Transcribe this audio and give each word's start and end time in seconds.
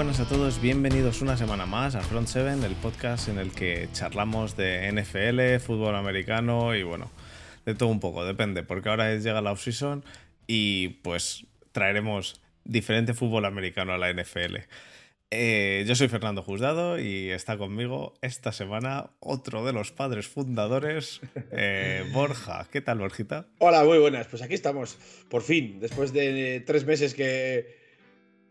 Buenas 0.00 0.18
a 0.18 0.24
todos, 0.26 0.62
bienvenidos 0.62 1.20
una 1.20 1.36
semana 1.36 1.66
más 1.66 1.94
a 1.94 2.00
Front 2.00 2.26
7, 2.26 2.64
el 2.64 2.74
podcast 2.76 3.28
en 3.28 3.38
el 3.38 3.52
que 3.52 3.86
charlamos 3.92 4.56
de 4.56 4.90
NFL, 4.90 5.62
fútbol 5.62 5.94
americano 5.94 6.74
y 6.74 6.82
bueno, 6.82 7.10
de 7.66 7.74
todo 7.74 7.90
un 7.90 8.00
poco, 8.00 8.24
depende, 8.24 8.62
porque 8.62 8.88
ahora 8.88 9.14
llega 9.14 9.42
la 9.42 9.52
off-season 9.52 10.02
y 10.46 10.88
pues 11.02 11.44
traeremos 11.72 12.40
diferente 12.64 13.12
fútbol 13.12 13.44
americano 13.44 13.92
a 13.92 13.98
la 13.98 14.10
NFL. 14.10 14.56
Eh, 15.30 15.84
yo 15.86 15.94
soy 15.94 16.08
Fernando 16.08 16.42
Juzgado 16.42 16.98
y 16.98 17.28
está 17.28 17.58
conmigo 17.58 18.14
esta 18.22 18.52
semana 18.52 19.10
otro 19.20 19.66
de 19.66 19.74
los 19.74 19.92
padres 19.92 20.26
fundadores, 20.26 21.20
eh, 21.52 22.08
Borja. 22.14 22.66
¿Qué 22.72 22.80
tal, 22.80 23.00
Borjita? 23.00 23.48
Hola, 23.58 23.84
muy 23.84 23.98
buenas. 23.98 24.28
Pues 24.28 24.40
aquí 24.40 24.54
estamos, 24.54 24.96
por 25.28 25.42
fin, 25.42 25.78
después 25.78 26.14
de 26.14 26.64
tres 26.66 26.86
meses 26.86 27.12
que, 27.12 27.79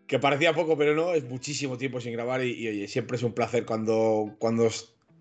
que 0.10 0.18
parecía 0.18 0.54
poco, 0.54 0.76
pero 0.76 0.96
no, 0.96 1.14
es 1.14 1.24
muchísimo 1.26 1.78
tiempo 1.78 2.02
sin 2.02 2.14
grabar 2.14 2.44
y, 2.44 2.68
oye, 2.68 2.88
siempre 2.88 3.16
es 3.16 3.22
un 3.22 3.32
placer 3.32 3.64
cuando, 3.64 4.36
cuando 4.40 4.68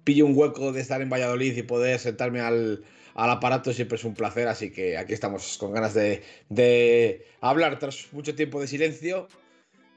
pillo 0.03 0.25
un 0.25 0.33
hueco 0.35 0.73
de 0.73 0.81
estar 0.81 1.03
en 1.03 1.11
Valladolid 1.11 1.55
y 1.55 1.63
poder 1.63 2.01
sentarme 2.01 2.41
al, 2.41 2.83
aparato, 3.15 3.75
siempre 3.75 3.97
es 3.97 4.05
un 4.05 4.15
placer, 4.15 4.49
así 4.49 4.71
que 4.71 4.97
aquí 4.97 5.13
estamos 5.13 5.59
con 5.59 5.73
ganas 5.73 5.93
de, 5.93 6.23
de 6.49 7.27
hablar 7.43 7.79
tras 7.79 8.11
mucho 8.13 8.35
tiempo 8.35 8.63
de 8.63 8.67
silencio 8.67 9.29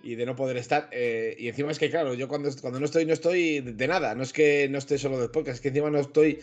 y 0.04 0.16
de 0.16 0.26
no 0.26 0.36
poder 0.36 0.58
estar. 0.58 0.90
Eh, 0.92 1.38
y 1.40 1.48
encima 1.48 1.72
es 1.72 1.80
que, 1.80 1.90
claro, 1.90 2.14
yo 2.14 2.28
cuando, 2.28 2.50
cuando 2.60 2.82
no 2.82 2.86
estoy, 2.86 3.06
no 3.06 3.14
estoy 3.14 3.62
de, 3.62 3.88
nada. 3.88 4.14
No 4.14 4.24
es 4.24 4.34
que 4.34 4.68
no 4.68 4.78
esté 4.78 4.98
solo 4.98 5.18
del 5.22 5.32
podcast, 5.32 5.56
es 5.56 5.62
que 5.62 5.70
encima 5.70 5.90
no 5.90 6.00
estoy 6.00 6.40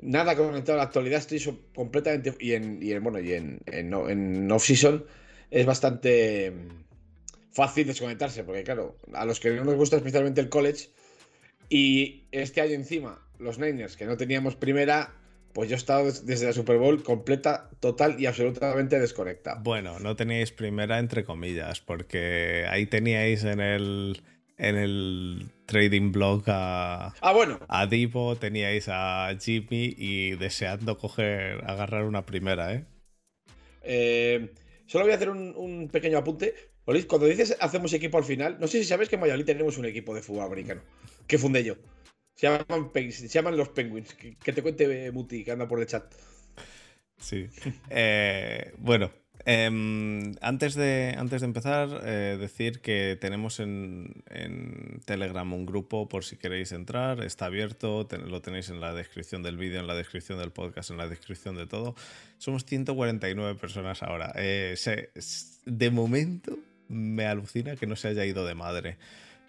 nada 0.00 0.34
conectado 0.34 0.74
a 0.74 0.78
la 0.78 0.84
actualidad. 0.84 1.18
Estoy 1.18 1.58
completamente. 1.74 2.34
Y 2.40 2.52
en, 2.52 2.82
y 2.82 2.92
en 2.92 3.02
bueno, 3.02 3.20
y 3.20 3.32
en, 3.34 3.58
en, 3.66 3.92
en 3.92 4.50
off-season 4.50 5.04
es 5.50 5.66
bastante 5.66 6.52
fácil 7.52 7.86
desconectarse, 7.86 8.44
porque, 8.44 8.64
claro, 8.64 8.96
a 9.12 9.24
los 9.24 9.40
que 9.40 9.50
no 9.50 9.64
nos 9.64 9.76
gusta 9.76 9.96
especialmente 9.96 10.40
el 10.40 10.48
college. 10.48 10.90
Y 11.68 12.24
este 12.32 12.60
año 12.60 12.72
encima, 12.72 13.26
los 13.38 13.58
Niners, 13.58 13.96
que 13.96 14.04
no 14.04 14.16
teníamos 14.16 14.56
primera, 14.56 15.14
pues 15.52 15.68
yo 15.68 15.76
he 15.76 15.78
estado 15.78 16.10
desde 16.10 16.46
la 16.46 16.52
Super 16.52 16.78
Bowl 16.78 17.02
completa, 17.02 17.70
total 17.80 18.20
y 18.20 18.26
absolutamente 18.26 18.98
desconectada. 18.98 19.60
Bueno, 19.62 19.98
no 19.98 20.16
teníais 20.16 20.52
primera 20.52 20.98
entre 20.98 21.24
comillas, 21.24 21.80
porque 21.80 22.66
ahí 22.68 22.86
teníais 22.86 23.44
en 23.44 23.60
el 23.60 24.22
en 24.58 24.76
el 24.76 25.46
trading 25.66 26.12
blog 26.12 26.44
a, 26.46 27.14
ah, 27.20 27.32
bueno. 27.32 27.58
a 27.68 27.86
Divo, 27.86 28.36
teníais 28.36 28.88
a 28.88 29.36
Jimmy 29.40 29.94
y 29.98 30.36
deseando 30.36 30.98
coger, 30.98 31.64
agarrar 31.66 32.04
una 32.04 32.24
primera, 32.24 32.74
¿eh? 32.74 32.84
eh 33.82 34.52
solo 34.86 35.04
voy 35.04 35.12
a 35.12 35.16
hacer 35.16 35.30
un, 35.30 35.88
pequeño 35.90 36.18
apunte. 36.18 36.54
Cuando 36.84 37.26
dices 37.26 37.56
hacemos 37.60 37.92
equipo 37.92 38.18
al 38.18 38.24
final, 38.24 38.56
no 38.60 38.66
sé 38.66 38.78
si 38.78 38.84
sabes 38.84 39.08
que 39.08 39.14
en 39.14 39.20
Mayolí 39.20 39.44
tenemos 39.44 39.78
un 39.78 39.84
equipo 39.84 40.14
de 40.14 40.22
fútbol 40.22 40.46
americano 40.46 40.82
que 41.26 41.38
fundé 41.38 41.62
yo. 41.64 41.76
Se 42.34 42.48
llaman, 43.28 43.56
los 43.56 43.68
Penguins. 43.68 44.14
Que, 44.14 44.52
te 44.52 44.62
cuente 44.62 45.12
Muti, 45.12 45.44
que 45.44 45.52
anda 45.52 45.68
por 45.68 45.80
el 45.80 45.86
chat. 45.86 46.12
Sí. 47.18 47.48
Eh, 47.90 48.72
bueno, 48.78 49.12
em, 49.44 50.34
antes, 50.40 50.74
de, 50.74 51.14
antes 51.16 51.42
de 51.42 51.46
empezar, 51.46 52.00
eh, 52.04 52.36
decir 52.40 52.80
que 52.80 53.16
tenemos 53.20 53.60
en, 53.60 54.24
Telegram 55.04 55.52
un 55.52 55.66
grupo 55.66 56.08
por 56.08 56.24
si 56.24 56.36
queréis 56.36 56.72
entrar. 56.72 57.22
Está 57.22 57.46
abierto, 57.46 58.08
lo 58.26 58.42
tenéis 58.42 58.70
en 58.70 58.80
la 58.80 58.92
descripción 58.92 59.42
del 59.42 59.56
vídeo, 59.56 59.78
en 59.78 59.86
la 59.86 59.94
descripción 59.94 60.38
del 60.38 60.50
podcast, 60.50 60.90
en 60.90 60.96
la 60.96 61.06
descripción 61.06 61.54
de 61.54 61.66
todo. 61.66 61.94
Somos 62.38 62.64
149 62.64 63.58
personas 63.60 64.02
ahora. 64.02 64.32
Eh, 64.36 64.74
de 65.64 65.90
momento 65.90 66.58
me 66.92 67.26
alucina 67.26 67.76
que 67.76 67.86
no 67.86 67.96
se 67.96 68.08
haya 68.08 68.24
ido 68.24 68.46
de 68.46 68.54
madre. 68.54 68.98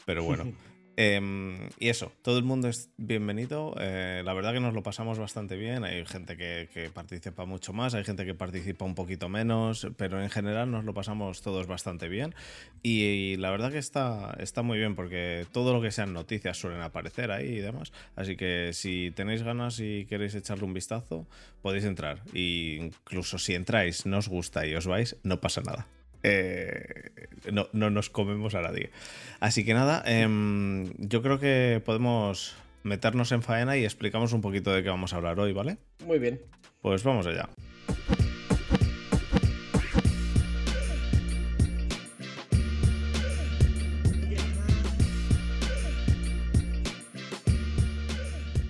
Pero 0.05 0.23
bueno. 0.23 0.51
Em, 0.95 1.57
y 1.79 1.89
eso, 1.89 2.11
todo 2.21 2.37
el 2.37 2.43
mundo 2.43 2.67
es 2.67 2.91
bienvenido. 2.97 3.73
Eh, 3.79 4.21
la 4.23 4.33
verdad 4.33 4.53
que 4.53 4.59
nos 4.59 4.75
lo 4.75 4.83
pasamos 4.83 5.17
bastante 5.17 5.55
bien. 5.57 5.83
Hay 5.83 6.05
gente 6.05 6.37
que, 6.37 6.91
participa 6.93 7.45
mucho 7.45 7.73
más, 7.73 7.95
hay 7.95 8.03
gente 8.03 8.25
que 8.25 8.35
participa 8.35 8.85
un 8.85 8.93
poquito 8.93 9.27
menos, 9.27 9.87
pero 9.97 10.21
en 10.21 10.29
general 10.29 10.69
nos 10.69 10.85
lo 10.85 10.93
pasamos 10.93 11.41
todos 11.41 11.65
bastante 11.65 12.07
bien. 12.09 12.35
Y, 12.83 13.37
la 13.37 13.49
verdad 13.49 13.71
que 13.71 13.79
está, 13.79 14.35
está 14.39 14.61
muy 14.61 14.77
bien 14.77 14.95
porque 14.95 15.47
todo 15.51 15.73
lo 15.73 15.81
que 15.81 15.91
sean 15.91 16.13
noticias 16.13 16.57
suelen 16.57 16.81
aparecer 16.81 17.31
ahí 17.31 17.47
y 17.47 17.59
demás. 17.59 17.91
Así 18.15 18.35
que 18.35 18.71
si 18.73 19.11
tenéis 19.15 19.41
ganas 19.41 19.79
y 19.79 20.05
queréis 20.05 20.35
echarle 20.35 20.65
un 20.65 20.73
vistazo, 20.73 21.27
podéis 21.61 21.85
entrar. 21.85 22.21
Y 22.33 22.75
incluso 22.75 23.39
si 23.39 23.55
entráis, 23.55 24.05
no 24.05 24.19
os 24.19 24.29
gusta 24.29 24.67
y 24.67 24.75
os 24.75 24.85
vais, 24.85 25.17
no 25.23 25.41
pasa 25.41 25.61
nada. 25.61 25.87
Eh, 26.23 27.11
no, 27.51 27.67
nos 27.73 28.09
comemos 28.09 28.55
a 28.55 28.61
nadie. 28.61 28.91
Así 29.39 29.65
que 29.65 29.73
nada, 29.73 30.01
em, 30.05 30.93
yo 30.97 31.21
creo 31.21 31.39
que 31.39 31.81
podemos 31.85 32.55
meternos 32.83 33.31
en 33.31 33.41
faena 33.41 33.77
y 33.77 33.83
explicamos 33.83 34.33
un 34.33 34.41
poquito 34.41 34.71
de 34.71 34.83
qué 34.83 34.89
vamos 34.89 35.13
a 35.13 35.17
hablar 35.17 35.39
hoy, 35.39 35.53
¿vale? 35.53 35.77
Muy 36.05 36.19
bien. 36.19 36.41
Pues 36.81 37.03
vamos 37.03 37.27
allá. 37.27 37.49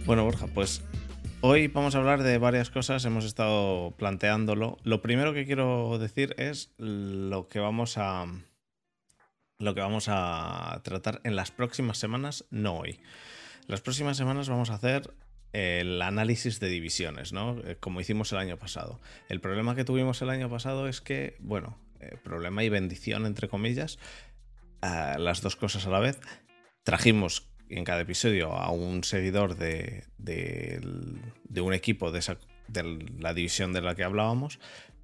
Bueno, 0.06 0.26
Borja, 0.26 0.48
pues 0.48 0.84
Hoy 1.46 1.68
vamos 1.68 1.94
a 1.94 1.98
hablar 1.98 2.24
de 2.24 2.38
varias 2.38 2.70
cosas, 2.70 3.04
hemos 3.04 3.26
estado 3.26 3.92
planteándolo. 3.98 4.78
Lo 4.84 5.02
primero 5.02 5.34
que 5.34 5.46
quiero 5.46 6.00
decir 6.00 6.34
es 6.38 6.72
lo 6.78 7.50
que 7.50 7.60
vamos 7.60 7.98
a 7.98 8.28
lo 9.60 9.76
que 9.76 9.82
vamos 9.82 10.06
a 10.08 10.80
tratar 10.86 11.20
en 11.26 11.36
las 11.36 11.52
próximas 11.52 11.98
semanas, 11.98 12.46
no 12.50 12.78
hoy. 12.78 13.02
Las 13.68 13.82
próximas 13.82 14.16
semanas 14.16 14.48
vamos 14.48 14.70
a 14.70 14.76
hacer 14.76 15.14
el 15.52 16.02
análisis 16.02 16.62
de 16.62 16.70
divisiones, 16.70 17.34
¿no? 17.34 17.60
Eh, 17.66 17.76
como 17.78 18.00
hicimos 18.00 18.32
el 18.32 18.38
año 18.38 18.58
pasado. 18.58 19.02
El 19.28 19.42
problema 19.42 19.76
que 19.76 19.84
tuvimos 19.84 20.22
el 20.22 20.30
año 20.30 20.50
pasado 20.50 20.88
es 20.88 21.02
que, 21.02 21.36
bueno, 21.42 21.78
eh, 22.00 22.16
problema 22.24 22.64
y 22.64 22.70
bendición 22.70 23.26
entre 23.26 23.50
comillas, 23.50 24.00
las 24.82 25.42
dos 25.42 25.58
cosas 25.58 25.86
a 25.88 25.90
la 25.90 26.00
vez. 26.00 26.22
Trajimos 26.86 27.53
en 27.78 27.84
cada 27.84 28.02
episodio 28.02 28.52
a 28.54 28.72
un 28.72 29.04
seguidor 29.04 29.56
de, 29.56 30.04
un 31.56 31.74
equipo 31.74 32.12
de, 32.12 32.20
esa, 32.20 32.38
de 32.68 33.00
la 33.20 33.34
división 33.34 33.74
de 33.74 33.82
la 33.82 33.96
que 33.96 34.04
hablábamos. 34.04 34.60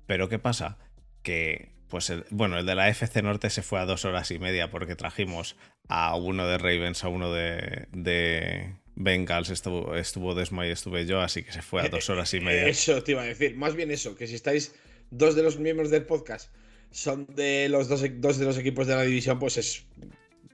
Pero 0.05 0.29
¿qué 0.29 0.39
pasa? 0.39 0.77
Que, 1.23 1.71
pues, 1.87 2.09
el, 2.09 2.25
bueno, 2.29 2.57
el 2.57 2.65
de 2.65 2.75
la 2.75 2.89
FC 2.89 3.21
Norte 3.21 3.49
se 3.49 3.61
fue 3.61 3.79
a 3.79 3.85
dos 3.85 4.05
horas 4.05 4.31
y 4.31 4.39
media 4.39 4.69
porque 4.69 4.95
trajimos 4.95 5.55
a 5.87 6.15
uno 6.15 6.47
de 6.47 6.57
Ravens, 6.57 7.03
a 7.03 7.09
uno 7.09 7.33
de, 7.33 7.87
de 7.91 8.75
Bengals, 8.95 9.49
estuvo, 9.49 9.95
estuvo 9.95 10.35
y 10.39 10.69
estuve 10.69 11.05
yo, 11.05 11.21
así 11.21 11.43
que 11.43 11.51
se 11.51 11.61
fue 11.61 11.81
a 11.81 11.89
dos 11.89 12.09
horas 12.09 12.33
y 12.33 12.41
media. 12.41 12.67
Eso 12.67 13.01
te 13.03 13.13
iba 13.13 13.21
a 13.21 13.25
decir, 13.25 13.55
más 13.55 13.75
bien 13.75 13.91
eso, 13.91 14.15
que 14.15 14.27
si 14.27 14.35
estáis 14.35 14.75
dos 15.09 15.35
de 15.35 15.43
los 15.43 15.57
miembros 15.57 15.89
del 15.89 16.05
podcast 16.05 16.51
son 16.91 17.27
de 17.35 17.69
los 17.69 17.87
dos, 17.87 18.03
dos 18.15 18.37
de 18.37 18.45
los 18.45 18.57
equipos 18.57 18.87
de 18.87 18.95
la 18.95 19.03
división, 19.03 19.39
pues 19.39 19.57
es 19.57 19.85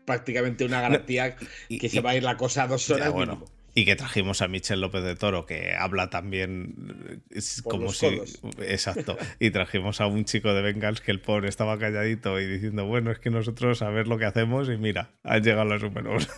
prácticamente 0.06 0.66
una 0.66 0.82
garantía 0.82 1.36
que 1.36 1.90
se 1.90 2.02
va 2.02 2.12
a 2.12 2.16
ir 2.16 2.24
la 2.24 2.38
cosa 2.38 2.64
a 2.64 2.68
dos 2.68 2.90
horas. 2.90 3.12
bueno, 3.12 3.46
y 3.78 3.84
que 3.84 3.98
trajimos 3.98 4.42
a 4.42 4.48
Michel 4.48 4.80
López 4.80 5.04
de 5.04 5.18
Toro, 5.18 5.46
que 5.46 5.74
habla 5.78 6.10
también 6.10 7.22
como 7.66 7.92
si. 7.92 8.22
Exacto. 8.60 9.18
Y 9.40 9.52
trajimos 9.52 10.00
a 10.00 10.08
un 10.08 10.24
chico 10.24 10.54
de 10.54 10.62
Bengals 10.62 11.02
que 11.02 11.12
el 11.12 11.20
pobre 11.20 11.50
estaba 11.50 11.78
calladito 11.78 12.40
y 12.40 12.46
diciendo, 12.46 12.86
bueno, 12.86 13.12
es 13.12 13.20
que 13.20 13.30
nosotros 13.30 13.82
a 13.82 13.90
ver 13.90 14.08
lo 14.08 14.18
que 14.18 14.24
hacemos 14.24 14.70
y 14.70 14.78
mira, 14.78 15.12
han 15.24 15.44
llegado 15.44 15.66
los 15.66 15.84
números. 15.84 16.30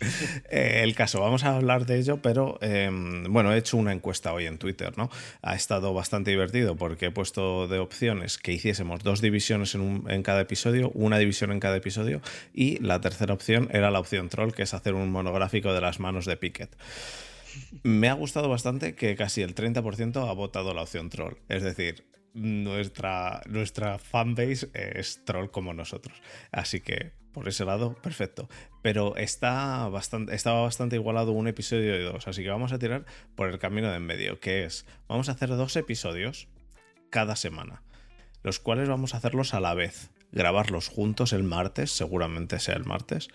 Eh, 0.50 0.80
el 0.84 0.94
caso, 0.94 1.20
vamos 1.20 1.44
a 1.44 1.56
hablar 1.56 1.86
de 1.86 1.98
ello, 1.98 2.18
pero 2.18 2.58
em, 2.60 3.24
bueno, 3.32 3.52
he 3.52 3.58
hecho 3.58 3.76
una 3.76 3.92
encuesta 3.92 4.32
hoy 4.32 4.46
en 4.46 4.58
Twitter, 4.58 4.96
¿no? 4.96 5.10
Ha 5.42 5.54
estado 5.54 5.92
bastante 5.94 6.30
divertido 6.30 6.76
porque 6.76 7.06
he 7.06 7.10
puesto 7.10 7.66
de 7.66 7.78
opciones 7.78 8.38
que 8.38 8.52
hiciésemos 8.52 9.02
dos 9.02 9.20
divisiones 9.20 9.74
en, 9.74 10.22
cada 10.22 10.42
episodio, 10.42 10.90
una 10.94 11.18
división 11.18 11.50
en 11.52 11.60
cada 11.60 11.76
episodio, 11.76 12.20
y 12.52 12.78
la 12.80 13.00
tercera 13.00 13.34
opción 13.34 13.68
era 13.72 13.90
la 13.90 14.00
opción 14.00 14.28
troll, 14.28 14.52
que 14.52 14.62
es 14.62 14.74
hacer 14.74 14.94
un 14.94 15.10
monográfico 15.10 15.72
de 15.72 15.80
las 15.80 15.98
manos 15.98 16.26
de 16.26 16.36
Pickett. 16.36 16.76
Me 17.82 18.08
ha 18.08 18.14
gustado 18.14 18.48
bastante 18.48 18.94
que 18.94 19.16
casi 19.16 19.42
el 19.42 19.54
30% 19.54 20.28
ha 20.28 20.32
votado 20.32 20.74
la 20.74 20.82
opción 20.82 21.08
troll. 21.08 21.34
Es 21.48 21.62
decir, 21.62 22.04
nuestra, 22.34 23.42
nuestra 23.46 23.98
fanbase 23.98 24.68
es 24.74 25.24
troll 25.24 25.50
como 25.50 25.72
nosotros. 25.72 26.20
Así 26.50 26.80
que 26.80 27.12
por 27.34 27.48
ese 27.48 27.66
lado, 27.66 27.94
perfecto. 27.96 28.48
Pero 28.80 29.16
está 29.16 29.88
bastante, 29.88 30.34
estaba 30.34 30.62
bastante 30.62 30.96
igualado 30.96 31.32
un 31.32 31.48
episodio 31.48 32.00
y 32.00 32.02
dos. 32.02 32.26
Así 32.26 32.42
que 32.42 32.48
vamos 32.48 32.72
a 32.72 32.78
tirar 32.78 33.04
por 33.34 33.50
el 33.50 33.58
camino 33.58 33.90
de 33.90 33.96
en 33.96 34.06
medio, 34.06 34.40
que 34.40 34.64
es, 34.64 34.86
vamos 35.08 35.28
a 35.28 35.32
hacer 35.32 35.50
dos 35.50 35.76
episodios 35.76 36.48
cada 37.10 37.36
semana, 37.36 37.82
los 38.42 38.58
cuales 38.60 38.88
vamos 38.88 39.12
a 39.12 39.18
hacerlos 39.18 39.52
a 39.52 39.60
la 39.60 39.74
vez. 39.74 40.10
Grabarlos 40.32 40.88
juntos 40.88 41.32
el 41.32 41.44
martes, 41.44 41.90
seguramente 41.90 42.58
sea 42.58 42.74
el 42.74 42.84
martes. 42.84 43.28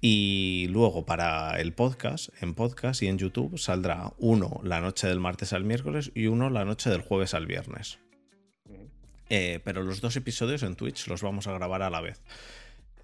Y 0.00 0.66
luego 0.70 1.04
para 1.04 1.60
el 1.60 1.74
podcast, 1.74 2.30
en 2.42 2.54
podcast 2.54 3.02
y 3.02 3.08
en 3.08 3.18
YouTube, 3.18 3.58
saldrá 3.58 4.14
uno 4.18 4.60
la 4.64 4.80
noche 4.80 5.06
del 5.06 5.20
martes 5.20 5.52
al 5.52 5.64
miércoles 5.64 6.10
y 6.14 6.26
uno 6.26 6.48
la 6.48 6.64
noche 6.64 6.88
del 6.88 7.02
jueves 7.02 7.34
al 7.34 7.46
viernes. 7.46 7.98
Eh, 9.28 9.60
pero 9.62 9.84
los 9.84 10.00
dos 10.00 10.16
episodios 10.16 10.64
en 10.64 10.74
Twitch 10.74 11.06
los 11.06 11.22
vamos 11.22 11.46
a 11.46 11.52
grabar 11.52 11.82
a 11.82 11.90
la 11.90 12.00
vez. 12.00 12.20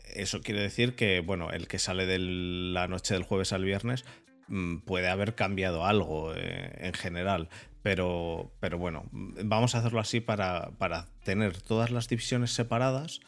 Eso 0.06 0.40
quiere 0.40 0.60
decir 0.60 0.94
que, 0.94 1.20
bueno, 1.20 1.50
el 1.50 1.68
que 1.68 1.78
sale 1.78 2.06
de 2.06 2.18
la 2.18 2.88
noche 2.88 3.14
del 3.14 3.22
jueves 3.22 3.52
al 3.52 3.64
viernes 3.64 4.04
mm, 4.48 4.78
puede 4.78 5.08
haber 5.08 5.34
cambiado 5.34 5.84
algo 5.84 6.34
eh, 6.34 6.72
en 6.78 6.94
general. 6.94 7.48
Pero, 7.82 8.50
pero 8.58 8.78
bueno, 8.78 9.04
vamos 9.12 9.74
a 9.74 9.78
hacerlo 9.78 10.00
así 10.00 10.20
para, 10.20 10.70
para 10.78 11.06
tener 11.22 11.60
todas 11.60 11.90
las 11.90 12.08
divisiones 12.08 12.50
separadas 12.50 13.20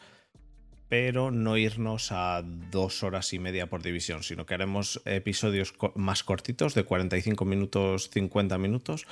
pero 0.89 1.29
no 1.29 1.55
irnos 1.55 2.11
a 2.11 2.41
dos 2.43 3.03
horas 3.03 3.31
y 3.33 3.39
media 3.39 3.67
por 3.67 3.83
división, 3.83 4.23
sino 4.23 4.47
que 4.47 4.55
haremos 4.55 5.01
episodios 5.05 5.75
más 5.93 6.23
cortitos, 6.23 6.73
de 6.73 6.83
45 6.83 7.45
minutos, 7.45 8.09
50 8.09 8.57
minutos, 8.57 9.05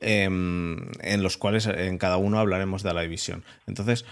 em, 0.00 0.76
en 1.00 1.22
los 1.22 1.38
cuales 1.38 1.66
en 1.66 1.96
cada 1.96 2.18
uno 2.18 2.38
hablaremos 2.38 2.82
de 2.82 2.92
la 2.92 3.00
división. 3.00 3.44
Entonces, 3.66 4.04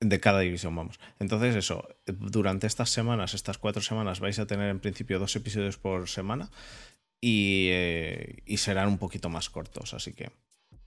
de 0.00 0.20
cada 0.20 0.40
división, 0.40 0.74
vamos. 0.74 0.98
Entonces, 1.18 1.56
eso, 1.56 1.88
durante 2.06 2.66
estas 2.66 2.90
semanas, 2.90 3.34
estas 3.34 3.58
cuatro 3.58 3.82
semanas, 3.82 4.20
vais 4.20 4.38
a 4.38 4.46
tener 4.46 4.68
en 4.70 4.80
principio 4.80 5.18
dos 5.18 5.34
episodios 5.36 5.78
por 5.78 6.08
semana 6.08 6.50
y, 7.20 7.68
eh, 7.70 8.42
y 8.44 8.58
serán 8.58 8.88
un 8.88 8.98
poquito 8.98 9.28
más 9.28 9.50
cortos, 9.50 9.94
así 9.94 10.12
que 10.12 10.30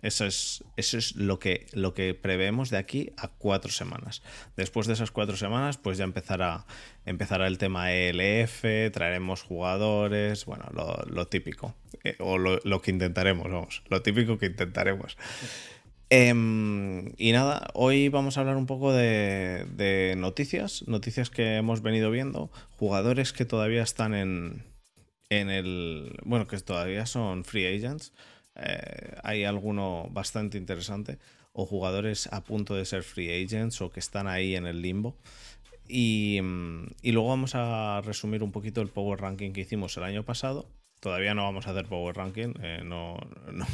eso 0.01 0.25
es, 0.25 0.63
eso 0.75 0.98
es 0.98 1.15
lo, 1.15 1.39
que, 1.39 1.65
lo 1.74 1.94
que 1.94 2.13
preveemos 2.13 2.69
de 2.69 2.77
aquí 2.77 3.13
a 3.18 3.30
cuatro 3.30 3.71
semanas. 3.71 4.21
Después 4.56 4.86
de 4.86 4.94
esas 4.94 5.10
cuatro 5.10 5.36
semanas, 5.38 5.77
pues 5.77 5.98
ya 5.98 6.03
empezará, 6.03 6.65
empezará 7.06 7.48
el 7.48 7.57
tema 7.57 7.92
ELF, 7.92 8.62
traeremos 8.94 9.42
jugadores, 9.42 10.45
bueno, 10.45 10.65
lo, 10.71 11.27
típico. 11.27 11.75
Eh, 12.03 12.15
o 12.19 12.38
lo, 12.38 12.81
que 12.81 12.92
intentaremos, 12.92 13.51
vamos, 13.51 13.83
lo 13.89 14.03
típico 14.03 14.38
que 14.38 14.45
intentaremos. 14.48 15.18
Em, 16.09 17.12
y 17.18 17.33
nada, 17.33 17.68
hoy 17.74 18.07
vamos 18.07 18.38
a 18.38 18.42
hablar 18.42 18.56
un 18.56 18.65
poco 18.65 18.94
de, 18.94 19.65
de, 19.75 20.15
noticias, 20.18 20.88
noticias 20.88 21.30
que 21.30 21.57
hemos 21.57 21.81
venido 21.81 22.09
viendo, 22.12 22.50
jugadores 22.77 23.33
que 23.33 23.44
todavía 23.44 23.83
están 23.83 24.13
en, 24.13 24.63
en 25.30 25.50
el... 25.50 26.18
Bueno, 26.24 26.48
que 26.48 26.57
todavía 26.59 27.06
son 27.06 27.44
free 27.44 27.65
agents. 27.68 28.13
Eh, 28.56 29.15
hay 29.24 29.44
alguno 29.44 30.07
bastante 30.12 30.57
interesante, 30.57 31.19
o 31.51 31.65
jugadores 31.65 32.27
a 32.31 32.44
punto 32.44 32.75
de 32.75 32.86
ser 32.86 33.03
free 33.03 33.44
agents 33.44 33.81
o 33.81 33.89
que 33.89 34.00
están 34.00 34.27
ahí 34.27 34.56
en 34.56 34.65
el 34.65 34.81
limbo. 34.81 35.18
Y, 35.89 36.39
mm, 36.42 36.88
luego 37.03 37.30
vamos 37.30 37.53
a 37.56 38.01
resumir 38.06 38.44
un 38.44 38.51
poquito 38.51 38.81
el 38.81 38.89
Power 38.89 39.19
Ranking 39.19 39.51
que 39.51 39.62
hicimos 39.62 39.98
el 39.98 40.03
año 40.03 40.24
pasado. 40.24 40.69
Todavía 41.01 41.33
no 41.33 41.44
vamos 41.44 41.68
a 41.68 41.71
hacer 41.71 41.86
Power 41.86 42.15
Ranking, 42.15 42.53
eh, 42.62 42.81
no, 42.83 43.18
no, 43.51 43.65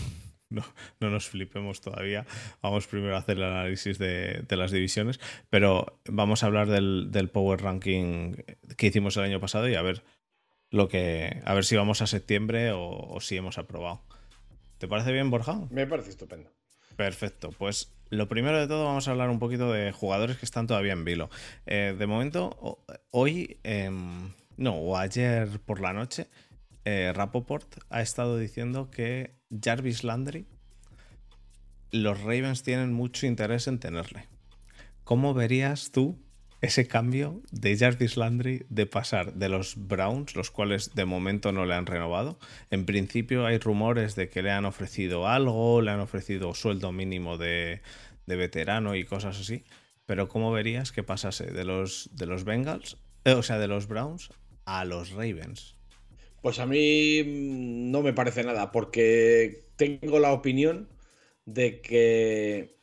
no, 0.54 1.10
nos 1.10 1.28
flipemos 1.28 1.82
todavía. 1.82 2.26
Vamos 2.62 2.88
primero 2.88 3.16
a 3.16 3.20
hacer 3.20 3.38
el 3.38 3.44
análisis 3.44 3.98
de, 3.98 4.46
las 4.50 4.72
divisiones, 4.72 5.20
pero 5.50 6.00
vamos 6.06 6.44
a 6.44 6.48
hablar 6.48 6.70
del, 6.70 7.30
Power 7.34 7.62
Ranking 7.62 8.34
que 8.78 8.88
hicimos 8.88 9.18
el 9.18 9.24
año 9.24 9.40
pasado 9.40 9.68
y 9.68 9.76
a 9.76 9.82
ver 9.82 10.04
lo 10.70 10.88
que 10.88 11.42
a 11.46 11.54
ver 11.54 11.66
si 11.66 11.76
vamos 11.76 12.02
a 12.02 12.08
septiembre 12.08 12.72
o 12.74 13.18
si 13.22 13.38
hemos 13.38 13.58
aprobado. 13.58 14.02
¿Te 14.78 14.88
parece 14.88 15.12
bien, 15.14 15.30
Borja? 15.30 15.62
Me 15.70 15.88
parece 15.88 16.10
estupendo. 16.10 16.52
Perfecto, 16.96 17.52
pues 17.58 17.92
lo 18.10 18.28
primero 18.28 18.60
de 18.60 18.68
todo 18.68 18.86
vamos 18.86 19.08
a 19.08 19.12
hablar 19.12 19.30
un 19.30 19.40
poquito 19.40 19.72
de 19.72 19.92
jugadores 19.92 20.38
que 20.38 20.46
están 20.46 20.68
todavía 20.68 20.94
en 20.94 21.06
vilo. 21.06 21.30
Eh, 21.66 21.96
de 21.98 22.06
momento, 22.06 22.84
hoy, 23.10 23.58
em, 23.64 24.34
no, 24.58 24.76
o 24.76 24.98
ayer 24.98 25.60
por 25.66 25.80
la 25.80 25.94
noche, 25.94 26.28
eh, 26.86 27.12
Rapoport 27.16 27.78
ha 27.90 28.02
estado 28.02 28.38
diciendo 28.38 28.92
que 28.92 29.36
Jarvis 29.62 30.04
Landry, 30.04 30.46
los 31.92 32.20
Ravens 32.22 32.64
tienen 32.64 32.94
mucho 32.94 33.26
interés 33.26 33.68
en 33.68 33.80
tenerle. 33.80 34.28
¿Cómo 35.04 35.34
verías 35.34 35.92
tú 35.92 36.18
ese 36.64 36.88
cambio 36.88 37.42
de 37.52 37.78
Jarvis 37.78 38.16
Landry 38.16 38.66
de 38.70 38.86
pasar 38.86 39.34
de 39.34 39.50
los 39.50 39.76
Browns, 39.76 40.34
los 40.34 40.50
cuales 40.50 40.96
de 40.96 41.04
momento 41.04 41.52
no 41.52 41.66
le 41.66 41.76
han 41.76 41.86
renovado. 41.86 42.40
En 42.72 42.86
principio 42.86 43.46
hay 43.46 43.58
rumores 43.58 44.16
de 44.16 44.30
que 44.30 44.42
le 44.42 44.50
han 44.50 44.64
ofrecido 44.64 45.28
algo, 45.28 45.82
le 45.82 45.92
han 45.92 46.00
ofrecido 46.00 46.54
sueldo 46.54 46.94
mínimo 46.94 47.38
de, 47.38 47.82
veterano 48.28 48.96
y 48.96 49.04
cosas 49.04 49.42
así. 49.42 49.66
Pero 50.06 50.30
¿cómo 50.30 50.54
verías 50.54 50.94
que 50.94 51.04
pasase 51.04 51.52
de 51.52 51.66
los, 51.66 52.10
de 52.14 52.28
los 52.28 52.46
Bengals, 52.46 52.98
eh, 53.26 53.34
o 53.34 53.44
sea, 53.44 53.60
de 53.60 53.68
los 53.68 53.88
Browns 53.88 54.30
a 54.64 54.86
los 54.86 55.12
Ravens? 55.12 55.76
Pues 56.44 56.60
a 56.60 56.66
mí 56.66 57.24
no 57.26 58.02
me 58.02 58.12
parece 58.12 58.44
nada, 58.44 58.74
porque 58.74 59.64
tengo 59.78 60.20
la 60.20 60.34
opinión 60.34 60.90
de 61.46 61.80
que 61.80 62.76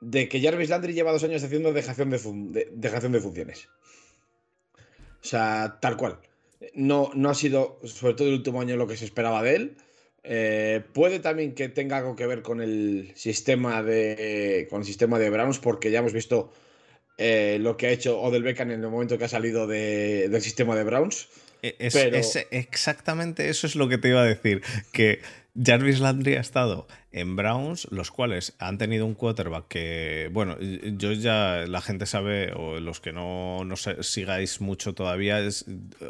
de 0.00 0.28
que 0.28 0.40
Jarvis 0.40 0.68
Landry 0.68 0.92
lleva 0.92 1.10
dos 1.10 1.24
años 1.24 1.42
haciendo 1.42 1.72
dejación 1.72 2.10
de, 2.10 2.68
dejación 2.70 3.10
de 3.10 3.20
funciones. 3.20 3.68
O 5.20 5.26
sea, 5.26 5.78
tal 5.82 5.96
cual. 5.96 6.20
No, 6.74 7.10
no 7.12 7.30
ha 7.30 7.34
sido, 7.34 7.80
sobre 7.82 8.14
todo 8.14 8.28
el 8.28 8.34
último 8.34 8.60
año, 8.60 8.76
lo 8.76 8.86
que 8.86 8.96
se 8.96 9.04
esperaba 9.04 9.42
de 9.42 9.56
él. 9.56 9.76
Eh, 10.22 10.84
puede 10.92 11.18
también 11.18 11.56
que 11.56 11.68
tenga 11.68 11.96
algo 11.96 12.14
que 12.14 12.28
ver 12.28 12.42
con 12.42 12.60
el 12.60 13.10
sistema 13.16 13.82
de, 13.82 14.68
con 14.70 14.82
el 14.82 14.86
sistema 14.86 15.18
de 15.18 15.30
Browns, 15.30 15.58
porque 15.58 15.90
ya 15.90 15.98
hemos 15.98 16.12
visto 16.12 16.52
eh, 17.16 17.58
lo 17.60 17.76
que 17.76 17.88
ha 17.88 17.90
hecho 17.90 18.20
Odell 18.20 18.44
Beckham 18.44 18.70
en 18.70 18.84
el 18.84 18.90
momento 18.90 19.18
que 19.18 19.24
ha 19.24 19.28
salido 19.28 19.66
del 19.66 20.40
sistema 20.40 20.76
de 20.76 20.84
Browns. 20.84 21.28
E, 21.62 21.76
es, 21.78 22.46
exactamente 22.50 23.48
eso 23.48 23.66
es 23.66 23.76
lo 23.76 23.88
que 23.88 23.98
te 23.98 24.08
iba 24.08 24.20
a 24.20 24.24
decir. 24.24 24.62
Que 24.92 25.20
Jarvis 25.60 25.98
Landry 25.98 26.36
ha 26.36 26.40
estado 26.40 26.86
en 27.10 27.34
Browns, 27.34 27.88
los 27.90 28.10
cuales 28.10 28.54
han 28.58 28.78
tenido 28.78 29.06
un 29.06 29.14
quarterback 29.14 29.66
que, 29.66 30.30
bueno, 30.32 30.56
yo 30.60 31.12
ya, 31.12 31.64
la 31.66 31.80
gente 31.80 32.06
sabe, 32.06 32.52
o 32.52 32.78
los 32.80 33.00
que 33.00 33.12
no, 33.12 33.64
no 33.64 33.76
sigáis 33.76 34.60
mucho 34.60 34.94
todavía, 34.94 35.40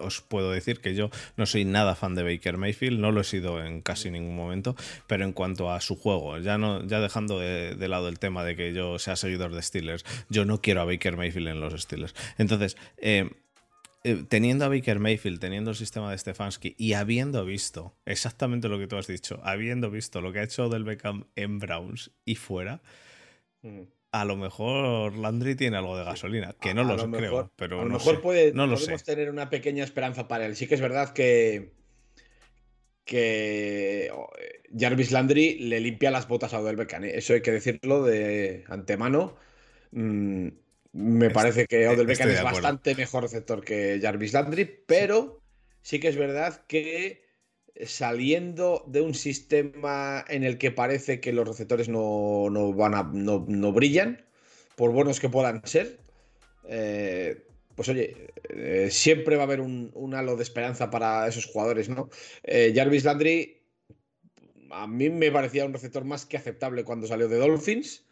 os 0.02 0.20
puedo 0.20 0.50
decir 0.50 0.80
que 0.80 0.94
yo 0.94 1.10
no 1.36 1.46
soy 1.46 1.64
nada 1.64 1.94
fan 1.94 2.14
de 2.14 2.24
Baker 2.24 2.58
Mayfield, 2.58 2.98
no 2.98 3.12
lo 3.12 3.22
he 3.22 3.24
sido 3.24 3.64
en 3.64 3.80
casi 3.80 4.10
ningún 4.10 4.36
momento, 4.36 4.76
pero 5.06 5.24
en 5.24 5.32
cuanto 5.32 5.72
a 5.72 5.80
su 5.80 5.96
juego, 5.96 6.38
ya, 6.38 6.58
no, 6.58 6.84
ya 6.86 7.00
dejando 7.00 7.38
de, 7.38 7.88
lado 7.88 8.08
el 8.08 8.18
tema 8.18 8.44
de 8.44 8.54
que 8.54 8.74
yo 8.74 8.98
sea 8.98 9.16
seguidor 9.16 9.54
de 9.54 9.62
Steelers, 9.62 10.04
yo 10.28 10.44
no 10.44 10.60
quiero 10.60 10.82
a 10.82 10.84
Baker 10.84 11.16
Mayfield 11.16 11.48
en 11.48 11.60
los 11.60 11.80
Steelers. 11.80 12.14
Entonces, 12.36 12.76
eh, 12.98 13.30
eh, 14.04 14.24
teniendo 14.28 14.64
a 14.64 14.68
Baker 14.68 15.00
Mayfield, 15.00 15.40
teniendo 15.40 15.70
el 15.70 15.76
sistema 15.76 16.10
de 16.10 16.18
Stefanski 16.18 16.74
y 16.78 16.92
habiendo 16.92 17.44
visto 17.44 17.96
exactamente 18.06 18.68
lo 18.68 18.78
que 18.78 18.86
tú 18.86 18.96
has 18.96 19.08
dicho, 19.08 19.40
habiendo 19.42 19.90
visto 19.90 20.20
lo 20.20 20.32
que 20.32 20.38
ha 20.38 20.44
hecho 20.44 20.68
del 20.68 20.84
Beckham 20.84 21.24
en 21.34 21.58
Browns 21.58 22.12
y 22.24 22.36
fuera, 22.36 22.80
mm. 23.62 23.80
a 24.12 24.24
lo 24.24 24.36
mejor 24.36 25.16
Landry 25.16 25.56
tiene 25.56 25.78
algo 25.78 25.98
de 25.98 26.04
gasolina, 26.04 26.54
que 26.60 26.74
no 26.74 26.84
lo, 26.84 27.10
creo, 27.10 27.50
pero 27.56 27.80
a 27.80 27.82
lo 27.82 27.88
no 27.88 27.94
mejor 27.94 28.20
puede, 28.20 28.52
no 28.52 28.72
podemos 28.72 29.02
tener 29.02 29.30
una 29.30 29.50
pequeña 29.50 29.82
esperanza 29.82 30.28
para 30.28 30.46
él. 30.46 30.54
Sí 30.54 30.68
que 30.68 30.76
es 30.76 30.80
verdad 30.80 31.12
que 31.12 31.72
que 33.08 34.10
oh, 34.14 34.30
Jarvis 34.78 35.10
Landry 35.10 35.58
le 35.60 35.80
limpia 35.80 36.10
las 36.10 36.28
botas 36.28 36.52
a 36.54 36.60
Odell 36.60 36.76
Beckham, 36.76 37.04
¿eh? 37.04 37.12
eso 37.16 37.32
hay 37.32 37.40
que 37.40 37.52
decirlo 37.52 38.04
de 38.04 38.64
antemano. 38.68 39.36
Mm, 39.90 40.48
me 40.98 41.30
parece 41.30 41.66
que 41.66 41.86
Odell 41.86 42.06
Beckham 42.06 42.28
es 42.28 42.42
bastante 42.42 42.96
mejor 42.96 43.22
receptor 43.22 43.64
que 43.64 44.00
Jarvis 44.02 44.32
Landry, 44.32 44.64
pero 44.84 45.40
sí 45.80 46.00
que 46.00 46.08
es 46.08 46.16
verdad 46.16 46.64
que 46.66 47.24
saliendo 47.86 48.84
de 48.88 49.00
un 49.00 49.14
sistema 49.14 50.24
en 50.26 50.42
el 50.42 50.58
que 50.58 50.72
parece 50.72 51.20
que 51.20 51.32
los 51.32 51.46
receptores 51.46 51.88
no, 51.88 52.50
van 52.74 52.94
a, 52.96 53.04
no, 53.12 53.72
brillan, 53.72 54.26
por 54.74 54.90
buenos 54.90 55.20
que 55.20 55.28
puedan 55.28 55.64
ser, 55.64 56.00
eh, 56.68 57.46
pues 57.76 57.88
oye, 57.88 58.32
eh, 58.48 58.88
siempre 58.90 59.36
va 59.36 59.42
a 59.42 59.46
haber 59.46 59.60
un, 59.60 60.14
halo 60.16 60.34
de 60.34 60.42
esperanza 60.42 60.90
para 60.90 61.28
esos 61.28 61.46
jugadores, 61.46 61.88
¿no? 61.88 62.10
Eh, 62.42 62.72
Jarvis 62.74 63.04
Landry 63.04 63.62
a 64.70 64.88
mí 64.88 65.10
me 65.10 65.30
parecía 65.30 65.64
un 65.64 65.72
receptor 65.72 66.04
más 66.04 66.26
que 66.26 66.36
aceptable 66.36 66.82
cuando 66.82 67.06
salió 67.06 67.28
de 67.28 67.38
Dolphins 67.38 68.04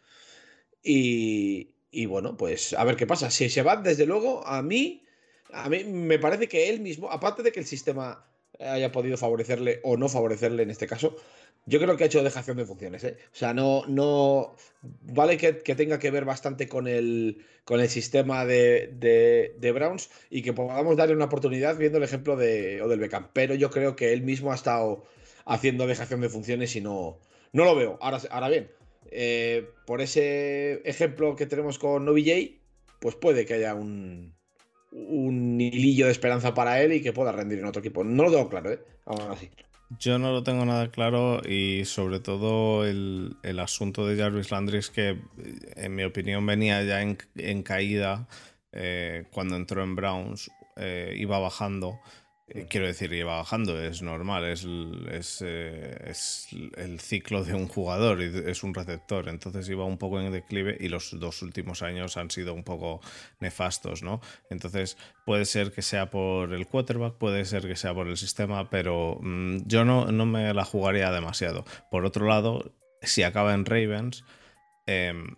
y, 0.81 1.76
y 1.91 2.05
bueno, 2.05 2.37
pues 2.37 2.73
a 2.73 2.83
ver 2.83 2.95
qué 2.95 3.07
pasa. 3.07 3.31
Si 3.31 3.49
se 3.49 3.63
va, 3.63 3.77
desde 3.77 4.05
luego, 4.05 4.45
a 4.45 4.61
mí, 4.61 5.05
a 5.51 5.69
mí 5.69 5.83
me 5.83 6.19
parece 6.19 6.47
que 6.47 6.69
él 6.69 6.81
mismo, 6.81 7.11
aparte 7.11 7.43
de 7.43 7.51
que 7.51 7.59
el 7.59 7.65
sistema 7.65 8.25
haya 8.59 8.91
podido 8.91 9.17
favorecerle 9.17 9.79
o 9.83 9.97
no 9.97 10.09
favorecerle 10.09 10.63
en 10.63 10.71
este 10.71 10.87
caso, 10.87 11.15
yo 11.65 11.79
creo 11.79 11.97
que 11.97 12.05
ha 12.05 12.07
hecho 12.07 12.23
dejación 12.23 12.57
de 12.57 12.65
funciones. 12.65 13.03
¿eh? 13.03 13.17
O 13.33 13.35
sea, 13.35 13.53
no, 13.53 13.83
no. 13.87 14.55
Vale 14.81 15.37
que, 15.37 15.53
tenga 15.53 15.99
que 15.99 16.11
ver 16.11 16.25
bastante 16.25 16.67
con 16.67 16.87
el, 16.87 17.45
con 17.65 17.81
el 17.81 17.89
sistema 17.89 18.45
de, 18.45 18.93
de, 19.59 19.71
Browns 19.71 20.09
y 20.29 20.41
que 20.41 20.53
podamos 20.53 20.95
darle 20.95 21.15
una 21.15 21.25
oportunidad 21.25 21.77
viendo 21.77 21.97
el 21.97 22.05
ejemplo 22.05 22.37
de 22.37 22.81
Odell 22.81 22.99
Beckham. 22.99 23.29
Pero 23.33 23.53
yo 23.53 23.69
creo 23.69 23.95
que 23.95 24.13
él 24.13 24.21
mismo 24.21 24.51
ha 24.51 24.55
estado 24.55 25.03
haciendo 25.45 25.87
dejación 25.87 26.21
de 26.21 26.29
funciones 26.29 26.75
y 26.75 26.81
no, 26.81 27.19
no 27.51 27.65
lo 27.65 27.75
veo. 27.75 27.97
Ahora, 28.01 28.21
ahora 28.31 28.47
bien, 28.47 28.71
eh, 29.11 29.69
por 29.85 30.01
ese 30.01 30.81
ejemplo 30.87 31.35
que 31.35 31.45
tenemos 31.45 31.79
con 31.79 32.07
OBJ, 32.07 32.59
pues 32.99 33.15
puede 33.15 33.45
que 33.45 33.55
haya 33.55 33.73
un, 33.73 34.35
hilillo 34.91 36.05
de 36.05 36.11
esperanza 36.11 36.53
para 36.53 36.81
él 36.81 36.93
y 36.93 37.01
que 37.01 37.13
pueda 37.13 37.31
rendir 37.31 37.59
en 37.59 37.65
otro 37.65 37.79
equipo. 37.79 38.03
No 38.03 38.23
lo 38.23 38.31
tengo 38.31 38.49
claro, 38.49 38.71
¿eh? 38.71 38.79
Aún 39.05 39.21
así. 39.31 39.49
Yo 39.99 40.19
no 40.19 40.31
lo 40.33 40.43
tengo 40.43 40.65
nada 40.65 40.91
claro 40.91 41.41
y 41.47 41.85
sobre 41.85 42.19
todo 42.19 42.85
el, 42.85 43.37
asunto 43.59 44.05
de 44.05 44.17
Jarvis 44.17 44.51
Landry 44.51 44.79
es 44.79 44.89
que, 44.89 45.17
en 45.75 45.95
mi 45.95 46.03
opinión, 46.03 46.45
venía 46.45 46.83
ya 46.83 47.01
en, 47.01 47.63
caída 47.63 48.27
eh, 48.73 49.25
cuando 49.31 49.55
entró 49.55 49.83
en 49.83 49.95
Browns 49.95 50.51
eh, 50.75 51.13
iba 51.17 51.39
bajando. 51.39 51.99
Eh, 52.49 52.65
quiero 52.69 52.87
decir, 52.87 53.11
iba 53.11 53.35
bajando, 53.35 53.81
es 53.81 54.01
normal, 54.01 54.45
es, 54.45 54.65
es, 55.11 55.41
es, 55.41 56.47
el 56.77 57.01
ciclo 57.01 57.43
de 57.43 57.53
un 57.53 57.67
jugador, 57.67 58.21
es 58.21 58.63
un 58.63 58.73
receptor, 58.73 59.27
entonces 59.27 59.67
iba 59.67 59.83
un 59.83 59.97
poco 59.97 60.21
en 60.21 60.31
declive 60.31 60.77
y 60.79 60.87
los 60.87 61.19
dos 61.19 61.41
últimos 61.41 61.81
años 61.81 62.15
han 62.15 62.31
sido 62.31 62.53
un 62.53 62.63
poco 62.63 63.01
nefastos, 63.41 64.01
¿no? 64.01 64.21
Entonces 64.49 64.97
puede 65.25 65.43
ser 65.43 65.73
que 65.73 65.81
sea 65.81 66.09
por 66.09 66.53
el 66.53 66.65
quarterback, 66.67 67.15
puede 67.15 67.43
ser 67.43 67.67
que 67.67 67.75
sea 67.75 67.93
por 67.93 68.07
el 68.07 68.15
sistema, 68.15 68.69
pero 68.69 69.19
mm, 69.21 69.63
yo 69.65 69.83
no, 69.83 70.05
no 70.13 70.25
me 70.25 70.53
la 70.53 70.63
jugaría 70.63 71.11
demasiado. 71.11 71.65
Por 71.91 72.05
otro 72.05 72.27
lado, 72.27 72.73
si 73.01 73.23
acaba 73.23 73.53
en 73.55 73.65
Ravens, 73.65 74.23
em, 74.85 75.35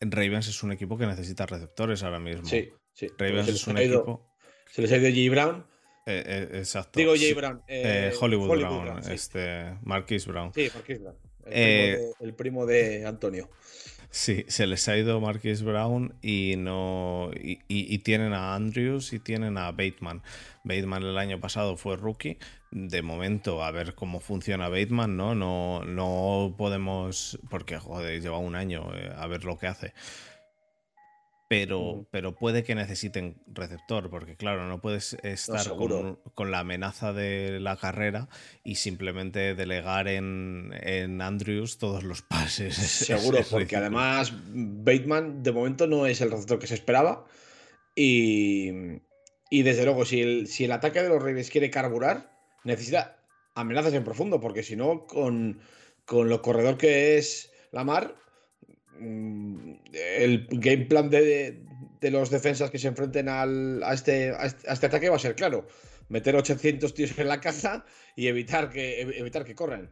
Ravens 0.00 0.46
es 0.46 0.62
un 0.62 0.70
equipo 0.70 0.96
que 0.96 1.06
necesita 1.06 1.46
receptores 1.46 2.04
ahora 2.04 2.20
mismo. 2.20 2.46
Sí, 2.46 2.70
sí. 2.92 3.08
Ravens 3.18 3.48
es 3.48 3.66
un 3.66 3.78
equipo. 3.78 4.33
Se 4.74 4.82
les 4.82 4.90
ha 4.90 4.96
ido 4.96 5.08
J. 5.08 5.30
Brown. 5.30 5.64
Eh, 6.04 6.24
eh, 6.26 6.58
exacto. 6.58 6.98
Digo 6.98 7.12
J. 7.14 7.32
Brown. 7.36 7.62
Eh, 7.68 8.12
Hollywood, 8.20 8.58
Brown. 8.58 8.98
este, 9.08 9.78
Marquis 9.84 10.26
Brown. 10.26 10.52
Sí, 10.52 10.68
Marquis 10.74 11.00
Brown. 11.00 11.14
El, 11.46 12.34
primo 12.34 12.66
de, 12.66 13.06
Antonio. 13.06 13.48
Sí, 14.10 14.44
se 14.48 14.66
les 14.66 14.88
ha 14.88 14.96
ido 14.96 15.20
Marquis 15.20 15.62
Brown 15.62 16.16
y 16.22 16.56
no. 16.58 17.30
Y, 17.40 17.98
tienen 17.98 18.32
a 18.32 18.56
Andrews 18.56 19.12
y 19.12 19.20
tienen 19.20 19.58
a 19.58 19.70
Bateman. 19.70 20.24
Bateman 20.64 21.04
el 21.04 21.18
año 21.18 21.38
pasado 21.38 21.76
fue 21.76 21.96
rookie. 21.96 22.38
De 22.72 23.02
momento, 23.02 23.62
a 23.62 23.70
ver 23.70 23.94
cómo 23.94 24.18
funciona 24.18 24.68
Bateman, 24.68 25.16
¿no? 25.16 25.36
No, 25.36 25.84
no 25.84 26.52
podemos. 26.58 27.38
Porque, 27.48 27.78
joder, 27.78 28.20
lleva 28.20 28.38
un 28.38 28.56
año 28.56 28.90
a 29.16 29.26
ver 29.28 29.44
lo 29.44 29.56
que 29.56 29.68
hace 29.68 29.94
pero, 31.48 32.06
pero 32.10 32.34
puede 32.34 32.64
que 32.64 32.74
necesiten 32.74 33.36
receptor, 33.46 34.08
porque 34.08 34.36
claro, 34.36 34.66
no 34.66 34.80
puedes 34.80 35.14
estar 35.22 35.66
con, 35.76 36.50
la 36.50 36.60
amenaza 36.60 37.12
de 37.12 37.60
la 37.60 37.76
carrera 37.76 38.28
y 38.64 38.76
simplemente 38.76 39.54
delegar 39.54 40.08
en, 40.08 40.72
Andrews 41.20 41.78
todos 41.78 42.02
los 42.02 42.22
pases. 42.22 42.74
Seguro, 42.76 43.40
porque 43.50 43.76
además 43.76 44.32
Bateman 44.46 45.42
de 45.42 45.52
momento 45.52 45.86
no 45.86 46.06
es 46.06 46.20
el 46.20 46.30
receptor 46.30 46.58
que 46.58 46.66
se 46.66 46.74
esperaba 46.74 47.26
y, 47.94 48.70
desde 49.50 49.84
luego 49.84 50.04
si 50.04 50.22
el, 50.22 50.48
si 50.48 50.64
el 50.64 50.72
ataque 50.72 51.02
de 51.02 51.08
los 51.10 51.22
Reyes 51.22 51.50
quiere 51.50 51.70
carburar, 51.70 52.32
necesita 52.64 53.18
amenazas 53.54 53.92
en 53.92 54.04
profundo, 54.04 54.40
porque 54.40 54.62
si 54.62 54.76
no, 54.76 55.06
con, 55.06 55.60
con 56.06 56.28
lo 56.28 56.42
corredor 56.42 56.78
que 56.78 57.18
es 57.18 57.52
Lamar, 57.70 58.16
el 59.00 60.46
game 60.50 60.86
plan 60.86 61.10
de, 61.10 61.62
los 62.02 62.30
defensas 62.30 62.70
que 62.70 62.78
se 62.78 62.88
enfrenten 62.88 63.28
este, 63.90 64.30
a, 64.30 64.46
este, 64.46 64.86
ataque 64.86 65.08
va 65.08 65.16
a 65.16 65.20
ser 65.20 65.34
claro. 65.34 65.66
Meter 66.08 66.36
800 66.36 66.92
tíos 66.92 67.18
en 67.18 67.28
la 67.28 67.40
caja 67.40 67.84
y 68.14 68.26
evitar 68.26 68.70
que, 68.70 69.00
evitar 69.00 69.44
que 69.44 69.54
corran. 69.54 69.90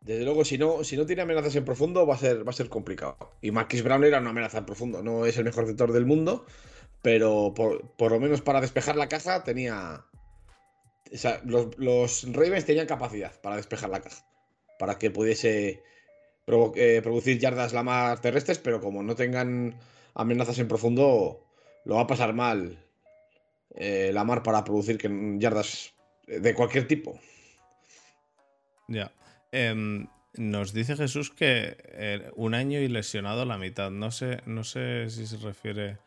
Desde 0.00 0.24
luego, 0.24 0.44
si 0.44 0.58
no, 0.58 0.84
si 0.84 0.96
no 0.96 1.06
tiene 1.06 1.22
amenazas 1.22 1.56
en 1.56 1.64
profundo, 1.64 2.06
va 2.06 2.14
a 2.14 2.18
ser, 2.18 2.46
va 2.46 2.50
a 2.50 2.54
ser 2.54 2.68
complicado. 2.68 3.16
Y 3.40 3.50
Marquis 3.50 3.82
Brown 3.82 4.04
era 4.04 4.20
una 4.20 4.30
amenaza 4.30 4.58
en 4.58 4.66
profundo. 4.66 5.02
No 5.02 5.24
es 5.26 5.36
el 5.38 5.44
mejor 5.44 5.64
receptor 5.64 5.92
del 5.92 6.04
mundo, 6.06 6.44
pero 7.02 7.54
por, 7.54 8.12
lo 8.12 8.20
menos 8.20 8.42
para 8.42 8.60
despejar 8.60 8.96
la 8.96 9.08
caja 9.08 9.44
tenía. 9.44 10.04
los, 11.44 11.78
los 11.78 12.32
Ravens 12.32 12.66
tenían 12.66 12.86
capacidad 12.86 13.32
para 13.40 13.56
despejar 13.56 13.90
la 13.90 14.00
caja. 14.00 14.26
Para 14.78 14.98
que 14.98 15.10
pudiese 15.10 15.82
eh, 16.46 17.00
producir 17.02 17.38
yardas 17.38 17.72
la 17.72 17.82
más 17.82 18.20
terrestres, 18.20 18.58
pero 18.58 18.80
como 18.80 19.02
no 19.02 19.14
tengan 19.14 19.78
amenazas 20.14 20.58
en 20.58 20.68
profundo, 20.68 21.44
lo 21.84 21.94
va 21.96 22.02
a 22.02 22.06
pasar 22.06 22.34
mal 22.34 22.78
eh, 23.74 24.10
la 24.12 24.24
mar 24.24 24.42
para 24.42 24.64
producir 24.64 24.98
yardas 25.38 25.94
de 26.26 26.54
cualquier 26.54 26.86
tipo. 26.86 27.18
Ya. 28.88 29.12
Em, 29.52 30.06
nos 30.36 30.72
dice 30.72 30.96
Jesús 30.96 31.30
que 31.30 31.76
eh, 31.78 32.30
un 32.36 32.54
año 32.54 32.80
y 32.80 32.88
lesionado 32.88 33.44
la 33.44 33.58
mitad. 33.58 33.90
No 33.90 34.10
sé, 34.10 34.40
no 34.46 34.64
sé 34.64 35.10
si 35.10 35.26
se 35.26 35.36
refiere 35.38 35.98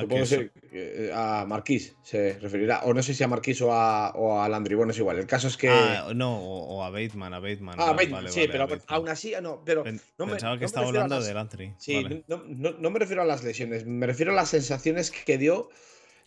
Supongo 0.00 0.24
que 0.26 0.50
eh, 0.72 1.10
a 1.14 1.44
Marquís 1.46 1.96
se 2.02 2.38
referirá. 2.38 2.80
O 2.84 2.94
no 2.94 3.02
sé 3.02 3.14
si 3.14 3.24
a 3.24 3.28
Marquís 3.28 3.60
o 3.62 3.72
a, 3.72 4.10
o 4.10 4.40
a 4.40 4.48
Landry. 4.48 4.74
Bueno, 4.74 4.92
es 4.92 4.98
igual. 4.98 5.18
El 5.18 5.26
caso 5.26 5.48
es 5.48 5.56
que. 5.56 5.68
Ah, 5.68 6.12
no, 6.14 6.38
o, 6.38 6.82
a 6.82 6.90
Bateman, 6.90 7.34
a 7.34 7.40
Bateman. 7.40 7.76
Ah, 7.78 7.92
Bateman, 7.92 8.30
sí, 8.30 8.46
pero 8.50 8.68
aún 8.88 9.08
así, 9.08 9.34
ah, 9.34 9.40
no. 9.40 9.62
Pero 9.64 9.84
no 10.18 10.26
Pensaba 10.26 10.58
que 10.58 10.64
estaba 10.64 10.86
hablando 10.86 11.20
de 11.20 11.34
Landry. 11.34 11.74
Sí, 11.78 12.24
no, 12.28 12.42
no, 12.46 12.90
me 12.90 12.98
refiero 12.98 13.22
a 13.22 13.26
las 13.26 13.42
lesiones. 13.42 13.86
Me 13.86 14.06
refiero 14.06 14.32
a 14.32 14.34
las 14.34 14.50
sensaciones 14.50 15.10
que 15.10 15.38
dio 15.38 15.70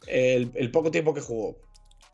el, 0.08 0.52
el 0.56 0.72
poco 0.72 0.92
tiempo 0.92 1.14
que 1.14 1.22
jugó. 1.22 1.58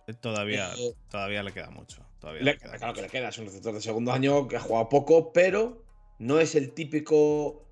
Eh, 0.08 0.14
todavía, 0.14 0.72
eh, 0.78 0.94
todavía 1.10 1.44
le 1.44 1.52
queda 1.52 1.70
mucho. 1.70 2.06
Todavía 2.20 2.44
le, 2.44 2.58
queda. 2.58 2.78
Claro 2.78 2.94
que 2.94 3.02
le 3.02 3.10
queda. 3.10 3.30
Es 3.30 3.38
un 3.38 3.46
receptor 3.46 3.74
de 3.74 3.82
segundo 3.82 4.12
año 4.12 4.48
que 4.48 4.58
ha 4.58 4.60
jugado 4.60 4.90
poco, 4.90 5.34
pero 5.34 5.84
no 6.20 6.40
es 6.40 6.56
el 6.56 6.74
típico 6.74 7.65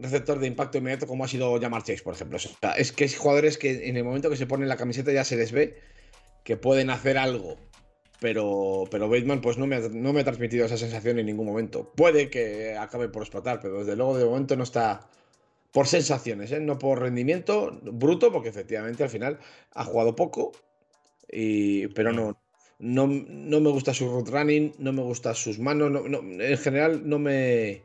receptor 0.00 0.38
de 0.38 0.46
impacto 0.46 0.78
inmediato 0.78 1.06
como 1.06 1.24
ha 1.24 1.28
sido 1.28 1.60
Jamar 1.60 1.82
Chase, 1.82 2.02
por 2.02 2.14
ejemplo. 2.14 2.38
es 2.76 2.92
que 2.92 3.04
es 3.04 3.16
jugadores 3.16 3.58
que 3.58 3.88
en 3.88 3.96
el 3.96 4.04
momento 4.04 4.30
que 4.30 4.36
se 4.36 4.46
ponen 4.46 4.68
la 4.68 4.76
camiseta 4.76 5.12
ya 5.12 5.24
se 5.24 5.36
les 5.36 5.52
ve 5.52 5.78
que 6.44 6.56
pueden 6.56 6.90
hacer 6.90 7.18
algo. 7.18 7.56
Pero, 8.20 8.84
pero 8.90 9.08
Bateman 9.08 9.40
pues 9.40 9.56
no 9.56 9.66
me, 9.66 9.76
ha, 9.76 9.80
no 9.80 10.12
me 10.12 10.20
ha 10.20 10.24
transmitido 10.24 10.66
esa 10.66 10.76
sensación 10.76 11.18
en 11.18 11.26
ningún 11.26 11.46
momento. 11.46 11.90
Puede 11.96 12.28
que 12.28 12.76
acabe 12.76 13.08
por 13.08 13.22
explotar, 13.22 13.60
pero 13.60 13.78
desde 13.78 13.96
luego 13.96 14.18
de 14.18 14.26
momento 14.26 14.56
no 14.56 14.62
está 14.62 15.08
por 15.72 15.86
sensaciones, 15.86 16.52
¿eh? 16.52 16.60
no 16.60 16.78
por 16.78 17.00
rendimiento 17.00 17.78
bruto, 17.82 18.32
porque 18.32 18.48
efectivamente 18.48 19.02
al 19.02 19.08
final 19.08 19.38
ha 19.72 19.84
jugado 19.84 20.16
poco, 20.16 20.52
pero 21.28 22.12
no, 22.12 22.36
no, 22.78 23.06
no 23.06 23.60
me 23.60 23.70
gusta 23.70 23.94
su 23.94 24.08
root 24.10 24.28
running, 24.28 24.74
no 24.78 24.92
me 24.92 25.02
gusta 25.02 25.34
sus 25.34 25.58
manos, 25.58 25.92
en 26.04 26.58
general 26.58 27.08
no 27.08 27.18
me, 27.18 27.82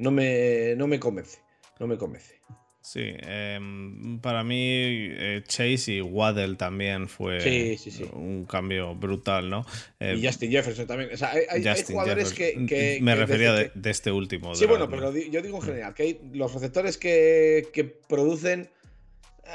no 0.00 0.10
me, 0.10 0.74
no 0.76 0.86
me 0.86 0.98
convence. 0.98 1.38
No 1.78 1.86
me 1.86 1.96
convence. 1.96 2.40
Sí, 2.82 3.02
em, 3.04 4.18
para 4.20 4.42
mí 4.42 4.56
eh, 4.58 5.42
Chase 5.46 5.92
y 5.92 6.00
Waddell 6.00 6.56
también 6.56 7.08
fue 7.08 7.76
un 8.14 8.46
cambio 8.46 8.94
brutal, 8.94 9.50
¿no? 9.50 9.66
y 10.00 10.04
em, 10.04 10.24
Justin 10.24 10.50
Jefferson 10.50 10.86
también. 10.86 11.10
O 11.12 11.16
sea, 11.16 11.30
hay, 11.30 11.62
jugadores 11.86 12.32
que, 12.32 12.98
Me 13.02 13.14
refería 13.14 13.52
de, 13.52 13.90
este 13.90 14.10
último. 14.10 14.54
Sí, 14.54 14.64
bueno, 14.64 14.88
pero 14.88 15.14
yo 15.14 15.42
digo 15.42 15.58
en 15.58 15.62
general, 15.62 15.94
que 15.94 16.02
hay 16.04 16.20
los 16.32 16.54
receptores 16.54 16.96
que, 16.96 18.00
producen, 18.08 18.70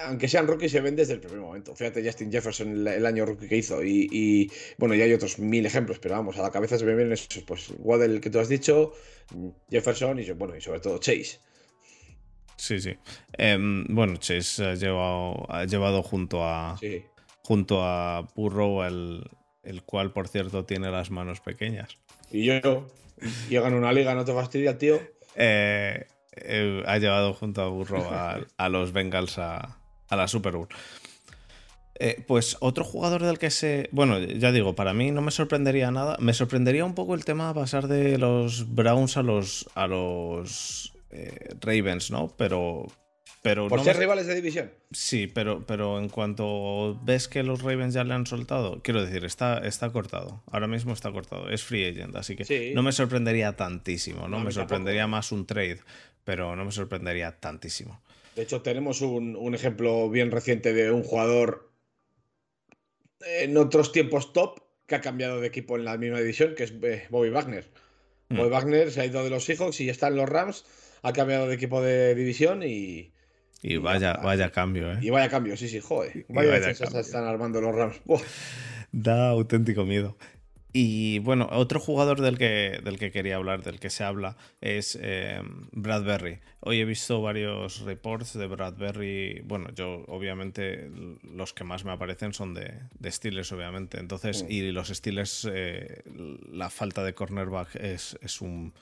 aunque 0.03 0.27
sean 0.27 0.47
rookies, 0.47 0.71
se 0.71 0.81
ven 0.81 0.95
desde 0.95 1.13
el 1.13 1.19
primer 1.19 1.39
momento. 1.39 1.75
Fíjate 1.75 2.03
Justin 2.03 2.31
Jefferson 2.31 2.87
el, 2.87 3.05
año 3.05 3.25
rookie 3.25 3.47
que 3.47 3.57
hizo. 3.57 3.83
Y, 3.83 4.51
bueno, 4.77 4.95
ya 4.95 5.05
hay 5.05 5.13
otros 5.13 5.39
mil 5.39 5.65
ejemplos, 5.65 5.99
pero 5.99 6.15
vamos, 6.15 6.37
a 6.37 6.41
la 6.41 6.51
cabeza 6.51 6.77
se 6.77 6.85
me 6.85 6.95
vienen 6.95 7.13
esos. 7.13 7.43
Pues 7.43 7.73
Waddell 7.79 8.21
que 8.21 8.29
tú 8.29 8.39
has 8.39 8.49
dicho, 8.49 8.93
Jefferson 9.69 10.19
y, 10.19 10.29
bueno, 10.31 10.55
y 10.55 10.61
sobre 10.61 10.79
todo 10.79 10.97
Chase. 10.99 11.39
Sí, 12.57 12.79
sí. 12.79 12.95
Em, 13.33 13.85
bueno, 13.89 14.17
Chase 14.17 14.65
ha 14.65 14.75
llevado, 14.75 15.45
ha 15.49 15.65
llevado 15.65 16.03
junto 16.03 16.43
a 16.43 16.79
junto 17.43 17.83
a 17.83 18.27
Burrow, 18.35 18.83
el, 18.83 19.29
el, 19.63 19.83
cual, 19.83 20.11
por 20.11 20.27
cierto, 20.27 20.65
tiene 20.65 20.89
las 20.89 21.11
manos 21.11 21.41
pequeñas. 21.41 21.97
Y 22.31 22.45
yo, 22.45 22.87
llega 23.49 23.67
en 23.67 23.75
una 23.75 23.93
liga, 23.93 24.15
no 24.15 24.25
te 24.25 24.33
fastidia, 24.33 24.79
tío. 24.79 24.99
Eh, 25.35 26.07
eh, 26.37 26.83
ha 26.85 26.97
llevado 26.97 27.33
junto 27.33 27.61
a 27.61 27.67
Burrow 27.67 28.03
a, 28.57 28.69
los 28.69 28.91
Bengals 28.93 29.37
a, 29.37 29.77
a 30.09 30.15
la 30.15 30.27
Super 30.27 30.55
Bowl. 30.55 30.67
Eh, 31.97 32.21
pues 32.27 32.57
otro 32.59 32.83
jugador 32.83 33.23
del 33.23 33.39
que 33.39 33.49
se. 33.49 33.87
Bueno, 33.91 34.19
ya 34.19 34.51
digo, 34.51 34.75
para 34.75 34.93
mí 34.93 35.11
no 35.11 35.21
me 35.21 35.31
sorprendería 35.31 35.91
nada. 35.91 36.17
Me 36.19 36.33
sorprendería 36.33 36.83
un 36.83 36.93
poco 36.93 37.15
el 37.15 37.23
tema 37.23 37.47
de 37.47 37.53
pasar 37.53 37.87
de 37.87 38.17
los 38.17 38.75
Browns 38.75 39.15
a 39.15 39.23
los. 39.23 39.69
a 39.75 39.87
los 39.87 40.93
eh, 41.11 41.55
Ravens, 41.61 42.11
¿no? 42.11 42.35
Pero. 42.37 42.87
pero 43.41 43.69
Por 43.69 43.81
ser 43.81 43.97
rivales 43.97 44.27
de 44.27 44.35
división. 44.35 44.71
Sí, 44.91 45.27
pero, 45.27 45.65
pero 45.65 45.97
en 45.97 46.09
cuanto 46.09 46.99
ves 47.01 47.29
que 47.29 47.43
los 47.43 47.61
Ravens 47.61 47.93
ya 47.93 48.03
le 48.03 48.13
han 48.13 48.25
soltado, 48.25 48.81
quiero 48.83 49.01
decir, 49.01 49.23
está, 49.23 49.59
está 49.59 49.89
cortado. 49.91 50.43
Ahora 50.51 50.67
mismo 50.67 50.91
está 50.91 51.13
cortado. 51.13 51.49
Es 51.49 51.63
free 51.63 51.85
agent, 51.85 52.13
así 52.17 52.35
que 52.35 52.73
no 52.75 52.83
me 52.83 52.91
sorprendería 52.91 53.53
tantísimo, 53.53 54.27
¿no? 54.27 54.41
me 54.41 54.51
sorprendería 54.51 55.07
más 55.07 55.31
un 55.31 55.45
trade, 55.45 55.79
pero 56.25 56.57
no 56.57 56.65
me 56.65 56.71
sorprendería 56.73 57.39
tantísimo. 57.39 58.01
De 58.35 58.43
hecho, 58.43 58.61
tenemos 58.61 59.01
un, 59.01 59.35
un 59.35 59.55
ejemplo 59.55 60.09
bien 60.09 60.29
reciente 60.31 60.73
de 60.73 60.91
un 60.91 61.03
jugador 61.03 61.71
en 63.25 63.57
otros 63.57 63.91
tiempos 63.91 64.33
top 64.33 64.59
que 64.87 64.95
ha 64.95 65.01
cambiado 65.01 65.39
de 65.39 65.47
equipo 65.47 65.77
en 65.77 65.85
la 65.85 65.97
misma 65.97 66.19
división, 66.19 66.53
que 66.55 66.63
es 66.63 66.73
eh, 66.83 67.07
Bobby 67.09 67.29
Wagner. 67.29 67.69
Mm. 68.29 68.37
Bobby 68.37 68.49
Wagner 68.49 68.91
se 68.91 69.01
ha 69.01 69.05
ido 69.05 69.23
de 69.23 69.29
los 69.29 69.45
Seahawks 69.45 69.81
y 69.81 69.89
está 69.89 70.07
en 70.07 70.17
los 70.17 70.29
Rams, 70.29 70.65
ha 71.01 71.13
cambiado 71.13 71.47
de 71.47 71.55
equipo 71.55 71.81
de 71.81 72.15
división 72.15 72.63
y. 72.63 73.11
Y 73.61 73.77
vaya, 73.77 74.13
vaya 74.21 74.51
cambio, 74.51 74.91
¿eh? 74.91 74.99
Y 75.01 75.09
vaya 75.09 75.29
cambio, 75.29 75.57
sí, 75.57 75.67
sí, 75.67 75.79
joder. 75.79 76.25
Vaya, 76.29 76.51
vaya 76.51 76.69
están 76.69 77.23
armando 77.23 77.61
los 77.61 77.73
Rams. 77.73 78.01
Da 78.91 79.27
auténtico 79.27 79.83
miedo. 79.83 80.15
Y 80.77 81.19
bueno, 81.19 81.47
otro 81.53 81.79
jugador 81.79 82.19
del 82.19 82.37
que, 82.37 82.81
del 82.83 82.99
que 82.99 83.09
quería 83.09 83.37
hablar, 83.37 83.63
del 83.63 83.79
que 83.79 83.89
se 83.89 84.03
habla, 84.03 84.35
es 84.59 84.99
eh, 85.01 85.41
Bradbury. 85.71 86.39
Hoy 86.59 86.81
he 86.81 86.83
visto 86.83 87.21
varios 87.21 87.79
reports 87.79 88.33
de 88.33 88.45
Bradbury. 88.45 89.39
Bueno, 89.45 89.69
yo 89.73 90.03
obviamente 90.09 90.91
los 91.23 91.53
que 91.53 91.63
más 91.63 91.85
me 91.85 91.93
aparecen 91.93 92.33
son 92.33 92.53
de, 92.53 92.73
de 92.99 93.09
Steelers, 93.09 93.53
obviamente. 93.53 94.01
Entonces, 94.01 94.45
y 94.49 94.69
los 94.73 94.89
Steelers, 94.89 95.47
eh, 95.49 96.03
la 96.51 96.69
falta 96.69 97.05
de 97.05 97.13
cornerback 97.13 97.77
es, 97.77 98.19
es, 98.21 98.41
un, 98.41 98.73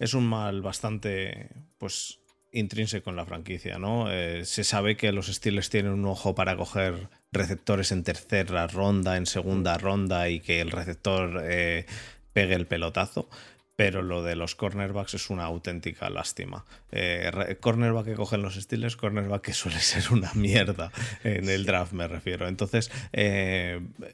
es 0.00 0.14
un 0.14 0.26
mal 0.26 0.62
bastante, 0.62 1.50
pues 1.78 2.18
intrínseco 2.50 3.08
en 3.10 3.14
la 3.14 3.24
franquicia, 3.24 3.78
¿no? 3.78 4.10
Eh, 4.10 4.44
se 4.44 4.64
sabe 4.64 4.96
que 4.96 5.12
los 5.12 5.28
Steelers 5.28 5.70
tienen 5.70 5.92
un 5.92 6.06
ojo 6.06 6.34
para 6.34 6.56
coger 6.56 7.08
receptores 7.32 7.92
en 7.92 8.04
tercera 8.04 8.66
ronda, 8.66 9.16
en 9.16 9.26
segunda 9.26 9.78
ronda 9.78 10.28
y 10.28 10.40
que 10.40 10.60
el 10.60 10.70
receptor 10.70 11.42
eh, 11.44 11.86
pegue 12.32 12.54
el 12.54 12.66
pelotazo. 12.66 13.28
Pero 13.76 14.02
lo 14.02 14.22
de 14.22 14.36
los 14.36 14.54
cornerbacks 14.56 15.14
es 15.14 15.30
una 15.30 15.44
auténtica 15.44 16.10
lástima. 16.10 16.66
Eh, 16.90 17.56
cornerback 17.60 18.04
que 18.04 18.14
cogen 18.14 18.42
los 18.42 18.56
Steelers, 18.56 18.96
cornerback 18.96 19.40
que 19.40 19.52
suele 19.54 19.78
ser 19.80 20.12
una 20.12 20.30
mierda 20.34 20.92
en 21.24 21.48
el 21.48 21.64
draft, 21.64 21.92
me 21.92 22.06
refiero. 22.06 22.46
Entonces, 22.46 22.90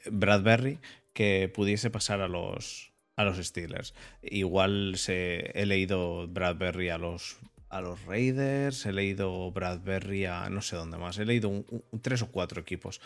Bradbury, 0.08 0.78
que 1.12 1.50
pudiese 1.52 1.90
pasar 1.90 2.20
a 2.20 2.28
los, 2.28 2.92
a 3.16 3.24
los 3.24 3.38
Steelers. 3.38 3.94
Igual 4.22 4.94
se, 4.98 5.50
he 5.54 5.66
leído 5.66 6.28
Bradbury 6.28 6.90
a 6.90 6.98
los 6.98 7.38
a 7.68 7.80
los 7.80 8.04
Raiders, 8.04 8.86
he 8.86 8.92
leído 8.92 9.50
Bradbury 9.50 10.26
a 10.26 10.48
no 10.48 10.62
sé 10.62 10.76
dónde 10.76 10.98
más, 10.98 11.18
he 11.18 11.24
leído 11.24 11.48
un, 11.48 11.66
tres 12.02 12.22
o 12.22 12.30
cuatro 12.30 12.60
equipos. 12.60 13.00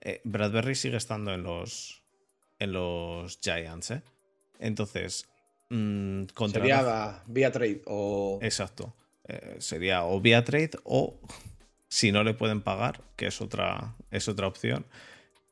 Eh, 0.00 0.20
Bradbury 0.24 0.74
sigue 0.74 0.96
estando 0.96 1.32
en 1.32 1.42
los, 1.42 2.02
en 2.58 2.72
los 2.72 3.38
Giants, 3.40 3.90
¿eh? 3.92 4.02
Entonces, 4.58 5.26
mm, 5.70 6.24
sería 6.52 7.22
vía 7.26 7.50
trade 7.50 7.82
o... 7.86 8.38
Exacto. 8.42 8.94
Eh, 9.26 9.56
sería 9.58 10.04
o 10.04 10.20
vía 10.20 10.44
trade 10.44 10.72
o 10.84 11.18
si 11.88 12.12
no 12.12 12.24
le 12.24 12.34
pueden 12.34 12.60
pagar, 12.60 13.00
que 13.16 13.26
es 13.26 13.40
otra, 13.40 13.96
es 14.10 14.28
otra 14.28 14.46
opción, 14.46 14.86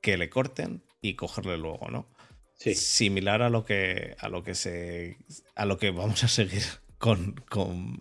que 0.01 0.17
le 0.17 0.29
corten 0.29 0.83
y 1.01 1.15
cogerle 1.15 1.57
luego, 1.57 1.89
¿no? 1.91 2.07
Sí. 2.55 2.75
Similar 2.75 3.43
a 3.43 3.51
lo 3.51 3.65
que 3.65 4.15
a 4.19 4.29
lo 4.29 4.45
que 4.45 4.55
se 4.55 5.17
a 5.57 5.67
lo 5.67 5.79
que 5.79 5.91
vamos 5.91 6.23
a 6.23 6.29
seguir 6.29 6.63
con, 7.03 7.35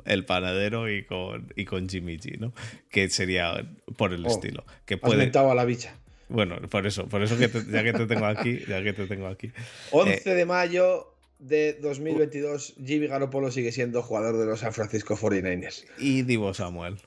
el 0.05 0.25
panadero 0.25 0.88
y 0.88 1.03
con, 1.03 1.51
y 1.55 1.65
con 1.65 1.89
Jimmy 1.89 2.17
G, 2.17 2.38
¿no? 2.38 2.53
Que 2.91 3.10
sería 3.10 3.67
por 3.98 4.13
el 4.13 4.24
oh, 4.24 4.29
estilo. 4.29 4.63
Que 4.86 4.98
puede... 4.98 5.24
Has 5.24 5.36
a 5.36 5.55
la 5.55 5.65
bicha. 5.65 5.96
Bueno, 6.29 6.62
por 6.70 6.86
eso, 6.86 7.10
por 7.10 7.24
eso 7.24 7.36
que 7.36 7.50
ya 7.72 7.84
que 7.84 7.93
te 7.93 8.05
tengo 8.05 8.27
aquí, 8.27 8.60
ya 8.67 8.84
que 8.84 8.93
te 8.93 9.08
tengo 9.08 9.25
aquí. 9.25 9.51
11 9.89 10.22
eh, 10.24 10.36
de 10.36 10.46
mayo 10.46 11.15
de 11.39 11.74
2022, 11.81 12.75
Jimmy 12.86 13.08
Garoppolo 13.08 13.51
sigue 13.51 13.72
siendo 13.72 14.03
jugador 14.03 14.38
de 14.38 14.46
los 14.46 14.60
San 14.60 14.72
Francisco 14.72 15.17
49ers. 15.17 15.84
Y 15.98 16.22
Divo 16.22 16.53
Samuel. 16.53 16.98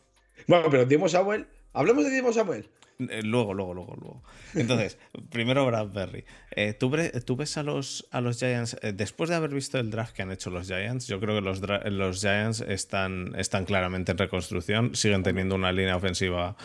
Bueno, 0.48 0.68
pero 0.70 0.86
Divo 0.86 1.08
Samuel, 1.08 1.46
hablemos 1.72 2.04
de 2.04 2.10
Divo 2.10 2.32
Samuel. 2.32 2.68
Eh, 2.98 3.22
luego, 3.22 3.54
luego, 3.54 3.74
luego, 3.74 3.96
luego. 3.96 4.22
Entonces, 4.54 4.98
primero 5.30 5.66
Bradbury. 5.66 6.24
Eh, 6.52 6.74
¿tú, 6.74 6.90
ves 6.90 7.56
a 7.56 7.62
los, 7.62 8.06
a 8.10 8.20
los 8.20 8.38
Giants, 8.38 8.76
eh, 8.82 8.92
después 8.92 9.30
de 9.30 9.36
haber 9.36 9.50
visto 9.52 9.78
el 9.78 9.90
draft 9.90 10.14
que 10.14 10.22
han 10.22 10.30
hecho 10.30 10.50
los 10.50 10.66
Giants, 10.66 11.06
yo 11.06 11.20
creo 11.20 11.34
que 11.34 11.40
los, 11.40 11.60
los 11.60 12.20
Giants 12.20 12.60
están, 12.60 13.34
están 13.36 13.64
claramente 13.64 14.12
en 14.12 14.18
reconstrucción, 14.18 14.94
siguen 14.94 15.22
teniendo 15.22 15.54
una 15.54 15.72
línea 15.72 15.96
ofensiva 15.96 16.56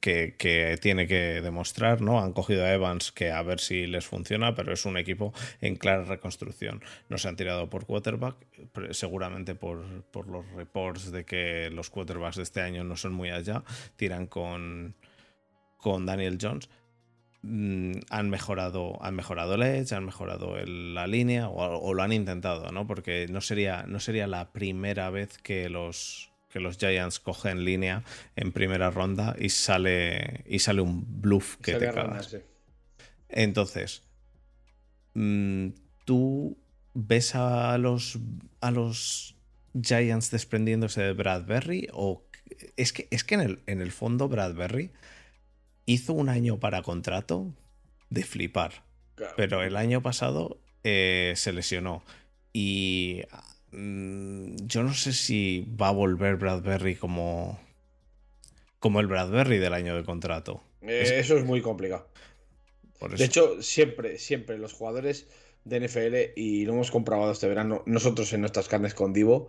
que, 0.00 0.78
tiene 0.80 1.06
que 1.06 1.40
demostrar, 1.40 2.00
¿no? 2.00 2.20
Han 2.20 2.32
cogido 2.32 2.64
a 2.64 2.72
Evans 2.72 3.12
que 3.12 3.30
a 3.30 3.42
ver 3.42 3.60
si 3.60 3.86
les 3.86 4.06
funciona, 4.06 4.54
pero 4.54 4.72
es 4.72 4.84
un 4.84 4.96
equipo 4.96 5.32
en 5.60 5.76
clara 5.76 6.04
reconstrucción. 6.04 6.82
No 7.08 7.18
se 7.18 7.28
han 7.28 7.36
tirado 7.36 7.68
por 7.68 7.86
quarterback, 7.86 8.36
seguramente 8.90 9.54
por, 9.54 9.84
los 10.26 10.50
reports 10.52 11.10
de 11.10 11.24
que 11.24 11.70
los 11.70 11.90
quarterbacks 11.90 12.36
de 12.36 12.42
este 12.42 12.60
año 12.60 12.84
no 12.84 12.96
son 12.96 13.12
muy 13.12 13.30
allá, 13.30 13.64
tiran 13.96 14.26
con, 14.26 14.94
con 15.76 16.06
Daniel 16.06 16.38
Jones. 16.40 16.68
Mm, 17.44 17.94
han 18.10 18.30
mejorado 18.30 19.02
han 19.02 19.16
mejorado 19.16 19.56
el 19.56 19.62
edge, 19.62 19.92
han 19.94 20.04
mejorado 20.04 20.54
la 20.64 21.08
línea 21.08 21.48
o, 21.48 21.78
o, 21.80 21.92
lo 21.92 22.02
han 22.04 22.12
intentado, 22.12 22.70
¿no? 22.70 22.86
Porque 22.86 23.26
no 23.28 23.40
sería, 23.40 23.84
no 23.88 23.98
sería 23.98 24.28
la 24.28 24.52
primera 24.52 25.10
vez 25.10 25.38
que 25.38 25.68
los 25.68 26.31
que 26.52 26.60
los 26.60 26.78
Giants 26.78 27.20
cogen 27.20 27.64
línea 27.64 28.04
en 28.36 28.52
primera 28.52 28.90
ronda 28.90 29.34
y 29.38 29.48
sale, 29.48 30.44
y 30.46 30.58
sale 30.58 30.82
un 30.82 31.22
bluff 31.22 31.56
que 31.56 31.74
te 31.74 31.90
cagas. 31.90 32.36
Entonces, 33.28 34.02
mm, 35.14 35.68
¿tú 36.04 36.58
ves 36.94 37.34
a 37.34 37.78
los, 37.78 38.18
a 38.60 38.70
los 38.70 39.36
Giants 39.80 40.30
desprendiéndose 40.30 41.02
de 41.02 41.12
Bradbury? 41.14 41.88
¿O 41.92 42.24
es 42.76 42.92
que, 42.92 43.08
es 43.10 43.24
que 43.24 43.34
en, 43.34 43.40
el, 43.40 43.62
en 43.66 43.80
el 43.80 43.92
fondo 43.92 44.28
Bradbury 44.28 44.90
hizo 45.86 46.12
un 46.12 46.28
año 46.28 46.58
para 46.58 46.82
contrato 46.82 47.54
de 48.10 48.22
flipar. 48.24 48.84
Pero 49.36 49.62
el 49.62 49.76
año 49.76 50.02
pasado 50.02 50.58
eh, 50.84 51.34
se 51.36 51.52
lesionó. 51.52 52.02
Y 52.52 53.22
yo 53.72 54.82
no 54.82 54.92
sé 54.92 55.12
si 55.12 55.66
va 55.80 55.88
a 55.88 55.92
volver 55.92 56.36
Bradbury 56.36 56.96
como, 56.96 57.58
como 58.78 59.00
el 59.00 59.06
Bradbury 59.06 59.58
del 59.58 59.72
año 59.72 59.96
de 59.96 60.04
contrato. 60.04 60.62
Eh, 60.82 61.14
eso 61.16 61.36
es 61.36 61.44
muy 61.44 61.62
complicado. 61.62 62.08
De 63.16 63.24
hecho, 63.24 63.62
siempre, 63.62 64.18
siempre 64.18 64.58
los 64.58 64.74
jugadores 64.74 65.26
de 65.64 65.80
NFL, 65.80 66.38
y 66.38 66.64
lo 66.64 66.74
hemos 66.74 66.90
comprobado 66.90 67.32
este 67.32 67.48
verano, 67.48 67.82
nosotros 67.86 68.32
en 68.32 68.40
nuestras 68.40 68.68
carnes 68.68 68.94
con 68.94 69.12
Divo, 69.12 69.48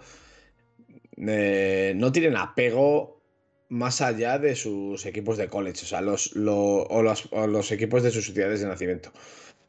eh, 1.18 1.94
no 1.96 2.12
tienen 2.12 2.36
apego 2.36 3.22
más 3.70 4.02
allá 4.02 4.40
de 4.40 4.56
sus 4.56 5.06
equipos 5.06 5.38
de 5.38 5.48
college, 5.50 5.82
o 5.84 5.88
sea, 5.88 6.02
los, 6.02 6.32
o 6.36 7.48
los 7.48 7.72
equipos 7.72 8.04
de 8.04 8.12
sus 8.12 8.26
ciudades 8.26 8.62
de 8.62 8.68
nacimiento. 8.68 9.12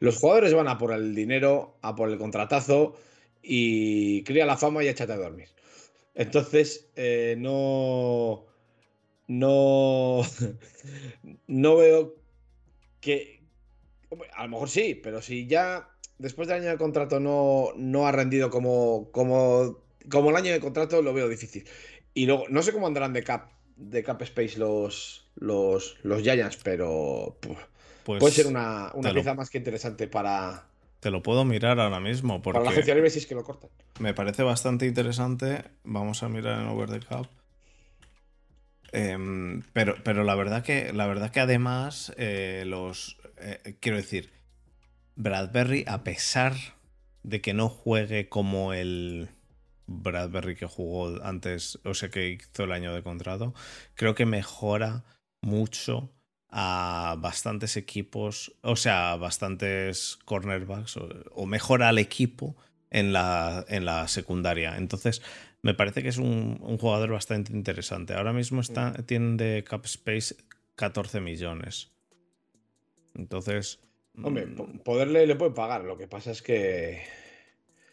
Los 0.00 0.18
jugadores 0.18 0.52
van 0.54 0.68
a 0.68 0.78
por 0.78 0.92
el 0.92 1.14
dinero, 1.14 1.76
a 1.80 1.94
por 1.94 2.10
el 2.10 2.18
contratazo, 2.18 2.94
y 3.44 4.24
cría 4.24 4.46
la 4.46 4.57
fama 4.57 4.83
y 4.83 4.88
échate 4.88 5.12
a 5.12 5.16
dormir. 5.16 5.48
Entonces, 6.14 6.90
eh, 6.96 7.37
no. 7.38 8.46
No. 9.28 10.22
no 11.46 11.76
veo 11.76 12.16
que. 13.00 13.42
A 14.35 14.44
lo 14.44 14.50
mejor 14.50 14.70
sí, 14.70 14.94
pero 14.94 15.20
si 15.20 15.46
ya 15.46 15.90
después 16.18 16.48
del 16.48 16.61
año 16.61 16.70
de 16.70 16.78
contrato 16.78 17.18
no, 17.18 17.70
no 17.76 18.07
ha 18.07 18.12
rendido 18.12 18.48
como, 18.48 19.11
como, 19.11 19.83
como 20.09 20.30
el 20.30 20.37
año 20.37 20.52
de 20.52 20.61
contrato, 20.61 21.02
lo 21.02 21.12
veo 21.12 21.28
difícil. 21.28 21.66
Y 22.14 22.26
luego, 22.26 22.44
no 22.48 22.62
sé 22.62 22.72
cómo 22.72 22.87
andarán 22.87 23.12
de 23.12 23.24
cap, 23.24 23.50
de 23.76 24.04
cap 24.04 24.22
space 24.22 24.57
los, 24.57 25.28
los, 25.35 25.96
los 26.02 26.22
Giants, 26.22 26.59
pero 26.62 27.37
pues 27.40 27.59
puede 28.20 28.33
ser 28.33 28.46
una, 28.46 28.92
una 28.94 29.12
pieza 29.12 29.35
más 29.35 29.50
que 29.50 29.59
interesante 29.59 30.07
para, 30.07 30.68
te 31.04 31.10
lo 31.10 31.22
puedo 31.22 31.44
mirar 31.44 31.80
ahora 31.80 32.00
mismo. 32.00 32.40
Porque 32.40 32.60
Para 32.60 32.64
la 32.64 32.70
agencia 32.70 32.94
libre 32.94 33.10
si 33.10 33.18
es 33.18 33.26
que 33.26 33.34
lo 33.34 33.44
cortan. 33.44 33.68
Me 34.00 34.14
parece 34.14 34.42
bastante 34.42 34.86
interesante. 34.86 35.62
Vamos 35.82 36.22
a 36.22 36.30
mirar 36.30 36.62
en 36.62 36.68
Over 36.68 36.98
the 36.98 37.00
Cup. 37.00 37.28
Em, 38.90 39.60
pero, 39.74 39.96
pero 40.02 40.24
la 40.24 40.34
verdad 40.34 40.62
que 40.62 40.94
la 40.94 41.06
verdad 41.06 41.30
que 41.30 41.40
además 41.40 42.14
eh, 42.16 42.64
los 42.66 43.18
eh, 43.36 43.76
quiero 43.80 43.98
decir 43.98 44.30
Bradbury 45.16 45.84
a 45.86 46.04
pesar 46.04 46.54
de 47.22 47.42
que 47.42 47.52
no 47.52 47.68
juegue 47.68 48.30
como 48.30 48.72
el 48.72 49.28
Bradbury 49.86 50.56
que 50.56 50.66
jugó 50.66 51.22
antes 51.22 51.80
o 51.84 51.92
sea 51.92 52.08
que 52.08 52.30
hizo 52.30 52.64
el 52.64 52.72
año 52.72 52.94
de 52.94 53.02
contrato 53.02 53.52
creo 53.94 54.14
que 54.14 54.26
mejora 54.26 55.04
mucho 55.42 56.13
a 56.56 57.16
bastantes 57.18 57.76
equipos, 57.76 58.54
o 58.62 58.76
sea, 58.76 59.16
bastantes 59.16 60.20
cornerbacks, 60.24 60.96
o, 60.96 61.46
mejora 61.46 61.88
al 61.88 61.98
equipo 61.98 62.54
en 62.92 63.12
la, 63.12 63.64
en 63.66 63.84
la, 63.84 64.06
secundaria. 64.06 64.76
Entonces, 64.76 65.20
me 65.62 65.74
parece 65.74 66.04
que 66.04 66.10
es 66.10 66.18
un, 66.18 66.58
jugador 66.78 67.10
bastante 67.10 67.52
interesante. 67.52 68.14
Ahora 68.14 68.32
mismo 68.32 68.60
está, 68.60 68.92
tienen 69.04 69.36
de 69.36 69.64
cap 69.64 69.84
space 69.84 70.36
14 70.76 71.20
millones. 71.20 71.90
Entonces. 73.16 73.80
Hombre, 74.22 74.46
mm, 74.46 74.78
poderle 74.84 75.26
le 75.26 75.34
pueden 75.34 75.54
pagar. 75.54 75.82
Lo 75.82 75.98
que 75.98 76.06
pasa 76.06 76.30
es 76.30 76.40
que. 76.40 77.02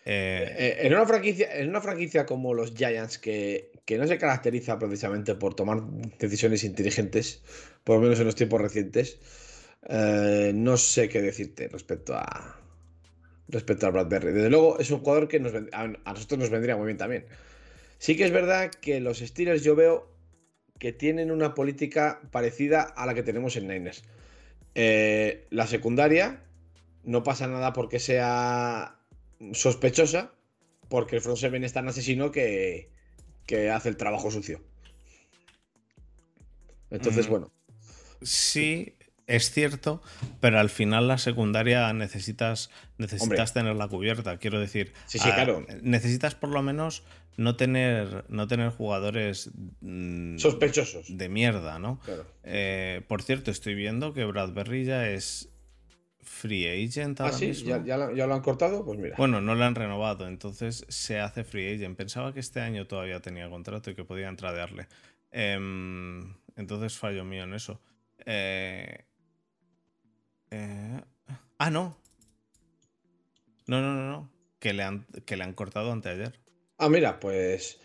Eh, 0.04 0.56
eh, 0.58 0.78
en, 0.88 0.94
una 0.94 1.06
franquicia, 1.06 1.56
en 1.56 1.70
una 1.70 1.82
franquicia 1.82 2.26
como 2.26 2.54
los 2.54 2.74
Giants, 2.74 3.20
que, 3.20 3.72
que 3.86 3.98
no 3.98 4.08
se 4.08 4.18
caracteriza 4.18 4.80
precisamente 4.80 5.36
por 5.36 5.54
tomar 5.54 5.84
decisiones 6.18 6.64
inteligentes, 6.64 7.44
por 7.84 7.98
lo 7.98 8.04
menos 8.04 8.20
en 8.20 8.26
los 8.26 8.36
tiempos 8.36 8.62
recientes. 8.62 9.20
Eh, 9.88 10.52
no 10.56 10.78
sé 10.78 11.10
qué 11.10 11.22
decirte 11.22 11.68
respecto 11.68 12.16
a 12.16 12.60
respecto 13.48 13.86
a 13.86 13.90
Bradbury. 13.90 14.32
Desde 14.32 14.50
luego 14.50 14.80
es 14.80 14.90
un 14.92 15.00
jugador 15.00 15.28
que 15.28 15.40
nos, 15.40 15.54
a, 15.74 15.88
nosotros 15.88 16.40
nos 16.40 16.50
vendría 16.50 16.78
muy 16.78 16.86
bien 16.86 16.98
también. 16.98 17.26
Sí 17.98 18.16
que 18.16 18.24
es 18.24 18.32
verdad 18.32 18.72
que 18.72 19.00
los 19.02 19.20
Steelers 19.20 19.64
yo 19.64 19.76
veo 19.76 20.10
que 20.80 20.94
tienen 20.94 21.30
una 21.32 21.54
política 21.54 22.22
parecida 22.32 22.82
a 22.82 23.06
la 23.06 23.14
que 23.14 23.24
tenemos 23.24 23.56
en 23.56 23.68
Niners. 23.68 24.04
La 24.74 25.68
secundaria 25.68 26.42
no 27.04 27.24
pasa 27.24 27.48
nada 27.48 27.74
porque 27.74 28.00
sea 28.00 29.01
sospechosa, 29.54 30.34
porque 30.90 31.16
el 31.18 31.22
front 31.22 31.38
seven 31.40 31.64
es 31.64 31.74
tan 31.74 31.88
asesino 31.88 32.32
que, 32.32 32.90
que 33.46 33.70
hace 33.70 33.90
el 33.90 33.98
trabajo 33.98 34.30
sucio. 34.32 34.62
Entonces, 36.90 37.28
Mm. 37.28 37.30
bueno. 37.30 37.52
Sí, 38.22 38.96
es 39.28 39.52
cierto, 39.52 40.02
pero 40.42 40.60
al 40.60 40.70
final 40.70 41.08
la 41.08 41.18
secundaria 41.18 41.92
necesitas, 41.94 42.70
necesitas 42.98 43.54
tenerla 43.54 43.88
cubierta. 43.88 44.38
Quiero 44.38 44.60
decir, 44.60 44.94
Sí, 45.08 45.18
sí, 45.20 45.30
ah, 45.32 45.36
claro. 45.36 45.66
necesitas 45.82 46.36
por 46.36 46.50
lo 46.50 46.62
menos 46.62 47.04
no 47.38 47.56
tener, 47.56 48.26
no 48.30 48.48
tener 48.48 48.70
jugadores 48.72 49.52
mm, 49.80 50.38
Sospechosos. 50.38 51.18
de 51.18 51.30
mierda, 51.30 51.80
¿no? 51.80 52.00
Claro. 52.02 52.26
Eh, 52.44 53.02
por 53.08 53.24
cierto, 53.24 53.50
estoy 53.52 53.74
viendo 53.74 54.14
que 54.14 54.26
Bradbury 54.26 54.84
ya 54.84 55.08
es 55.10 55.50
free 56.42 56.66
agent 56.68 57.22
Ah, 57.22 57.26
ahora 57.26 57.38
sí, 57.38 57.48
mismo. 57.48 57.70
¿Ya, 57.70 57.84
ya 57.86 57.98
lo- 57.98 58.16
ya 58.16 58.26
lo 58.28 58.34
han 58.34 58.42
cortado, 58.42 58.84
pues 58.84 58.98
mira. 59.00 59.16
Bueno, 59.18 59.42
no 59.42 59.54
lo 59.56 59.64
han 59.64 59.76
renovado, 59.76 60.28
entonces 60.28 60.86
se 60.90 61.20
hace 61.20 61.44
free 61.44 61.76
agent. 61.76 61.96
Pensaba 61.98 62.34
que 62.34 62.40
este 62.40 62.60
año 62.62 62.88
todavía 62.88 63.20
tenía 63.20 63.50
contrato 63.50 63.92
y 63.92 63.96
que 63.96 64.04
podía 64.04 64.28
entradearle. 64.28 64.88
Em, 65.32 66.34
entonces 66.56 66.98
fallo 66.98 67.24
mío 67.24 67.44
en 67.44 67.54
eso. 67.54 67.80
Eh, 68.26 69.06
eh, 70.52 71.02
ah, 71.58 71.70
no. 71.70 71.98
No, 73.68 73.82
no, 73.82 73.94
no, 73.96 74.10
no. 74.12 74.32
Que 74.60 74.74
le 74.74 74.84
han, 74.84 75.06
que 75.26 75.38
le 75.38 75.44
han 75.44 75.54
cortado 75.54 75.92
anteayer. 75.92 76.40
Ah, 76.78 76.90
mira, 76.90 77.20
pues. 77.20 77.80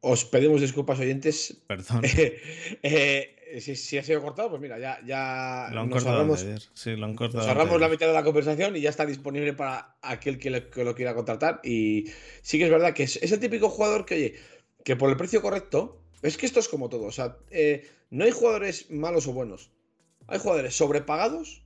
Os 0.00 0.24
pedimos 0.24 0.60
disculpas, 0.60 0.98
oyentes. 0.98 1.62
Perdón. 1.68 2.02
Eh, 2.82 3.36
si, 3.60 3.76
si 3.76 3.98
ha 3.98 4.02
sido 4.02 4.22
cortado, 4.22 4.50
pues 4.50 4.62
mira, 4.62 4.78
ya, 4.78 4.98
ya 5.04 5.68
Lo 5.72 5.80
han 5.80 5.88
nos 5.88 5.96
cortado 5.96 6.16
ahorramos, 6.16 6.40
anteayer. 6.40 6.62
Sí, 6.74 6.96
lo 6.96 7.06
han 7.06 7.14
cortado. 7.14 7.44
nos 7.44 7.48
ahorramos 7.48 7.80
la 7.80 7.88
mitad 7.88 8.06
de 8.06 8.12
la 8.12 8.24
conversación 8.24 8.76
y 8.76 8.80
ya 8.80 8.90
está 8.90 9.06
disponible 9.06 9.52
para 9.52 9.96
aquel 10.02 10.38
que, 10.38 10.50
lo 10.50 10.94
quiera 10.94 11.14
contratar. 11.14 11.60
Y 11.64 12.06
sí 12.42 12.58
que 12.58 12.64
es 12.64 12.70
verdad 12.70 12.94
que 12.94 13.04
es, 13.04 13.16
es 13.16 13.32
el 13.32 13.40
típico 13.40 13.68
jugador 13.68 14.04
que, 14.04 14.14
oye, 14.14 14.34
que 14.84 14.96
por 14.96 15.10
el 15.10 15.16
precio 15.16 15.42
correcto. 15.42 15.98
Es 16.22 16.36
que 16.36 16.46
esto 16.46 16.60
es 16.60 16.68
como 16.68 16.88
todo. 16.88 17.04
O 17.04 17.12
sea, 17.12 17.36
eh, 17.50 17.88
no 18.10 18.24
hay 18.24 18.30
jugadores 18.30 18.90
malos 18.90 19.26
o 19.26 19.32
buenos. 19.32 19.70
Hay 20.28 20.38
jugadores 20.38 20.76
sobrepagados 20.76 21.64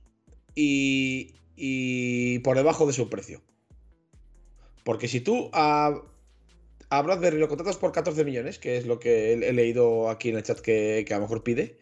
y, 0.55 1.35
y 1.55 2.39
por 2.39 2.57
debajo 2.57 2.87
de 2.87 2.93
su 2.93 3.09
precio. 3.09 3.41
Porque 4.83 5.07
si 5.07 5.21
tú 5.21 5.49
a, 5.53 6.01
a 6.89 7.01
Bradbury 7.01 7.37
lo 7.37 7.47
contratas 7.47 7.77
por 7.77 7.91
14 7.91 8.23
millones, 8.23 8.59
que 8.59 8.77
es 8.77 8.85
lo 8.85 8.99
que 8.99 9.33
he, 9.33 9.49
he 9.49 9.53
leído 9.53 10.09
aquí 10.09 10.29
en 10.29 10.37
el 10.37 10.43
chat 10.43 10.59
que, 10.59 11.03
que 11.07 11.13
a 11.13 11.17
lo 11.17 11.23
mejor 11.23 11.43
pide, 11.43 11.77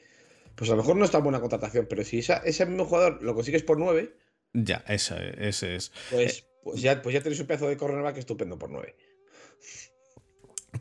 pues 0.55 0.69
a 0.69 0.73
lo 0.73 0.77
mejor 0.81 0.95
no 0.95 1.05
es 1.05 1.11
tan 1.11 1.23
buena 1.23 1.39
contratación. 1.41 1.85
Pero 1.89 2.03
si 2.03 2.19
esa- 2.19 2.37
ese 2.37 2.65
mismo 2.65 2.85
jugador 2.85 3.21
lo 3.21 3.35
consigues 3.35 3.63
por 3.63 3.77
9, 3.77 4.15
Ya, 4.53 4.83
esa- 4.87 5.21
ese 5.23 5.75
es. 5.75 5.91
pues, 6.09 6.45
pues, 6.63 6.81
ya, 6.81 7.01
pues 7.01 7.13
ya 7.13 7.21
tenéis 7.21 7.39
un 7.41 7.47
pedazo 7.47 7.67
de 7.67 7.77
cornerback 7.77 8.17
estupendo 8.17 8.57
por 8.57 8.69
9. 8.71 8.95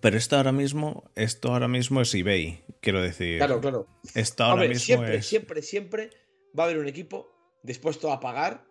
Pero 0.01 0.17
esto 0.17 0.37
ahora 0.37 0.53
mismo, 0.53 1.11
esto 1.15 1.53
ahora 1.53 1.69
mismo 1.69 2.01
es 2.01 2.13
eBay, 2.15 2.65
quiero 2.81 3.01
decir. 3.01 3.39
Claro, 3.39 3.61
claro. 3.61 3.87
Esto 4.15 4.43
ahora 4.45 4.55
Hombre, 4.55 4.69
mismo 4.71 4.85
siempre, 4.85 5.17
es. 5.17 5.27
siempre, 5.27 5.63
siempre 5.63 6.11
va 6.59 6.65
a 6.65 6.67
haber 6.67 6.79
un 6.79 6.89
equipo 6.89 7.31
dispuesto 7.63 8.13
a 8.13 8.21
pagar 8.21 8.65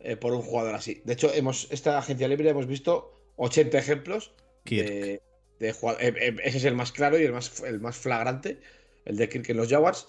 eh, 0.00 0.16
por 0.16 0.32
un 0.32 0.42
jugador 0.42 0.74
así. 0.74 1.00
De 1.04 1.12
hecho, 1.14 1.32
hemos, 1.32 1.68
esta 1.70 1.96
agencia 1.98 2.26
libre 2.28 2.48
hemos 2.50 2.66
visto 2.66 3.12
80 3.36 3.78
ejemplos 3.78 4.34
Kirk. 4.68 4.88
de, 4.88 5.22
de 5.58 5.72
jugad- 5.72 5.96
eh, 6.00 6.14
eh, 6.20 6.36
ese 6.44 6.58
es 6.58 6.64
el 6.64 6.74
más 6.74 6.92
claro 6.92 7.18
y 7.18 7.24
el 7.24 7.32
más, 7.32 7.60
el 7.62 7.80
más 7.80 7.96
flagrante, 7.96 8.58
el 9.04 9.16
de 9.16 9.28
Kirk 9.28 9.48
en 9.50 9.56
los 9.56 9.68
Jaguars. 9.68 10.06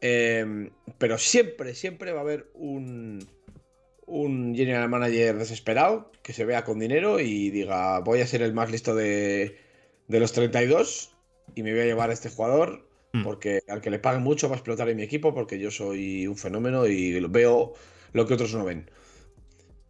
Eh, 0.00 0.70
pero 0.98 1.18
siempre, 1.18 1.74
siempre 1.74 2.12
va 2.12 2.18
a 2.18 2.22
haber 2.22 2.50
un, 2.54 3.26
un 4.06 4.54
general 4.54 4.88
manager 4.88 5.36
desesperado 5.38 6.12
que 6.22 6.32
se 6.32 6.44
vea 6.44 6.64
con 6.64 6.78
dinero 6.78 7.18
y 7.20 7.50
diga, 7.50 8.00
voy 8.00 8.20
a 8.20 8.26
ser 8.26 8.42
el 8.42 8.52
más 8.52 8.70
listo 8.70 8.94
de, 8.94 9.56
de 10.08 10.20
los 10.20 10.32
32 10.32 11.12
y 11.54 11.62
me 11.62 11.72
voy 11.72 11.80
a 11.80 11.84
llevar 11.86 12.10
a 12.10 12.12
este 12.12 12.28
jugador 12.30 12.84
Hmm. 13.12 13.22
porque 13.22 13.62
al 13.68 13.80
que 13.80 13.88
le 13.90 14.00
paguen 14.00 14.22
mucho 14.24 14.48
va 14.48 14.56
a 14.56 14.58
explotar 14.58 14.88
en 14.88 14.96
mi 14.96 15.04
equipo 15.04 15.32
porque 15.32 15.60
yo 15.60 15.70
soy 15.70 16.26
un 16.26 16.36
fenómeno 16.36 16.86
y 16.88 17.18
veo 17.28 17.72
lo 18.12 18.26
que 18.26 18.34
otros 18.34 18.52
no 18.52 18.64
ven. 18.64 18.90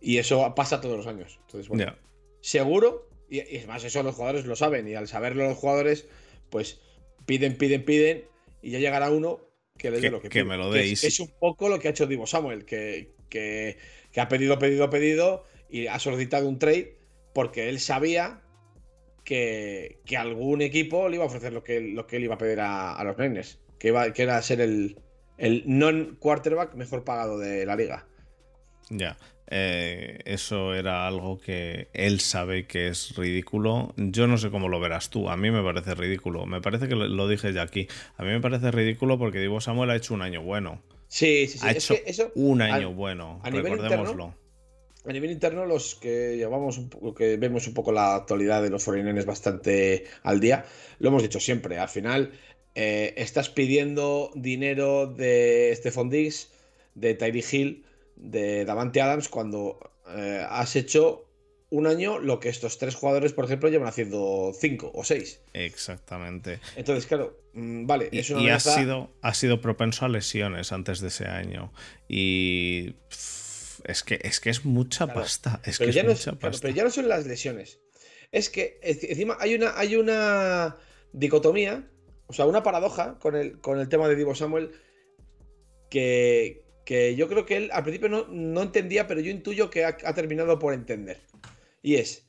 Y 0.02 0.18
eso 0.18 0.54
pasa 0.54 0.82
todos 0.82 0.98
los 0.98 1.06
años. 1.06 1.38
Entonces, 1.40 1.66
bueno, 1.68 1.96
seguro, 2.42 3.08
y, 3.28 3.38
y 3.38 3.56
es 3.56 3.66
más, 3.66 3.84
eso 3.84 4.02
los 4.02 4.14
jugadores 4.14 4.46
lo 4.46 4.56
saben, 4.56 4.88
y 4.88 4.94
al 4.94 5.08
saberlo 5.08 5.44
los 5.48 5.58
jugadores, 5.58 6.06
pues 6.50 6.80
piden, 7.26 7.56
piden, 7.58 7.84
piden, 7.84 8.24
y 8.62 8.70
ya 8.70 8.78
llegará 8.78 9.10
uno 9.10 9.40
que 9.78 9.90
les 9.90 10.04
dé 10.04 10.10
lo 10.10 10.20
que, 10.20 10.28
que 10.28 10.30
pide. 10.30 10.44
me 10.44 10.56
lo 10.56 10.72
es- 10.72 10.72
deis. 10.74 11.04
Es, 11.04 11.20
un 11.20 11.30
poco 11.38 11.68
lo 11.68 11.78
que 11.78 11.88
ha 11.88 11.90
hecho 11.90 12.06
Divo 12.06 12.26
Samuel, 12.26 12.64
que, 12.64 13.14
que, 13.28 13.78
que 14.12 14.20
ha 14.20 14.28
pedido, 14.28 14.58
pedido, 14.58 14.90
pedido, 14.90 15.44
y 15.68 15.86
ha 15.88 15.98
solicitado 15.98 16.48
un 16.48 16.58
trade 16.58 16.96
porque 17.32 17.68
él 17.68 17.80
sabía 17.80 18.42
que, 19.24 20.00
que 20.06 20.16
algún 20.16 20.62
equipo 20.62 21.08
le 21.08 21.16
iba 21.16 21.24
a 21.24 21.28
ofrecer 21.28 21.52
lo 21.52 21.62
que, 21.62 21.80
lo 21.80 22.06
que 22.06 22.16
él 22.16 22.24
iba 22.24 22.36
a 22.36 22.38
pedir 22.38 22.60
a, 22.60 22.94
a 22.94 23.04
los 23.04 23.18
Niners, 23.18 23.58
que, 23.78 23.88
iba, 23.88 24.12
que 24.12 24.22
era 24.22 24.40
ser 24.42 24.60
el, 24.60 24.98
el 25.36 25.64
non-quarterback 25.66 26.74
mejor 26.74 27.04
pagado 27.04 27.38
de 27.38 27.66
la 27.66 27.76
liga. 27.76 28.06
Ya, 28.88 29.18
eh, 29.48 30.18
eso 30.24 30.74
era 30.74 31.06
algo 31.06 31.38
que 31.38 31.88
él 31.92 32.20
sabe 32.20 32.66
que 32.66 32.88
es 32.88 33.14
ridículo. 33.16 33.94
Yo 33.96 34.26
no 34.26 34.38
sé 34.38 34.50
cómo 34.50 34.68
lo 34.68 34.80
verás 34.80 35.10
tú. 35.10 35.28
A 35.28 35.36
mí 35.36 35.50
me 35.50 35.62
parece 35.62 35.94
ridículo. 35.94 36.46
Me 36.46 36.60
parece 36.60 36.88
que 36.88 36.94
lo, 36.96 37.28
dije 37.28 37.52
ya 37.52 37.62
aquí. 37.62 37.88
A 38.16 38.24
mí 38.24 38.30
me 38.30 38.40
parece 38.40 38.70
ridículo 38.70 39.18
porque 39.18 39.38
Divo 39.40 39.60
Samuel 39.60 39.90
ha 39.90 39.96
hecho 39.96 40.14
un 40.14 40.22
año 40.22 40.42
bueno. 40.42 40.82
Sí, 41.08 41.46
sí, 41.46 41.58
sí. 41.58 41.66
ha 41.66 41.70
es 41.70 41.76
hecho 41.90 42.02
que 42.02 42.10
eso, 42.10 42.32
un 42.34 42.62
a- 42.62 42.74
año 42.74 42.92
bueno. 42.92 43.40
a 43.44 43.50
Recordémoslo. 43.50 44.34
A 45.08 45.12
nivel 45.12 45.30
interno, 45.30 45.66
los 45.66 45.94
que 45.94 46.36
llevamos 46.36 46.78
un 46.78 46.88
poco, 46.88 47.14
que 47.14 47.36
vemos 47.36 47.68
un 47.68 47.74
poco 47.74 47.92
la 47.92 48.16
actualidad 48.16 48.60
de 48.60 48.70
los 48.70 48.84
49 48.84 49.24
bastante 49.24 50.04
al 50.24 50.40
día, 50.40 50.64
lo 50.98 51.10
hemos 51.10 51.22
dicho 51.22 51.38
siempre. 51.38 51.78
Al 51.78 51.88
final, 51.88 52.32
eh, 52.74 53.14
estás 53.16 53.48
pidiendo 53.48 54.32
dinero 54.34 55.06
de 55.06 55.72
Stephon 55.76 56.10
Diggs, 56.10 56.50
de 56.96 57.14
Tyree 57.14 57.44
Hill, 57.52 57.85
de 58.16 58.64
Davante 58.64 59.00
Adams, 59.00 59.28
cuando 59.28 59.78
eh, 60.08 60.44
has 60.48 60.74
hecho 60.76 61.22
un 61.68 61.86
año 61.86 62.18
lo 62.18 62.38
que 62.38 62.48
estos 62.48 62.78
tres 62.78 62.94
jugadores, 62.94 63.32
por 63.32 63.44
ejemplo, 63.44 63.68
llevan 63.68 63.88
haciendo 63.88 64.52
cinco 64.58 64.90
o 64.94 65.04
seis. 65.04 65.40
Exactamente. 65.52 66.60
Entonces, 66.76 67.06
claro, 67.06 67.40
mm, 67.54 67.86
vale, 67.86 68.08
Y, 68.12 68.18
es 68.20 68.30
una 68.30 68.42
y 68.42 68.48
ha, 68.50 68.60
sido, 68.60 69.10
ha 69.20 69.34
sido 69.34 69.60
propenso 69.60 70.04
a 70.04 70.08
lesiones 70.08 70.72
antes 70.72 71.00
de 71.00 71.08
ese 71.08 71.26
año. 71.26 71.72
Y 72.08 72.92
pff, 73.08 73.80
es 73.84 74.02
que 74.04 74.20
es, 74.22 74.40
que 74.40 74.50
es 74.50 74.64
mucha 74.64 75.06
Claro. 75.06 75.20
pasta. 75.20 75.60
Es 75.64 75.78
pero, 75.78 75.90
que 75.90 75.94
ya 75.94 76.00
es 76.02 76.06
no 76.06 76.12
mucha 76.12 76.20
es, 76.20 76.24
claro, 76.38 76.38
pasta. 76.52 76.62
pero 76.62 76.74
ya 76.74 76.84
no 76.84 76.90
son 76.90 77.08
las 77.08 77.26
lesiones. 77.26 77.80
Es 78.32 78.48
que 78.50 78.78
encima 78.82 79.36
hay 79.40 79.54
una, 79.54 79.76
hay 79.78 79.96
una 79.96 80.76
dicotomía, 81.12 81.88
o 82.26 82.32
sea, 82.32 82.46
una 82.46 82.62
paradoja 82.62 83.18
con 83.18 83.34
el, 83.36 83.60
con 83.60 83.78
el 83.80 83.88
tema 83.88 84.08
de 84.08 84.16
Divo 84.16 84.34
Samuel 84.34 84.72
que, 85.90 86.64
que 86.86 87.16
yo 87.16 87.28
creo 87.28 87.44
que 87.44 87.56
él 87.56 87.70
al 87.72 87.82
principio 87.82 88.08
no, 88.08 88.26
no 88.28 88.62
entendía, 88.62 89.08
pero 89.08 89.20
yo 89.20 89.30
intuyo 89.30 89.68
que 89.68 89.84
ha, 89.84 89.96
terminado 90.14 90.58
por 90.58 90.72
entender. 90.72 91.18
Y 91.82 91.96
es, 91.96 92.24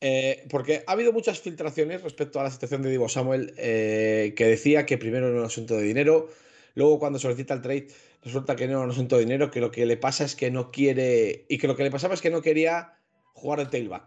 eh, 0.00 0.46
porque 0.48 0.82
ha 0.86 0.92
habido 0.92 1.12
muchas 1.12 1.40
filtraciones 1.40 2.02
respecto 2.02 2.40
a 2.40 2.42
la 2.42 2.50
situación 2.50 2.80
de 2.82 2.90
Divo 2.90 3.10
Samuel 3.10 3.52
eh, 3.58 4.32
que 4.34 4.46
decía 4.46 4.86
que 4.86 4.96
primero 4.96 5.28
era 5.28 5.38
un 5.38 5.44
asunto 5.44 5.76
de 5.76 5.82
dinero, 5.82 6.30
luego 6.74 6.98
cuando 6.98 7.18
solicita 7.18 7.52
el 7.52 7.60
trade 7.60 7.88
resulta 8.24 8.56
que 8.56 8.66
no 8.66 8.72
era 8.72 8.80
un 8.80 8.90
asunto 8.90 9.16
de 9.16 9.24
dinero, 9.24 9.50
que 9.50 9.60
lo 9.60 9.70
que 9.70 9.84
le 9.84 9.98
pasa 9.98 10.24
es 10.24 10.34
que 10.34 10.50
no 10.50 10.72
quiere, 10.72 11.44
y 11.50 11.58
que 11.58 11.68
lo 11.68 11.76
que 11.76 11.84
le 11.84 11.90
pasaba 11.90 12.14
es 12.14 12.22
que 12.22 12.30
no 12.30 12.40
quería 12.40 12.94
jugar 13.34 13.58
de 13.60 13.66
tailback. 13.66 14.04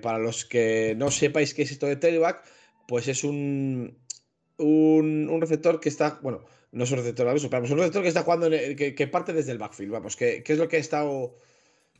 Para 0.00 0.18
los 0.20 0.44
que 0.44 0.94
no 0.96 1.10
sepáis 1.10 1.52
qué 1.52 1.62
es 1.62 1.72
esto 1.72 1.86
de 1.86 1.96
tailback, 1.96 2.44
pues 2.86 3.08
es 3.08 3.24
un, 3.24 3.98
un, 4.58 5.28
un 5.28 5.40
receptor 5.40 5.80
que 5.80 5.88
está, 5.88 6.20
bueno, 6.22 6.44
no 6.76 6.84
es 6.84 6.90
un 6.90 6.98
receptor 6.98 7.26
pero 7.50 7.64
es 7.64 7.70
un 7.70 7.78
receptor 7.78 8.02
que 8.02 8.08
está 8.08 8.22
jugando, 8.22 8.46
en 8.46 8.52
el- 8.52 8.76
que, 8.76 8.94
que 8.94 9.06
parte 9.06 9.32
desde 9.32 9.52
el 9.52 9.58
backfield, 9.58 9.90
vamos, 9.92 10.14
que, 10.16 10.42
que 10.42 10.52
es 10.52 10.58
lo 10.58 10.68
que 10.68 10.76
ha 10.76 10.80
estado, 10.80 11.34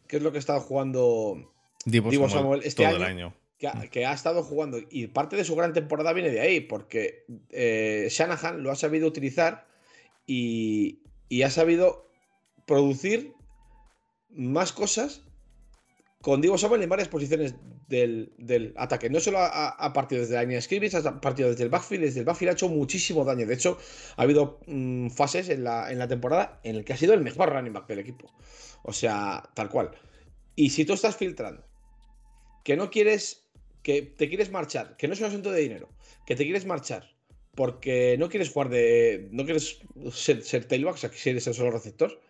que 0.07 0.19
es 0.19 0.23
lo 0.23 0.31
que 0.33 0.39
ha 0.39 0.41
estado 0.41 0.61
jugando 0.61 1.53
Divo, 1.85 2.11
Divo 2.11 2.29
Samuel, 2.29 2.43
Samuel 2.43 2.61
este 2.65 2.85
todo 2.85 2.97
el 2.97 3.03
año- 3.03 3.27
año. 3.27 3.35
que 3.59 3.69
ha, 3.69 3.73
que 3.91 4.05
ha 4.07 4.13
estado 4.13 4.43
jugando 4.43 4.79
y 4.91 5.07
parte 5.07 5.35
de 5.37 5.45
su 5.45 5.57
gran 5.57 5.73
temporada 5.73 6.13
viene 6.13 6.31
de 6.31 6.41
ahí, 6.41 6.61
porque 6.61 7.25
eh, 7.51 8.09
Shanahan 8.11 8.63
lo 8.63 8.71
ha 8.71 8.77
sabido 8.77 9.07
utilizar 9.09 9.67
y, 10.27 11.01
y 11.31 11.43
ha 11.43 11.51
sabido 11.51 12.09
producir 12.67 13.33
más 14.31 14.73
cosas 14.73 15.23
con 16.21 16.41
Divo 16.43 16.59
Samuel 16.59 16.83
en 16.83 16.89
varias 16.91 17.09
posiciones 17.09 17.55
del, 17.89 18.33
del 18.39 18.73
ataque. 18.77 19.11
No 19.11 19.21
solo 19.21 19.39
ha, 19.39 19.69
ha 19.69 19.93
partido 19.93 20.21
desde 20.21 20.35
la 20.35 20.43
línea 20.43 20.61
de 20.61 20.99
ha 21.09 21.21
partido 21.21 21.51
desde 21.51 21.65
el 21.65 21.71
backfield. 21.71 22.05
Desde 22.05 22.21
el 22.21 22.27
backfield 22.27 22.51
ha 22.51 22.53
hecho 22.53 22.69
muchísimo 22.69 23.25
daño. 23.25 23.47
De 23.47 23.55
hecho, 23.55 23.79
ha 24.17 24.23
habido 24.23 24.61
mm, 24.67 25.09
fases 25.11 25.49
en 25.49 25.65
la, 25.65 25.91
en 25.91 25.99
la 25.99 26.09
temporada 26.09 26.61
en 26.65 26.77
el 26.77 26.85
que 26.85 26.93
ha 26.93 26.97
sido 26.97 27.15
el 27.15 27.23
mejor 27.23 27.51
running 27.51 27.73
back 27.73 27.87
del 27.87 28.01
equipo. 28.01 28.33
O 28.83 28.93
sea, 28.93 29.43
tal 29.55 29.69
cual. 29.69 29.93
Y 30.55 30.71
si 30.71 30.85
tú 30.85 30.95
estás 30.95 31.17
filtrando 31.17 31.65
que 32.65 32.77
no 32.77 32.91
quieres, 32.91 33.47
que 33.83 34.03
te 34.03 34.29
quieres 34.29 34.51
marchar, 34.51 34.97
que 34.97 35.07
no 35.07 35.15
es 35.15 35.21
un 35.21 35.27
asunto 35.27 35.53
de 35.53 35.61
dinero, 35.61 35.89
que 36.27 36.35
te 36.35 36.45
quieres 36.45 36.67
marchar 36.67 37.17
porque 37.57 38.17
no 38.19 38.29
quieres 38.29 38.51
jugar 38.51 38.69
de, 38.69 39.29
no 39.33 39.45
quieres 39.45 39.81
ser, 40.13 40.43
ser 40.43 40.67
tailback, 40.67 40.95
o 40.95 40.99
sea, 40.99 41.11
que 41.11 41.17
quieres 41.17 41.43
ser 41.43 41.55
solo 41.55 41.71
receptor, 41.71 42.21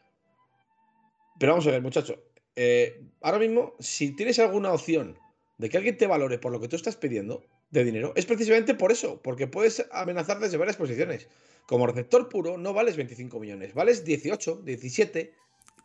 Pero 1.38 1.52
vamos 1.52 1.66
a 1.66 1.72
ver, 1.72 1.82
muchacho. 1.82 2.22
Eh, 2.54 3.02
ahora 3.20 3.38
mismo, 3.38 3.74
si 3.80 4.14
tienes 4.14 4.38
alguna 4.38 4.72
opción 4.72 5.18
de 5.58 5.68
que 5.68 5.76
alguien 5.76 5.96
te 5.96 6.06
valore 6.06 6.38
por 6.38 6.52
lo 6.52 6.60
que 6.60 6.68
tú 6.68 6.76
estás 6.76 6.96
pidiendo 6.96 7.44
de 7.70 7.84
dinero, 7.84 8.12
es 8.16 8.26
precisamente 8.26 8.74
por 8.74 8.92
eso, 8.92 9.20
porque 9.22 9.46
puedes 9.46 9.86
amenazar 9.90 10.38
desde 10.38 10.56
varias 10.56 10.76
posiciones. 10.76 11.28
Como 11.66 11.86
receptor 11.86 12.28
puro, 12.28 12.58
no 12.58 12.72
vales 12.72 12.96
25 12.96 13.40
millones, 13.40 13.74
vales 13.74 14.04
18, 14.04 14.62
17, 14.64 15.32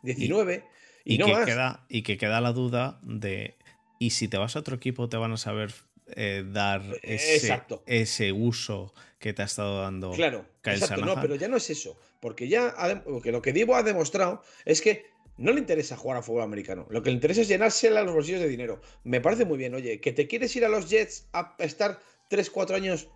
19 0.02 0.64
y, 1.04 1.18
no 1.18 1.26
que 1.26 1.32
más. 1.32 1.46
Queda, 1.46 1.86
y 1.88 2.02
que 2.02 2.16
queda 2.16 2.40
la 2.40 2.52
duda 2.52 3.00
de. 3.02 3.56
¿Y 3.98 4.10
si 4.10 4.28
te 4.28 4.36
vas 4.36 4.56
a 4.56 4.60
otro 4.60 4.76
equipo, 4.76 5.08
te 5.08 5.16
van 5.16 5.32
a 5.32 5.36
saber 5.36 5.72
eh, 6.14 6.44
dar 6.46 6.82
ese, 7.02 7.62
ese, 7.86 8.32
uso 8.32 8.92
que 9.18 9.32
te 9.32 9.42
ha 9.42 9.44
estado 9.44 9.82
dando. 9.82 10.10
Claro, 10.12 10.44
exacto, 10.64 11.04
no, 11.04 11.20
pero 11.20 11.36
ya 11.36 11.48
no 11.48 11.56
es 11.56 11.70
eso. 11.70 11.96
Porque 12.20 12.48
ya 12.48 12.74
porque 13.04 13.32
lo 13.32 13.40
que 13.40 13.52
Divo 13.52 13.76
ha 13.76 13.82
demostrado 13.82 14.42
es 14.64 14.82
que 14.82 15.06
no 15.36 15.52
le 15.52 15.60
interesa 15.60 15.96
jugar 15.96 16.18
a 16.18 16.22
fútbol 16.22 16.42
americano. 16.42 16.86
Lo 16.90 17.02
que 17.02 17.10
le 17.10 17.14
interesa 17.14 17.40
es 17.40 17.48
llenársela 17.48 18.02
los 18.02 18.14
bolsillos 18.14 18.40
de 18.40 18.48
dinero. 18.48 18.80
Me 19.04 19.20
parece 19.20 19.44
muy 19.44 19.58
bien, 19.58 19.74
oye, 19.74 20.00
que 20.00 20.12
te 20.12 20.26
quieres 20.26 20.54
ir 20.56 20.64
a 20.64 20.68
los 20.68 20.88
Jets 20.88 21.28
a 21.32 21.56
estar 21.58 22.00
3-4 22.30 22.74
años 22.74 23.08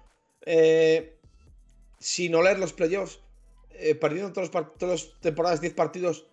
eh, 0.45 1.19
sin 1.99 2.35
oler 2.35 2.59
los 2.59 2.73
playoffs, 2.73 3.21
eh, 3.71 3.95
perdiendo 3.95 4.33
todas 4.33 4.51
las 4.81 5.21
temporadas 5.21 5.61
10 5.61 5.75
partidos 5.75 6.27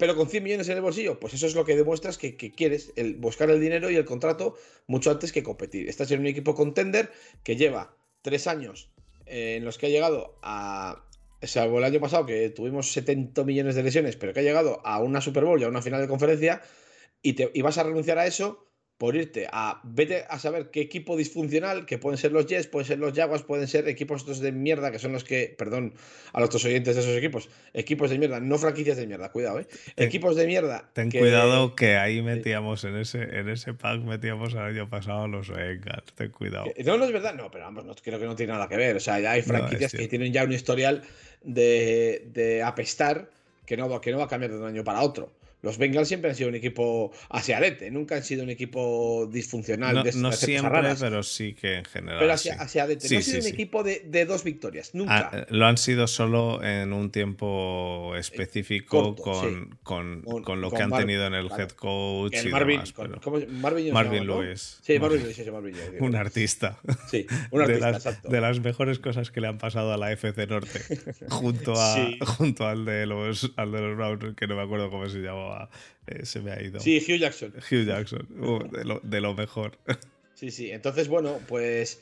pero 0.00 0.16
con 0.16 0.30
100 0.30 0.42
millones 0.42 0.68
en 0.70 0.76
el 0.76 0.82
bolsillo, 0.82 1.20
pues 1.20 1.34
eso 1.34 1.46
es 1.46 1.54
lo 1.54 1.66
que 1.66 1.76
demuestras 1.76 2.16
que, 2.16 2.34
quieres, 2.34 2.90
el 2.96 3.16
buscar 3.16 3.50
el 3.50 3.60
dinero 3.60 3.90
y 3.90 3.96
el 3.96 4.06
contrato 4.06 4.56
mucho 4.86 5.10
antes 5.10 5.30
que 5.30 5.42
competir. 5.42 5.90
Estás 5.90 6.10
en 6.10 6.20
un 6.20 6.26
equipo 6.26 6.54
contender 6.54 7.12
que 7.44 7.56
lleva 7.56 7.94
tres 8.22 8.46
años 8.46 8.90
eh, 9.26 9.56
en 9.58 9.64
los 9.66 9.76
que 9.76 9.86
ha 9.86 9.88
llegado 9.90 10.38
a, 10.40 11.04
salvo 11.42 11.78
el 11.78 11.84
año 11.84 12.00
pasado 12.00 12.26
que 12.26 12.50
tuvimos 12.50 12.92
70 12.92 13.44
millones 13.44 13.74
de 13.74 13.82
lesiones, 13.82 14.16
pero 14.16 14.32
que 14.32 14.40
ha 14.40 14.42
llegado 14.42 14.84
a 14.86 15.00
una 15.00 15.20
Super 15.20 15.44
Bowl 15.44 15.60
y 15.60 15.64
a 15.64 15.68
una 15.68 15.82
final 15.82 16.00
de 16.00 16.08
conferencia, 16.08 16.62
y, 17.22 17.34
te, 17.34 17.50
y 17.54 17.62
vas 17.62 17.78
a 17.78 17.82
renunciar 17.82 18.18
a 18.18 18.26
eso 18.26 18.69
por 19.00 19.16
irte 19.16 19.48
a 19.50 19.80
vete 19.82 20.26
a 20.28 20.38
saber 20.38 20.70
qué 20.70 20.82
equipo 20.82 21.16
disfuncional, 21.16 21.86
que 21.86 21.96
pueden 21.96 22.18
ser 22.18 22.32
los 22.32 22.44
Jets, 22.44 22.66
pueden 22.66 22.86
ser 22.86 22.98
los 22.98 23.14
Jaguars, 23.14 23.42
pueden 23.42 23.66
ser 23.66 23.88
equipos 23.88 24.20
estos 24.20 24.40
de 24.40 24.52
mierda, 24.52 24.92
que 24.92 24.98
son 24.98 25.12
los 25.14 25.24
que, 25.24 25.54
perdón 25.56 25.94
a 26.34 26.40
los 26.40 26.54
oyentes 26.66 26.96
de 26.96 27.00
esos 27.00 27.16
equipos, 27.16 27.48
equipos 27.72 28.10
de 28.10 28.18
mierda, 28.18 28.40
no 28.40 28.58
franquicias 28.58 28.98
de 28.98 29.06
mierda, 29.06 29.32
cuidado, 29.32 29.60
¿eh? 29.60 29.66
equipos 29.96 30.36
de 30.36 30.46
mierda. 30.46 30.90
Ten 30.92 31.10
cuidado 31.10 31.74
que 31.74 31.96
ahí 31.96 32.20
metíamos 32.20 32.84
en 32.84 32.98
ese, 32.98 33.22
en 33.22 33.48
ese 33.48 33.72
pack, 33.72 34.02
metíamos 34.02 34.52
el 34.52 34.58
año 34.58 34.90
pasado 34.90 35.26
los 35.28 35.48
Bengals, 35.48 36.12
ten 36.14 36.30
cuidado. 36.30 36.66
no, 36.84 36.98
no 36.98 37.04
es 37.06 37.12
verdad, 37.12 37.34
no, 37.34 37.50
pero 37.50 37.64
vamos, 37.64 37.86
no, 37.86 37.94
creo 37.94 38.18
que 38.18 38.26
no 38.26 38.36
tiene 38.36 38.52
nada 38.52 38.68
que 38.68 38.76
ver, 38.76 38.96
o 38.96 39.00
sea, 39.00 39.18
ya 39.18 39.30
hay 39.30 39.40
franquicias 39.40 39.92
que 39.92 40.08
tienen 40.08 40.30
ya 40.30 40.44
un 40.44 40.52
historial 40.52 41.00
de, 41.42 42.28
de 42.34 42.62
apestar 42.62 43.30
que 43.64 43.78
no, 43.78 43.98
que 43.98 44.12
no 44.12 44.18
va 44.18 44.24
a 44.24 44.28
cambiar 44.28 44.52
de 44.52 44.58
un 44.58 44.66
año 44.66 44.84
para 44.84 45.00
otro 45.00 45.39
los 45.62 45.78
Bengals 45.78 46.08
siempre 46.08 46.30
han 46.30 46.36
sido 46.36 46.48
un 46.48 46.54
equipo 46.54 47.12
asiadete, 47.28 47.90
nunca 47.90 48.16
han 48.16 48.24
sido 48.24 48.42
un 48.42 48.50
equipo 48.50 49.28
disfuncional. 49.30 49.94
No, 49.94 50.04
no 50.04 50.32
siempre, 50.32 50.94
pero 50.98 51.22
sí 51.22 51.54
que 51.54 51.76
en 51.76 51.84
general. 51.84 52.18
Pero 52.18 52.32
asiadete, 52.32 53.08
no 53.10 53.18
ha 53.18 53.22
sido 53.22 53.40
un 53.40 53.46
equipo 53.46 53.82
de, 53.82 54.24
dos 54.24 54.44
victorias, 54.44 54.94
nunca. 54.94 55.30
Ah, 55.32 55.46
lo 55.50 55.66
han 55.66 55.76
sido 55.76 56.06
solo 56.06 56.62
en 56.62 56.92
un 56.92 57.10
tiempo 57.10 58.14
específico 58.16 59.14
con, 59.16 59.78
con, 59.82 60.60
lo 60.60 60.70
que 60.70 60.82
han 60.82 60.90
tenido 60.90 61.26
en 61.26 61.34
el 61.34 61.50
head 61.50 61.70
coach. 61.70 62.34
y 62.44 62.48
Marvin, 62.48 62.80
Marvin, 63.50 63.92
Marvin 63.92 64.26
Lewis. 64.26 64.78
Sí, 64.82 64.98
Marvin 64.98 65.22
Lewis, 65.22 65.52
Marvin 65.52 65.76
Un 66.00 66.16
artista. 66.16 66.78
Sí, 67.08 67.26
un 67.50 67.62
artista, 67.62 67.86
de 67.86 67.92
las, 67.92 68.06
exacto. 68.06 68.28
De 68.28 68.40
las 68.40 68.60
mejores 68.60 68.98
cosas 68.98 69.30
que 69.30 69.40
le 69.40 69.48
han 69.48 69.58
pasado 69.58 69.92
a 69.92 69.96
la 69.96 70.12
FC 70.12 70.46
Norte, 70.46 70.80
junto, 71.28 71.74
a, 71.76 71.96
junto 72.36 72.66
al, 72.66 72.84
de 72.84 73.06
los, 73.06 73.52
al 73.56 73.72
de 73.72 73.80
los 73.80 73.96
Browns, 73.96 74.34
que 74.36 74.46
no 74.46 74.56
me 74.56 74.62
acuerdo 74.62 74.90
cómo 74.90 75.08
se 75.08 75.18
llamaba. 75.18 75.49
Eh, 76.06 76.26
se 76.26 76.40
me 76.40 76.52
ha 76.52 76.62
ido. 76.62 76.80
Sí, 76.80 76.98
Hugh 76.98 77.18
Jackson. 77.18 77.52
Hugh 77.70 77.86
Jackson, 77.86 78.26
uh, 78.40 78.68
de, 79.02 79.20
lo, 79.20 79.34
mejor. 79.34 79.78
Sí, 80.34 80.50
sí. 80.50 80.70
Entonces, 80.70 81.08
bueno, 81.08 81.38
pues 81.48 82.00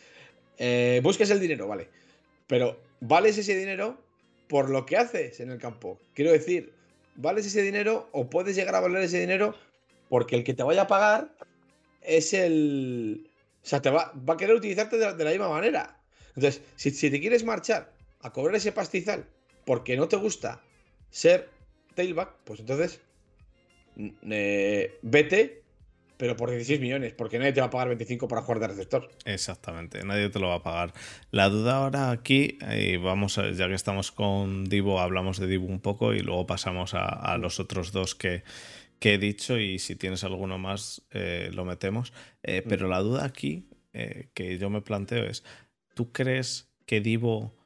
eh, 0.58 1.00
busques 1.02 1.28
el 1.30 1.40
dinero, 1.40 1.66
vale. 1.66 1.88
Pero 2.46 2.80
vales 3.00 3.36
ese 3.36 3.56
dinero 3.56 4.00
por 4.46 4.70
lo 4.70 4.86
que 4.86 4.96
haces 4.96 5.40
en 5.40 5.50
el 5.50 5.58
campo. 5.58 6.00
Quiero 6.14 6.30
decir, 6.30 6.72
vales 7.16 7.46
ese 7.46 7.62
dinero 7.62 8.08
o 8.12 8.30
puedes 8.30 8.54
llegar 8.54 8.76
a 8.76 8.80
valer 8.80 9.02
ese 9.02 9.18
dinero 9.18 9.56
porque 10.08 10.36
el 10.36 10.44
que 10.44 10.54
te 10.54 10.62
vaya 10.62 10.82
a 10.82 10.86
pagar 10.86 11.34
es 12.02 12.32
el... 12.32 13.28
O 13.62 13.66
sea, 13.66 13.82
te 13.82 13.90
va, 13.90 14.12
a 14.26 14.36
querer 14.36 14.54
utilizarte 14.54 14.96
de 14.98 15.24
la, 15.24 15.30
misma 15.30 15.48
manera. 15.48 16.00
Entonces, 16.36 16.62
si, 16.76 16.92
si, 16.92 17.10
te 17.10 17.20
quieres 17.20 17.42
marchar 17.42 17.92
a 18.20 18.32
cobrar 18.32 18.54
ese 18.54 18.70
pastizal 18.70 19.26
porque 19.64 19.96
no 19.96 20.08
te 20.08 20.16
gusta 20.16 20.62
ser 21.10 21.50
tailback, 21.94 22.36
pues 22.44 22.60
entonces 22.60 23.00
eh, 23.98 24.98
vete, 25.02 25.62
pero 26.16 26.36
por 26.36 26.50
16 26.50 26.80
millones, 26.80 27.12
porque 27.14 27.38
nadie 27.38 27.52
te 27.52 27.60
va 27.60 27.66
a 27.66 27.70
pagar 27.70 27.88
25 27.88 28.28
para 28.28 28.42
jugar 28.42 28.60
de 28.60 28.68
receptor. 28.68 29.08
Exactamente, 29.24 30.02
nadie 30.04 30.28
te 30.30 30.38
lo 30.38 30.48
va 30.48 30.56
a 30.56 30.62
pagar. 30.62 30.92
La 31.30 31.48
duda 31.48 31.76
ahora 31.76 32.10
aquí, 32.10 32.58
y 32.76 32.96
vamos 32.96 33.38
a, 33.38 33.50
ya 33.50 33.68
que 33.68 33.74
estamos 33.74 34.12
con 34.12 34.64
Divo, 34.64 35.00
hablamos 35.00 35.38
de 35.38 35.46
Divo 35.46 35.66
un 35.66 35.80
poco 35.80 36.14
y 36.14 36.20
luego 36.20 36.46
pasamos 36.46 36.94
a, 36.94 37.36
los 37.38 37.60
otros 37.60 37.92
dos 37.92 38.14
que, 38.14 38.42
que, 38.98 39.14
he 39.14 39.18
dicho 39.18 39.58
y 39.58 39.78
si 39.78 39.96
tienes 39.96 40.24
alguno 40.24 40.58
más 40.58 41.02
eh, 41.10 41.50
lo 41.52 41.64
metemos. 41.64 42.12
Eh, 42.42 42.62
mm. 42.64 42.68
pero 42.68 42.88
la 42.88 43.00
duda 43.00 43.24
aquí 43.24 43.68
que 44.32 44.58
yo 44.58 44.70
me 44.70 44.80
planteo 44.80 45.24
es, 45.24 45.42
¿tú 45.94 46.12
crees 46.12 46.68
que 46.86 47.00
Divo 47.00 47.56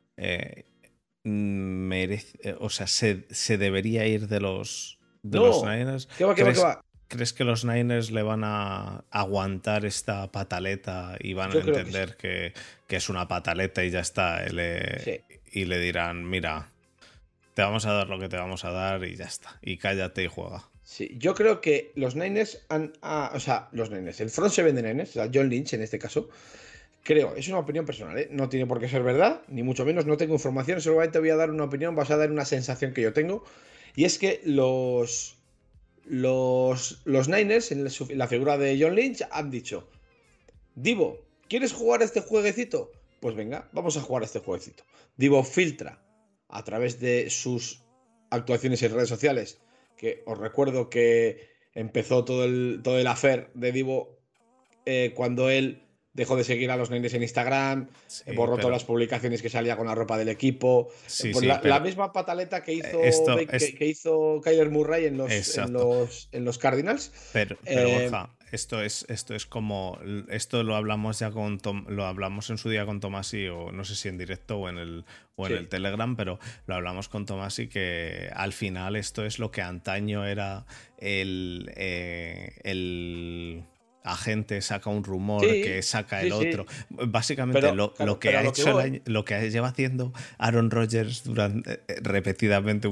merece, 1.24 2.56
o 2.58 2.70
sea, 2.70 2.86
se, 2.86 3.26
se 3.30 3.58
debería 3.58 4.06
ir 4.06 4.28
de 4.28 4.40
los 4.40 4.98
de 5.22 5.38
los 5.38 5.62
Niners. 5.64 6.08
¿Crees, 7.08 7.34
que 7.34 7.44
los 7.44 7.64
Niners 7.64 8.10
le 8.10 8.22
van 8.22 8.42
a 8.42 9.04
aguantar 9.10 9.84
esta 9.84 10.32
pataleta 10.32 11.16
y 11.20 11.34
van 11.34 11.52
a 11.52 11.60
entender 11.60 12.16
que, 12.16 12.54
es 12.88 13.08
una 13.08 13.28
pataleta 13.28 13.84
y 13.84 13.90
ya 13.90 14.00
está? 14.00 14.44
Y 14.46 15.64
le, 15.64 15.78
dirán, 15.78 16.28
mira, 16.28 16.68
te 17.54 17.62
vamos 17.62 17.84
a 17.86 17.92
dar 17.92 18.08
lo 18.08 18.18
que 18.18 18.28
te 18.28 18.36
vamos 18.36 18.64
a 18.64 18.70
dar 18.70 19.04
y 19.04 19.16
ya 19.16 19.26
está. 19.26 19.58
Y 19.60 19.76
cállate 19.76 20.24
y 20.24 20.28
juega. 20.28 20.68
Sí, 20.84 21.14
yo 21.18 21.34
creo 21.34 21.60
que 21.60 21.92
los 21.94 22.16
Niners 22.16 22.64
han. 22.68 22.92
Ah, 23.02 23.30
o 23.34 23.40
sea, 23.40 23.68
los 23.72 23.90
Niners, 23.90 24.20
el 24.20 24.30
front 24.30 24.52
seven 24.52 24.74
de 24.74 24.82
Niners, 24.82 25.10
o 25.10 25.12
sea, 25.12 25.30
John 25.32 25.48
Lynch 25.48 25.74
en 25.74 25.82
este 25.82 25.98
caso, 25.98 26.28
creo, 27.02 27.34
es 27.36 27.48
una 27.48 27.58
opinión 27.58 27.86
personal, 27.86 28.18
¿eh? 28.18 28.28
no 28.30 28.48
tiene 28.48 28.66
por 28.66 28.80
qué 28.80 28.88
ser 28.88 29.02
verdad, 29.02 29.42
ni 29.48 29.62
mucho 29.62 29.84
menos, 29.84 30.06
no 30.06 30.16
tengo 30.16 30.34
información, 30.34 30.80
solamente 30.80 31.18
voy 31.18 31.30
a 31.30 31.36
dar 31.36 31.50
una 31.50 31.64
opinión 31.64 31.94
basada 31.94 32.24
en 32.24 32.32
una 32.32 32.44
sensación 32.44 32.92
que 32.92 33.02
yo 33.02 33.12
tengo. 33.12 33.44
Y 33.94 34.04
es 34.04 34.18
que 34.18 34.40
los, 34.44 35.36
los, 36.04 37.02
los 37.04 37.28
Niners, 37.28 37.72
en 37.72 37.84
la 37.84 38.26
figura 38.26 38.58
de 38.58 38.78
John 38.80 38.94
Lynch, 38.94 39.22
han 39.30 39.50
dicho: 39.50 39.88
Divo, 40.74 41.20
¿quieres 41.48 41.72
jugar 41.72 42.02
este 42.02 42.20
jueguecito? 42.20 42.90
Pues 43.20 43.34
venga, 43.34 43.68
vamos 43.72 43.96
a 43.96 44.00
jugar 44.00 44.22
este 44.22 44.40
jueguecito. 44.40 44.84
Divo 45.16 45.44
filtra 45.44 46.02
a 46.48 46.64
través 46.64 47.00
de 47.00 47.30
sus 47.30 47.82
actuaciones 48.30 48.82
en 48.82 48.94
redes 48.94 49.08
sociales, 49.08 49.60
que 49.96 50.22
os 50.26 50.38
recuerdo 50.38 50.90
que 50.90 51.50
empezó 51.74 52.24
todo 52.24 52.44
el, 52.44 52.80
todo 52.82 52.98
el 52.98 53.06
affair 53.06 53.50
de 53.54 53.72
Divo 53.72 54.18
eh, 54.86 55.12
cuando 55.14 55.50
él 55.50 55.81
dejó 56.14 56.36
de 56.36 56.44
seguir 56.44 56.70
a 56.70 56.76
los 56.76 56.90
Niners 56.90 57.14
en 57.14 57.22
Instagram, 57.22 57.88
borró 58.34 58.56
todas 58.56 58.72
las 58.72 58.84
publicaciones 58.84 59.42
que 59.42 59.48
salía 59.48 59.76
con 59.76 59.86
la 59.86 59.94
ropa 59.94 60.18
del 60.18 60.28
equipo. 60.28 60.88
Pues 61.32 61.42
la, 61.42 61.80
misma 61.80 62.12
pataleta 62.12 62.62
que 62.62 62.74
hizo, 62.74 63.00
que, 63.78 63.86
hizo 63.86 64.40
Kyler 64.42 64.70
Murray 64.70 65.06
en 65.06 65.16
los, 65.16 65.58
en 65.58 66.44
los, 66.44 66.58
Cardinals. 66.58 67.12
Pero, 67.32 67.56
eh, 67.64 68.10
esto 68.52 68.82
es, 68.82 69.06
esto 69.08 69.34
es 69.34 69.46
como. 69.46 69.98
Esto 70.28 70.62
lo 70.62 70.76
hablamos 70.76 71.18
ya 71.18 71.30
con 71.30 71.58
lo 71.88 72.04
hablamos 72.04 72.50
en 72.50 72.58
su 72.58 72.68
día 72.68 72.84
con 72.84 73.00
Tomasi, 73.00 73.46
o 73.48 73.72
no 73.72 73.84
sé 73.84 73.96
si 73.96 74.08
en 74.08 74.18
directo 74.18 74.58
o 74.58 74.68
en 74.68 74.76
el, 74.76 75.04
o 75.36 75.46
en 75.46 75.54
el 75.54 75.68
Telegram, 75.68 76.14
pero 76.16 76.38
lo 76.66 76.74
hablamos 76.74 77.08
con 77.08 77.24
Tomasi 77.24 77.68
que 77.68 78.30
al 78.34 78.52
final 78.52 78.96
esto 78.96 79.24
es 79.24 79.38
lo 79.38 79.50
que 79.50 79.62
antaño 79.62 80.26
era 80.26 80.66
el, 80.98 81.72
eh, 81.76 82.60
el 82.62 83.64
agente 84.04 84.60
saca 84.60 84.90
un 84.90 85.04
rumor 85.04 85.42
que 85.42 85.82
saca 85.82 86.22
el 86.22 86.32
otro. 86.32 86.66
Básicamente 86.90 87.72
lo, 87.72 87.94
que 88.18 88.36
ha 88.36 88.44
hecho 88.44 88.80
lo 89.04 89.24
que 89.24 89.50
lleva 89.50 89.68
haciendo 89.68 90.12
Aaron 90.38 90.70
Rodgers 90.70 91.24
durante 91.24 91.72
eh, 91.72 91.96
repetidamente 92.02 92.88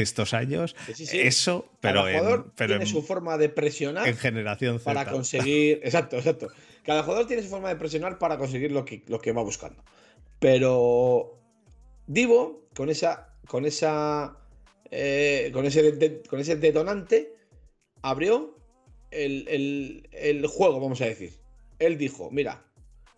estos 0.00 0.34
años, 0.34 0.76
eso, 0.98 1.70
pero, 1.80 2.08
en, 2.08 2.44
tiene 2.54 2.86
su 2.86 3.02
forma 3.02 3.38
de 3.38 3.48
presionar 3.48 4.08
en 4.08 4.16
generación 4.16 4.80
para 4.80 5.06
conseguir, 5.06 5.80
exacto, 5.84 6.16
exacto. 6.16 6.48
Cada 6.82 7.02
jugador 7.02 7.26
tiene 7.26 7.42
su 7.42 7.48
forma 7.48 7.68
de 7.68 7.76
presionar 7.76 8.18
para 8.18 8.36
conseguir 8.36 8.70
lo 8.70 8.84
que, 8.84 9.02
lo 9.08 9.18
que 9.18 9.32
va 9.32 9.42
buscando. 9.42 9.82
Pero 10.38 11.40
Divo 12.06 12.68
con 12.74 12.90
esa 12.90 13.34
con 13.46 13.64
esa 13.64 14.36
eh, 14.90 15.50
con 15.52 15.64
ese 15.64 16.22
con 16.28 16.38
ese 16.38 16.56
detonante 16.56 17.34
abrió 18.02 18.53
el, 19.14 20.46
juego, 20.48 20.80
vamos 20.80 21.00
a 21.00 21.06
decir. 21.06 21.32
Él 21.78 21.98
dijo, 21.98 22.30
mira, 22.30 22.64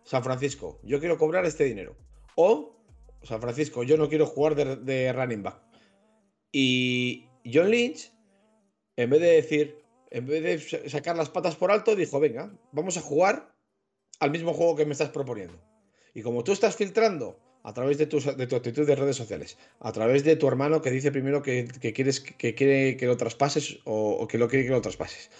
San 0.04 0.22
Francisco, 0.22 0.78
yo 0.82 1.00
quiero 1.00 1.18
cobrar 1.18 1.44
este 1.44 1.64
dinero. 1.64 1.96
O, 2.36 2.76
San 3.22 3.40
Francisco, 3.40 3.82
yo 3.82 3.96
no 3.96 4.08
quiero 4.08 4.26
jugar 4.26 4.54
de, 4.54 5.12
running 5.12 5.42
back. 5.42 5.60
Y 6.52 7.26
John 7.44 7.70
Lynch 7.70 8.12
en 8.96 9.10
vez 9.10 9.20
de 9.20 9.28
decir, 9.28 9.84
en 10.10 10.26
vez 10.26 10.42
de 10.42 10.88
sacar 10.88 11.16
las 11.16 11.28
patas 11.28 11.54
por 11.56 11.70
alto, 11.70 11.94
dijo, 11.94 12.18
venga, 12.18 12.50
vamos 12.72 12.96
a 12.96 13.02
jugar 13.02 13.54
al 14.20 14.30
mismo 14.30 14.54
juego 14.54 14.76
que 14.76 14.86
me 14.86 14.92
estás 14.92 15.10
proponiendo. 15.10 15.60
Y 16.14 16.22
como 16.22 16.42
tú 16.42 16.52
estás 16.52 16.76
filtrando 16.76 17.38
a 17.62 17.74
través 17.74 17.98
de 17.98 18.06
tu, 18.06 18.20
de 18.20 18.46
tu 18.46 18.56
actitud 18.56 18.86
de 18.86 18.96
redes 18.96 19.16
sociales, 19.16 19.58
a 19.80 19.92
través 19.92 20.24
de 20.24 20.36
tu 20.36 20.48
hermano 20.48 20.80
que 20.80 20.90
dice 20.90 21.12
primero 21.12 21.42
que, 21.42 21.66
quieres 21.94 22.20
que 22.20 22.54
quiere 22.54 22.96
que 22.96 23.06
lo 23.06 23.16
traspases 23.16 23.78
o, 23.84 24.26
que 24.26 24.38
lo 24.38 24.48
quiere 24.48 24.64
que 24.64 24.70
lo 24.70 24.80
traspases. 24.80 25.30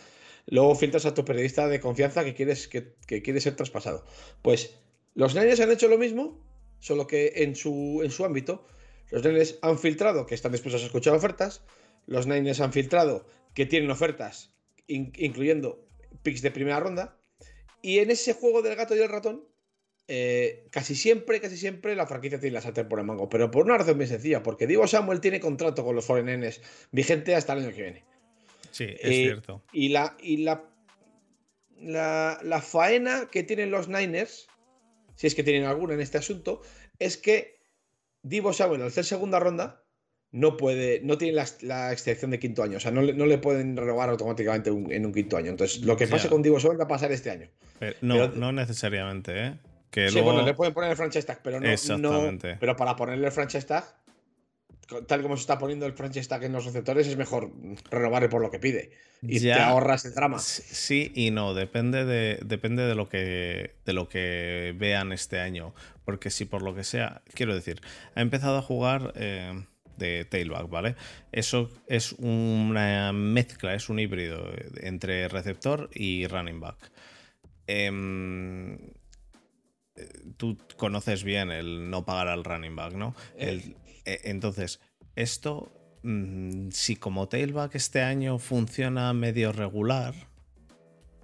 Luego 0.46 0.74
filtras 0.76 1.06
a 1.06 1.14
tu 1.14 1.24
periodista 1.24 1.66
de 1.68 1.80
confianza 1.80 2.24
que 2.24 2.34
quieres 2.34 2.68
que, 2.68 3.40
ser 3.40 3.56
traspasado. 3.56 4.04
Pues 4.42 4.78
los 5.14 5.34
Niners 5.34 5.60
han 5.60 5.72
hecho 5.72 5.88
lo 5.88 5.98
mismo, 5.98 6.40
solo 6.78 7.06
que 7.06 7.32
en 7.36 7.56
su, 7.56 8.00
en 8.02 8.10
su 8.10 8.24
ámbito. 8.24 8.66
Los 9.10 9.24
Niners 9.24 9.58
han 9.62 9.78
filtrado 9.78 10.26
que 10.26 10.34
están 10.34 10.52
dispuestos 10.52 10.82
a 10.82 10.86
escuchar 10.86 11.14
ofertas. 11.14 11.62
Los 12.06 12.26
Niners 12.26 12.60
han 12.60 12.72
filtrado 12.72 13.26
que 13.54 13.66
tienen 13.66 13.90
ofertas, 13.90 14.54
incluyendo 14.86 15.88
picks 16.22 16.42
de 16.42 16.50
primera 16.52 16.80
ronda. 16.80 17.18
Y 17.82 17.98
en 17.98 18.10
ese 18.10 18.32
juego 18.32 18.62
del 18.62 18.76
gato 18.76 18.94
y 18.94 19.00
el 19.00 19.08
ratón, 19.08 19.48
eh, 20.08 20.68
casi 20.70 20.94
siempre, 20.94 21.40
casi 21.40 21.56
siempre 21.56 21.96
la 21.96 22.06
franquicia 22.06 22.38
tiene 22.38 22.54
la 22.54 22.60
sartén 22.60 22.88
por 22.88 23.00
el 23.00 23.06
mango, 23.06 23.28
pero 23.28 23.50
por 23.50 23.64
una 23.64 23.78
razón 23.78 23.96
muy 23.96 24.06
sencilla, 24.06 24.42
porque 24.42 24.68
Divo 24.68 24.86
Samuel 24.86 25.20
tiene 25.20 25.40
contrato 25.40 25.84
con 25.84 25.96
los 25.96 26.04
Foreigners 26.04 26.60
vigente 26.92 27.34
hasta 27.34 27.54
el 27.54 27.60
año 27.60 27.74
que 27.74 27.82
viene. 27.82 28.04
Sí, 28.76 28.84
es 28.84 29.10
eh, 29.10 29.22
cierto. 29.24 29.62
Y, 29.72 29.88
la, 29.88 30.18
y 30.20 30.44
la, 30.44 30.62
la, 31.80 32.60
faena 32.60 33.26
que 33.32 33.42
tienen 33.42 33.70
los 33.70 33.88
Niners, 33.88 34.48
si 35.14 35.26
es 35.26 35.34
que 35.34 35.42
tienen 35.42 35.64
alguna 35.64 35.94
en 35.94 36.02
este 36.02 36.18
asunto, 36.18 36.60
es 36.98 37.16
que 37.16 37.56
Divo 38.20 38.52
Samuel 38.52 38.82
al 38.82 38.92
ser 38.92 39.06
segunda 39.06 39.40
ronda 39.40 39.82
no 40.30 40.58
puede, 40.58 41.00
no 41.00 41.16
tiene 41.16 41.42
la, 41.62 41.90
excepción 41.90 42.30
de 42.30 42.38
quinto 42.38 42.62
año. 42.62 42.76
O 42.76 42.80
sea, 42.80 42.90
no, 42.90 43.00
le 43.00 43.38
pueden 43.38 43.78
renovar 43.78 44.10
automáticamente 44.10 44.68
en 44.68 45.06
un 45.06 45.14
quinto 45.14 45.38
año. 45.38 45.48
Entonces, 45.48 45.80
lo 45.80 45.96
que 45.96 46.06
pase 46.06 46.28
con 46.28 46.42
Divo 46.42 46.60
Samuel 46.60 46.78
va 46.78 46.84
a 46.84 46.88
pasar 46.88 47.10
este 47.12 47.30
año. 47.30 47.48
no, 48.02 48.28
no 48.28 48.52
necesariamente, 48.52 49.46
¿eh? 49.46 49.58
sí, 50.10 50.20
bueno, 50.20 50.42
le 50.42 50.52
pueden 50.52 50.74
poner 50.74 50.90
el 50.90 50.98
franchise 50.98 51.24
tag, 51.24 51.40
pero 51.42 51.60
no, 51.60 51.66
Exactamente. 51.66 52.58
pero 52.60 52.76
para 52.76 52.94
ponerle 52.94 53.24
el 53.24 53.32
franchise 53.32 53.66
tag, 53.66 53.84
tal 55.06 55.22
como 55.22 55.36
se 55.36 55.42
está 55.42 55.58
poniendo 55.58 55.86
el 55.86 55.92
franchise 55.92 56.28
tag 56.28 56.44
en 56.44 56.52
los 56.52 56.64
receptores, 56.64 57.06
es 57.06 57.16
mejor 57.16 57.50
renovarle 57.90 58.28
por 58.28 58.40
lo 58.40 58.50
que 58.50 58.58
pide. 58.58 58.90
Y 59.22 59.40
te 59.40 59.52
ahorras 59.52 60.04
el 60.04 60.14
drama. 60.14 60.38
Sí 60.38 61.12
y 61.14 61.30
no, 61.30 61.54
depende 61.54 62.04
de, 62.04 62.38
depende 62.44 62.84
de 62.84 62.94
lo 62.94 63.08
que 63.08 63.74
de 63.84 63.92
lo 63.92 64.08
que 64.08 64.74
vean 64.76 65.12
este 65.12 65.40
año. 65.40 65.74
Porque 66.04 66.30
si 66.30 66.44
por 66.44 66.62
lo 66.62 66.74
que 66.74 66.84
sea, 66.84 67.22
quiero 67.34 67.54
decir, 67.54 67.80
ha 68.14 68.20
empezado 68.20 68.58
a 68.58 68.62
jugar. 68.62 69.12
Eh, 69.16 69.64
de 69.96 70.26
tailback, 70.26 70.68
¿vale? 70.68 70.94
Eso 71.32 71.70
es 71.86 72.12
una 72.18 73.14
mezcla, 73.14 73.74
es 73.74 73.88
un 73.88 73.98
híbrido 73.98 74.52
entre 74.82 75.26
receptor 75.28 75.88
y 75.94 76.26
running 76.26 76.60
back. 76.60 76.76
Eh, 77.66 77.90
tú 80.36 80.58
conoces 80.76 81.24
bien 81.24 81.50
el 81.50 81.90
no 81.90 82.04
pagar 82.04 82.28
al 82.28 82.44
running 82.44 82.76
back, 82.76 82.92
¿no? 82.92 83.14
Eh. 83.38 83.74
Eh, 84.06 84.20
entonces, 84.24 84.80
esto, 85.16 85.72
mm, 86.02 86.70
si 86.70 86.96
como 86.96 87.28
tailback 87.28 87.74
este 87.74 88.00
año 88.00 88.38
funciona 88.38 89.12
medio 89.12 89.52
regular, 89.52 90.14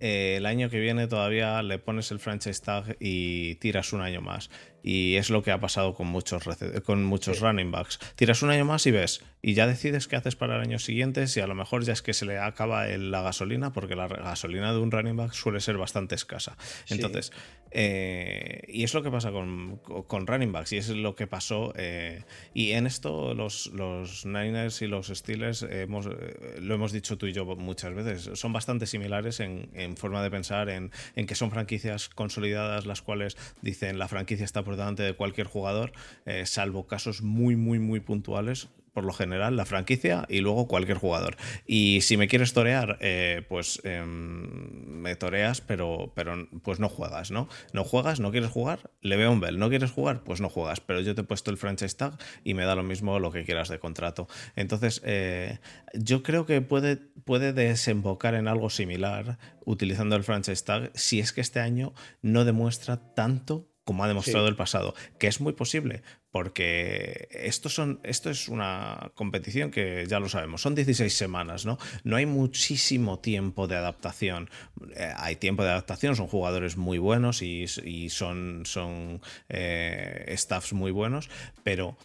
eh, 0.00 0.34
el 0.36 0.46
año 0.46 0.68
que 0.68 0.80
viene 0.80 1.06
todavía 1.06 1.62
le 1.62 1.78
pones 1.78 2.10
el 2.10 2.18
franchise 2.18 2.60
tag 2.60 2.96
y 2.98 3.54
tiras 3.56 3.92
un 3.92 4.02
año 4.02 4.20
más. 4.20 4.50
Y 4.82 5.16
es 5.16 5.30
lo 5.30 5.42
que 5.42 5.52
ha 5.52 5.60
pasado 5.60 5.94
con 5.94 6.08
muchos, 6.08 6.44
con 6.84 7.04
muchos 7.04 7.40
running 7.40 7.70
backs. 7.70 7.98
Tiras 8.16 8.42
un 8.42 8.50
año 8.50 8.64
más 8.64 8.86
y 8.86 8.90
ves, 8.90 9.22
y 9.40 9.54
ya 9.54 9.66
decides 9.66 10.08
qué 10.08 10.16
haces 10.16 10.36
para 10.36 10.56
el 10.56 10.62
año 10.62 10.78
siguiente, 10.78 11.26
si 11.26 11.40
a 11.40 11.46
lo 11.46 11.54
mejor 11.54 11.84
ya 11.84 11.92
es 11.92 12.02
que 12.02 12.14
se 12.14 12.26
le 12.26 12.38
acaba 12.38 12.86
la 12.86 13.22
gasolina, 13.22 13.72
porque 13.72 13.94
la 13.94 14.08
gasolina 14.08 14.72
de 14.72 14.78
un 14.78 14.90
running 14.90 15.16
back 15.16 15.32
suele 15.32 15.60
ser 15.60 15.78
bastante 15.78 16.14
escasa. 16.14 16.56
Entonces, 16.88 17.32
eh, 17.74 18.62
y 18.68 18.84
es 18.84 18.92
lo 18.92 19.02
que 19.02 19.10
pasa 19.10 19.32
con, 19.32 19.76
con, 19.78 20.26
running 20.26 20.52
backs, 20.52 20.72
y 20.72 20.76
es 20.76 20.88
lo 20.90 21.14
que 21.14 21.26
pasó. 21.26 21.72
Eh, 21.76 22.22
y 22.54 22.72
en 22.72 22.86
esto 22.86 23.34
los, 23.34 23.66
los 23.68 24.26
Niners 24.26 24.82
y 24.82 24.86
los 24.86 25.08
Steelers, 25.08 25.62
hemos, 25.62 26.06
eh, 26.06 26.58
lo 26.60 26.74
hemos 26.74 26.92
dicho 26.92 27.16
tú 27.16 27.26
y 27.26 27.32
yo 27.32 27.44
muchas 27.44 27.94
veces, 27.94 28.38
son 28.38 28.52
bastante 28.52 28.86
similares 28.86 29.40
en, 29.40 29.70
en 29.74 29.96
forma 29.96 30.22
de 30.22 30.30
pensar, 30.30 30.68
en, 30.68 30.90
en, 31.16 31.26
que 31.26 31.34
son 31.34 31.50
franquicias 31.50 32.08
consolidadas, 32.08 32.86
las 32.86 33.02
cuales 33.02 33.36
dicen 33.62 33.98
la 33.98 34.08
franquicia 34.08 34.44
está 34.44 34.62
por 34.62 34.71
de 34.76 35.14
cualquier 35.14 35.46
jugador, 35.46 35.92
eh, 36.26 36.46
salvo 36.46 36.86
casos 36.86 37.22
muy, 37.22 37.56
muy, 37.56 37.78
muy 37.78 38.00
puntuales 38.00 38.68
por 38.92 39.04
lo 39.04 39.12
general, 39.12 39.56
la 39.56 39.64
franquicia 39.64 40.26
y 40.28 40.40
luego 40.40 40.68
cualquier 40.68 40.98
jugador. 40.98 41.36
Y 41.66 42.00
si 42.02 42.16
me 42.16 42.28
quieres 42.28 42.52
torear, 42.52 42.98
eh, 43.00 43.42
pues 43.48 43.80
em, 43.84 45.00
me 45.00 45.16
toreas, 45.16 45.60
pero, 45.60 46.12
pero 46.14 46.48
pues 46.62 46.78
no 46.78 46.88
juegas, 46.88 47.30
¿no? 47.30 47.48
No 47.72 47.84
juegas, 47.84 48.20
no 48.20 48.30
quieres 48.30 48.50
jugar, 48.50 48.90
le 49.00 49.16
veo 49.16 49.32
un 49.32 49.40
bell. 49.40 49.58
No 49.58 49.70
quieres 49.70 49.90
jugar, 49.90 50.22
pues 50.22 50.40
no 50.40 50.48
juegas. 50.48 50.80
Pero 50.80 51.00
yo 51.00 51.14
te 51.14 51.22
he 51.22 51.24
puesto 51.24 51.50
el 51.50 51.56
franchise 51.56 51.96
tag 51.96 52.18
y 52.44 52.54
me 52.54 52.64
da 52.64 52.74
lo 52.74 52.82
mismo 52.82 53.18
lo 53.18 53.32
que 53.32 53.44
quieras 53.44 53.68
de 53.68 53.78
contrato. 53.78 54.28
Entonces, 54.56 55.00
eh, 55.04 55.58
yo 55.94 56.22
creo 56.22 56.44
que 56.44 56.60
puede, 56.60 56.96
puede 56.96 57.52
desembocar 57.52 58.34
en 58.34 58.46
algo 58.46 58.68
similar 58.68 59.38
utilizando 59.64 60.16
el 60.16 60.24
franchise 60.24 60.64
tag 60.64 60.90
si 60.94 61.20
es 61.20 61.32
que 61.32 61.40
este 61.40 61.60
año 61.60 61.94
no 62.20 62.44
demuestra 62.44 63.14
tanto 63.14 63.71
como 63.84 64.04
ha 64.04 64.08
demostrado 64.08 64.46
el 64.46 64.56
pasado, 64.56 64.94
que 65.18 65.26
es 65.26 65.40
muy 65.40 65.54
posible, 65.54 66.02
porque 66.30 67.28
esto, 67.32 67.68
son, 67.68 68.00
esto 68.04 68.30
es 68.30 68.48
una 68.48 69.10
competición 69.14 69.70
que 69.70 70.06
ya 70.08 70.20
lo 70.20 70.28
sabemos, 70.28 70.62
son 70.62 70.74
16 70.74 71.12
semanas, 71.12 71.66
¿no? 71.66 71.78
No 72.04 72.16
hay 72.16 72.26
muchísimo 72.26 73.18
tiempo 73.18 73.66
de 73.66 73.76
adaptación. 73.76 74.50
Eh, 74.96 75.12
hay 75.16 75.36
tiempo 75.36 75.64
de 75.64 75.70
adaptación, 75.70 76.14
son 76.14 76.28
jugadores 76.28 76.76
muy 76.76 76.98
buenos 76.98 77.42
y, 77.42 77.66
son, 78.08 78.62
son 78.66 79.20
eh, 79.48 80.32
staffs 80.36 80.72
muy 80.72 80.90
buenos, 80.90 81.28
pero... 81.62 81.96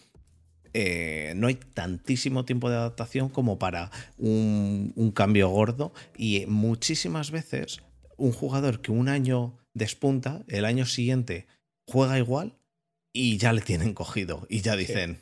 Eh, 0.74 1.34
no 1.36 1.48
hay 1.48 1.56
tantísimo 1.56 2.46
tiempo 2.46 2.70
de 2.70 2.76
adaptación 2.76 3.30
como 3.30 3.58
para 3.58 3.90
un, 4.18 4.94
un 4.96 5.12
cambio 5.12 5.50
gordo 5.50 5.92
y 6.16 6.46
muchísimas 6.46 7.32
veces 7.32 7.82
un 8.18 8.32
jugador 8.32 8.82
que 8.82 8.92
un 8.92 9.08
año 9.10 9.58
despunta, 9.74 10.44
el 10.48 10.66
año 10.66 10.86
siguiente 10.86 11.48
juega 11.88 12.18
igual 12.18 12.54
y 13.14 13.38
ya 13.38 13.54
le 13.54 13.62
tienen 13.62 13.94
cogido 13.94 14.46
y 14.50 14.62
ya 14.62 14.76
dicen, 14.76 15.22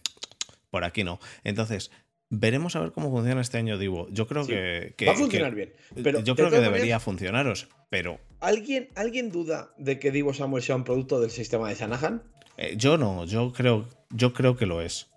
por 0.69 0.83
aquí 0.83 1.03
no. 1.03 1.19
Entonces, 1.43 1.91
veremos 2.29 2.75
a 2.75 2.79
ver 2.79 2.91
cómo 2.91 3.11
funciona 3.11 3.41
este 3.41 3.57
año 3.57 3.77
Divo. 3.77 4.07
Yo 4.09 4.27
creo 4.27 4.45
que, 4.45 4.93
Va 5.07 5.13
a 5.13 5.15
funcionar 5.15 5.55
bien. 5.55 5.73
Pero 6.03 6.19
yo 6.21 6.35
creo 6.35 6.49
que 6.49 6.59
debería 6.59 6.99
funcionaros, 6.99 7.67
pero... 7.89 8.19
¿Alguien, 8.39 8.89
¿Alguien 8.95 9.31
duda 9.31 9.73
de 9.77 9.99
que 9.99 10.11
Divo 10.11 10.33
Samuel 10.33 10.63
sea 10.63 10.75
un 10.75 10.83
producto 10.83 11.19
del 11.19 11.31
sistema 11.31 11.69
de 11.69 11.75
Shanahan? 11.75 12.23
Eh, 12.57 12.75
yo 12.77 12.97
no, 12.97 13.25
yo 13.25 13.51
creo, 13.53 13.87
yo 14.09 14.33
creo 14.33 14.55
que 14.55 14.65
lo 14.65 14.81
es. 14.81 15.07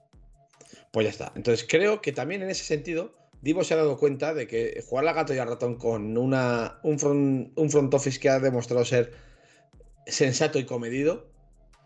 Pues 0.93 1.05
ya 1.05 1.11
está. 1.11 1.33
Entonces 1.35 1.67
creo 1.69 2.01
que 2.01 2.13
también 2.13 2.43
en 2.43 2.51
ese 2.51 2.65
sentido, 2.65 3.15
Divo 3.43 3.65
se 3.65 3.75
ha 3.75 3.77
dado 3.77 3.99
cuenta 3.99 4.35
de 4.35 4.47
que 4.47 4.83
jugar 4.87 5.05
la 5.05 5.13
gato 5.13 5.35
y 5.35 5.39
al 5.39 5.49
ratón 5.49 5.77
con 5.77 6.17
una, 6.17 6.79
un, 6.83 6.99
front, 6.99 7.53
un 7.57 7.71
front 7.71 7.93
office 7.95 8.19
que 8.19 8.29
ha 8.29 8.41
demostrado 8.41 8.85
ser 8.85 9.13
sensato 10.07 10.59
y 10.59 10.65
comedido, 10.65 11.31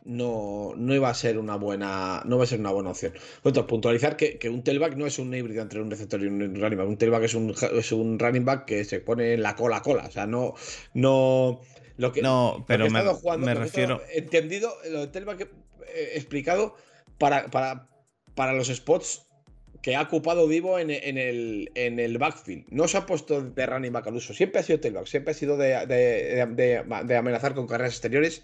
no, 0.04 0.72
no 0.76 0.94
iba 0.94 1.08
a 1.08 1.14
ser 1.14 1.38
una 1.38 1.56
buena 1.56 2.22
no 2.26 2.38
va 2.38 2.44
a 2.44 2.46
ser 2.46 2.60
una 2.60 2.70
buena 2.70 2.90
opción. 2.90 3.12
Bueno, 3.42 3.66
puntualizar 3.66 4.16
que, 4.16 4.38
un 4.48 4.62
tailback 4.62 4.96
no 4.96 5.06
es 5.06 5.18
un 5.18 5.34
híbrido 5.34 5.62
entre 5.62 5.80
un 5.80 5.90
receptor 5.90 6.22
y 6.22 6.26
un 6.26 6.54
running 6.60 6.78
back. 6.78 6.88
Un 6.88 6.96
tailback 6.96 7.22
es 7.24 7.34
un, 7.34 7.54
es 7.72 7.92
un 7.92 8.18
running 8.18 8.44
back 8.44 8.64
que 8.64 8.84
se 8.84 9.00
pone 9.00 9.34
en 9.34 9.42
la 9.42 9.54
cola 9.54 9.79
a 9.79 9.83
cola. 9.83 10.04
O 10.06 10.10
sea, 10.10 10.27
no. 10.27 10.54
no 10.94 11.60
lo 11.98 12.10
que, 12.10 12.22
no, 12.22 12.64
pero 12.66 12.88
me, 12.90 13.54
refiero. 13.54 14.00
entendido, 14.12 14.72
lo 14.90 15.00
de 15.00 15.06
tailback 15.08 15.42
eh, 15.42 16.12
explicado 16.14 16.74
para, 17.18 17.50
para, 17.50 17.88
para 18.35 18.54
los 18.54 18.68
spots 18.68 19.27
que 19.83 19.94
ha 19.94 20.02
ocupado 20.02 20.48
Divo 20.48 20.79
en, 20.79 20.90
el, 20.90 21.70
en 21.74 22.00
el 22.00 22.18
backfield. 22.18 22.66
No 22.70 22.88
se 22.88 22.96
ha 22.96 23.06
puesto 23.06 23.42
de 23.42 23.66
running 23.66 23.92
back 23.92 24.06
al 24.06 24.14
uso. 24.14 24.33
Siempre 24.33 24.60
ha 24.60 24.62
sido 24.64 24.81
tailback. 24.81 25.06
Siempre 25.06 25.33
ha 25.33 25.35
sido 25.35 25.56
de, 25.56 25.87
de 25.87 27.16
amenazar 27.16 27.54
con 27.54 27.66
carreras 27.66 27.92
exteriores 27.92 28.42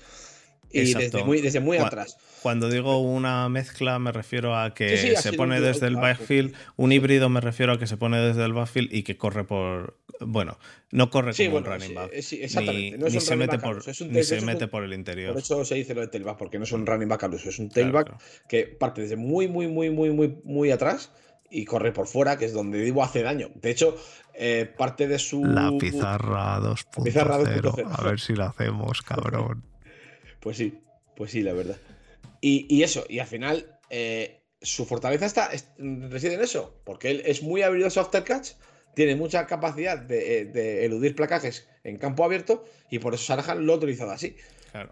y 0.71 0.95
desde 0.95 1.25
muy, 1.25 1.41
desde 1.41 1.61
muy 1.61 1.79
atrás. 1.79 2.17
Cuando 2.43 2.69
digo 2.69 2.99
una 2.99 3.49
mezcla 3.49 3.99
me 3.99 4.13
refiero 4.13 4.57
a 4.57 4.75
que 4.75 5.17
se 5.17 5.33
pone 5.33 5.61
desde 5.61 5.87
el 5.87 5.97
backfield, 5.97 6.55
un 6.77 6.93
híbrido 6.93 7.29
me 7.29 7.41
refiero 7.41 7.73
a 7.73 7.79
que 7.79 7.87
se 7.87 7.97
pone 7.97 8.19
desde 8.19 8.45
el 8.45 8.53
backfield 8.53 8.93
y 8.93 9.03
que 9.03 9.17
corre 9.17 9.45
por... 9.45 9.99
Bueno, 10.21 10.59
no 10.91 11.11
corre 11.11 11.33
como 11.33 11.59
un 11.59 11.65
running 11.65 11.95
back. 11.95 12.11
exactamente. 12.13 12.99
Ni, 12.99 13.21
se, 13.21 13.37
mete 13.37 13.59
por, 13.59 13.83
se 13.83 14.41
mete 14.41 14.67
por 14.67 14.83
el 14.83 14.93
interior. 14.93 15.33
Por 15.33 15.43
eso 15.43 15.65
se 15.65 15.77
dice 15.77 15.95
lo 15.95 16.01
de 16.01 16.09
tailback, 16.09 16.37
porque 16.37 16.59
no 16.59 16.65
es 16.65 16.73
un 16.73 16.87
running 16.87 17.09
back 17.09 17.25
al 17.25 17.35
uso, 17.35 17.49
es 17.49 17.59
un 17.59 17.69
tailback 17.69 18.17
que 18.49 18.67
parte 18.67 19.03
desde 19.03 19.17
muy, 19.17 19.47
muy, 19.49 19.69
muy, 19.69 19.91
muy, 19.91 20.11
muy, 20.11 20.41
muy 20.45 20.71
atrás 20.71 21.13
y 21.51 21.65
corre 21.65 21.93
por 21.93 22.07
fuera, 22.07 22.37
que 22.37 22.45
es 22.45 22.53
donde 22.53 22.81
Divo 22.81 23.03
hace 23.03 23.23
daño. 23.23 23.51
De 23.55 23.71
hecho, 23.71 23.97
eh, 24.35 24.73
parte 24.77 25.09
de 25.09 25.19
su... 25.19 25.45
La 25.45 25.71
pizarra 25.79 26.61
2.0. 26.61 27.87
A 27.91 28.05
ver 28.05 28.21
si 28.21 28.35
la 28.35 28.47
hacemos, 28.47 29.03
cabrón. 29.03 29.68
Pues 30.49 30.57
sí, 30.57 30.81
pues 31.15 31.31
sí, 31.31 31.43
la 31.43 31.53
verdad. 31.53 31.77
Y, 32.41 32.83
eso, 32.83 33.05
y 33.07 33.19
al 33.19 33.27
final, 33.27 33.79
eh, 33.91 34.41
su 34.63 34.87
fortaleza 34.87 35.27
está, 35.27 35.51
reside 35.77 36.37
en 36.37 36.41
eso, 36.41 36.81
porque 36.85 37.11
él 37.11 37.23
es 37.27 37.43
muy 37.43 37.61
habilidoso 37.61 38.01
after 38.01 38.25
catch, 38.25 38.53
tiene 38.95 39.15
mucha 39.15 39.45
capacidad 39.45 39.99
de, 39.99 40.41
eh, 40.41 40.85
eludir 40.87 41.15
placajes 41.15 41.69
en 41.85 41.99
campo 41.99 42.25
abierto 42.25 42.65
y 42.91 42.99
por 42.99 43.13
eso 43.13 43.25
Sarajan 43.25 43.67
lo 43.67 43.75
ha 43.75 43.77
utilizado 43.77 44.11
así. 44.11 44.37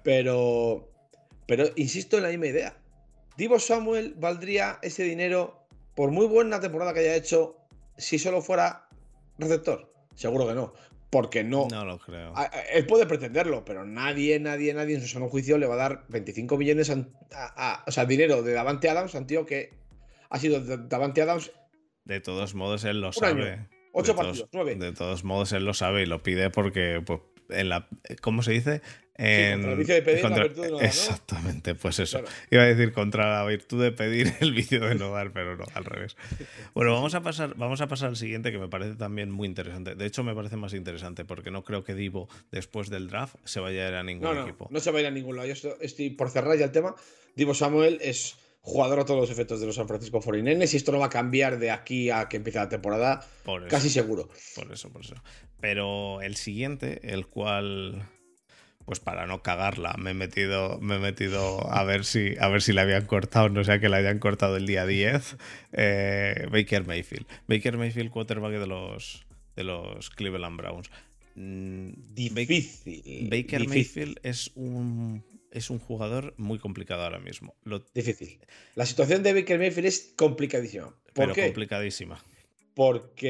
Pero, 0.03 0.93
pero 1.47 1.71
insisto 1.77 2.19
en 2.19 2.25
la 2.25 2.29
misma 2.29 2.49
idea. 2.49 2.77
Divo 3.39 3.59
Samuel 3.59 4.13
valdría 4.19 4.79
ese 4.83 5.05
dinero 5.05 5.67
por 5.95 6.11
muy 6.11 6.27
buena 6.27 6.61
temporada 6.61 6.93
que 6.93 7.01
haya 7.01 7.17
hecho 7.17 7.57
si 7.97 8.19
solo 8.19 8.43
fuera 8.43 8.91
receptor. 9.39 9.91
Seguro 10.17 10.47
que 10.47 10.55
no. 10.55 10.75
Porque 11.17 11.43
no. 11.43 11.67
No 11.71 11.87
lo 11.87 11.99
creo. 11.99 12.35
Él 12.71 12.85
puede 12.85 13.07
pretenderlo, 13.07 13.65
pero 13.65 13.87
nadie, 13.87 14.39
nadie, 14.39 14.75
nadie 14.75 14.97
en 14.97 15.01
su 15.01 15.09
sano 15.09 15.31
juicio 15.31 15.57
le 15.57 15.67
va 15.67 15.73
a 15.73 15.79
dar 15.79 16.05
25 16.09 16.59
millones 16.59 16.93
a, 17.33 17.85
o 17.87 17.91
sea, 17.91 18.05
dinero 18.05 18.43
de 18.43 18.53
Davante 18.53 18.91
Adams 18.91 19.15
a 19.15 19.19
un 19.21 19.27
tío 19.27 19.47
que 19.47 19.73
ha 20.29 20.39
sido 20.39 20.61
Davante 20.61 21.23
Adams. 21.23 21.53
De 22.05 22.21
todos 22.21 22.55
modos, 22.55 22.85
él 22.85 23.01
lo 23.01 23.15
sabe. 23.15 23.67
Ocho 23.93 24.15
partidos, 24.15 24.47
nueve. 24.53 24.75
De 24.75 24.93
todos 24.93 25.25
modos, 25.25 25.53
él 25.53 25.65
lo 25.65 25.73
sabe 25.73 26.03
y 26.03 26.07
lo 26.07 26.23
pide 26.23 26.51
porque, 26.51 27.03
pues, 27.03 27.21
en 27.51 27.69
la. 27.69 27.89
¿Cómo 28.21 28.43
se 28.43 28.53
dice? 28.53 28.83
En, 29.19 29.63
contra 29.63 29.73
el 29.73 29.79
vicio 29.79 29.95
de 29.95 30.03
pedir 30.03 30.23
la 30.25 30.43
virtud 30.43 30.63
de 30.63 30.71
no 30.71 30.77
dar, 30.77 30.85
Exactamente, 30.85 31.75
pues 31.75 31.99
eso. 32.01 32.21
Iba 32.51 32.63
a 32.63 32.67
decir 32.67 32.93
contra 32.93 33.33
la 33.33 33.47
virtud 33.47 33.83
de 33.83 33.91
pedir 33.91 34.35
el 34.41 34.53
vicio 34.53 34.81
de 34.81 34.95
no 34.95 35.11
dar, 35.11 35.33
pero 35.33 35.57
no, 35.57 35.65
al 35.73 35.85
revés. 35.85 36.17
Bueno, 36.75 36.93
vamos 36.93 37.15
a 37.15 37.23
pasar, 37.23 37.55
vamos 37.57 37.81
a 37.81 37.87
pasar 37.87 38.11
al 38.11 38.17
siguiente 38.17 38.53
que 38.53 38.59
me 38.59 38.69
parece 38.69 38.97
también 38.97 39.31
muy 39.31 39.49
interesante. 39.49 39.95
De 39.95 40.05
hecho, 40.05 40.23
me 40.23 40.35
parece 40.35 40.57
más 40.57 40.75
interesante 40.75 41.25
porque 41.25 41.51
no 41.51 41.65
creo 41.65 41.83
que 41.83 41.95
Divo, 41.95 42.29
después 42.53 42.91
del 42.91 43.09
draft, 43.09 43.37
se 43.45 43.61
vaya 43.61 43.87
a 43.87 43.89
ir 43.89 43.95
a 43.95 44.03
ningún 44.03 44.35
no, 44.35 44.43
equipo. 44.43 44.69
No 44.71 44.81
se 44.81 44.91
va 44.91 44.99
a 44.99 45.01
ir 45.01 45.07
a 45.07 45.11
ningún 45.11 45.37
lado. 45.37 45.49
Yo 45.49 45.77
estoy 45.81 46.11
por 46.11 46.29
cerrar 46.29 46.59
ya 46.59 46.67
el 46.67 46.73
tema. 46.73 46.95
Divo 47.35 47.55
Samuel 47.55 47.99
es 48.03 48.37
jugador 48.67 48.99
a 48.99 49.05
todos 49.05 49.21
los 49.21 49.31
efectos 49.31 49.61
de 49.61 49.67
los 49.67 49.77
San 49.77 49.87
Francisco 49.87 50.21
49ers 50.21 50.75
y 50.75 50.77
esto 50.77 50.91
no 50.91 50.99
va 50.99 51.07
a 51.07 51.11
cambiar 51.11 51.61
de 51.61 51.71
aquí 51.71 52.11
a 52.11 52.29
que 52.29 52.37
empiece 52.37 52.59
la 52.59 52.69
temporada, 52.69 53.25
casi 53.69 53.89
seguro. 53.89 54.29
Por 54.57 54.73
eso, 54.73 54.91
por 54.91 55.03
eso. 55.03 55.15
Pero 55.61 56.21
el 56.21 56.35
siguiente, 56.35 57.01
el 57.05 57.29
cual 57.29 58.09
pues 58.85 58.99
para 58.99 59.27
no 59.27 59.41
cagarla, 59.41 59.95
me 59.99 60.11
he 60.11 60.15
metido, 60.15 60.81
me 60.81 60.97
he 60.97 60.99
metido 60.99 61.73
a 61.73 61.85
ver 61.85 62.05
si 62.05 62.35
a 62.41 62.49
ver 62.49 62.61
si 62.61 62.73
la 62.73 62.83
habían 62.83 63.07
cortado, 63.07 63.49
no 63.49 63.63
sea 63.63 63.79
que 63.79 63.89
la 63.89 63.99
hayan 63.99 64.19
cortado 64.19 64.57
el 64.57 64.67
día 64.67 64.85
10. 64.85 65.37
Eh, 65.73 66.49
Baker 66.51 66.85
Mayfield. 66.87 67.27
Baker 67.47 67.79
Mayfield, 67.79 68.11
quarterback 68.11 68.53
de 68.53 68.67
los 68.67 69.27
de 69.55 69.63
los 69.63 70.11
Cleveland 70.11 70.57
Browns. 70.57 70.91
Mm, 71.37 71.91
difícil. 72.15 73.29
Baker 73.31 73.69
Mayfield 73.69 74.19
es 74.25 74.51
un 74.57 75.23
es 75.59 75.71
un 75.71 75.79
jugador 75.79 76.35
muy 76.37 76.59
complicado 76.59 77.03
ahora 77.03 77.19
mismo. 77.19 77.55
Difícil. 77.95 78.39
La 78.75 78.85
situación 78.85 79.23
de 79.23 79.33
Baker 79.33 79.59
Mayfield 79.59 79.87
es 79.87 80.13
complicadísima. 80.17 80.95
¿Por 81.15 81.33
pero 81.33 81.35
complicadísima. 81.35 82.23
Porque, 82.75 83.23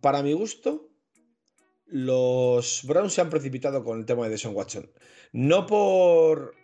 para 0.00 0.22
mi 0.22 0.32
gusto, 0.32 0.88
los 1.86 2.82
Browns 2.84 3.12
se 3.12 3.20
han 3.20 3.28
precipitado 3.28 3.84
con 3.84 3.98
el 3.98 4.06
tema 4.06 4.24
de 4.24 4.30
Deshaun 4.30 4.56
Watson. 4.56 4.90
No 5.32 5.66
por, 5.66 6.54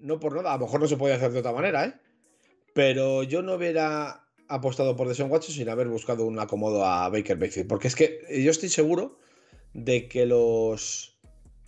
no 0.00 0.20
por 0.20 0.36
nada, 0.36 0.52
a 0.52 0.58
lo 0.58 0.66
mejor 0.66 0.80
no 0.80 0.86
se 0.86 0.96
puede 0.96 1.14
hacer 1.14 1.32
de 1.32 1.40
otra 1.40 1.52
manera, 1.52 1.84
¿eh? 1.84 1.94
Pero 2.74 3.24
yo 3.24 3.42
no 3.42 3.54
hubiera 3.54 4.24
apostado 4.46 4.94
por 4.94 5.08
Deshaun 5.08 5.32
Watson 5.32 5.52
sin 5.54 5.68
haber 5.68 5.88
buscado 5.88 6.24
un 6.24 6.38
acomodo 6.38 6.84
a 6.84 7.08
Baker 7.08 7.36
Mayfield. 7.38 7.66
Porque 7.66 7.88
es 7.88 7.96
que 7.96 8.20
yo 8.44 8.52
estoy 8.52 8.68
seguro 8.68 9.18
de 9.74 10.06
que 10.06 10.26
los 10.26 11.17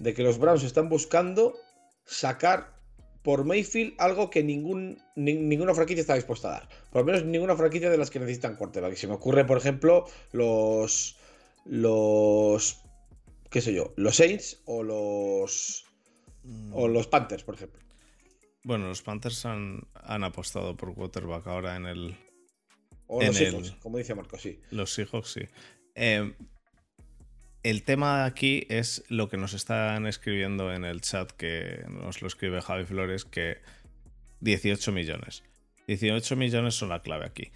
de 0.00 0.14
que 0.14 0.22
los 0.22 0.38
Browns 0.38 0.64
están 0.64 0.88
buscando 0.88 1.56
sacar 2.04 2.74
por 3.22 3.44
Mayfield 3.44 3.94
algo 3.98 4.30
que 4.30 4.42
ningún, 4.42 4.98
ninguna 5.14 5.74
franquicia 5.74 6.00
está 6.00 6.14
dispuesta 6.14 6.48
a 6.48 6.52
dar. 6.52 6.68
Por 6.90 7.02
lo 7.02 7.06
menos 7.06 7.24
ninguna 7.24 7.54
franquicia 7.54 7.90
de 7.90 7.98
las 7.98 8.10
que 8.10 8.18
necesitan 8.18 8.56
quarterback. 8.56 8.94
Se 8.96 9.06
me 9.06 9.14
ocurre, 9.14 9.44
por 9.44 9.58
ejemplo, 9.58 10.06
los. 10.32 11.16
Los. 11.66 12.82
¿Qué 13.50 13.60
sé 13.60 13.74
yo? 13.74 13.92
Los 13.96 14.16
Saints 14.16 14.62
o 14.64 14.82
los. 14.82 15.84
O 16.72 16.88
los 16.88 17.06
Panthers, 17.06 17.44
por 17.44 17.54
ejemplo. 17.54 17.80
Bueno, 18.64 18.88
los 18.88 19.02
Panthers 19.02 19.44
han, 19.44 19.86
han 19.94 20.24
apostado 20.24 20.74
por 20.76 20.94
quarterback 20.94 21.46
ahora 21.46 21.76
en 21.76 21.86
el. 21.86 22.16
O 23.06 23.22
los 23.22 23.36
Seahawks, 23.36 23.72
como 23.82 23.98
dice 23.98 24.14
Marco, 24.14 24.38
sí. 24.38 24.60
Los 24.70 24.94
Seahawks, 24.94 25.32
sí. 25.32 25.40
Eh, 25.94 26.32
el 27.62 27.82
tema 27.82 28.24
aquí 28.24 28.66
es 28.68 29.04
lo 29.08 29.28
que 29.28 29.36
nos 29.36 29.54
están 29.54 30.06
escribiendo 30.06 30.72
en 30.72 30.84
el 30.84 31.00
chat, 31.00 31.30
que 31.32 31.84
nos 31.88 32.22
lo 32.22 32.28
escribe 32.28 32.60
Javi 32.60 32.84
Flores, 32.84 33.24
que 33.24 33.58
18 34.40 34.92
millones. 34.92 35.42
18 35.86 36.36
millones 36.36 36.74
son 36.74 36.88
la 36.88 37.02
clave 37.02 37.26
aquí. 37.26 37.50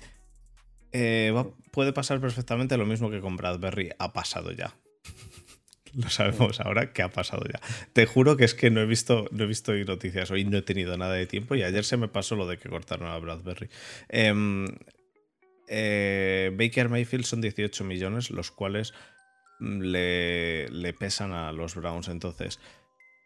Eh, 0.93 1.33
puede 1.71 1.93
pasar 1.93 2.21
perfectamente 2.21 2.77
lo 2.77 2.87
mismo 2.87 3.11
que 3.11 3.21
con 3.21 3.37
Bradbury. 3.37 3.91
Ha 3.99 4.13
pasado 4.13 4.53
ya. 4.53 4.75
lo 5.95 6.09
sabemos 6.11 6.61
ahora 6.61 6.93
que 6.93 7.03
ha 7.03 7.11
pasado 7.11 7.45
ya. 7.45 7.61
Te 7.93 8.07
juro 8.07 8.37
que 8.37 8.45
es 8.45 8.55
que 8.55 8.71
no 8.71 8.81
he 8.81 8.87
visto, 8.87 9.27
no 9.31 9.45
he 9.45 9.47
visto 9.47 9.73
noticias 9.73 10.31
hoy, 10.31 10.45
no 10.45 10.59
he 10.59 10.63
tenido 10.63 10.97
nada 10.97 11.15
de 11.15 11.27
tiempo 11.27 11.55
y 11.55 11.63
ayer 11.63 11.85
se 11.85 11.97
me 11.97 12.09
pasó 12.09 12.37
lo 12.37 12.47
de 12.47 12.59
que 12.59 12.69
cortaron 12.69 13.09
a 13.09 13.19
Bradbury. 13.19 13.69
Em, 14.09 14.67
eh, 15.69 16.53
Baker 16.57 16.89
Mayfield 16.89 17.25
son 17.25 17.41
18 17.41 17.85
millones, 17.85 18.31
los 18.31 18.51
cuales 18.51 18.93
le, 19.61 20.95
pesan 20.99 21.33
a 21.33 21.53
los 21.53 21.75
Browns. 21.75 22.09
Entonces, 22.09 22.61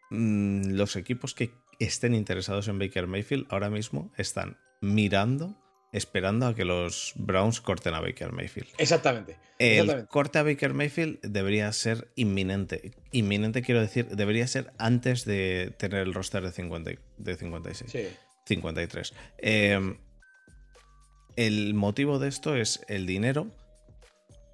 mm, 0.09 0.71
los 0.71 0.95
equipos 0.95 1.33
que 1.33 1.51
estén 1.79 2.13
interesados 2.13 2.67
en 2.67 2.79
Baker 2.79 3.07
Mayfield 3.07 3.47
ahora 3.49 3.69
mismo 3.69 4.11
están 4.17 4.57
mirando, 4.81 5.55
esperando 5.91 6.47
a 6.47 6.55
que 6.55 6.65
los 6.65 7.13
Browns 7.15 7.61
corten 7.61 7.93
a 7.93 8.01
Baker 8.01 8.31
Mayfield. 8.31 8.69
Exactamente. 8.77 9.37
El 9.57 10.07
corte 10.07 10.39
a 10.39 10.43
Baker 10.43 10.73
Mayfield 10.73 11.19
debería 11.21 11.71
ser 11.73 12.11
inminente. 12.15 12.91
Inminente 13.11 13.61
quiero 13.61 13.81
decir, 13.81 14.07
debería 14.07 14.47
ser 14.47 14.71
antes 14.77 15.25
de 15.25 15.73
tener 15.77 16.01
el 16.01 16.13
roster 16.13 16.43
de, 16.43 16.51
50, 16.51 16.91
de 17.17 17.35
56. 17.35 17.91
Sí. 17.91 18.07
53. 18.45 19.13
Em, 19.37 19.97
el 21.35 21.73
motivo 21.73 22.19
de 22.19 22.27
esto 22.27 22.55
es 22.55 22.81
el 22.87 23.05
dinero 23.05 23.51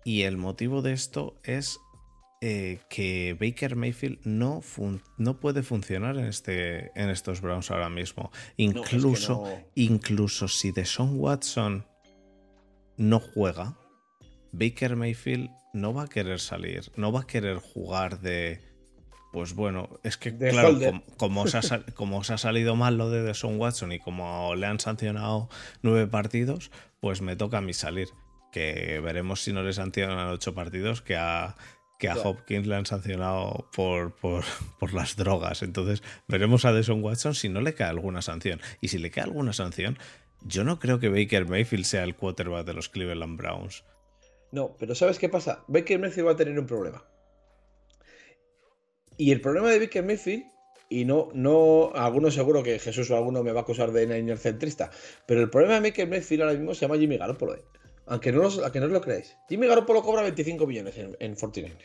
y 0.06 0.22
el 0.22 0.38
motivo 0.38 0.84
de 0.84 0.94
esto 0.94 1.36
es 1.44 1.80
eh, 2.40 2.80
que 2.90 3.36
Baker 3.40 3.76
Mayfield 3.76 4.20
no, 4.24 4.62
no 5.18 5.40
puede 5.40 5.64
funcionar 5.64 6.16
en, 6.18 6.26
este, 6.26 6.92
en 6.94 7.10
estos 7.10 7.42
Browns 7.42 7.72
ahora 7.72 7.90
mismo. 7.90 8.32
Incluso, 8.56 9.50
incluso 9.74 10.48
si 10.48 10.72
Deshaun 10.72 11.20
Watson 11.20 11.88
no 12.98 13.20
juega, 13.20 13.76
Baker 14.52 14.96
Mayfield 14.96 15.50
no 15.74 15.92
va 15.92 16.04
a 16.04 16.08
querer 16.08 16.40
salir, 16.40 16.92
no 16.96 17.12
va 17.12 17.22
a 17.22 17.28
querer 17.28 17.58
jugar 17.58 18.22
de. 18.22 18.62
Pues 19.34 19.56
bueno, 19.56 19.90
es 20.04 20.16
que 20.18 20.38
claro, 20.38 20.80
como, 21.18 21.42
os 21.42 21.56
ha, 21.56 21.62
como, 21.96 22.20
os 22.20 22.30
ha, 22.30 22.38
salido 22.38 22.76
mal 22.76 22.98
lo 22.98 23.10
de 23.10 23.24
Deshaun 23.24 23.60
Watson 23.60 23.92
y 23.92 24.00
como 24.00 24.54
le 24.56 24.68
han 24.68 24.80
sancionado 24.80 25.50
nueve 25.82 26.06
partidos, 26.06 26.70
pues 27.00 27.22
me 27.22 27.36
toca 27.36 27.58
a 27.58 27.62
mí 27.62 27.74
salir 27.74 28.10
que 28.56 29.02
veremos 29.02 29.44
si 29.44 29.52
no 29.52 29.64
le 29.64 29.74
sancionan 29.74 30.30
ocho 30.30 30.56
partidos, 30.56 31.02
que 31.02 31.18
a, 31.18 31.58
que 32.00 32.08
a 32.08 32.16
Hopkins 32.16 32.66
le 32.66 32.76
han 32.76 32.86
sancionado 32.86 33.70
por, 33.76 34.16
por, 34.80 34.94
las 34.94 35.18
drogas. 35.18 35.62
Entonces, 35.62 36.02
veremos 36.30 36.64
a 36.64 36.72
Deshaun 36.72 37.04
Watson 37.04 37.36
si 37.36 37.50
no 37.50 37.60
le 37.60 37.74
cae 37.74 37.90
alguna 37.90 38.22
sanción. 38.22 38.62
Y 38.80 38.88
si 38.88 38.98
le 38.98 39.12
cae 39.12 39.26
alguna 39.26 39.52
sanción, 39.52 40.00
yo 40.42 40.64
no 40.64 40.80
creo 40.80 41.02
que 41.02 41.10
Baker 41.10 41.50
Mayfield 41.50 41.84
sea 41.84 42.06
el 42.06 42.16
quarterback 42.16 42.66
de 42.66 42.74
los 42.74 42.88
Cleveland 42.88 43.38
Browns. 43.38 43.84
No, 44.54 44.78
pero 44.80 44.96
¿sabes 44.96 45.20
qué 45.20 45.28
pasa? 45.28 45.66
Baker 45.68 46.00
Mayfield 46.00 46.28
va 46.28 46.32
a 46.32 46.38
tener 46.38 46.58
un 46.58 46.66
problema. 46.66 47.04
Y 49.18 49.34
el 49.34 49.42
problema 49.42 49.70
de 49.70 49.80
Baker 49.80 50.06
Mayfield, 50.06 50.46
y 50.88 51.04
no, 51.04 51.28
no, 51.34 51.92
alguno 51.94 52.32
seguro 52.32 52.64
que 52.64 52.80
Jesús 52.80 53.12
o 53.12 53.18
alguno 53.18 53.44
me 53.44 53.52
va 53.52 53.60
a 53.60 53.64
acusar 53.64 53.92
de 53.92 54.38
centrista, 54.38 54.92
pero 55.28 55.42
el 55.42 55.50
problema 55.50 55.74
de 55.74 55.90
Baker 55.90 56.08
Mayfield 56.08 56.44
ahora 56.44 56.54
mismo 56.54 56.74
se 56.74 56.86
llama 56.86 56.98
Jimmy 56.98 57.18
Garoppolo. 57.18 57.56
¿eh? 57.56 57.66
Aunque 58.08 58.32
no, 58.32 58.44
os, 58.44 58.58
no 58.58 58.88
lo 58.88 59.02
creáis. 59.02 59.36
Jimmy 59.50 59.68
Garoppolo 59.68 60.04
cobra 60.04 60.22
25 60.22 60.68
millones 60.68 60.98
en, 60.98 61.16
en 61.20 61.36
49 61.36 61.76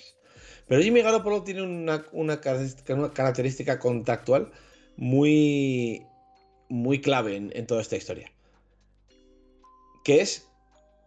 Pero 0.67 0.83
Jimmy 0.83 1.03
Garoppolo 1.03 1.43
tiene 1.43 1.63
una, 1.63 2.41
característica 2.41 3.79
contactual 3.79 4.51
muy, 4.97 6.03
muy 6.69 7.01
clave 7.01 7.37
en, 7.37 7.67
toda 7.67 7.81
esta 7.81 7.97
historia. 7.97 8.31
Que 10.05 10.21
es 10.21 10.47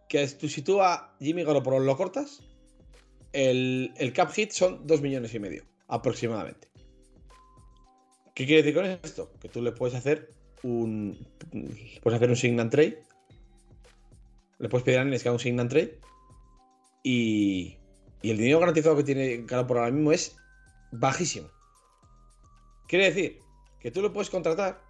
que 0.08 0.26
si 0.26 0.62
tú 0.62 0.82
a 0.82 1.14
Jimmy 1.20 1.44
Garoppolo 1.44 1.78
lo 1.78 1.96
cortas, 1.96 2.42
el, 3.32 3.92
el 3.96 4.12
cap 4.12 4.30
hit 4.32 4.50
son 4.50 4.86
2 4.86 5.00
millones 5.00 5.34
y 5.34 5.38
medio, 5.38 5.64
aproximadamente. 5.88 6.68
¿Qué 8.34 8.46
quiere 8.46 8.62
decir 8.62 8.74
con 8.74 8.86
esto? 8.86 9.30
Que 9.40 9.48
tú 9.48 9.62
le 9.62 9.70
puedes 9.70 9.94
hacer 9.94 10.30
un. 10.64 11.24
Puedes 12.02 12.16
hacer 12.16 12.30
un 12.30 12.36
sign 12.36 12.58
and 12.58 12.70
trade 12.70 12.98
le 14.64 14.70
puedes 14.70 14.82
pedir 14.82 14.98
a 14.98 15.04
Nines 15.04 15.22
que 15.22 15.28
haga 15.28 15.34
un 15.34 15.40
sign 15.40 15.60
and 15.60 15.68
trade 15.68 16.00
y, 17.02 17.76
y 18.22 18.30
el 18.30 18.38
dinero 18.38 18.60
garantizado 18.60 18.96
que 18.96 19.04
tiene 19.04 19.44
Caro 19.44 19.66
por 19.66 19.76
ahora 19.76 19.90
mismo 19.90 20.10
es 20.10 20.36
bajísimo. 20.90 21.50
Quiere 22.88 23.04
decir 23.04 23.40
que 23.78 23.90
tú 23.90 24.00
lo 24.00 24.14
puedes 24.14 24.30
contratar, 24.30 24.80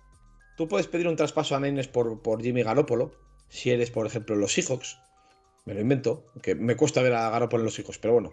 tú 0.56 0.68
puedes 0.68 0.86
pedir 0.86 1.08
un 1.08 1.16
traspaso 1.16 1.56
a 1.56 1.60
Nines 1.60 1.88
por, 1.88 2.22
por 2.22 2.40
Jimmy 2.40 2.62
Garoppolo, 2.62 3.10
si 3.48 3.72
eres, 3.72 3.90
por 3.90 4.06
ejemplo, 4.06 4.36
los 4.36 4.52
Seahawks, 4.52 4.96
me 5.64 5.74
lo 5.74 5.80
invento, 5.80 6.24
que 6.40 6.54
me 6.54 6.76
cuesta 6.76 7.02
ver 7.02 7.14
a 7.14 7.30
Garoppolo 7.30 7.62
en 7.62 7.66
los 7.66 7.78
hijos, 7.80 7.98
pero 7.98 8.14
bueno. 8.14 8.32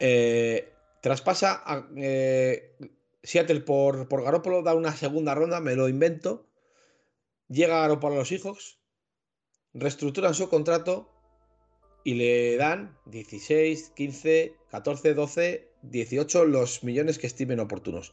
Eh, 0.00 0.72
traspasa 1.02 1.62
a 1.64 1.86
eh, 1.96 2.76
Seattle 3.22 3.60
por, 3.60 4.08
por 4.08 4.24
Garoppolo, 4.24 4.62
da 4.62 4.74
una 4.74 4.90
segunda 4.90 5.36
ronda, 5.36 5.60
me 5.60 5.76
lo 5.76 5.88
invento. 5.88 6.48
Llega 7.48 7.78
Garoppolo 7.78 8.16
a 8.16 8.18
los 8.18 8.32
hijos, 8.32 8.77
reestructuran 9.74 10.34
su 10.34 10.48
contrato 10.48 11.08
y 12.04 12.14
le 12.14 12.56
dan 12.56 12.96
16, 13.06 13.92
15, 13.94 14.54
14, 14.70 15.14
12, 15.14 15.68
18 15.82 16.44
los 16.44 16.82
millones 16.84 17.18
que 17.18 17.26
estimen 17.26 17.60
oportunos. 17.60 18.12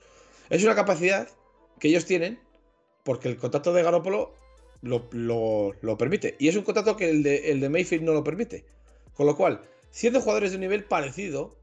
Es 0.49 0.64
una 0.64 0.76
capacidad 0.76 1.30
que 1.80 1.88
ellos 1.88 2.06
tienen 2.06 2.39
porque 3.03 3.30
el 3.30 3.38
contrato 3.38 3.74
de 3.74 3.84
Garoppolo 3.84 4.34
lo, 4.82 5.97
permite. 5.97 6.36
Y 6.39 6.47
es 6.47 6.56
un 6.56 6.64
contrato 6.64 6.97
que 6.97 7.10
el 7.10 7.24
de, 7.24 7.51
el 7.51 7.60
de 7.60 7.70
Mayfield 7.70 8.03
no 8.03 8.14
lo 8.14 8.24
permite. 8.24 8.66
Con 9.14 9.26
lo 9.26 9.36
cual, 9.36 9.62
siendo 9.91 10.22
jugadores 10.22 10.51
de 10.51 10.58
un 10.58 10.62
nivel 10.62 10.84
parecido, 10.84 11.56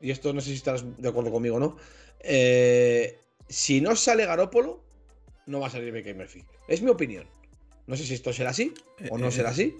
y 0.00 0.10
esto 0.10 0.32
no 0.32 0.40
sé 0.40 0.50
si 0.50 0.56
estás 0.56 0.84
de 0.98 1.08
acuerdo 1.08 1.30
conmigo 1.30 1.56
o 1.56 1.60
no, 1.60 1.76
eh, 2.20 3.18
si 3.48 3.80
no 3.80 3.96
sale 3.96 4.26
Garópolo, 4.26 4.82
no 5.46 5.60
va 5.60 5.68
a 5.68 5.70
salir 5.70 5.92
Baker 5.92 6.16
Mayfield. 6.16 6.46
Es 6.68 6.82
mi 6.82 6.90
opinión. 6.90 7.26
No 7.86 7.96
sé 7.96 8.04
si 8.04 8.14
esto 8.14 8.32
será 8.32 8.50
así 8.50 8.74
o 9.10 9.18
no 9.18 9.30
será 9.30 9.50
así. 9.50 9.76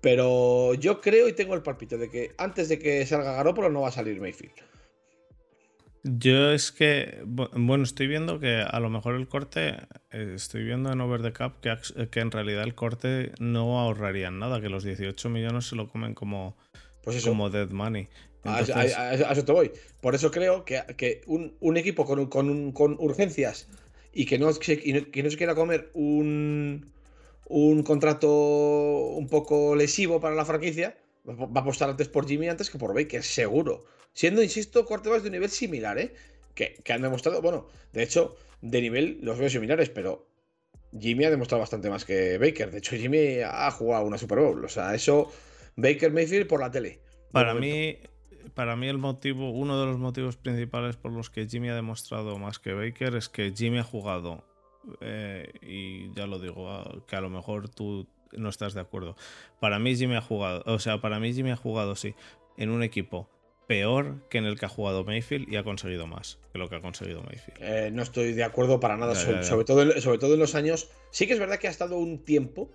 Pero 0.00 0.74
yo 0.74 1.00
creo 1.00 1.28
y 1.28 1.34
tengo 1.34 1.54
el 1.54 1.62
palpito 1.62 1.98
de 1.98 2.08
que 2.08 2.32
antes 2.38 2.68
de 2.68 2.78
que 2.78 3.04
salga 3.06 3.32
Garópolo 3.34 3.68
no 3.68 3.82
va 3.82 3.88
a 3.88 3.92
salir 3.92 4.20
Mayfield. 4.20 4.54
Yo 6.02 6.52
es 6.52 6.72
que, 6.72 7.20
bueno, 7.26 7.84
estoy 7.84 8.06
viendo 8.06 8.40
que 8.40 8.62
a 8.62 8.80
lo 8.80 8.88
mejor 8.88 9.16
el 9.16 9.28
corte, 9.28 9.76
eh, 10.10 10.32
estoy 10.34 10.64
viendo 10.64 10.90
en 10.90 11.00
Over 11.02 11.20
the 11.20 11.32
Cap 11.34 11.60
que, 11.60 11.76
que 12.08 12.20
en 12.20 12.30
realidad 12.30 12.62
el 12.62 12.74
corte 12.74 13.32
no 13.38 13.78
ahorrarían 13.78 14.38
nada, 14.38 14.62
que 14.62 14.70
los 14.70 14.82
18 14.82 15.28
millones 15.28 15.66
se 15.66 15.76
lo 15.76 15.88
comen 15.88 16.14
como, 16.14 16.56
pues 17.02 17.22
como 17.22 17.50
dead 17.50 17.68
money. 17.68 18.08
A, 18.44 18.60
eso 18.62 19.44
te 19.44 19.52
voy. 19.52 19.72
Por 20.00 20.14
eso 20.14 20.30
creo 20.30 20.64
que, 20.64 21.20
un, 21.26 21.76
equipo 21.76 22.06
con, 22.06 22.30
con, 22.30 22.96
urgencias 22.98 23.68
y 24.14 24.24
que 24.24 24.38
no, 24.38 24.50
que 24.54 25.22
no 25.22 25.30
se 25.30 25.36
quiera 25.36 25.54
comer 25.54 25.90
un, 25.92 26.90
un 27.50 27.82
contrato 27.82 28.30
un 28.30 29.26
poco 29.28 29.74
lesivo 29.74 30.20
para 30.20 30.36
la 30.36 30.44
franquicia, 30.44 30.96
va 31.28 31.48
a 31.52 31.60
apostar 31.60 31.90
antes 31.90 32.08
por 32.08 32.26
Jimmy 32.26 32.48
antes 32.48 32.70
que 32.70 32.78
por 32.78 32.94
Baker, 32.94 33.24
seguro. 33.24 33.84
Siendo, 34.12 34.42
insisto, 34.42 34.86
cortes 34.86 35.22
de 35.22 35.28
un 35.28 35.32
nivel 35.32 35.50
similar, 35.50 35.98
¿eh? 35.98 36.14
Que, 36.54 36.80
han 36.92 37.02
demostrado, 37.02 37.42
bueno, 37.42 37.66
de 37.92 38.04
hecho, 38.04 38.36
de 38.62 38.80
nivel 38.80 39.18
los 39.22 39.38
veo 39.38 39.50
similares, 39.50 39.90
pero 39.90 40.28
Jimmy 40.98 41.24
ha 41.24 41.30
demostrado 41.30 41.60
bastante 41.60 41.90
más 41.90 42.04
que 42.04 42.38
Baker. 42.38 42.70
De 42.70 42.78
hecho, 42.78 42.94
Jimmy 42.96 43.40
ha 43.44 43.70
jugado 43.72 44.04
una 44.04 44.18
Super 44.18 44.38
Bowl. 44.38 44.64
O 44.64 44.68
sea, 44.68 44.94
eso, 44.94 45.32
Baker 45.74 46.12
Mayfield 46.12 46.46
por 46.46 46.60
la 46.60 46.70
tele. 46.70 47.00
Para 47.32 47.54
mí, 47.54 47.98
para 48.54 48.76
mí 48.76 48.86
el 48.86 48.98
motivo, 48.98 49.50
uno 49.50 49.80
de 49.80 49.86
los 49.86 49.98
motivos 49.98 50.36
principales 50.36 50.96
por 50.96 51.10
los 51.10 51.30
que 51.30 51.48
Jimmy 51.48 51.68
ha 51.68 51.74
demostrado 51.74 52.38
más 52.38 52.60
que 52.60 52.74
Baker 52.74 53.16
es 53.16 53.28
que 53.28 53.52
Jimmy 53.56 53.78
ha 53.78 53.84
jugado 53.84 54.44
eh, 55.00 55.52
y 55.62 56.12
ya 56.14 56.26
lo 56.26 56.38
digo, 56.38 56.70
ah, 56.70 57.02
que 57.06 57.16
a 57.16 57.20
lo 57.20 57.30
mejor 57.30 57.68
tú 57.68 58.06
no 58.32 58.48
estás 58.48 58.74
de 58.74 58.80
acuerdo. 58.80 59.16
Para 59.58 59.78
mí 59.78 59.96
Jimmy 59.96 60.16
ha 60.16 60.22
jugado, 60.22 60.62
o 60.66 60.78
sea, 60.78 61.00
para 61.00 61.20
mí 61.20 61.32
Jimmy 61.32 61.50
ha 61.50 61.56
jugado, 61.56 61.96
sí, 61.96 62.14
en 62.56 62.70
un 62.70 62.82
equipo 62.82 63.28
peor 63.66 64.16
que 64.28 64.38
en 64.38 64.46
el 64.46 64.58
que 64.58 64.66
ha 64.66 64.68
jugado 64.68 65.04
Mayfield 65.04 65.48
y 65.48 65.56
ha 65.56 65.62
conseguido 65.62 66.06
más 66.06 66.38
que 66.52 66.58
lo 66.58 66.68
que 66.68 66.76
ha 66.76 66.80
conseguido 66.80 67.22
Mayfield. 67.22 67.58
Eh, 67.60 67.90
no 67.92 68.02
estoy 68.02 68.32
de 68.32 68.42
acuerdo 68.42 68.80
para 68.80 68.96
nada, 68.96 69.14
sobre, 69.14 69.64
todo, 69.64 70.00
sobre 70.00 70.18
todo 70.18 70.34
en 70.34 70.40
los 70.40 70.54
años. 70.54 70.88
Sí 71.10 71.26
que 71.26 71.34
es 71.34 71.38
verdad 71.38 71.58
que 71.58 71.68
ha 71.68 71.70
estado 71.70 71.96
un 71.98 72.24
tiempo. 72.24 72.70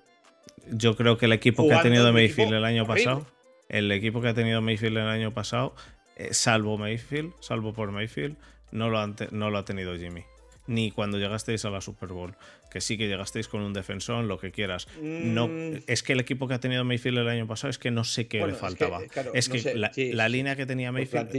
Yo 0.72 0.96
creo 0.96 1.18
que 1.18 1.26
el 1.26 1.34
equipo 1.34 1.68
que 1.68 1.74
ha 1.74 1.82
tenido 1.82 2.12
Mayfield 2.14 2.54
el 2.54 2.64
año 2.64 2.86
pasado, 2.86 3.26
el 3.68 3.92
equipo 3.92 4.22
que 4.22 4.30
ha 4.30 4.34
tenido 4.34 4.62
Mayfield 4.62 4.98
el 4.98 5.08
año 5.08 5.34
pasado, 5.34 5.76
eh, 6.16 6.34
salvo 6.34 6.78
Mayfield, 6.78 7.34
salvo 7.42 7.74
por 7.74 7.92
Mayfield, 7.92 8.38
no 8.72 8.90
lo, 8.90 9.06
no 9.32 9.50
lo 9.50 9.58
ha 9.58 9.66
tenido 9.66 9.98
Jimmy 9.98 10.24
ni 10.68 10.92
cuando 10.92 11.18
llegasteis 11.18 11.66
a 11.66 11.70
la 11.70 11.82
Super 11.82 12.10
Bowl. 12.10 12.36
Que 12.72 12.82
sí 12.82 12.98
que 12.98 13.08
llegasteis 13.08 13.48
con 13.48 13.62
un 13.62 13.74
defensor, 13.74 14.24
lo 14.26 14.38
que 14.38 14.52
quieras. 14.52 14.88
No, 15.02 15.48
mm. 15.48 15.84
es 15.88 16.04
que 16.04 16.14
el 16.14 16.20
equipo 16.20 16.48
que 16.48 16.56
ha 16.56 16.60
tenido 16.60 16.84
Mayfield 16.84 17.20
el 17.20 17.28
año 17.28 17.48
pasado 17.48 17.70
es 17.70 17.78
que 17.78 17.92
no 17.92 18.04
sé 18.04 18.28
qué 18.28 18.46
le 18.46 18.54
faltaba. 18.54 19.02
Es 19.34 19.50
que, 19.50 19.76
la, 19.76 20.30
línea 20.30 20.56
que 20.56 20.66
tenía 20.66 20.92
Mayfield. 20.92 21.30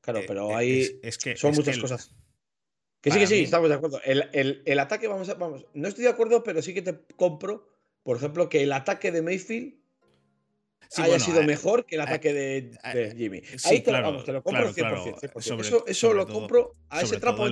claro, 0.00 0.20
pero 0.26 0.50
eh, 0.50 0.54
ahí 0.54 1.00
es, 1.02 1.18
que, 1.18 1.36
son 1.36 1.54
muchas 1.54 1.78
cosas. 1.78 2.12
Que 3.00 3.10
sí, 3.10 3.18
que 3.18 3.26
sí, 3.26 3.40
estamos 3.42 3.68
de 3.68 3.74
acuerdo. 3.74 4.00
El, 4.04 4.78
ataque, 4.78 5.06
vamos 5.08 5.28
a, 5.28 5.34
vamos. 5.34 5.66
No 5.74 5.88
estoy 5.88 6.04
de 6.04 6.10
acuerdo, 6.10 6.42
pero 6.42 6.62
sí 6.62 6.74
que 6.74 6.82
te 6.82 6.98
compro, 7.16 7.68
por 8.02 8.16
ejemplo, 8.16 8.48
que 8.48 8.62
el 8.62 8.72
ataque 8.72 9.12
de 9.12 9.22
Mayfield 9.22 9.74
haya 10.96 11.18
sido 11.18 11.40
eh, 11.40 11.46
mejor 11.46 11.84
que 11.84 11.96
el 11.96 12.00
eh, 12.00 12.04
ataque 12.04 12.32
de, 12.32 12.70
eh, 12.84 13.14
Jimmy. 13.16 13.42
Ahí 13.64 13.80
te, 13.80 13.92
lo 13.92 14.02
compro 14.42 14.72
100%. 14.72 15.84
eso, 15.86 16.12
lo 16.12 16.26
compro 16.26 16.74
a 16.90 17.02
ese 17.02 17.18
trapo 17.18 17.46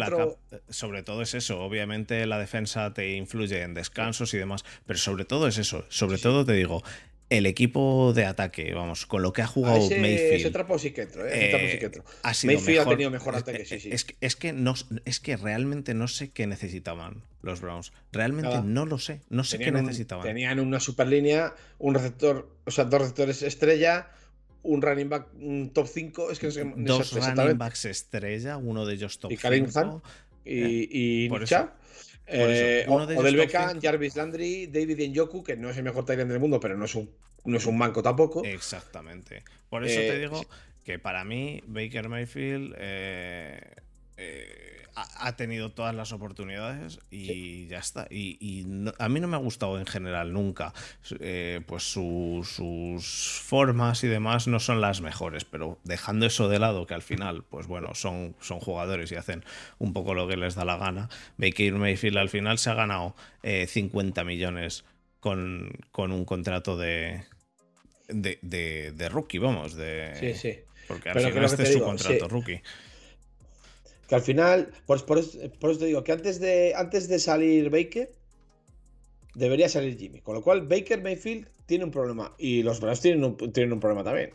Sobre 0.69 1.03
todo 1.03 1.23
es 1.23 1.35
eso. 1.35 1.61
Obviamente 1.61 2.27
la 2.27 2.39
defensa 2.39 2.93
te 2.93 3.13
influye 3.13 3.63
en 3.63 3.75
descansos 3.75 4.35
y 4.35 4.39
demás, 4.39 4.65
pero 4.87 4.99
sobre 4.99 5.25
todo 5.25 5.49
es 5.49 5.59
eso. 5.59 5.85
Sobre 5.89 6.19
todo 6.19 6.45
te 6.45 6.53
digo, 6.53 6.83
el 7.31 7.47
equipo 7.47 8.13
de 8.15 8.27
ataque, 8.27 8.75
vamos, 8.75 9.07
con 9.07 9.23
lo 9.23 9.33
que 9.33 9.43
ha 9.43 9.47
jugado 9.47 9.79
Mayfield. 9.79 10.33
Ese 10.33 10.51
trapo 10.51 10.79
sí 10.79 10.93
que 10.93 11.03
entro, 11.03 11.27
¿eh? 11.27 11.91
Ha 12.23 12.35
sido 12.35 12.55
Mayfield 12.55 12.81
ha 12.81 12.85
tenido 12.87 13.11
mejor 13.11 13.35
ataque, 13.35 13.65
sí, 13.65 13.81
sí. 13.81 13.91
Es, 13.91 14.07
es, 14.21 14.37
que 14.37 14.53
no, 14.53 14.75
es 15.05 15.21
que 15.21 15.37
realmente 15.37 15.95
no 15.95 16.07
sé 16.09 16.31
qué 16.31 16.47
necesitaban 16.47 17.23
los 17.43 17.61
Browns. 17.61 17.93
Realmente 18.13 18.63
no 18.63 18.87
lo 18.87 18.99
sé. 18.99 19.21
No 19.31 19.45
sé 19.45 19.59
qué 19.59 19.73
necesitaban. 19.73 20.25
Tenían 20.25 20.61
una 20.61 20.81
super 20.81 21.07
línea, 21.07 21.55
un 21.79 21.95
receptor, 21.95 22.49
o 22.65 22.71
sea, 22.71 22.85
dos 22.85 23.01
receptores 23.01 23.43
estrella, 23.43 24.11
un 24.63 24.83
running 24.83 25.09
back 25.09 25.29
un 25.41 25.71
top 25.73 25.87
5. 25.87 26.31
Es 26.31 26.39
que 26.39 26.49
dos 26.49 27.13
running 27.13 27.59
backs 27.59 27.87
estrella, 27.87 28.57
uno 28.57 28.87
de 28.87 28.95
ellos 28.95 29.19
top 29.19 29.31
5. 29.31 29.39
Y 29.39 29.43
Karim 29.43 29.67
y, 30.45 31.25
y 31.25 31.29
eh, 32.27 32.87
o, 32.89 33.07
del 33.07 33.37
Beckham, 33.37 33.81
Jarvis 33.81 34.17
Landry, 34.17 34.67
David 34.67 35.11
Njoku, 35.11 35.43
que 35.43 35.57
no 35.57 35.71
es 35.71 35.77
el 35.77 35.85
mejor 35.85 36.05
Tyrant 36.05 36.31
del 36.31 36.41
mundo, 36.41 36.59
pero 36.61 36.77
no 36.77 36.85
es 36.85 36.95
un, 36.95 37.11
no 37.45 37.57
es 37.57 37.67
un 37.67 37.77
manco 37.77 38.03
tampoco. 38.03 38.45
Exactamente. 38.45 39.43
Por 39.69 39.85
eso 39.85 40.01
te 40.01 40.17
eh, 40.17 40.19
digo 40.19 40.41
que 40.85 40.99
para 40.99 41.25
mí 41.25 41.63
Baker 41.67 42.09
Mayfield 42.09 42.75
eh, 42.79 43.61
ha, 44.95 45.37
tenido 45.37 45.73
todas 45.73 45.95
las 45.95 46.13
oportunidades 46.13 47.01
y 47.11 47.67
ya 47.67 47.79
está. 47.79 48.07
Y, 48.11 48.65
a 48.99 49.09
mí 49.09 49.21
no 49.21 49.29
me 49.29 49.37
ha 49.37 49.41
gustado 49.41 49.79
en 49.79 49.87
general 49.87 50.33
nunca. 50.33 50.73
Eh, 51.21 51.61
pues 51.67 51.83
sus 51.85 53.43
formas 53.43 54.05
y 54.05 54.09
demás 54.09 54.47
no 54.47 54.61
son 54.61 54.81
las 54.81 55.01
mejores, 55.01 55.45
pero 55.45 55.79
dejando 55.85 56.27
eso 56.27 56.49
de 56.49 56.59
lado, 56.59 56.87
que 56.87 56.95
al 56.95 57.03
final, 57.03 57.45
pues 57.49 57.67
bueno, 57.67 57.95
son, 57.95 58.37
son 58.41 58.61
jugadores 58.61 59.11
y 59.13 59.17
hacen 59.17 59.45
un 59.79 59.93
poco 59.93 60.15
lo 60.15 60.29
que 60.29 60.37
les 60.37 60.55
da 60.55 60.65
la 60.65 60.77
gana. 60.77 61.09
Baker 61.37 61.75
Mayfield 61.75 62.19
al 62.19 62.29
final 62.29 62.59
se 62.59 62.71
ha 62.71 62.75
ganado 62.75 63.15
50 63.43 64.21
eh, 64.21 64.25
millones 64.25 64.85
con, 65.21 65.73
con, 65.91 66.13
un 66.13 66.25
contrato 66.25 66.77
de, 66.77 67.25
de, 68.09 69.09
rookie, 69.11 69.39
vamos. 69.39 69.75
De, 69.75 70.15
sí, 70.21 70.35
sí. 70.35 70.59
Porque 70.87 71.11
al 71.11 71.21
final 71.21 71.45
este 71.45 71.63
es 71.65 71.73
su 71.73 71.81
contrato 71.81 72.29
rookie. 72.29 72.61
Que 74.09 74.15
al 74.15 74.23
final, 74.23 74.71
por, 74.87 75.05
por, 75.07 75.19
eso 75.19 75.39
te 75.79 75.87
digo 75.87 76.05
que 76.05 76.13
antes 76.13 76.41
de, 76.41 76.75
antes 76.77 77.09
de 77.09 77.19
salir 77.19 77.71
Baker, 77.71 78.13
debería 79.35 79.69
salir 79.69 79.99
Jimmy. 79.99 80.21
Con 80.21 80.35
lo 80.35 80.43
cual, 80.43 80.67
Baker 80.67 81.03
Mayfield 81.03 81.49
tiene 81.67 81.85
un 81.85 81.91
problema. 81.91 82.35
Y 82.39 82.63
los 82.63 82.81
Browns 82.81 83.01
tienen 83.01 83.37
tienen 83.53 83.73
un 83.73 83.81
problema 83.81 84.05
también. 84.05 84.31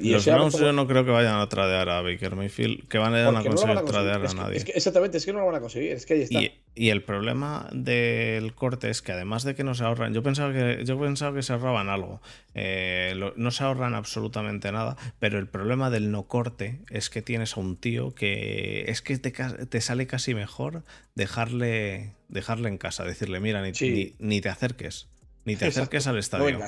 Y 0.00 0.10
los 0.10 0.26
Browns 0.26 0.58
yo 0.58 0.72
no 0.72 0.86
creo 0.86 1.04
que 1.04 1.10
vayan 1.10 1.40
a 1.40 1.48
tradear 1.48 1.88
a 1.88 2.02
Baker 2.02 2.36
Mayfield, 2.36 2.88
que 2.88 2.98
van 2.98 3.14
a, 3.14 3.42
conseguir 3.42 3.80
tradear 3.82 4.24
a 4.24 4.32
nadie. 4.32 4.58
exactamente, 4.74 5.18
es 5.18 5.26
que 5.26 5.32
no 5.32 5.40
lo 5.40 5.46
van 5.46 5.56
a 5.56 5.60
conseguir, 5.60 5.92
es 5.92 6.06
que 6.06 6.14
ahí 6.14 6.22
está. 6.22 6.40
Y, 6.74 6.90
el 6.90 7.02
problema 7.02 7.68
del 7.72 8.54
corte 8.54 8.88
es 8.88 9.02
que 9.02 9.10
además 9.10 9.42
de 9.42 9.56
que 9.56 9.64
no 9.64 9.74
se 9.74 9.82
ahorran, 9.82 10.14
yo 10.14 10.22
pensaba 10.22 10.52
que, 10.52 10.84
yo 10.84 10.98
pensaba 11.00 11.34
que 11.34 11.42
se 11.42 11.52
ahorraban 11.52 11.88
algo, 11.88 12.22
eh, 12.54 13.14
no 13.34 13.50
se 13.50 13.64
ahorran 13.64 13.94
absolutamente 13.94 14.70
nada, 14.70 14.96
pero 15.18 15.40
el 15.40 15.48
problema 15.48 15.90
del 15.90 16.12
no 16.12 16.28
corte 16.28 16.78
es 16.90 17.10
que 17.10 17.20
tienes 17.20 17.56
a 17.56 17.60
un 17.60 17.76
tío 17.76 18.14
que 18.14 18.84
es 18.88 19.02
que 19.02 19.18
te, 19.18 19.80
sale 19.80 20.06
casi 20.06 20.34
mejor 20.34 20.84
dejarle, 21.16 22.12
dejarle 22.28 22.68
en 22.68 22.78
casa, 22.78 23.02
decirle, 23.02 23.40
mira, 23.40 23.60
ni, 23.60 24.14
ni, 24.18 24.40
te 24.40 24.48
acerques, 24.48 25.08
ni 25.44 25.56
te 25.56 25.66
acerques 25.66 26.06
al 26.06 26.18
estadio 26.18 26.58
no 26.58 26.64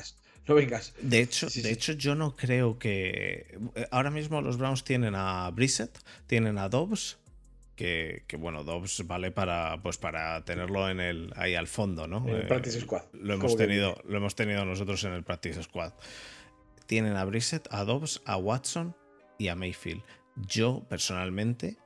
vengas. 0.54 0.94
De 1.00 1.20
hecho, 1.20 1.48
de 1.48 1.70
hecho, 1.70 1.92
yo 1.92 2.14
no 2.14 2.36
creo 2.36 2.78
que. 2.78 3.58
Eh, 3.74 3.86
ahora 3.90 4.10
mismo 4.10 4.40
los 4.40 4.56
Browns 4.56 4.84
tienen 4.84 5.14
a 5.14 5.50
Brissett, 5.50 5.98
tienen 6.26 6.58
a 6.58 6.68
Dobbs. 6.68 7.18
Que, 7.76 8.24
bueno, 8.38 8.62
Dobbs 8.62 9.06
vale 9.06 9.30
para, 9.30 9.80
pues 9.82 9.96
para 9.96 10.44
tenerlo 10.44 10.90
en 10.90 11.00
el, 11.00 11.32
ahí 11.34 11.54
al 11.54 11.66
fondo, 11.66 12.06
¿no? 12.06 12.28
En 12.28 12.34
el 12.34 12.46
Practice 12.46 12.76
eh, 12.76 12.82
Squad. 12.82 13.04
Lo 13.14 13.32
hemos, 13.32 13.56
tenido, 13.56 13.96
lo 14.06 14.18
hemos 14.18 14.34
tenido 14.34 14.66
nosotros 14.66 15.02
en 15.04 15.12
el 15.12 15.24
Practice 15.24 15.62
Squad. 15.62 15.94
Tienen 16.84 17.16
a 17.16 17.24
Brissett, 17.24 17.66
a 17.70 17.84
Dobbs, 17.84 18.20
a 18.26 18.36
Watson 18.36 18.94
y 19.38 19.48
a 19.48 19.54
Mayfield. 19.56 20.02
Yo, 20.36 20.84
personalmente, 20.90 21.78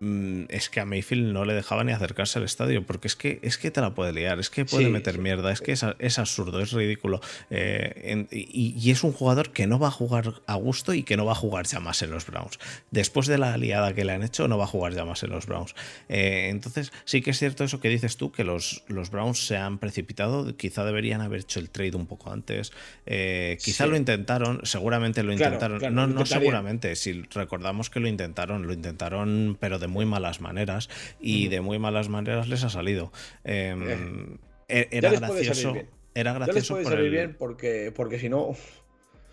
es 0.00 0.68
que 0.68 0.80
a 0.80 0.84
Mayfield 0.84 1.32
no 1.32 1.44
le 1.44 1.54
dejaba 1.54 1.84
ni 1.84 1.92
acercarse 1.92 2.38
al 2.38 2.44
estadio, 2.44 2.84
porque 2.84 3.08
es 3.08 3.16
que, 3.16 3.38
es 3.42 3.58
que 3.58 3.70
te 3.70 3.80
la 3.80 3.94
puede 3.94 4.12
liar, 4.12 4.38
es 4.38 4.50
que 4.50 4.64
puede 4.64 4.88
meter 4.88 5.18
mierda, 5.18 5.52
es 5.52 5.60
que 5.60 5.72
es, 5.72 6.18
absurdo, 6.18 6.60
es 6.60 6.72
ridículo. 6.72 7.20
Eh, 7.50 8.26
y, 8.30 8.90
es 8.90 9.02
un 9.02 9.12
jugador 9.12 9.50
que 9.50 9.66
no 9.66 9.78
va 9.78 9.88
a 9.88 9.90
jugar 9.90 10.34
a 10.46 10.54
gusto 10.56 10.94
y 10.94 11.02
que 11.04 11.16
no 11.16 11.24
va 11.24 11.32
a 11.32 11.36
jugar 11.36 11.66
ya 11.66 11.80
más 11.80 12.02
en 12.02 12.10
los 12.10 12.26
Browns. 12.26 12.58
Después 12.90 13.26
de 13.26 13.38
la 13.38 13.54
aliada 13.54 13.94
que 13.94 14.04
le 14.04 14.12
han 14.12 14.22
hecho, 14.22 14.46
no 14.48 14.58
va 14.58 14.64
a 14.64 14.68
jugar 14.68 14.94
ya 14.94 15.04
más 15.04 15.22
en 15.22 15.30
los 15.30 15.46
Browns. 15.46 15.74
Eh, 16.08 16.48
entonces, 16.50 16.92
sí 17.04 17.22
que 17.22 17.30
es 17.30 17.38
cierto 17.38 17.64
eso 17.64 17.80
que 17.80 17.88
dices 17.88 18.16
tú, 18.16 18.30
que 18.30 18.44
los, 18.44 18.84
los 18.88 19.10
Browns 19.10 19.46
se 19.46 19.56
han 19.56 19.78
precipitado, 19.78 20.56
quizá 20.56 20.84
deberían 20.84 21.20
haber 21.20 21.40
hecho 21.40 21.60
el 21.60 21.70
trade 21.70 21.96
un 21.96 22.06
poco 22.06 22.30
antes, 22.30 22.72
eh, 23.06 23.58
quizá 23.62 23.86
lo 23.86 23.96
intentaron, 23.96 24.60
seguramente 24.64 25.22
lo 25.22 25.32
intentaron, 25.32 25.94
no, 25.94 26.06
no 26.06 26.26
seguramente, 26.26 26.94
si 26.96 27.22
recordamos 27.30 27.90
que 27.90 28.00
lo 28.00 28.08
intentaron, 28.08 28.66
lo 28.66 28.72
intentaron, 28.72 29.56
pero 29.58 29.78
de 29.78 29.83
muy 29.86 30.06
malas 30.06 30.40
maneras 30.40 30.88
y 31.20 31.48
de 31.48 31.60
muy 31.60 31.78
malas 31.78 32.08
maneras 32.08 32.48
les 32.48 32.64
ha 32.64 32.70
salido. 32.70 33.12
Em, 33.44 34.38
e-, 34.68 34.88
era, 34.90 35.10
gracioso, 35.10 35.74
era 36.14 36.32
gracioso. 36.32 36.80
Ya 36.82 36.90
les 36.96 37.10
bien 37.10 37.36
porque, 37.38 37.92
porque 37.94 38.18
si 38.18 38.28
no. 38.28 38.56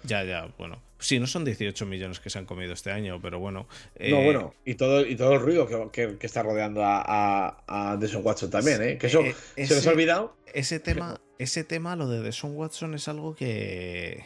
Ya, 0.04 0.24
ya, 0.24 0.52
bueno. 0.58 0.82
Sí, 1.00 1.20
no 1.20 1.26
son 1.26 1.44
18 1.46 1.86
millones 1.88 2.20
que 2.20 2.30
se 2.30 2.38
han 2.38 2.46
comido 2.46 2.74
este 2.74 2.92
año, 2.92 3.20
pero 3.22 3.40
bueno. 3.40 3.68
No, 4.00 4.06
eh, 4.06 4.24
bueno, 4.24 4.54
y 4.66 4.76
todo, 4.76 5.06
y 5.06 5.16
todo 5.16 5.34
el 5.34 5.40
ruido 5.40 5.68
que, 5.92 6.18
está 6.22 6.44
rodeando 6.44 6.84
a, 6.84 7.02
a, 7.02 7.94
a 7.94 7.96
Watson 7.96 8.52
también, 8.52 8.84
¿eh? 8.84 8.98
Que 9.00 9.08
eso 9.08 9.22
eh, 9.22 9.66
se 9.66 9.76
les 9.76 9.88
ha 9.88 9.92
olvidado. 9.92 10.38
Ese 10.54 10.80
tema, 10.80 11.20
ese 11.40 11.64
tema, 11.64 11.96
lo 11.96 12.08
de 12.08 12.22
Deson 12.22 12.56
Watson, 12.56 12.94
es 12.94 13.08
algo 13.08 13.36
que 13.36 14.24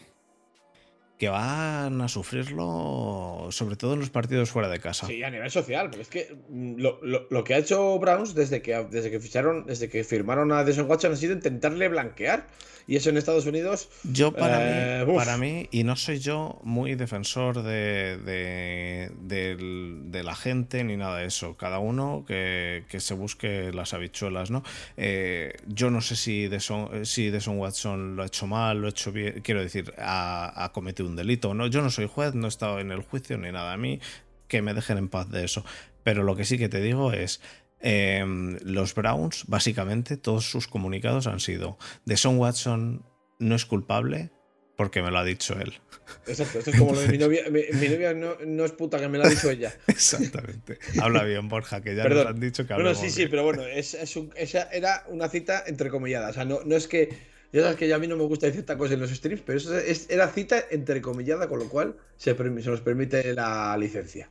que 1.18 1.30
van 1.30 2.02
a 2.02 2.08
sufrirlo 2.08 3.48
sobre 3.52 3.76
todo 3.76 3.94
en 3.94 4.00
los 4.00 4.10
partidos 4.10 4.50
fuera 4.50 4.68
de 4.68 4.80
casa. 4.80 5.08
Sí, 5.08 5.24
a 5.24 5.30
nivel 5.30 5.50
social, 5.50 5.90
porque 5.90 6.02
es 6.02 6.10
que 6.10 6.36
mm, 6.50 6.76
lo, 6.78 7.44
que 7.44 7.54
ha 7.54 7.58
hecho 7.58 7.98
Browns 8.00 8.36
desde 8.36 8.62
que, 8.62 8.86
desde 8.90 9.12
que 9.12 9.20
ficharon, 9.20 9.66
desde 9.66 9.90
que 9.90 10.04
firmaron 10.04 10.52
a 10.52 10.64
Deshaun 10.64 10.90
Watson 10.90 11.14
ha 11.14 11.16
sido 11.16 11.34
intentarle 11.34 11.88
blanquear. 11.88 12.48
Y 12.88 12.98
eso 12.98 13.10
en 13.10 13.18
Estados 13.18 13.48
Unidos. 13.48 13.90
Yo, 14.04 14.32
para, 14.32 14.60
mí, 14.60 14.66
eh, 14.68 15.06
para 15.16 15.38
mí, 15.38 15.68
y 15.72 15.84
no 15.84 15.96
soy 15.96 16.20
yo 16.20 16.60
muy 16.64 16.94
defensor 16.94 17.64
de, 17.64 18.20
de, 18.20 20.24
la 20.24 20.36
gente 20.36 20.84
ni 20.84 20.96
nada 20.96 21.18
de 21.18 21.26
eso. 21.26 21.58
Cada 21.58 21.80
uno 21.80 22.24
que, 22.28 22.84
se 22.96 23.16
busque 23.16 23.72
las 23.74 23.96
habichuelas, 23.96 24.52
¿no? 24.52 24.62
Eh, 24.98 25.54
yo 25.68 25.90
no 25.90 26.02
sé 26.02 26.16
si 26.16 26.48
Deson, 26.48 27.08
si 27.08 27.32
Watson 27.32 28.16
lo 28.16 28.24
ha 28.24 28.28
hecho 28.28 28.46
mal, 28.46 28.80
lo 28.80 28.88
ha 28.88 28.92
hecho 28.92 29.12
bien. 29.12 29.42
Quiero 29.42 29.62
decir, 29.62 29.92
ha, 29.98 30.64
ha 30.64 30.72
cometido 30.72 31.05
un 31.06 31.16
delito. 31.16 31.54
¿no? 31.54 31.68
Yo 31.68 31.82
no 31.82 31.90
soy 31.90 32.08
juez, 32.08 32.36
no 32.36 32.48
he 32.48 32.50
estado 32.50 32.80
en 32.80 32.92
el 32.92 33.02
juicio 33.02 33.38
ni 33.38 33.52
nada. 33.52 33.74
A 33.74 33.78
mí 33.78 34.00
que 34.48 34.62
me 34.62 34.74
dejen 34.74 34.98
en 34.98 35.10
paz 35.10 35.30
de 35.30 35.46
eso. 35.46 35.66
Pero 36.04 36.24
lo 36.24 36.36
que 36.36 36.46
sí 36.46 36.58
que 36.58 36.70
te 36.70 36.82
digo 36.82 37.14
es, 37.14 37.42
Em, 37.88 38.58
los 38.64 38.96
Browns, 38.96 39.44
básicamente, 39.46 40.18
todos 40.18 40.50
sus 40.50 40.68
comunicados 40.68 41.28
han 41.28 41.40
sido: 41.40 41.78
de 42.06 42.18
Son 42.18 42.40
Watson 42.40 43.06
no 43.38 43.56
es 43.56 43.66
culpable 43.66 44.32
porque 44.76 45.04
me 45.04 45.12
lo 45.12 45.20
ha 45.20 45.24
dicho 45.24 45.56
él. 45.60 45.74
Exacto, 46.26 46.60
esto 46.60 46.72
es 46.72 46.80
como 46.80 46.94
lo 46.94 47.02
de 47.02 47.10
mi 47.10 47.20
novia. 47.20 47.44
Mi, 47.52 47.88
novia 47.88 48.14
no, 48.14 48.66
es 48.66 48.72
puta 48.72 49.00
que 49.00 49.08
me 49.08 49.20
lo 49.20 49.26
ha 49.26 49.30
dicho 49.30 49.52
ella. 49.52 49.72
Exactamente. 49.88 50.80
Habla 51.00 51.24
bien, 51.26 51.48
Borja, 51.48 51.82
que 51.82 51.96
ya 51.96 52.10
nos 52.10 52.26
han 52.26 52.40
dicho 52.40 52.66
que 52.66 52.74
habla 52.74 52.86
Bueno, 52.86 53.00
sí, 53.00 53.12
sí, 53.12 53.28
pero 53.28 53.44
bueno, 53.44 53.64
es, 53.64 53.94
esa 53.94 54.64
era 54.72 55.04
una 55.10 55.30
cita 55.30 55.64
entrecomillada. 55.68 56.30
O 56.30 56.34
sea, 56.34 56.44
no, 56.44 56.62
no 56.66 56.76
es 56.76 56.88
que 56.88 57.10
ya 57.52 57.62
sabes 57.62 57.78
que 57.78 57.88
ya 57.88 57.96
a 57.96 58.00
mí 58.00 58.08
no 58.08 58.18
me 58.18 58.24
gusta 58.24 58.48
decir 58.48 58.62
esta 58.62 58.78
cosa 58.78 58.96
en 58.96 59.00
los 59.00 59.12
streams, 59.12 59.42
pero 59.42 59.58
eso 59.58 59.74
era 60.10 60.28
cita 60.30 60.66
entrecomillada, 60.70 61.48
con 61.48 61.60
lo 61.60 61.70
cual 61.70 61.96
se, 62.18 62.34
nos 62.34 62.82
permite 62.82 63.34
la 63.34 63.78
licencia. 63.78 64.30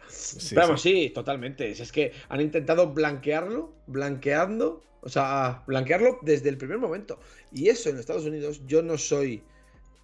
pero 0.50 0.60
vamos, 0.62 0.82
sí. 0.82 1.10
totalmente. 1.14 1.70
Es 1.70 1.92
que 1.92 2.12
han 2.28 2.40
intentado 2.40 2.92
blanquearlo, 2.92 3.72
blanqueando, 3.86 4.82
o 5.00 5.08
sea, 5.08 5.62
blanquearlo 5.66 6.18
desde 6.22 6.48
el 6.48 6.58
primer 6.58 6.78
momento. 6.78 7.18
Y 7.52 7.68
eso 7.68 7.88
en 7.88 7.98
Estados 7.98 8.24
Unidos, 8.24 8.62
yo 8.66 8.82
no 8.82 8.98
soy 8.98 9.42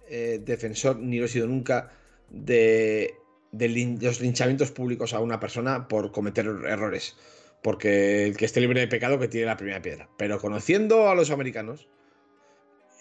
eh, 0.09 0.41
defensor, 0.43 0.97
ni 0.97 1.19
lo 1.19 1.25
he 1.25 1.29
sido 1.29 1.47
nunca, 1.47 1.91
de, 2.29 3.15
los 3.51 4.21
linchamientos 4.21 4.71
públicos 4.71 5.13
a 5.13 5.19
una 5.19 5.39
persona 5.39 5.87
por 5.87 6.11
cometer 6.11 6.45
errores. 6.45 7.15
Porque 7.61 8.25
el 8.25 8.37
que 8.37 8.45
esté 8.45 8.59
libre 8.59 8.79
de 8.79 8.87
pecado 8.87 9.19
que 9.19 9.27
tiene 9.27 9.45
la 9.45 9.57
primera 9.57 9.81
piedra. 9.81 10.09
Pero 10.17 10.39
conociendo 10.39 11.09
a 11.09 11.15
los 11.15 11.29
americanos, 11.29 11.87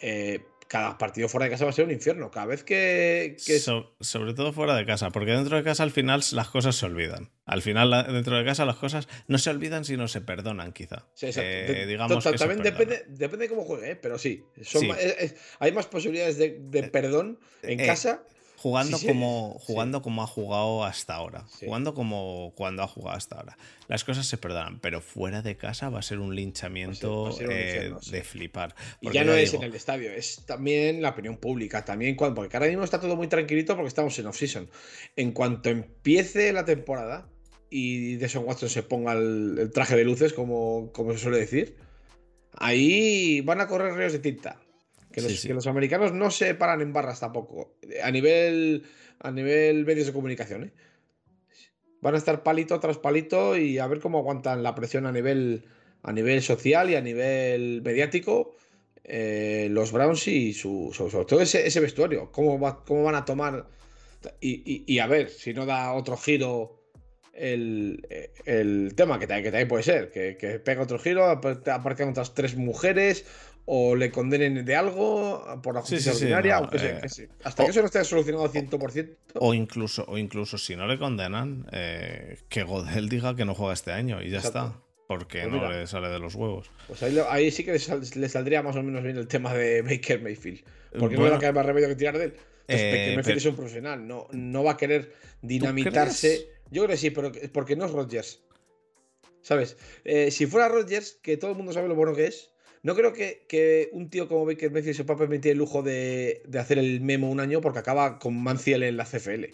eh, 0.00 0.40
cada 0.70 0.98
partido 0.98 1.28
fuera 1.28 1.46
de 1.46 1.50
casa 1.50 1.64
va 1.64 1.70
a 1.70 1.72
ser 1.72 1.84
un 1.84 1.90
infierno. 1.90 2.30
Cada 2.30 2.46
vez 2.46 2.62
que. 2.62 3.36
sobre 4.00 4.34
todo 4.34 4.52
fuera 4.52 4.76
de 4.76 4.86
casa, 4.86 5.10
porque 5.10 5.32
dentro 5.32 5.56
de 5.56 5.64
casa 5.64 5.82
al 5.82 5.90
final 5.90 6.22
las 6.30 6.48
cosas 6.48 6.76
se 6.76 6.86
olvidan. 6.86 7.30
Al 7.44 7.60
final, 7.60 7.90
dentro 8.12 8.38
de 8.38 8.44
casa 8.44 8.64
las 8.64 8.76
cosas 8.76 9.08
no 9.26 9.38
se 9.38 9.50
olvidan, 9.50 9.84
sino 9.84 10.06
se 10.06 10.20
perdonan, 10.20 10.72
quizá. 10.72 11.08
Sí, 11.14 11.26
eh, 11.36 11.86
digamos 11.88 12.22
también 12.22 12.62
depende, 12.62 13.04
depende 13.08 13.46
de 13.46 13.48
cómo 13.48 13.64
juegue, 13.64 13.90
¿eh? 13.90 13.96
pero 13.96 14.16
sí. 14.16 14.44
hay 15.58 15.72
más 15.72 15.86
posibilidades 15.86 16.38
de, 16.38 16.82
perdón 16.92 17.40
en 17.62 17.84
casa 17.84 18.22
Jugando, 18.60 18.98
como, 18.98 19.56
jugando 19.58 20.02
como 20.02 20.22
ha 20.22 20.26
jugado 20.26 20.84
hasta 20.84 21.14
ahora. 21.14 21.46
Jugando 21.64 21.94
como 21.94 22.52
cuando 22.54 22.82
ha 22.82 22.86
jugado 22.86 23.16
hasta 23.16 23.36
ahora. 23.36 23.56
Las 23.88 24.04
cosas 24.04 24.26
se 24.26 24.36
perdonan, 24.36 24.80
pero 24.80 25.00
fuera 25.00 25.40
de 25.40 25.56
casa 25.56 25.88
va 25.88 26.00
a 26.00 26.02
ser 26.02 26.18
un 26.18 26.36
linchamiento 26.36 27.34
eh, 27.40 27.94
de 28.10 28.22
flipar. 28.22 28.74
Y 29.00 29.12
ya 29.12 29.24
no 29.24 29.32
es 29.32 29.54
en 29.54 29.62
el 29.62 29.74
estadio, 29.74 30.12
es 30.12 30.44
también 30.44 31.00
la 31.00 31.08
opinión 31.08 31.38
pública. 31.38 31.86
También 31.86 32.16
cuando, 32.16 32.34
porque 32.34 32.54
ahora 32.54 32.68
mismo 32.68 32.84
está 32.84 33.00
todo 33.00 33.16
muy 33.16 33.28
tranquilito 33.28 33.76
porque 33.76 33.88
estamos 33.88 34.18
en 34.18 34.26
off-season. 34.26 34.68
En 35.16 35.32
cuanto 35.32 35.70
empiece 35.70 36.52
la 36.52 36.66
temporada 36.66 37.30
y 37.70 38.16
Deson 38.16 38.44
Watson 38.44 38.68
se 38.68 38.82
ponga 38.82 39.14
el, 39.14 39.70
traje 39.72 39.96
de 39.96 40.04
luces, 40.04 40.34
como, 40.34 40.92
como 40.92 41.12
se 41.12 41.18
suele 41.18 41.38
decir, 41.38 41.76
ahí 42.52 43.40
van 43.40 43.62
a 43.62 43.68
correr 43.68 43.94
ríos 43.94 44.12
de 44.12 44.18
tinta. 44.18 44.60
Que 45.12 45.52
los, 45.52 45.66
americanos 45.66 46.12
no 46.12 46.30
se 46.30 46.54
paran 46.54 46.80
en 46.80 46.92
barras 46.92 47.20
tampoco. 47.20 47.74
A 48.02 48.10
nivel, 48.10 48.84
a 49.18 49.30
nivel 49.30 49.84
medios 49.84 50.06
de 50.06 50.12
comunicación. 50.12 50.64
¿eh? 50.64 50.72
Van 52.00 52.14
a 52.14 52.18
estar 52.18 52.42
palito 52.42 52.78
tras 52.78 52.98
palito 52.98 53.56
y 53.56 53.78
a 53.78 53.86
ver 53.86 54.00
cómo 54.00 54.18
aguantan 54.18 54.62
la 54.62 54.74
presión 54.74 55.06
a 55.06 55.12
nivel, 55.12 55.64
a 56.02 56.12
nivel 56.12 56.42
social 56.42 56.90
y 56.90 56.94
a 56.94 57.00
nivel 57.00 57.82
mediático. 57.82 58.54
Eh, 59.02 59.68
los 59.70 59.90
Browns 59.90 60.28
y 60.28 60.52
su, 60.52 60.90
sobre 60.94 61.24
todo 61.24 61.40
ese, 61.40 61.80
vestuario. 61.80 62.30
Cómo, 62.30 62.84
cómo, 62.84 63.02
van 63.02 63.16
a 63.16 63.24
tomar. 63.24 63.66
Y, 64.40 64.98
a 64.98 65.06
ver 65.06 65.30
si 65.30 65.52
no 65.54 65.66
da 65.66 65.92
otro 65.94 66.16
giro 66.16 66.80
el, 67.32 68.92
tema, 68.96 69.18
que 69.18 69.26
también, 69.26 69.66
puede 69.66 69.82
ser. 69.82 70.10
Que, 70.10 70.36
que 70.36 70.60
pega 70.60 70.82
otro 70.82 70.98
giro, 70.98 71.26
aparezcan 71.26 72.10
otras 72.10 72.34
tres 72.34 72.54
mujeres 72.56 73.24
o 73.72 73.94
le 73.94 74.10
condenen 74.10 74.64
de 74.64 74.74
algo 74.74 75.44
por 75.62 75.76
la 75.76 75.80
justicia 75.82 76.10
ordinaria, 76.10 76.56
aunque 76.56 76.76
eh, 76.78 77.28
hasta 77.44 77.64
que 77.64 77.70
eso 77.70 77.78
no 77.78 77.86
esté 77.86 78.02
solucionado 78.02 78.44
al 78.44 78.50
100%. 78.50 79.16
O 79.34 79.54
incluso, 79.54 80.04
o 80.08 80.18
incluso 80.18 80.58
si 80.58 80.74
no 80.74 80.88
le 80.88 80.98
condenan, 80.98 81.68
eh, 81.70 82.38
que 82.48 82.64
Godel 82.64 83.08
diga 83.08 83.36
que 83.36 83.44
no 83.44 83.54
juega 83.54 83.72
este 83.72 83.92
año 83.92 84.20
y 84.22 84.30
ya 84.30 84.40
está. 84.40 84.74
Porque 85.06 85.42
pues 85.42 85.52
no 85.52 85.70
le 85.70 85.86
sale 85.86 86.08
de 86.08 86.18
los 86.18 86.34
huevos. 86.34 86.68
Pues 86.88 87.00
ahí, 87.04 87.50
sí 87.52 87.62
que 87.62 87.72
le, 88.16 88.28
saldría 88.28 88.60
más 88.64 88.74
o 88.74 88.82
menos 88.82 89.04
bien 89.04 89.16
el 89.16 89.28
tema 89.28 89.54
de 89.54 89.82
Baker 89.82 90.20
Mayfield. 90.20 90.64
Porque 90.98 91.16
no 91.16 91.22
le 91.22 91.30
va 91.30 91.36
a 91.36 91.38
quedar 91.38 91.54
más 91.54 91.66
remedio 91.66 91.86
que 91.86 91.94
tirar 91.94 92.18
de 92.18 92.24
él. 92.24 92.34
Eh, 92.66 93.14
Baker 93.16 93.36
es 93.36 93.46
un 93.46 93.54
profesional, 93.54 94.04
no, 94.04 94.26
no 94.32 94.64
va 94.64 94.72
a 94.72 94.76
querer 94.76 95.12
dinamitarse. 95.42 96.48
Yo 96.72 96.82
creo 96.82 96.88
que 96.88 96.96
sí, 96.96 97.10
pero 97.10 97.30
porque 97.52 97.76
no 97.76 97.84
es 97.84 97.92
Rodgers. 97.92 98.40
¿Sabes? 99.42 99.76
si 100.30 100.46
fuera 100.46 100.68
Rodgers, 100.68 101.18
que 101.22 101.36
todo 101.36 101.52
el 101.52 101.56
mundo 101.56 101.72
sabe 101.72 101.86
lo 101.86 101.94
bueno 101.94 102.14
que 102.14 102.26
es, 102.26 102.50
no 102.82 102.94
creo 102.94 103.12
que, 103.12 103.90
un 103.92 104.08
tío 104.08 104.28
como 104.28 104.46
Baker 104.46 104.70
Mayfield 104.70 104.96
se 104.96 105.04
pueda 105.04 105.18
permitir 105.18 105.52
el 105.52 105.58
lujo 105.58 105.82
de, 105.82 106.42
hacer 106.58 106.78
el 106.78 107.00
memo 107.00 107.30
un 107.30 107.40
año 107.40 107.60
porque 107.60 107.78
acaba 107.78 108.18
con 108.18 108.42
Manciel 108.42 108.82
en 108.82 108.96
la 108.96 109.04
CFL. 109.04 109.46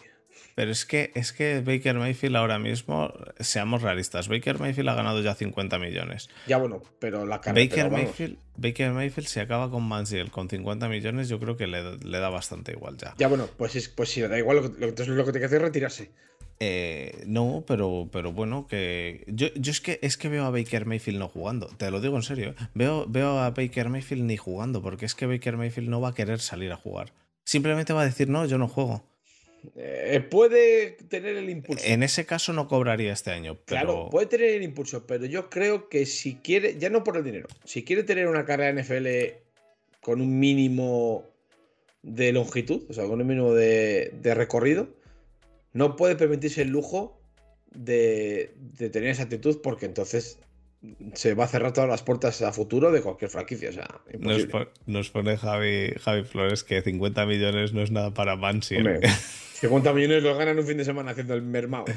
Pero 0.54 0.70
es 0.70 0.86
que, 0.86 1.12
es 1.14 1.32
que 1.32 1.60
Baker 1.60 1.96
Mayfield 1.96 2.36
ahora 2.36 2.58
mismo, 2.58 3.12
seamos 3.40 3.82
realistas, 3.82 4.28
Baker 4.28 4.58
Mayfield 4.58 4.88
ha 4.88 4.94
ganado 4.94 5.20
ya 5.22 5.34
50 5.34 5.78
millones. 5.78 6.30
Ya 6.46 6.56
bueno, 6.56 6.82
pero 6.98 7.26
la 7.26 7.40
carrera. 7.40 7.68
Baker, 7.68 7.90
Mayfield, 7.90 8.38
Baker 8.56 8.92
Mayfield 8.92 9.28
se 9.28 9.40
acaba 9.40 9.70
con 9.70 9.82
Manciel 9.82 10.30
con 10.30 10.48
50 10.48 10.88
millones, 10.88 11.28
yo 11.28 11.38
creo 11.40 11.56
que 11.56 11.66
le, 11.66 11.82
da 11.82 12.28
bastante 12.30 12.72
igual 12.72 12.96
ya. 12.96 13.14
Ya 13.18 13.28
bueno, 13.28 13.48
pues, 13.56 13.76
es, 13.76 13.88
pues 13.88 14.08
si 14.10 14.20
le 14.20 14.28
da 14.28 14.38
igual, 14.38 14.72
lo, 14.78 14.86
entonces 14.88 15.08
lo 15.08 15.24
que 15.24 15.32
tiene 15.32 15.40
que 15.40 15.46
hacer 15.46 15.58
es 15.58 15.64
retirarse. 15.64 16.10
Eh, 16.58 17.24
no, 17.26 17.64
pero, 17.66 18.08
pero 18.10 18.32
bueno, 18.32 18.66
que. 18.66 19.24
Yo, 19.26 19.48
es 19.54 19.80
que 19.80 19.98
es 20.02 20.16
que 20.16 20.28
veo 20.28 20.44
a 20.44 20.50
Baker 20.50 20.86
Mayfield 20.86 21.18
no 21.18 21.28
jugando. 21.28 21.66
Te 21.76 21.90
lo 21.90 22.00
digo 22.00 22.16
en 22.16 22.22
serio. 22.22 22.50
¿eh? 22.50 22.54
Veo, 22.74 23.06
veo 23.06 23.38
a 23.38 23.50
Baker 23.50 23.90
Mayfield 23.90 24.24
ni 24.24 24.36
jugando, 24.36 24.82
porque 24.82 25.04
es 25.04 25.14
que 25.14 25.26
Baker 25.26 25.56
Mayfield 25.56 25.88
no 25.88 26.00
va 26.00 26.10
a 26.10 26.14
querer 26.14 26.40
salir 26.40 26.72
a 26.72 26.76
jugar. 26.76 27.12
Simplemente 27.44 27.92
va 27.92 28.02
a 28.02 28.06
decir, 28.06 28.28
no, 28.28 28.46
yo 28.46 28.58
no 28.58 28.68
juego. 28.68 29.04
Eh, 29.74 30.24
puede 30.30 30.92
tener 31.08 31.36
el 31.36 31.50
impulso. 31.50 31.84
En 31.86 32.02
ese 32.02 32.24
caso 32.24 32.52
no 32.52 32.68
cobraría 32.68 33.12
este 33.12 33.32
año. 33.32 33.58
Claro, 33.64 34.08
puede 34.10 34.26
tener 34.26 34.50
el 34.50 34.62
impulso, 34.62 35.06
pero 35.06 35.26
yo 35.26 35.50
creo 35.50 35.88
que 35.88 36.06
si 36.06 36.36
quiere, 36.36 36.78
ya 36.78 36.88
no 36.88 37.04
por 37.04 37.16
el 37.16 37.24
dinero, 37.24 37.48
si 37.64 37.84
quiere 37.84 38.02
tener 38.02 38.28
una 38.28 38.44
carrera 38.44 38.80
NFL 38.80 39.08
con 40.00 40.20
un 40.20 40.38
mínimo 40.38 41.24
de 42.02 42.32
longitud, 42.32 42.84
o 42.88 42.92
sea, 42.92 43.04
con 43.06 43.20
un 43.20 43.26
mínimo 43.26 43.52
de 43.52 44.32
recorrido, 44.34 44.88
no 45.76 45.94
puede 45.94 46.16
permitirse 46.16 46.62
el 46.62 46.68
lujo 46.68 47.20
de, 47.70 48.54
tener 48.78 49.10
esa 49.10 49.24
actitud 49.24 49.60
porque 49.62 49.84
entonces 49.84 50.38
se 51.14 51.34
va 51.34 51.44
a 51.44 51.48
cerrar 51.48 51.72
todas 51.72 51.88
las 51.88 52.02
puertas 52.02 52.40
a 52.40 52.52
futuro 52.52 52.90
de 52.92 53.02
cualquier 53.02 53.30
franquicia. 53.30 53.68
O 53.68 53.72
sea, 53.72 54.00
nos, 54.86 55.10
pone 55.10 55.36
Javi, 55.36 55.92
Javi 56.00 56.24
Flores 56.24 56.64
que 56.64 56.80
50 56.80 57.26
millones 57.26 57.74
no 57.74 57.82
es 57.82 57.90
nada 57.90 58.14
para 58.14 58.36
Mansi. 58.36 58.76
50 59.60 59.92
millones 59.92 60.22
los 60.22 60.38
ganan 60.38 60.58
un 60.58 60.66
fin 60.66 60.78
de 60.78 60.84
semana 60.84 61.10
haciendo 61.12 61.34
el 61.34 61.42
mermado. 61.42 61.84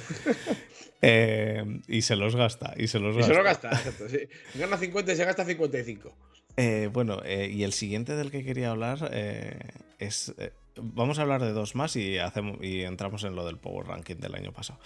Eh, 1.02 1.64
y 1.88 2.02
se 2.02 2.18
los 2.18 2.36
gasta. 2.36 2.74
Y 2.76 2.88
se 2.88 3.00
los 3.00 3.16
gasta. 3.16 3.32
se 3.32 3.38
los 3.38 3.46
gasta, 3.46 3.70
exacto. 3.70 4.10
Sí. 4.10 4.20
Gana 4.56 4.78
50 4.78 5.14
y 5.14 5.16
se 5.16 5.24
gasta 5.24 5.46
55. 5.46 6.14
Eh, 6.58 6.90
bueno, 6.92 7.22
eh, 7.24 7.50
y 7.50 7.64
el 7.64 7.72
siguiente 7.72 8.18
del 8.18 8.32
que 8.32 8.44
quería 8.44 8.72
hablar 8.72 9.10
es. 9.98 10.34
Vamos 10.82 11.20
a 11.20 11.24
hablar 11.24 11.42
de 11.42 11.52
dos 11.52 11.76
más 11.76 11.96
y, 11.96 12.18
hacemos, 12.18 12.58
y 12.62 12.84
entramos 12.84 13.24
en 13.24 13.36
lo 13.36 13.46
del 13.46 13.58
Power 13.58 13.88
Ranking 13.88 14.18
del 14.18 14.36
año 14.36 14.52
pasado. 14.52 14.80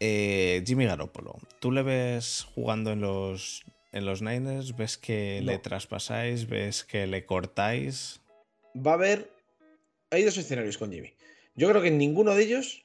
Jimmy 0.00 0.84
Garoppolo, 0.84 1.38
¿tú 1.58 1.72
le 1.72 1.82
ves 1.82 2.46
jugando 2.54 2.92
en 2.92 3.00
los, 3.00 3.64
en 3.92 4.06
los 4.06 4.22
Niners? 4.22 4.76
¿Ves 4.76 4.96
que 4.96 5.40
le 5.42 5.58
traspasáis? 5.58 6.48
¿Ves 6.48 6.84
que 6.84 7.06
le 7.06 7.26
cortáis? 7.26 8.20
Va 8.76 8.92
a 8.92 8.94
haber. 8.94 9.30
Hay 10.10 10.22
dos 10.22 10.38
escenarios 10.38 10.78
con 10.78 10.92
Jimmy. 10.92 11.14
Yo 11.54 11.68
creo 11.68 11.82
que 11.82 11.90
ninguno 11.90 12.34
de 12.36 12.42
ellos 12.44 12.84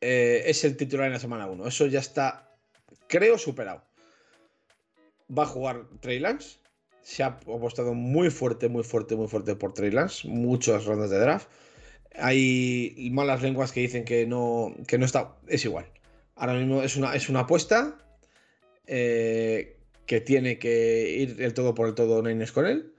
eh, 0.00 0.50
es 0.50 0.64
el 0.64 0.76
titular 0.76 1.06
en 1.06 1.12
la 1.12 1.20
semana 1.20 1.46
1. 1.46 1.66
Eso 1.66 1.86
ya 1.86 2.00
está, 2.00 2.50
creo, 3.06 3.38
superado. 3.38 3.82
Va 5.30 5.44
a 5.44 5.46
jugar 5.46 5.86
Trey 6.00 6.18
Lance. 6.18 6.58
Se 7.04 7.22
ha 7.22 7.26
apostado 7.26 7.92
muy 7.92 8.30
fuerte, 8.30 8.68
muy 8.68 8.82
fuerte, 8.82 9.14
muy 9.14 9.28
fuerte 9.28 9.54
por 9.54 9.74
Trey 9.74 9.90
Lance. 9.90 10.26
Muchas 10.26 10.86
rondas 10.86 11.10
de 11.10 11.18
draft. 11.18 11.48
Hay 12.16 13.10
malas 13.12 13.42
lenguas 13.42 13.72
que 13.72 13.80
dicen 13.80 14.04
que 14.04 14.26
no, 14.26 14.74
que 14.88 14.96
no 14.96 15.04
está. 15.04 15.36
Es 15.46 15.64
igual. 15.66 15.86
Ahora 16.34 16.54
mismo 16.54 16.82
es 16.82 16.96
una, 16.96 17.14
es 17.14 17.28
una 17.28 17.40
apuesta 17.40 17.98
eh, 18.86 19.76
que 20.06 20.22
tiene 20.22 20.58
que 20.58 21.10
ir 21.18 21.42
el 21.42 21.52
todo 21.52 21.74
por 21.74 21.88
el 21.88 21.94
todo 21.94 22.22
Niners 22.22 22.52
con 22.52 22.66
él. 22.66 22.94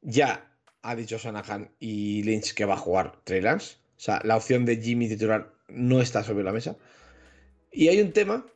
Ya 0.00 0.48
ha 0.82 0.94
dicho 0.94 1.18
Sanahan 1.18 1.74
y 1.80 2.22
Lynch 2.22 2.54
que 2.54 2.64
va 2.64 2.74
a 2.74 2.78
jugar 2.78 3.20
Trey 3.24 3.40
Lance. 3.40 3.78
O 3.96 4.00
sea, 4.00 4.20
la 4.22 4.36
opción 4.36 4.64
de 4.64 4.76
Jimmy 4.76 5.08
titular 5.08 5.52
no 5.68 6.00
está 6.00 6.22
sobre 6.22 6.44
la 6.44 6.52
mesa. 6.52 6.76
Y 7.72 7.88
hay 7.88 8.00
un 8.00 8.12
tema 8.12 8.46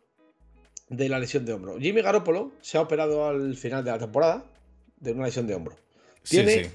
de 0.88 1.08
la 1.08 1.18
lesión 1.18 1.44
de 1.44 1.52
hombro. 1.52 1.80
Jimmy 1.80 2.00
Garoppolo 2.00 2.52
se 2.60 2.78
ha 2.78 2.80
operado 2.80 3.26
al 3.26 3.56
final 3.56 3.84
de 3.84 3.90
la 3.90 3.98
temporada 3.98 4.44
de 5.04 5.12
una 5.12 5.26
lesión 5.26 5.46
de 5.46 5.54
hombro. 5.54 5.76
sí, 6.22 6.44
sí. 6.46 6.70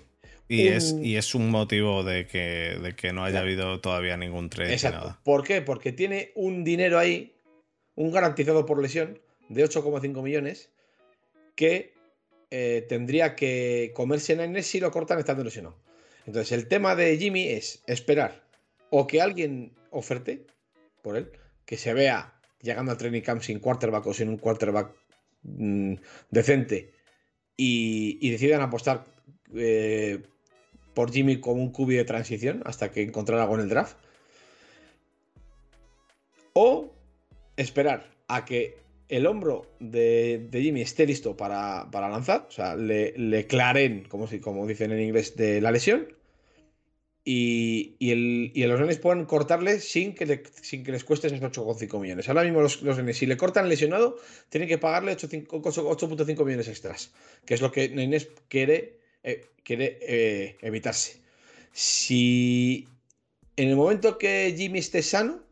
Y, 0.52 0.68
es, 0.70 0.96
y 1.00 1.16
es 1.16 1.36
un 1.36 1.52
motivo 1.52 2.04
de 2.04 2.26
que, 2.26 2.80
de 2.82 2.96
que 2.96 3.14
no 3.14 3.24
haya 3.24 3.42
habido 3.42 3.82
todavía 3.82 4.18
ningún 4.18 4.50
trade. 4.50 4.74
Exacto. 4.74 5.16
¿Por 5.24 5.44
qué? 5.44 5.62
Porque 5.62 5.92
tiene 5.92 6.32
un 6.34 6.64
dinero 6.64 6.98
ahí, 6.98 7.36
un 7.94 8.10
garantizado 8.12 8.66
por 8.66 8.82
lesión 8.82 9.20
de 9.48 9.64
8,5 9.64 10.24
millones, 10.24 10.72
que 11.54 11.94
eh, 12.50 12.84
tendría 12.90 13.36
que 13.36 13.92
comerse 13.94 14.34
en 14.34 14.64
si 14.64 14.80
lo 14.80 14.90
cortan 14.90 15.20
estando 15.20 15.44
lesionado. 15.44 15.76
Entonces, 16.26 16.52
el 16.52 16.68
tema 16.68 16.96
de 16.96 17.16
Jimmy 17.18 17.50
es 17.50 17.84
esperar 17.86 18.44
o 18.90 19.06
que 19.06 19.22
alguien 19.22 19.74
oferte 19.92 20.48
por 21.04 21.16
él, 21.16 21.32
que 21.66 21.78
se 21.78 21.94
vea 21.94 22.34
llegando 22.60 22.92
al 22.92 22.98
training 22.98 23.22
camp 23.22 23.44
sin 23.44 23.60
quarterback 23.60 24.08
o 24.08 24.14
sin 24.16 24.30
un 24.30 24.38
quarterback 24.38 24.96
mm, 25.44 25.94
decente 26.32 26.92
y, 27.62 28.30
decidan 28.32 28.62
apostar 28.62 29.04
eh, 29.54 30.22
por 30.94 31.12
Jimmy 31.12 31.42
como 31.42 31.62
un 31.62 31.72
cubi 31.72 31.96
de 31.96 32.06
transición 32.06 32.62
hasta 32.66 32.90
que 32.90 33.02
encontrar 33.02 33.40
algo 33.40 33.56
en 33.56 33.62
el 33.62 33.70
draft. 33.70 33.98
O 36.54 36.94
esperar 37.58 38.10
a 38.30 38.46
que 38.46 38.78
el 39.10 39.28
hombro 39.28 39.66
de, 39.82 40.48
Jimmy 40.54 40.82
esté 40.82 41.06
listo 41.06 41.36
para, 41.36 41.90
lanzar, 41.92 42.46
o 42.48 42.52
sea, 42.52 42.78
le, 42.78 43.14
le 43.18 43.46
claren, 43.46 44.06
como, 44.08 44.28
si, 44.28 44.40
como 44.40 44.66
dicen 44.66 44.92
en 44.92 45.02
inglés, 45.02 45.36
de 45.36 45.60
la 45.60 45.72
lesión 45.72 46.08
y, 47.32 48.12
el, 48.12 48.52
y 48.56 48.64
los 48.64 48.80
nenes 48.80 48.98
pueden 48.98 49.26
cortarle 49.26 49.80
sin 49.80 50.16
que, 50.16 50.44
sin 50.64 50.84
que 50.84 50.92
les 50.92 51.04
cueste 51.04 51.28
esos 51.28 51.40
8,5 51.40 52.02
millones. 52.02 52.28
Ahora 52.28 52.42
mismo 52.42 52.60
los, 52.60 52.82
los 52.82 52.98
nenes, 52.98 53.18
si 53.18 53.28
le 53.28 53.38
cortan 53.38 53.70
lesionado, 53.70 54.18
tienen 54.50 54.68
que 54.68 54.80
pagarle 54.80 55.16
8,5 55.16 56.44
millones 56.44 56.68
extras, 56.68 57.12
que 57.46 57.54
es 57.54 57.62
lo 57.62 57.72
que 57.72 57.90
Nenes 57.90 58.30
quiere, 58.48 58.98
eh, 59.22 59.46
quiere 59.62 60.00
eh, 60.02 60.58
evitarse. 60.62 61.22
Si 61.72 62.88
en 63.58 63.70
el 63.70 63.76
momento 63.76 64.18
que 64.18 64.56
Jimmy 64.58 64.80
esté 64.80 65.04
sano, 65.04 65.44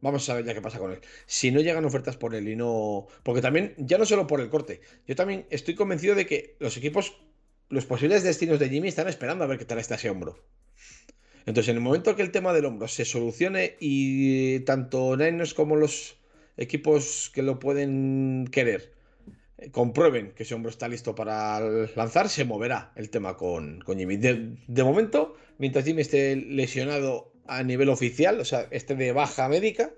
vamos 0.00 0.28
a 0.28 0.34
ver 0.34 0.44
ya 0.44 0.54
qué 0.54 0.60
pasa 0.60 0.80
con 0.80 0.90
él. 0.90 0.98
Si 1.26 1.52
no 1.52 1.60
llegan 1.60 1.84
ofertas 1.84 2.16
por 2.16 2.34
él 2.34 2.48
y 2.48 2.56
no... 2.56 3.06
Porque 3.22 3.42
también, 3.42 3.74
ya 3.78 3.96
no 3.96 4.06
solo 4.06 4.26
por 4.26 4.40
el 4.40 4.50
corte, 4.50 4.80
yo 5.06 5.14
también 5.14 5.46
estoy 5.50 5.76
convencido 5.76 6.16
de 6.16 6.26
que 6.26 6.56
los 6.58 6.76
equipos, 6.76 7.16
los 7.68 7.86
posibles 7.86 8.24
destinos 8.24 8.58
de 8.58 8.68
Jimmy 8.68 8.88
están 8.88 9.06
esperando 9.06 9.44
a 9.44 9.46
ver 9.46 9.58
qué 9.58 9.64
tal 9.64 9.78
está 9.78 9.94
ese 9.94 10.10
hombro. 10.10 10.42
Entonces, 11.46 11.70
en 11.70 11.76
el 11.76 11.82
momento 11.82 12.16
que 12.16 12.22
el 12.22 12.32
tema 12.32 12.52
del 12.52 12.64
hombro 12.64 12.88
se 12.88 13.04
solucione 13.04 13.76
y 13.78 14.60
tanto 14.60 15.16
Niners 15.16 15.54
como 15.54 15.76
los 15.76 16.16
equipos 16.56 17.30
que 17.32 17.42
lo 17.42 17.58
pueden 17.58 18.48
querer 18.50 18.96
eh, 19.58 19.70
comprueben 19.70 20.32
que 20.32 20.42
ese 20.42 20.54
hombro 20.54 20.70
está 20.70 20.88
listo 20.88 21.14
para 21.14 21.60
lanzar, 21.94 22.28
se 22.28 22.44
moverá 22.44 22.92
el 22.96 23.10
tema 23.10 23.36
con, 23.36 23.82
Jimmy. 23.86 24.16
De, 24.16 24.84
momento, 24.84 25.36
mientras 25.58 25.84
Jimmy 25.84 26.02
esté 26.02 26.36
lesionado 26.36 27.32
a 27.46 27.62
nivel 27.62 27.88
oficial, 27.88 28.40
o 28.40 28.44
sea, 28.44 28.66
esté 28.70 28.94
de 28.96 29.12
baja 29.12 29.48
médica, 29.48 29.92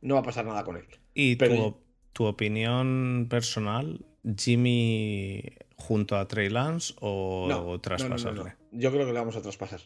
no 0.00 0.14
va 0.14 0.20
a 0.20 0.24
pasar 0.24 0.46
nada 0.46 0.64
con 0.64 0.76
él. 0.76 0.84
¿Y 1.14 1.36
Pero, 1.36 1.80
tu, 2.12 2.24
opinión 2.24 3.26
personal, 3.28 4.04
Jimmy 4.38 5.42
junto 5.76 6.16
a 6.16 6.26
Trey 6.28 6.48
Lance 6.48 6.94
o, 7.00 7.78
traspasarle? 7.82 8.54
Yo 8.72 8.92
creo 8.92 9.06
que 9.06 9.12
le 9.12 9.18
vamos 9.18 9.36
a 9.36 9.42
traspasar. 9.42 9.80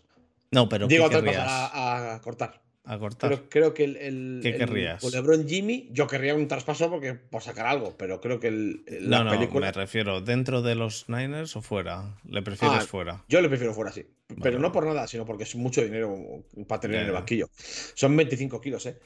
No, 0.51 0.69
pero 0.69 0.89
Digo, 0.89 1.07
a, 1.07 2.15
a, 2.15 2.21
cortar. 2.21 2.61
A 2.85 2.99
cortar. 2.99 3.31
Pero 3.31 3.49
creo 3.49 3.75
que 3.75 3.85
el, 3.85 3.97
el, 3.97 4.41
¿Qué 4.43 4.57
querrías? 4.57 5.05
El, 5.05 5.13
LeBron 5.13 5.47
Jimmy, 5.47 5.89
yo 5.93 6.09
querría 6.09 6.35
un 6.35 6.49
traspaso 6.49 6.91
porque 6.91 7.15
por 7.15 7.43
sacar 7.43 7.67
algo, 7.67 7.97
pero 7.97 8.21
creo 8.21 8.41
que 8.41 8.49
el, 8.49 8.85
la 8.87 9.23
no, 9.23 9.35
no, 9.37 9.61
me 9.61 9.71
refiero, 9.71 10.21
¿dentro 10.21 10.61
de 10.63 10.75
los 10.75 11.09
Niners 11.09 11.55
o 11.55 11.63
fuera? 11.63 12.19
¿Le 12.29 12.43
prefieres 12.43 12.79
ah, 12.81 12.87
fuera? 12.87 13.25
Yo 13.29 13.41
le 13.41 13.49
prefiero 13.49 13.75
fuera, 13.75 13.93
sí. 13.93 14.07
pero 14.43 14.59
no 14.59 14.73
por 14.73 14.87
nada, 14.87 15.07
sino 15.07 15.25
porque 15.25 15.45
es 15.45 15.55
mucho 15.55 15.85
dinero 15.85 16.45
para 16.67 16.81
tener 16.81 17.03
en 17.03 17.07
el 17.07 17.13
banquillo. 17.13 17.49
Son 17.95 18.17
25 18.17 18.61
kilos, 18.61 18.87
¿eh? 18.87 18.99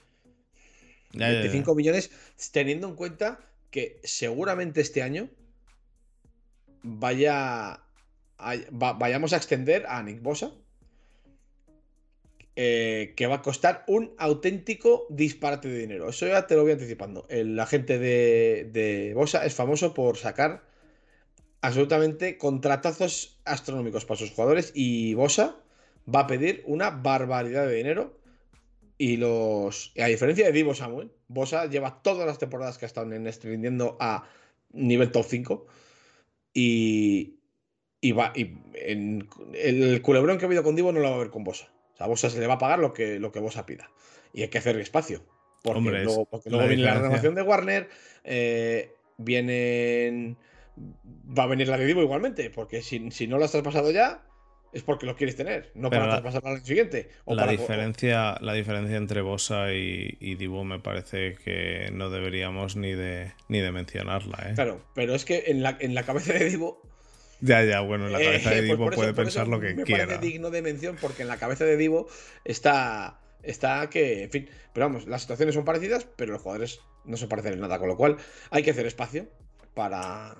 25 1.13 1.75
millones, 1.75 2.11
teniendo 2.53 2.89
en 2.89 2.95
cuenta 2.95 3.41
que 3.71 4.01
seguramente 4.03 4.81
este 4.81 5.03
año 5.03 5.29
vaya 6.83 7.81
vayamos 8.71 9.33
a 9.33 9.37
extender 9.37 9.87
a 9.87 10.03
Nick 10.03 10.23
Bosa 10.23 10.53
eh, 12.57 13.15
que 13.17 13.27
va 13.27 13.37
a 13.37 13.43
costar 13.43 13.85
un 13.87 14.15
auténtico 14.19 15.07
disparate 15.11 15.69
de 15.69 15.79
dinero. 15.79 16.09
Eso 16.09 16.27
ya 16.27 16.47
te 16.47 16.55
lo 16.55 16.63
voy 16.63 16.73
anticipando. 16.73 17.27
El 17.29 17.59
agente 17.59 17.99
de, 17.99 18.69
de 18.73 19.13
Bosa 19.15 19.45
es 19.45 19.55
famoso 19.55 19.95
por 19.95 20.17
sacar 20.17 20.63
absolutamente 21.65 22.37
contratazos 22.37 23.39
astronómicos 23.47 24.05
para 24.05 24.19
sus 24.19 24.31
jugadores 24.31 24.71
y 24.75 25.15
Bosa 25.15 25.57
va 26.13 26.21
a 26.21 26.27
pedir 26.27 26.63
una 26.67 26.91
barbaridad 26.91 27.67
de 27.67 27.77
dinero. 27.77 28.19
Y 28.97 29.17
los. 29.17 29.93
A 30.01 30.07
diferencia 30.07 30.47
de 30.47 30.53
Divo 30.53 30.75
Samuel, 30.75 31.11
Bosa 31.27 31.67
lleva 31.67 32.03
todas 32.03 32.27
las 32.27 32.39
temporadas 32.39 32.79
que 32.79 32.85
ha 32.85 32.87
estado 32.87 33.13
en 33.13 33.27
este 33.27 33.49
a 33.99 34.29
nivel 34.71 35.11
top 35.11 35.25
5. 35.27 35.67
Y. 36.53 37.41
Y 38.01 38.13
va. 38.13 38.33
Y 38.37 38.57
en, 38.75 39.29
el 39.55 40.01
culebrón 40.03 40.39
que 40.39 40.45
ha 40.45 40.47
habido 40.49 40.63
con 40.63 40.77
Divo 40.77 40.93
no 40.93 41.01
lo 41.01 41.11
va 41.11 41.17
a 41.17 41.19
ver 41.19 41.31
con 41.31 41.43
Bosa. 41.43 41.69
O 41.95 41.97
sea, 41.97 42.07
a 42.07 42.09
Bosa 42.09 42.29
se 42.29 42.41
le 42.41 42.47
va 42.47 42.55
a 42.55 42.59
pagar 42.59 42.79
lo 42.79 42.93
que, 42.93 43.19
lo 43.19 43.33
que 43.33 43.41
Bosa 43.41 43.67
pida. 43.67 43.91
Y 44.33 44.43
hay 44.43 44.49
que 44.49 44.59
hacer 44.59 44.79
espacio. 44.79 45.25
Porque 45.63 45.81
luego, 45.81 46.29
viene 46.69 46.83
la 46.83 46.95
renovación 46.95 47.35
de 47.35 47.43
Warner, 47.43 47.89
eh, 48.23 48.93
vienen. 49.17 50.37
Va 50.77 51.45
a 51.45 51.47
venir 51.47 51.69
la 51.69 51.79
de 51.79 51.87
Divo 51.87 52.03
igualmente, 52.03 52.51
porque 52.51 52.83
si, 52.83 53.11
si 53.11 53.27
no 53.27 53.39
lo 53.39 53.45
has 53.45 53.53
traspasado 53.53 53.91
ya, 53.91 54.25
es 54.75 54.83
porque 54.83 55.07
lo 55.07 55.17
quieres 55.17 55.37
tener, 55.37 55.71
no 55.75 55.89
para 55.89 56.09
traspasarlo 56.09 56.51
al 56.51 56.65
siguiente. 56.65 57.09
la, 57.27 57.47
diferencia, 57.47 58.37
la 58.41 58.53
diferencia 58.53 58.97
entre 58.97 59.23
Bosa 59.23 59.73
y, 59.73 60.19
y, 60.21 60.35
Divo 60.35 60.65
me 60.65 60.81
parece 60.81 61.37
que 61.37 61.91
no 61.93 62.11
deberíamos 62.11 62.77
ni 62.77 62.93
de, 62.93 63.33
ni 63.49 63.61
de 63.61 63.71
mencionarla. 63.71 64.49
¿eh? 64.51 64.53
Claro, 64.55 64.85
pero 64.95 65.15
es 65.15 65.25
que 65.25 65.45
en 65.47 65.63
la, 65.63 65.77
en 65.81 65.95
la 65.95 66.03
cabeza 66.03 66.33
de 66.33 66.45
Divo 66.45 66.83
ya, 67.41 67.65
ya, 67.65 67.81
bueno, 67.81 68.07
en 68.07 68.13
la 68.13 68.19
cabeza 68.19 68.51
de 68.51 68.57
eh, 68.59 68.59
pues 68.67 68.79
Divo 68.79 68.91
puede 68.91 69.15
pensar 69.15 69.49
lo 69.49 69.61
que 69.61 69.75
me 69.75 69.85
quiera. 69.85 70.07
Me 70.07 70.15
parece 70.15 70.27
digno 70.27 70.51
de 70.51 70.63
mención 70.63 70.97
porque 71.01 71.23
en 71.23 71.29
la 71.29 71.37
cabeza 71.37 71.65
de 71.65 71.77
Divo 71.77 72.09
está, 72.45 73.21
está 73.43 73.89
que, 73.91 74.25
en 74.25 74.31
fin, 74.31 74.49
pero 74.73 74.87
vamos, 74.87 75.07
las 75.07 75.23
situaciones 75.23 75.55
son 75.55 75.65
parecidas, 75.65 76.07
pero 76.17 76.33
los 76.33 76.43
jugadores 76.43 76.81
no 77.05 77.17
se 77.17 77.27
parecen 77.27 77.55
en 77.55 77.61
nada, 77.61 77.79
con 77.79 77.89
lo 77.89 77.97
cual 77.97 78.17
hay 78.51 78.63
que 78.63 78.71
hacer 78.71 78.87
espacio 78.87 79.27
para... 79.75 80.37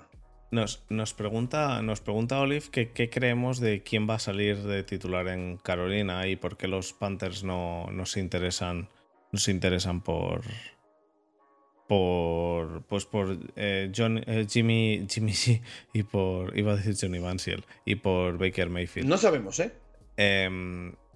Nos, 0.51 0.85
nos 0.89 1.13
pregunta, 1.13 1.81
nos 1.81 2.01
pregunta 2.01 2.39
Olive 2.39 2.65
qué 2.71 3.09
creemos 3.09 3.59
de 3.59 3.83
quién 3.83 4.07
va 4.09 4.15
a 4.15 4.19
salir 4.19 4.63
de 4.63 4.83
titular 4.83 5.27
en 5.27 5.57
Carolina 5.57 6.27
y 6.27 6.35
por 6.35 6.55
qué 6.55 6.67
los 6.67 6.93
Panthers 6.93 7.43
no, 7.43 7.87
no 7.91 8.05
se 8.05 8.19
interesan, 8.19 8.87
no 9.31 9.39
se 9.39 9.51
interesan 9.51 10.01
por, 10.01 10.43
por 11.87 12.83
pues 12.83 13.05
por 13.05 13.37
eh, 13.55 13.91
John, 13.95 14.23
eh, 14.25 14.45
Jimmy 14.49 15.05
Jimmy 15.09 15.31
G 15.33 15.61
y 15.93 16.03
por 16.03 16.57
iba 16.57 16.73
a 16.73 16.75
decir 16.77 16.95
Johnny 16.99 17.19
Manziel 17.19 17.63
y 17.85 17.95
por 17.95 18.37
Baker 18.37 18.69
Mayfield. 18.69 19.07
No 19.07 19.17
sabemos, 19.17 19.59
¿eh? 19.59 19.71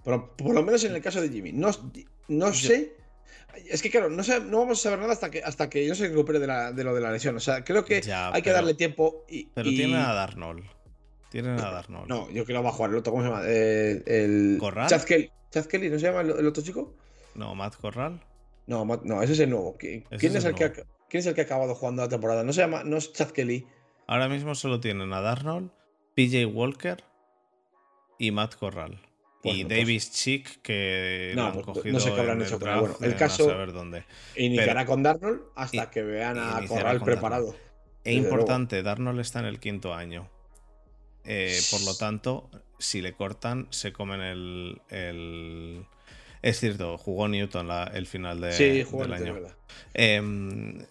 Pero 0.04 0.36
por 0.36 0.54
lo 0.54 0.62
menos 0.62 0.84
en 0.84 0.94
el 0.94 1.02
caso 1.02 1.20
de 1.20 1.28
Jimmy. 1.28 1.52
No, 1.52 1.70
no 2.28 2.52
sé. 2.54 2.94
Es 3.68 3.82
que 3.82 3.90
claro, 3.90 4.08
no, 4.08 4.22
no, 4.22 4.58
vamos 4.58 4.78
a 4.78 4.82
saber 4.82 5.00
nada 5.00 5.12
hasta 5.12 5.30
que, 5.30 5.42
hasta 5.42 5.68
que 5.68 5.86
no 5.88 5.94
se 5.94 6.08
recupere 6.08 6.38
de, 6.38 6.46
la, 6.46 6.72
de 6.72 6.84
lo 6.84 6.94
de 6.94 7.00
la 7.00 7.10
lesión. 7.10 7.36
O 7.36 7.40
sea, 7.40 7.64
creo 7.64 7.84
que 7.84 8.00
hay 8.32 8.42
que 8.42 8.52
darle 8.52 8.74
tiempo. 8.74 9.24
Y, 9.28 9.46
pero 9.46 9.68
tiene 9.70 9.96
a 9.96 10.12
Darnold. 10.12 10.64
Tiene 11.30 11.50
a 11.50 11.70
Darnold. 11.70 12.08
No, 12.08 12.30
yo 12.30 12.44
creo 12.44 12.60
que 12.60 12.64
va 12.64 12.70
a 12.70 12.72
jugar 12.72 12.90
el 12.90 12.96
otro. 12.96 13.12
¿Cómo 13.12 13.24
se 13.24 13.30
llama? 13.30 13.42
Eh, 13.46 14.02
el. 14.06 14.56
¿Corral? 14.58 14.88
Kelly. 15.04 15.30
Chad 15.50 15.66
Kelly, 15.66 15.90
¿no 15.90 15.98
se 15.98 16.06
llama 16.06 16.20
el, 16.20 16.46
otro 16.46 16.62
chico? 16.62 16.94
No, 17.34 17.54
Matt 17.54 17.76
Corral. 17.76 18.20
No, 18.66 18.84
no, 18.84 19.22
ese 19.22 19.32
es 19.32 19.40
el 19.40 19.50
nuevo. 19.50 19.76
¿Quién 19.76 20.04
es, 20.10 20.44
el, 20.44 20.54
Que 20.54 20.64
ha, 20.64 20.72
¿Quién 20.72 21.20
es 21.20 21.26
el 21.26 21.34
que 21.34 21.40
ha 21.40 21.44
acabado 21.44 21.74
jugando 21.74 22.02
la 22.02 22.08
temporada? 22.08 22.44
No 22.44 22.52
se 22.52 22.60
llama, 22.60 22.84
no 22.84 22.96
es 22.96 23.12
Chad 23.12 23.30
Kelly. 23.30 23.66
Ahora 24.06 24.28
mismo 24.28 24.54
solo 24.54 24.80
tienen 24.80 25.12
a 25.12 25.20
Darnold, 25.20 25.70
PJ 26.14 26.46
Walker 26.46 27.02
y 28.18 28.30
Matt 28.30 28.54
Corral. 28.54 29.00
y 29.42 29.64
pues 29.64 29.68
Davis 29.68 30.12
Chick, 30.12 30.62
que 30.62 31.32
no, 31.34 31.46
han 31.46 31.62
cogido. 31.62 31.94
No 31.94 32.00
sé 32.00 32.12
qué 32.12 32.20
habrán 32.20 32.42
hecho, 32.42 32.58
pero 32.58 32.80
bueno, 32.80 32.96
el 33.00 33.16
caso. 33.16 33.46
Saber 33.46 33.72
dónde. 33.72 34.04
Iniciará 34.36 34.86
con 34.86 35.02
Darnold 35.02 35.42
hasta 35.56 35.90
que 35.90 36.02
vean 36.02 36.38
a 36.38 36.64
Corral 36.66 37.00
preparado. 37.02 37.56
Es 38.04 38.16
importante, 38.16 38.82
Darnold 38.82 39.20
está 39.20 39.40
en 39.40 39.46
el 39.46 39.58
quinto 39.58 39.94
año. 39.94 40.28
Eh, 41.24 41.58
por 41.70 41.82
lo 41.82 41.96
tanto, 41.96 42.48
si 42.78 43.02
le 43.02 43.12
cortan, 43.12 43.66
se 43.70 43.92
comen 43.92 44.20
el 44.20 45.86
es 46.42 46.60
cierto, 46.60 46.98
jugó 46.98 47.28
Newton 47.28 47.68
el 47.92 48.06
final 48.06 48.40
de, 48.40 48.52
sí, 48.52 48.82
jugó 48.82 49.02
del 49.02 49.12
año. 49.14 49.36
Eh, 49.94 50.86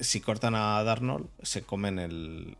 si 0.00 0.20
cortan 0.20 0.54
a 0.54 0.82
Darnold, 0.84 1.28
se 1.42 1.62
comen 1.62 1.98
el, 1.98 2.56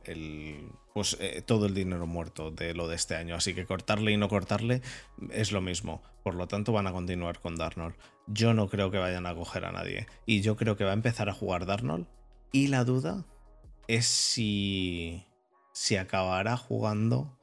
pues 0.92 1.16
eh, 1.20 1.42
todo 1.44 1.66
el 1.66 1.74
dinero 1.74 2.06
muerto 2.06 2.50
de 2.50 2.74
lo 2.74 2.88
de 2.88 2.96
este 2.96 3.14
año. 3.14 3.36
Así 3.36 3.54
que 3.54 3.66
cortarle 3.66 4.12
y 4.12 4.16
no 4.16 4.28
cortarle 4.28 4.82
es 5.30 5.52
lo 5.52 5.60
mismo. 5.60 6.02
Por 6.22 6.34
lo 6.34 6.48
tanto, 6.48 6.72
van 6.72 6.86
a 6.86 6.92
continuar 6.92 7.40
con 7.40 7.56
Darnold. 7.56 7.94
Yo 8.26 8.54
no 8.54 8.68
creo 8.68 8.90
que 8.90 8.98
vayan 8.98 9.26
a 9.26 9.34
coger 9.34 9.64
a 9.64 9.72
nadie. 9.72 10.06
Y 10.26 10.40
yo 10.40 10.56
creo 10.56 10.76
que 10.76 10.84
va 10.84 10.90
a 10.90 10.94
empezar 10.94 11.28
a 11.28 11.34
jugar 11.34 11.66
Darnold. 11.66 12.06
Y 12.50 12.68
la 12.68 12.84
duda 12.84 13.24
es 13.86 14.06
si, 14.06 15.24
si 15.72 15.96
acabará 15.96 16.56
jugando 16.56 17.37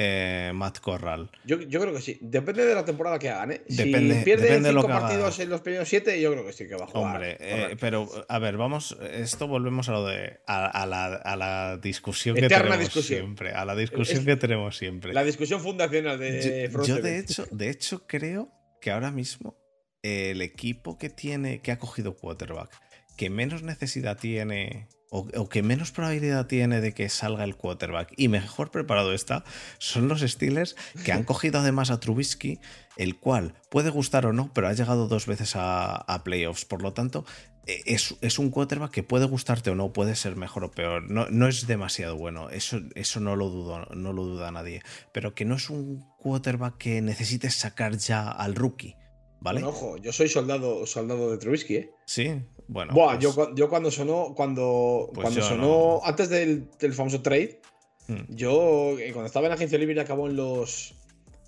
eh, 0.00 0.52
Matt 0.54 0.78
Corral. 0.78 1.28
Yo, 1.44 1.58
creo 1.58 1.92
que 1.92 2.00
sí. 2.00 2.18
Depende 2.20 2.64
de 2.64 2.72
la 2.72 2.84
temporada 2.84 3.18
que 3.18 3.30
hagan. 3.30 3.50
¿eh? 3.50 3.62
Depende, 3.66 4.18
si 4.18 4.24
pierde 4.24 4.62
cinco 4.62 4.86
partidos 4.86 5.40
en 5.40 5.48
los 5.50 5.60
primeros 5.60 5.88
siete, 5.88 6.20
yo 6.20 6.30
creo 6.30 6.46
que 6.46 6.52
sí 6.52 6.68
que 6.68 6.76
va 6.76 6.84
a 6.84 6.86
jugar. 6.86 7.14
Hombre, 7.16 7.36
eh, 7.40 7.76
pero 7.80 8.08
a 8.28 8.38
ver, 8.38 8.56
vamos. 8.56 8.96
Esto 9.12 9.48
volvemos 9.48 9.88
a 9.88 9.92
lo 9.92 10.06
de. 10.06 10.38
a, 10.46 10.86
la, 10.86 11.78
discusión 11.82 12.36
que 12.36 12.48
tenemos 12.48 12.92
siempre. 12.92 13.50
A 13.50 13.64
la 13.64 13.74
discusión 13.74 14.24
que 14.24 14.36
tenemos 14.36 14.76
siempre. 14.76 15.12
La 15.12 15.24
discusión 15.24 15.60
fundacional 15.60 16.16
de 16.16 16.70
Yo, 16.72 16.84
yo 16.84 17.02
de 17.02 17.18
hecho, 17.18 17.46
de 17.50 17.68
hecho, 17.68 18.06
creo 18.06 18.52
que 18.80 18.92
ahora 18.92 19.10
mismo 19.10 19.58
el 20.04 20.42
equipo 20.42 20.96
que 20.96 21.10
tiene. 21.10 21.60
que 21.60 21.72
ha 21.72 21.80
cogido 21.80 22.16
quarterback, 22.16 22.70
que 23.16 23.30
menos 23.30 23.64
necesidad 23.64 24.16
tiene 24.16 24.86
o, 25.10 25.48
que 25.48 25.62
menos 25.62 25.90
probabilidad 25.90 26.46
tiene 26.46 26.80
de 26.80 26.92
que 26.92 27.08
salga 27.08 27.44
el 27.44 27.56
quarterback 27.56 28.12
y 28.16 28.28
mejor 28.28 28.70
preparado 28.70 29.14
está, 29.14 29.44
son 29.78 30.08
los 30.08 30.20
Steelers 30.20 30.76
que 31.04 31.12
han 31.12 31.24
cogido 31.24 31.60
además 31.60 31.90
a 31.90 31.98
Trubisky, 31.98 32.60
el 32.96 33.18
cual 33.18 33.54
puede 33.70 33.90
gustar 33.90 34.26
o 34.26 34.32
no, 34.32 34.52
pero 34.52 34.68
ha 34.68 34.72
llegado 34.72 35.08
dos 35.08 35.26
veces 35.26 35.52
a, 35.54 36.22
playoffs. 36.24 36.64
Por 36.64 36.82
lo 36.82 36.92
tanto, 36.92 37.24
e, 37.66 37.82
es, 37.86 38.38
un 38.38 38.50
quarterback 38.50 38.90
que 38.90 39.02
puede 39.02 39.24
gustarte 39.24 39.70
o 39.70 39.74
no, 39.74 39.92
puede 39.92 40.14
ser 40.14 40.36
mejor 40.36 40.64
o 40.64 40.70
peor. 40.70 41.10
No, 41.10 41.26
no 41.30 41.48
es 41.48 41.66
demasiado 41.66 42.16
bueno, 42.16 42.50
eso, 42.50 42.80
eso 42.94 43.20
no, 43.20 43.34
lo 43.34 43.48
dudo, 43.48 43.86
no 43.94 44.12
lo 44.12 44.24
duda 44.24 44.50
nadie. 44.50 44.82
Pero 45.12 45.34
que 45.34 45.44
no 45.44 45.56
es 45.56 45.70
un 45.70 46.04
quarterback 46.18 46.76
que 46.76 47.00
necesites 47.00 47.54
sacar 47.54 47.96
ya 47.96 48.28
al 48.30 48.54
rookie. 48.54 48.96
¿Vale? 49.40 49.62
ojo, 49.62 49.96
yo 49.98 50.12
soy 50.12 50.28
soldado, 50.28 50.84
soldado 50.84 51.30
de 51.30 51.38
Trubisky, 51.38 51.76
¿eh? 51.76 51.90
Sí, 52.06 52.42
bueno. 52.68 52.92
Buah, 52.92 53.18
yo, 53.18 53.34
pues 53.34 53.48
yo, 53.54 53.68
cuando 53.68 53.90
sonó, 53.90 54.34
cuando, 54.34 55.10
pues 55.12 55.24
cuando 55.24 55.42
sonó, 55.42 56.00
antes 56.04 56.28
del, 56.28 56.68
famoso 56.92 57.22
trade, 57.22 57.60
hmm. 58.06 58.22
yo, 58.28 58.98
eh, 58.98 59.10
cuando 59.12 59.26
estaba 59.26 59.46
en 59.46 59.50
la 59.50 59.56
agencia 59.56 59.78
libre 59.78 59.96
y 59.96 59.98
acabó 59.98 60.28
en 60.28 60.36
los. 60.36 60.94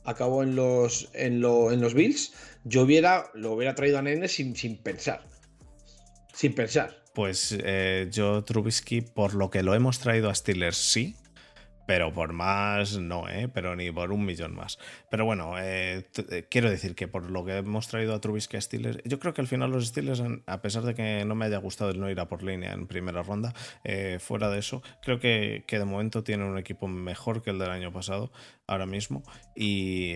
Acabó 0.05 0.43
en 0.43 0.57
los. 0.57 1.11
En, 1.13 1.35
en 1.35 1.81
los 1.81 1.95
Bills, 1.95 2.33
yo 2.65 2.83
hubiera, 2.83 3.31
lo 3.35 3.53
hubiera 3.53 3.75
traído 3.75 3.99
a 3.99 4.03
Nene 4.03 4.29
sin, 4.29 4.57
sin 4.57 4.79
pensar. 4.79 5.25
Sin 6.33 6.55
pensar. 6.55 6.97
Pues 7.15 7.57
eh, 7.63 8.09
yo, 8.11 8.43
Trubisky, 8.43 9.03
por 9.03 9.35
lo 9.35 9.51
que 9.51 9.63
lo 9.63 9.75
hemos 9.75 9.99
traído 9.99 10.31
a 10.31 10.35
Steelers, 10.35 10.79
sí 10.79 11.17
pero 11.91 12.13
por 12.13 12.33
más 12.33 12.99
no, 12.99 13.29
¿eh? 13.29 13.49
pero 13.53 13.75
ni 13.75 13.91
por 13.91 14.13
un 14.13 14.25
millón 14.25 14.55
más. 14.55 14.79
Pero 15.11 15.25
bueno, 15.25 15.59
eh, 15.59 16.07
eh, 16.31 16.47
quiero 16.49 16.71
decir 16.71 16.95
que 16.95 17.09
por 17.09 17.29
lo 17.29 17.45
que 17.45 17.57
hemos 17.57 17.89
traído 17.89 18.15
a 18.15 18.21
Trubisky 18.21 18.57
a 18.57 18.61
Steelers, 18.61 18.99
yo 19.05 19.19
creo 19.19 19.35
que 19.35 19.41
al 19.41 19.49
final 19.49 19.73
los 19.73 19.89
Steelers, 19.89 20.23
a 20.47 20.63
pesar 20.63 20.85
de 20.85 20.95
que 20.95 21.25
no 21.25 21.35
me 21.35 21.47
haya 21.47 21.59
gustado 21.59 21.91
el 21.91 21.99
no 21.99 22.09
ir 22.09 22.21
a 22.21 22.29
por 22.29 22.45
línea 22.45 22.75
en 22.75 22.87
primera 22.87 23.25
ronda, 23.25 23.53
fuera 24.21 24.49
de 24.51 24.61
eso, 24.61 24.85
creo 25.03 25.19
que, 25.19 25.65
de 25.69 25.85
momento 25.85 26.23
tienen 26.23 26.47
un 26.47 26.59
equipo 26.59 26.87
mejor 26.87 27.43
que 27.43 27.51
el 27.51 27.59
del 27.59 27.71
año 27.71 27.93
pasado, 27.93 28.31
ahora 28.69 28.87
mismo, 28.87 29.25
y, 29.57 30.15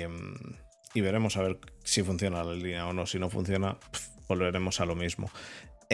y 0.95 1.01
veremos 1.01 1.37
a 1.37 1.43
ver 1.43 1.59
si 1.83 2.05
funciona 2.05 2.45
la 2.45 2.55
línea 2.55 2.87
o 2.87 2.93
no. 2.93 3.05
Si 3.05 3.18
no 3.18 3.31
funciona, 3.31 3.79
volveremos 4.29 4.81
a 4.81 4.87
lo 4.87 4.95
mismo. 4.95 5.29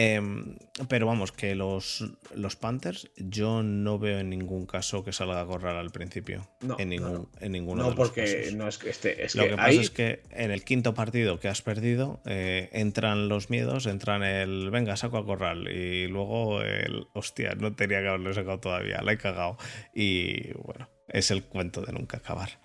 Em, 0.03 0.55
pero 0.89 1.05
vamos, 1.05 1.31
que 1.31 1.53
los, 1.53 2.03
los 2.33 2.55
Panthers 2.55 3.11
yo 3.17 3.61
no 3.61 3.99
veo 3.99 4.17
en 4.17 4.31
ningún 4.31 4.65
caso 4.65 5.03
que 5.03 5.13
salga 5.13 5.39
a 5.39 5.45
correr 5.45 5.75
al 5.75 5.91
principio. 5.91 6.49
No, 6.61 6.75
en, 6.79 6.89
ningún, 6.89 7.29
en 7.39 7.51
ninguno 7.51 7.83
de 7.83 7.89
los 7.89 7.95
porque 7.95 8.51
no 8.55 8.67
es 8.67 8.79
que 8.79 8.89
esté. 8.89 9.15
Lo 9.35 9.47
que, 9.47 9.55
pasa 9.55 9.69
es 9.69 9.91
que 9.91 10.23
en 10.31 10.49
el 10.49 10.63
quinto 10.63 10.95
partido 10.95 11.39
que 11.39 11.49
has 11.49 11.61
perdido 11.61 12.19
eh, 12.25 12.69
entran 12.71 13.29
los 13.29 13.51
miedos, 13.51 13.85
entran 13.85 14.23
el 14.23 14.71
venga, 14.71 14.97
saco 14.97 15.17
a 15.17 15.25
corral 15.25 15.67
y 15.67 16.07
luego 16.07 16.63
el 16.63 17.05
hostia, 17.13 17.53
no 17.53 17.75
tenía 17.75 18.01
que 18.01 18.07
haberlo 18.07 18.33
sacado 18.33 18.59
todavía, 18.59 19.03
la 19.03 19.11
he 19.11 19.17
cagado. 19.19 19.57
Y 19.93 20.51
bueno, 20.53 20.89
es 21.09 21.29
el 21.29 21.43
cuento 21.43 21.81
de 21.81 21.93
nunca 21.93 22.17
acabar. 22.17 22.59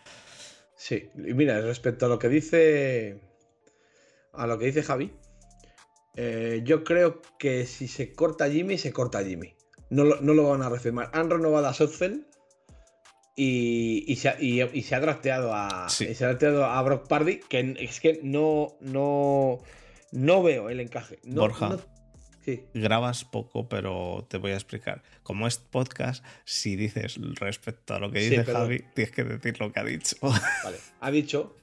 Sí, 0.75 1.11
y 1.17 1.35
mira, 1.35 1.61
respecto 1.61 2.07
a 2.07 2.09
lo 2.09 2.19
que 2.19 2.31
dice. 2.31 3.21
A 4.33 4.47
lo 4.47 4.59
que 4.59 4.67
dice 4.67 4.83
Javi, 4.83 5.13
eh, 6.17 6.63
yo 6.65 6.83
creo 6.83 7.21
que 7.39 7.67
si 7.67 7.89
se 7.89 8.15
corta 8.15 8.51
Jimmy, 8.51 8.79
se 8.79 8.93
corta 8.93 9.23
Jimmy. 9.23 9.55
No 9.91 10.05
lo, 10.05 10.21
no 10.21 10.35
lo 10.35 10.49
van 10.49 10.63
a 10.63 10.69
refirmar. 10.69 11.11
Han 11.13 11.31
renovado 11.31 11.67
a 11.67 11.75
Sothfeld 11.75 12.27
y, 13.37 14.05
y, 14.09 14.17
se, 14.17 14.35
y, 14.41 14.83
se, 14.83 14.95
ha 14.95 15.01
drafteado 15.01 15.55
a, 15.55 15.89
se 15.91 16.25
ha 16.25 16.31
a 16.31 16.83
Brock 16.83 17.07
Pardy, 17.07 17.41
que 17.41 17.77
es 17.79 18.01
que 18.01 18.21
no, 18.23 18.77
no, 18.81 19.59
no 20.11 20.43
veo 20.43 20.71
el 20.71 20.81
encaje. 20.81 21.19
Borja, 21.25 21.77
grabas 22.73 23.25
poco, 23.25 23.69
pero 23.69 24.27
te 24.29 24.39
voy 24.39 24.53
a 24.53 24.55
explicar. 24.55 25.03
Como 25.23 25.47
es 25.47 25.59
podcast, 25.59 26.25
si 26.45 26.77
dices 26.77 27.19
respecto 27.35 27.95
a 27.95 28.01
lo 28.01 28.11
que 28.11 28.21
dice 28.21 28.45
Javi, 28.45 28.85
tienes 28.95 29.15
que 29.15 29.25
decir 29.25 29.61
lo 29.61 29.71
que 29.71 29.81
ha 29.81 29.85
dicho. 29.85 30.17
Vale, 30.23 30.79
ha 31.01 31.11
dicho 31.11 31.55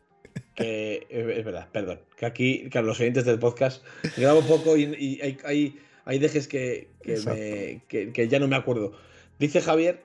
que 0.55 1.07
es 1.09 1.45
verdad, 1.45 1.67
perdón, 1.71 1.99
que 2.15 2.25
aquí, 2.25 2.69
que 2.69 2.81
los 2.81 2.99
oyentes 2.99 3.25
del 3.25 3.39
podcast 3.39 3.83
grabo 4.17 4.41
poco 4.41 4.77
y, 4.77 5.19
hay, 5.43 5.79
hay, 6.05 6.19
dejes 6.19 6.47
que, 6.47 6.89
que, 7.03 8.27
ya 8.27 8.39
no 8.39 8.47
me 8.47 8.55
acuerdo. 8.55 8.93
Dice 9.39 9.61
Javier 9.61 10.01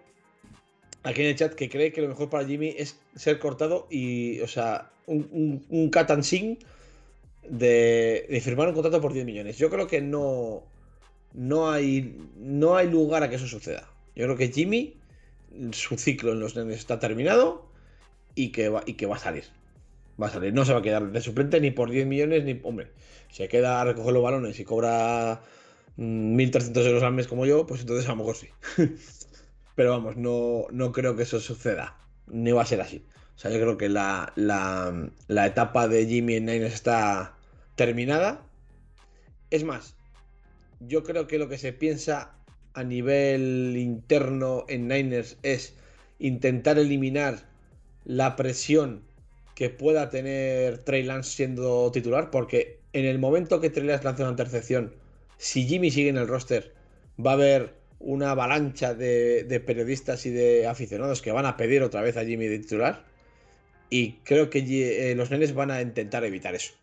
aquí 1.02 1.22
en 1.22 1.28
el 1.28 1.36
chat 1.36 1.54
que 1.54 1.68
cree 1.68 1.92
que 1.92 2.02
lo 2.02 2.08
mejor 2.08 2.30
para 2.30 2.46
Jimmy 2.46 2.74
es 2.76 2.98
ser 3.14 3.38
cortado 3.38 3.86
y, 3.90 4.40
o 4.40 4.48
sea, 4.48 4.90
un, 5.06 5.64
un, 5.68 5.90
cut 5.90 6.10
and 6.10 6.22
sing 6.22 6.58
de, 7.48 8.26
de, 8.28 8.40
firmar 8.40 8.68
un 8.68 8.74
contrato 8.74 9.00
por 9.00 9.12
10 9.12 9.24
millones. 9.24 9.58
Yo 9.58 9.70
creo 9.70 9.86
que 9.86 10.00
no, 10.00 10.62
no, 11.34 11.70
hay, 11.70 12.16
no 12.36 12.76
hay 12.76 12.88
lugar 12.90 13.22
a 13.22 13.30
que 13.30 13.36
eso 13.36 13.46
suceda. 13.46 13.88
Yo 14.16 14.24
creo 14.24 14.36
que 14.36 14.48
Jimmy, 14.48 14.96
su 15.72 15.96
ciclo 15.96 16.32
en 16.32 16.40
los 16.40 16.56
nenes 16.56 16.78
está 16.78 16.98
terminado 16.98 17.66
y 18.34 18.50
que 18.50 18.68
va, 18.68 18.82
y 18.86 18.94
que 18.94 19.06
va 19.06 19.16
a 19.16 19.20
salir 19.20 19.44
va 20.20 20.28
a 20.28 20.30
salir. 20.30 20.52
No 20.52 20.64
se 20.64 20.72
va 20.72 20.80
a 20.80 20.82
quedar 20.82 21.10
de 21.10 21.20
suplente 21.20 21.60
ni 21.60 21.70
por 21.70 21.90
10 21.90 22.06
millones, 22.06 22.44
ni. 22.44 22.60
Hombre, 22.62 22.92
si 23.30 23.38
se 23.38 23.48
queda 23.48 23.80
a 23.80 23.84
recoger 23.84 24.12
los 24.12 24.22
balones 24.22 24.58
y 24.58 24.64
cobra 24.64 25.40
1.300 25.96 26.70
mm, 26.70 26.86
euros 26.86 27.02
al 27.02 27.12
mes 27.12 27.26
como 27.26 27.46
yo, 27.46 27.66
pues 27.66 27.82
entonces 27.82 28.06
a 28.06 28.10
lo 28.10 28.16
mejor 28.16 28.36
sí. 28.36 28.48
Pero 29.74 29.90
vamos, 29.90 30.16
no, 30.16 30.66
no 30.72 30.92
creo 30.92 31.16
que 31.16 31.22
eso 31.22 31.40
suceda. 31.40 31.96
Ni 32.26 32.52
va 32.52 32.62
a 32.62 32.66
ser 32.66 32.80
así. 32.80 33.04
O 33.36 33.38
sea, 33.38 33.52
yo 33.52 33.60
creo 33.60 33.78
que 33.78 33.88
la, 33.88 34.32
la, 34.34 35.46
etapa 35.46 35.86
de 35.86 36.06
Jimmy 36.06 36.34
en 36.34 36.46
Niners 36.46 36.74
está 36.74 37.36
terminada. 37.76 38.44
Es 39.50 39.62
más, 39.62 39.94
yo 40.80 41.04
creo 41.04 41.28
que 41.28 41.38
lo 41.38 41.48
que 41.48 41.56
se 41.56 41.72
piensa 41.72 42.34
a 42.74 42.82
nivel 42.82 43.76
interno 43.76 44.64
en 44.68 44.88
Niners 44.88 45.38
es 45.44 45.74
intentar 46.18 46.80
eliminar 46.80 47.48
la 48.04 48.34
presión 48.34 49.07
que 49.58 49.70
pueda 49.70 50.08
tener 50.08 50.78
Trey 50.84 51.02
Lance 51.02 51.32
siendo 51.32 51.90
titular, 51.90 52.30
porque 52.30 52.78
en 52.92 53.06
el 53.06 53.18
momento 53.18 53.60
que 53.60 53.70
Trey 53.70 53.88
Lance 53.88 54.04
lanza 54.04 54.22
una 54.22 54.30
intercepción 54.30 54.94
si 55.36 55.66
Jimmy 55.66 55.90
sigue 55.90 56.10
en 56.10 56.16
el 56.16 56.28
roster, 56.28 56.72
va 57.18 57.32
a 57.32 57.34
haber 57.34 57.74
una 57.98 58.30
avalancha 58.30 58.94
de, 58.94 59.62
periodistas 59.66 60.26
y 60.26 60.30
de 60.30 60.68
aficionados 60.68 61.22
que 61.22 61.32
van 61.32 61.44
a 61.44 61.56
pedir 61.56 61.82
otra 61.82 62.02
vez 62.02 62.16
a 62.16 62.24
Jimmy 62.24 62.46
de 62.46 62.60
titular. 62.60 63.04
Y 63.90 64.12
creo 64.22 64.48
que 64.48 64.60
eh, 64.60 65.16
los 65.16 65.32
nenes 65.32 65.52
van 65.52 65.72
a 65.72 65.82
intentar 65.82 66.22
evitar 66.22 66.54
eso. 66.54 66.74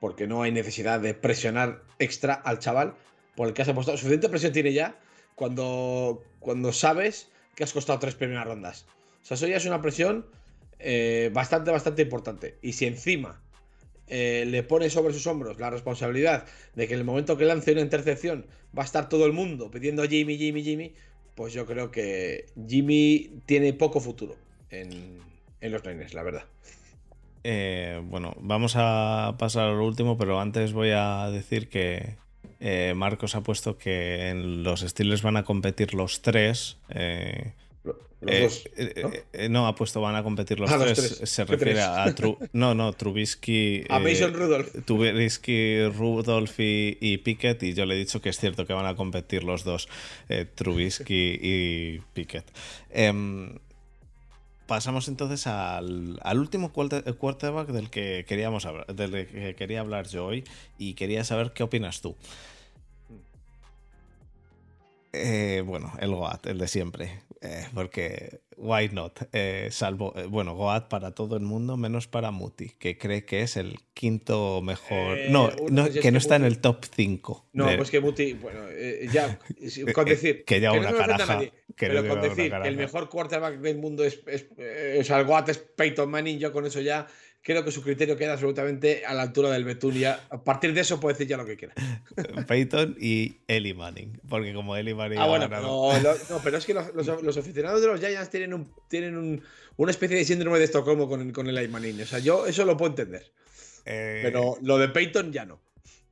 Porque 0.00 0.26
no 0.26 0.42
hay 0.42 0.50
necesidad 0.50 0.98
de 0.98 1.14
presionar 1.14 1.84
extra 2.00 2.34
al 2.34 2.58
chaval 2.58 2.96
por 3.36 3.46
el 3.46 3.54
que 3.54 3.62
has 3.62 3.68
apostado. 3.68 3.96
Suficiente 3.96 4.28
presión 4.28 4.52
tiene 4.52 4.72
ya 4.72 4.98
cuando, 5.36 6.24
cuando 6.40 6.72
sabes 6.72 7.28
que 7.54 7.62
has 7.62 7.72
costado 7.72 8.00
tres 8.00 8.16
primeras 8.16 8.48
rondas. 8.48 8.84
O 9.26 9.28
sea, 9.28 9.34
eso 9.34 9.48
ya 9.48 9.56
es 9.56 9.66
una 9.66 9.82
presión 9.82 10.24
eh, 10.78 11.30
bastante, 11.32 11.72
bastante 11.72 12.02
importante. 12.02 12.58
Y 12.62 12.74
si 12.74 12.86
encima 12.86 13.42
eh, 14.06 14.44
le 14.46 14.62
pone 14.62 14.88
sobre 14.88 15.12
sus 15.12 15.26
hombros 15.26 15.58
la 15.58 15.68
responsabilidad 15.68 16.46
de 16.76 16.86
que 16.86 16.94
en 16.94 17.00
el 17.00 17.04
momento 17.04 17.36
que 17.36 17.44
lance 17.44 17.72
una 17.72 17.80
intercepción 17.80 18.46
va 18.66 18.82
a 18.82 18.84
estar 18.84 19.08
todo 19.08 19.26
el 19.26 19.32
mundo 19.32 19.68
pidiendo 19.68 20.04
Jimmy, 20.04 20.38
Jimmy, 20.38 20.62
Jimmy, 20.62 20.94
pues 21.34 21.52
yo 21.52 21.66
creo 21.66 21.90
que 21.90 22.46
Jimmy 22.68 23.40
tiene 23.46 23.72
poco 23.72 23.98
futuro 23.98 24.36
en, 24.70 25.18
los 25.60 25.84
Niners, 25.84 26.14
la 26.14 26.22
verdad. 26.22 26.44
Eh, 27.42 28.00
bueno, 28.04 28.36
vamos 28.38 28.74
a 28.76 29.34
pasar 29.40 29.70
a 29.70 29.72
lo 29.72 29.84
último, 29.84 30.16
pero 30.16 30.38
antes 30.38 30.72
voy 30.72 30.90
a 30.94 31.30
decir 31.32 31.68
que 31.68 32.14
Marcos 32.94 33.34
ha 33.34 33.40
puesto 33.40 33.76
que 33.76 34.28
en 34.28 34.62
los 34.62 34.82
Steelers 34.82 35.22
van 35.22 35.36
a 35.36 35.42
competir 35.42 35.94
los 35.94 36.22
tres. 36.22 36.78
Eh, 38.26 39.24
eh, 39.32 39.48
¿no? 39.48 39.66
ha 39.66 39.74
puesto 39.74 40.00
van 40.00 40.16
a 40.16 40.22
competir 40.22 40.58
los, 40.58 40.70
ah, 40.70 40.78
tres. 40.78 41.20
Se 41.24 41.44
refiere 41.44 41.80
a 41.80 42.14
no, 42.52 42.74
no, 42.74 42.92
Trubisky. 42.92 43.84
A 43.88 43.98
Mason 43.98 44.32
Rudolph. 44.32 44.68
Trubisky, 44.84 45.86
Rudolph 45.88 46.54
y, 46.58 47.18
Pickett. 47.18 47.62
Y 47.62 47.74
yo 47.74 47.86
le 47.86 47.94
he 47.94 47.98
dicho 47.98 48.20
que 48.20 48.30
es 48.30 48.38
cierto 48.38 48.66
que 48.66 48.72
van 48.72 48.86
a 48.86 48.96
competir 48.96 49.44
los 49.44 49.64
dos, 49.64 49.88
Trubisky 50.54 51.38
y 51.40 52.00
Pickett. 52.14 52.46
Em, 52.90 53.58
pasamos 54.66 55.08
entonces 55.08 55.46
al, 55.46 56.18
último 56.34 56.72
quarterback 56.72 57.68
del 57.68 57.90
que 57.90 58.24
queríamos 58.26 58.66
hablar, 58.66 58.86
del 58.94 59.26
que 59.26 59.54
quería 59.54 59.80
hablar 59.80 60.08
yo 60.08 60.26
hoy. 60.26 60.44
Y 60.78 60.94
quería 60.94 61.24
saber 61.24 61.52
qué 61.52 61.62
opinas 61.62 62.00
tú. 62.00 62.16
Bueno, 65.64 65.92
el 65.98 66.14
Goat, 66.14 66.46
el 66.46 66.58
de 66.58 66.68
siempre. 66.68 67.26
Eh, 67.42 67.66
porque 67.74 68.40
why 68.56 68.88
not? 68.88 69.28
Eh, 69.32 69.68
salvo, 69.70 70.14
eh, 70.16 70.24
bueno, 70.24 70.54
Goat 70.54 70.88
para 70.88 71.12
todo 71.12 71.36
el 71.36 71.42
mundo, 71.42 71.76
menos 71.76 72.08
para 72.08 72.30
Muti, 72.30 72.70
que 72.78 72.96
cree 72.96 73.24
que 73.24 73.42
es 73.42 73.56
el 73.56 73.78
quinto 73.92 74.62
mejor. 74.62 75.18
no, 75.28 75.50
que 76.00 76.10
no 76.10 76.18
está 76.18 76.36
en 76.36 76.44
el 76.44 76.58
top 76.60 76.84
5. 76.94 77.48
No, 77.52 77.68
pues 77.76 77.90
que 77.90 78.00
Muti, 78.00 78.32
bueno, 78.32 78.60
ya, 79.12 79.38
con 79.94 80.06
decir. 80.06 80.44
que 80.44 80.60
ya 80.60 80.72
una 80.72 80.92
caraja. 80.92 81.40
pero 81.76 82.08
con 82.08 82.22
decir 82.22 82.52
que 82.62 82.68
el 82.68 82.76
mejor 82.76 83.08
quarterback 83.08 83.58
del 83.58 83.78
mundo 83.78 84.02
es. 84.04 84.20
es 84.26 84.46
o 85.00 85.04
sea, 85.04 85.20
el 85.20 85.26
Goat 85.26 85.50
es 85.50 85.58
Peyton 85.58 86.10
Manning, 86.10 86.38
yo 86.38 86.52
con 86.52 86.64
eso 86.64 86.80
ya 86.80 87.06
creo 87.46 87.64
que 87.64 87.70
su 87.70 87.80
criterio 87.80 88.16
queda 88.16 88.32
absolutamente 88.32 89.06
a 89.06 89.14
la 89.14 89.22
altura 89.22 89.50
del 89.50 89.62
Betulia. 89.62 90.18
A 90.30 90.42
partir 90.42 90.74
de 90.74 90.80
eso 90.80 90.98
puede 90.98 91.14
decir 91.14 91.28
ya 91.28 91.36
lo 91.36 91.46
que 91.46 91.56
quiera. 91.56 91.74
Peyton 92.48 92.96
y 93.00 93.36
Eli 93.46 93.72
Manning, 93.72 94.20
porque 94.28 94.52
como 94.52 94.74
Eli 94.74 94.94
Manning. 94.94 95.20
Ah, 95.20 95.26
bueno, 95.28 95.46
no, 95.48 96.40
pero 96.42 96.58
es 96.58 96.66
que 96.66 96.74
los, 96.74 97.38
aficionados 97.38 97.80
de 97.80 97.86
los 97.86 98.00
Giants 98.00 98.30
tienen, 98.30 98.52
un, 98.52 98.72
tienen 98.88 99.44
una 99.76 99.90
especie 99.92 100.16
de 100.16 100.24
síndrome 100.24 100.58
de 100.58 100.64
Estocolmo 100.64 101.08
con, 101.08 101.30
con 101.30 101.46
Eli 101.46 101.68
Manning. 101.68 102.02
O 102.02 102.06
sea, 102.06 102.18
yo 102.18 102.46
eso 102.46 102.64
lo 102.64 102.76
puedo 102.76 102.90
entender. 102.90 103.30
Eh, 103.84 104.22
pero 104.24 104.58
lo 104.62 104.76
de 104.78 104.88
Peyton 104.88 105.30
ya 105.30 105.46
no. 105.46 105.60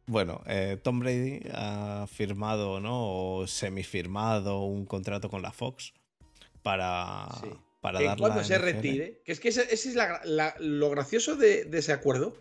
Bueno, 0.07 0.41
eh, 0.47 0.79
Tom 0.81 1.01
Brady 1.01 1.41
ha 1.53 2.07
firmado, 2.09 2.79
¿no? 2.79 3.39
O 3.41 3.47
semifirmado 3.49 4.61
un 4.61 4.87
contrato 4.87 5.29
con 5.29 5.43
la 5.43 5.51
Fox 5.51 5.95
para, 6.63 7.27
para 7.85 8.17
cuando 8.17 8.43
se 8.43 8.57
retire, 8.57 9.21
que 9.27 9.33
es 9.33 9.41
que 9.41 9.51
ese, 9.51 9.67
es 9.71 9.95
lo 10.59 10.89
gracioso 10.89 11.37
de, 11.37 11.69
ese 11.71 11.93
acuerdo, 11.93 12.35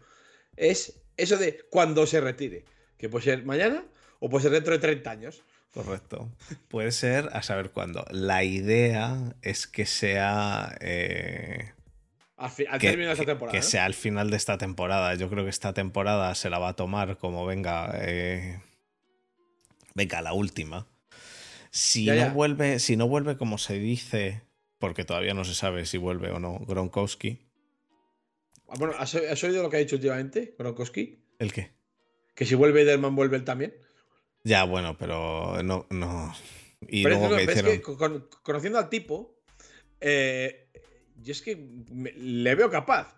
es 0.55 1.01
eso 1.17 1.35
de 1.35 1.65
cuando 1.69 2.07
se 2.07 2.21
retire, 2.21 2.63
que 2.97 3.09
puede 3.09 3.25
ser 3.25 3.43
mañana 3.43 3.83
o 4.21 4.29
puede 4.29 4.43
ser 4.43 4.53
dentro 4.53 4.71
de 4.71 4.79
30 4.79 5.11
años. 5.11 5.43
Correcto. 5.73 6.31
Puede 6.69 6.93
ser 6.93 7.29
a 7.33 7.43
saber 7.43 7.71
cuándo. 7.71 8.05
La 8.09 8.45
idea 8.45 9.35
es 9.41 9.67
que 9.67 9.85
sea... 9.85 10.77
Eh, 10.79 11.73
al, 12.37 12.79
término 12.79 13.07
de 13.07 13.11
esta 13.11 13.25
temporada. 13.25 13.51
Que, 13.51 13.63
sea 13.63 13.83
al 13.83 13.95
final 13.95 14.29
de 14.29 14.37
esta 14.37 14.57
temporada. 14.57 15.13
Yo 15.15 15.29
creo 15.29 15.43
que 15.43 15.49
esta 15.49 15.73
temporada 15.73 16.33
se 16.35 16.49
la 16.49 16.57
va 16.57 16.69
a 16.69 16.75
tomar 16.77 17.17
como 17.17 17.45
venga... 17.45 17.91
Eh, 17.95 18.61
venga, 19.93 20.21
la 20.21 20.31
última. 20.31 20.87
Si, 21.69 22.05
No 22.05 22.29
vuelve, 22.29 22.79
si 22.79 22.95
no 22.95 23.09
vuelve 23.09 23.35
como 23.35 23.57
se 23.57 23.73
dice 23.73 24.41
porque 24.83 25.05
todavía 25.05 25.33
no 25.33 25.45
se 25.45 25.53
sabe 25.53 25.85
si 25.85 25.97
vuelve 25.97 26.29
o 26.31 26.39
no 26.39 26.59
Gronkowski. 26.59 27.39
Ah, 28.67 28.75
bueno, 28.77 28.93
¿has, 28.99 29.15
oído 29.15 29.63
lo 29.63 29.69
que 29.69 29.77
ha 29.77 29.79
dicho 29.79 29.95
últimamente 29.95 30.55
Gronkowski? 30.59 31.23
¿El 31.39 31.53
qué? 31.53 31.71
Que 32.35 32.45
si 32.45 32.53
vuelve 32.53 32.81
Edelman, 32.81 33.15
vuelve 33.15 33.37
él 33.37 33.45
también. 33.45 33.73
Ya, 34.43 34.65
bueno, 34.65 34.97
pero 34.97 35.63
no. 35.63 35.87
no. 35.89 36.35
Y 36.81 37.03
luego 37.03 37.33
que 37.33 37.43
hicieron... 37.43 38.27
conociendo 38.43 38.77
al 38.77 38.89
tipo, 38.89 39.39
eh, 40.01 40.67
yo 41.15 41.31
es 41.31 41.41
que 41.41 41.65
le 42.17 42.53
veo 42.55 42.69
capaz. 42.69 43.15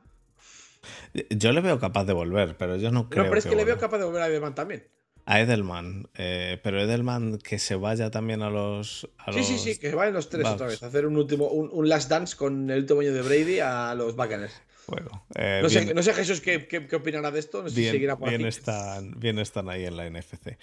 Yo 1.32 1.51
le 1.51 1.61
veo 1.61 1.80
capaz 1.80 2.05
de 2.05 2.13
volver, 2.13 2.57
pero 2.57 2.76
yo 2.76 2.91
no 2.91 3.09
creo. 3.09 3.24
No, 3.24 3.30
pero 3.32 3.39
es 3.39 3.47
que, 3.47 3.55
le 3.55 3.66
veo 3.66 3.80
capaz 3.80 3.97
de 3.97 4.05
volver 4.05 4.22
a 4.22 4.28
Edelman 4.28 4.53
también. 4.53 4.88
A 5.28 5.42
Edelman, 5.42 6.08
eh, 6.14 6.60
pero 6.62 6.80
Edelman 6.80 7.40
que 7.40 7.58
se 7.58 7.76
vaya 7.76 8.12
también 8.12 8.44
a 8.44 8.52
los. 8.52 9.10
sí, 9.34 9.44
sí, 9.44 9.58
sí, 9.58 9.80
que 9.80 9.90
se 9.90 9.96
vayan 9.96 10.14
los 10.14 10.30
tres 10.30 10.46
otra 10.46 10.68
vez. 10.68 10.84
hacer 10.84 11.08
un 11.08 11.18
último, 11.18 11.48
un, 11.48 11.90
last 11.90 12.10
dance 12.10 12.36
con 12.36 12.70
el 12.70 12.82
último 12.82 13.02
año 13.02 13.12
de 13.12 13.24
Brady 13.24 13.60
a 13.60 13.96
los 13.96 14.16
Buccaneers. 14.16 14.62
Bueno, 14.86 15.26
eh, 15.34 15.62
no, 15.64 15.70
sé, 15.70 15.96
no, 15.96 16.04
sé, 16.04 16.14
Jesús 16.14 16.42
qué, 16.42 16.68
qué, 16.68 16.96
opinará 16.96 17.32
de 17.32 17.40
esto. 17.40 17.64
No 17.64 17.70
sé 17.70 17.76
bien, 17.76 17.88
si 17.88 17.92
seguirá 17.94 18.18
por 18.18 18.30
bien 18.30 18.46
Están, 18.46 19.20
bien 19.20 19.40
están 19.40 19.68
ahí 19.68 19.86
en 19.86 19.98
la 19.98 20.08
NFC. 20.08 20.58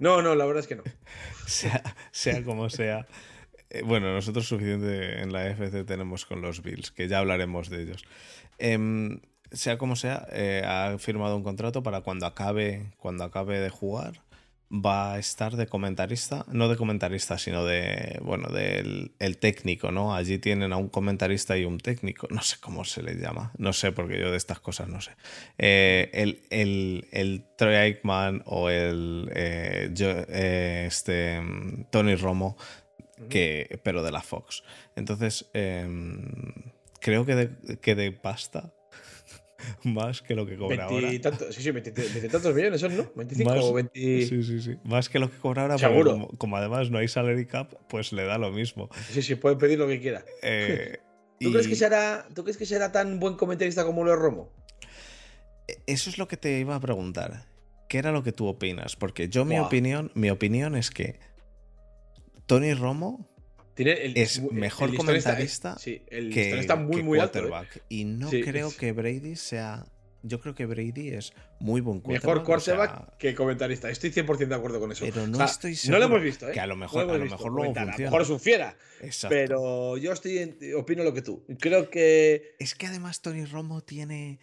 No, 0.00 0.20
no, 0.20 0.34
la 0.34 0.44
verdad 0.44 0.62
es 0.62 0.66
que 0.66 0.74
no. 0.74 0.82
sea, 1.46 1.96
sea 2.10 2.42
como 2.42 2.68
sea. 2.68 3.06
Eh, 3.70 3.82
bueno, 3.82 4.12
nosotros 4.12 4.48
suficiente 4.48 5.20
en 5.20 5.32
la 5.32 5.48
NFC 5.48 5.86
tenemos 5.86 6.26
con 6.26 6.40
los 6.40 6.60
Bills, 6.62 6.90
que 6.90 7.06
ya 7.06 7.18
hablaremos 7.18 7.70
de 7.70 7.82
ellos. 7.82 8.04
Eh, 8.58 9.20
sea 9.52 9.78
como 9.78 9.96
sea, 9.96 10.26
eh, 10.32 10.62
ha 10.66 10.98
firmado 10.98 11.36
un 11.36 11.42
contrato 11.42 11.82
para 11.82 12.02
cuando 12.02 12.26
acabe, 12.26 12.92
cuando 12.98 13.24
acabe 13.24 13.60
de 13.60 13.70
jugar, 13.70 14.20
va 14.70 15.14
a 15.14 15.18
estar 15.18 15.56
de 15.56 15.66
comentarista, 15.66 16.44
no 16.48 16.68
de 16.68 16.76
comentarista, 16.76 17.38
sino 17.38 17.64
de, 17.64 18.18
bueno, 18.22 18.48
del 18.48 19.12
el 19.18 19.38
técnico, 19.38 19.90
¿no? 19.90 20.14
Allí 20.14 20.38
tienen 20.38 20.72
a 20.72 20.76
un 20.76 20.88
comentarista 20.88 21.56
y 21.56 21.64
un 21.64 21.78
técnico, 21.78 22.28
no 22.30 22.42
sé 22.42 22.56
cómo 22.60 22.84
se 22.84 23.02
le 23.02 23.14
llama, 23.14 23.52
no 23.56 23.72
sé, 23.72 23.92
porque 23.92 24.18
yo 24.20 24.30
de 24.30 24.36
estas 24.36 24.60
cosas 24.60 24.88
no 24.88 25.00
sé. 25.00 25.12
Eh, 25.56 26.10
el, 26.12 26.42
el, 26.50 27.08
el, 27.12 27.44
Troy 27.56 27.76
Aikman 27.76 28.42
o 28.44 28.68
el 28.68 29.30
eh, 29.34 30.86
este, 30.86 31.40
Tony 31.90 32.14
Romo, 32.16 32.56
que, 33.30 33.80
pero 33.82 34.02
de 34.02 34.12
la 34.12 34.20
Fox. 34.20 34.62
Entonces, 34.96 35.48
em, 35.54 36.30
creo 37.00 37.24
que 37.24 37.34
de, 37.34 37.78
que 37.78 37.94
de 37.94 38.12
pasta 38.12 38.72
más 39.84 40.22
que 40.22 40.34
lo 40.34 40.46
que 40.46 40.56
cobra 40.56 40.84
ahora. 40.84 41.10
sí, 41.10 41.62
sí, 41.62 41.70
20, 41.70 42.28
tantos 42.28 42.54
millones 42.54 42.80
son, 42.80 42.96
¿no? 42.96 43.10
25 43.14 43.52
o 43.52 43.72
20. 43.74 44.26
Sí, 44.26 44.42
sí, 44.42 44.60
sí. 44.60 44.76
Más 44.84 45.08
que 45.08 45.18
lo 45.18 45.30
que 45.30 45.36
cobra 45.38 45.62
ahora, 45.62 45.78
Seguro. 45.78 46.28
Como, 46.38 46.56
además 46.56 46.90
no 46.90 46.98
hay 46.98 47.08
salary 47.08 47.46
cap, 47.46 47.74
pues 47.88 48.12
le 48.12 48.24
da 48.24 48.38
lo 48.38 48.50
mismo. 48.50 48.88
Sí, 49.10 49.22
sí, 49.22 49.34
puede 49.34 49.56
pedir 49.56 49.78
lo 49.78 49.86
que 49.86 50.00
quiera. 50.00 50.24
Eh, 50.42 50.98
¿Tú, 51.40 51.50
crees 51.52 51.68
que 51.68 51.76
será, 51.76 52.26
¿Tú 52.34 52.42
crees 52.42 52.56
que 52.56 52.66
será 52.66 52.92
tan 52.92 53.20
buen 53.20 53.34
comentarista 53.34 53.84
como 53.84 54.04
lo 54.04 54.16
Romo? 54.16 54.52
E, 55.66 55.78
eso 55.86 56.10
es 56.10 56.18
lo 56.18 56.28
que 56.28 56.36
te 56.36 56.58
iba 56.58 56.74
a 56.74 56.80
preguntar. 56.80 57.46
¿Qué 57.88 57.98
era 57.98 58.12
lo 58.12 58.22
que 58.22 58.32
tú 58.32 58.46
opinas? 58.46 58.96
Porque 58.96 59.28
yo, 59.28 59.44
mi 59.44 59.58
opinión, 59.58 60.12
mi 60.14 60.30
opinión 60.30 60.76
es 60.76 60.90
que 60.90 61.18
Tony 62.46 62.74
Romo 62.74 63.30
es 63.78 64.42
mejor 64.52 64.94
comentarista 64.94 65.76
que, 65.76 66.58
está 66.58 66.76
muy, 66.76 67.02
muy 67.02 67.18
Alto, 67.18 67.46
¿eh? 67.46 67.66
Y 67.88 68.04
no 68.04 68.30
creo 68.30 68.70
que 68.70 68.92
Brady 68.92 69.36
sea. 69.36 69.86
Yo 70.22 70.40
creo 70.40 70.52
que 70.52 70.66
Brady 70.66 71.10
es 71.10 71.32
muy 71.60 71.80
buen 71.80 72.00
quarterback. 72.00 72.24
Mejor 72.24 72.44
quarterback 72.44 73.16
que 73.18 73.36
comentarista. 73.36 73.88
Estoy 73.88 74.10
100% 74.10 74.48
de 74.48 74.54
acuerdo 74.54 74.80
con 74.80 74.90
eso. 74.90 75.04
Pero 75.04 75.28
no 75.28 75.44
estoy 75.44 75.76
seguro. 75.76 76.00
No 76.00 76.06
lo 76.08 76.10
hemos 76.12 76.24
visto, 76.24 76.48
¿eh? 76.48 76.52
Que 76.52 76.60
a 76.60 76.66
lo 76.66 76.74
mejor, 76.74 77.06
lo 77.06 77.12
a 77.12 77.18
lo 77.18 77.24
mejor 77.24 77.52
luego 77.52 77.72
funciona. 77.72 77.92
A 77.92 77.98
lo 77.98 78.04
mejor 78.04 78.22
es 78.22 78.30
un 78.30 78.40
fiera. 78.40 78.76
Pero 79.28 79.96
yo 79.96 80.12
estoy 80.12 80.56
opino 80.76 81.04
lo 81.04 81.14
que 81.14 81.22
tú. 81.22 81.44
Creo 81.60 81.88
que. 81.88 82.56
Es 82.58 82.74
que 82.74 82.86
además 82.86 83.22
Tony 83.22 83.44
Romo 83.44 83.80
tiene 83.80 84.40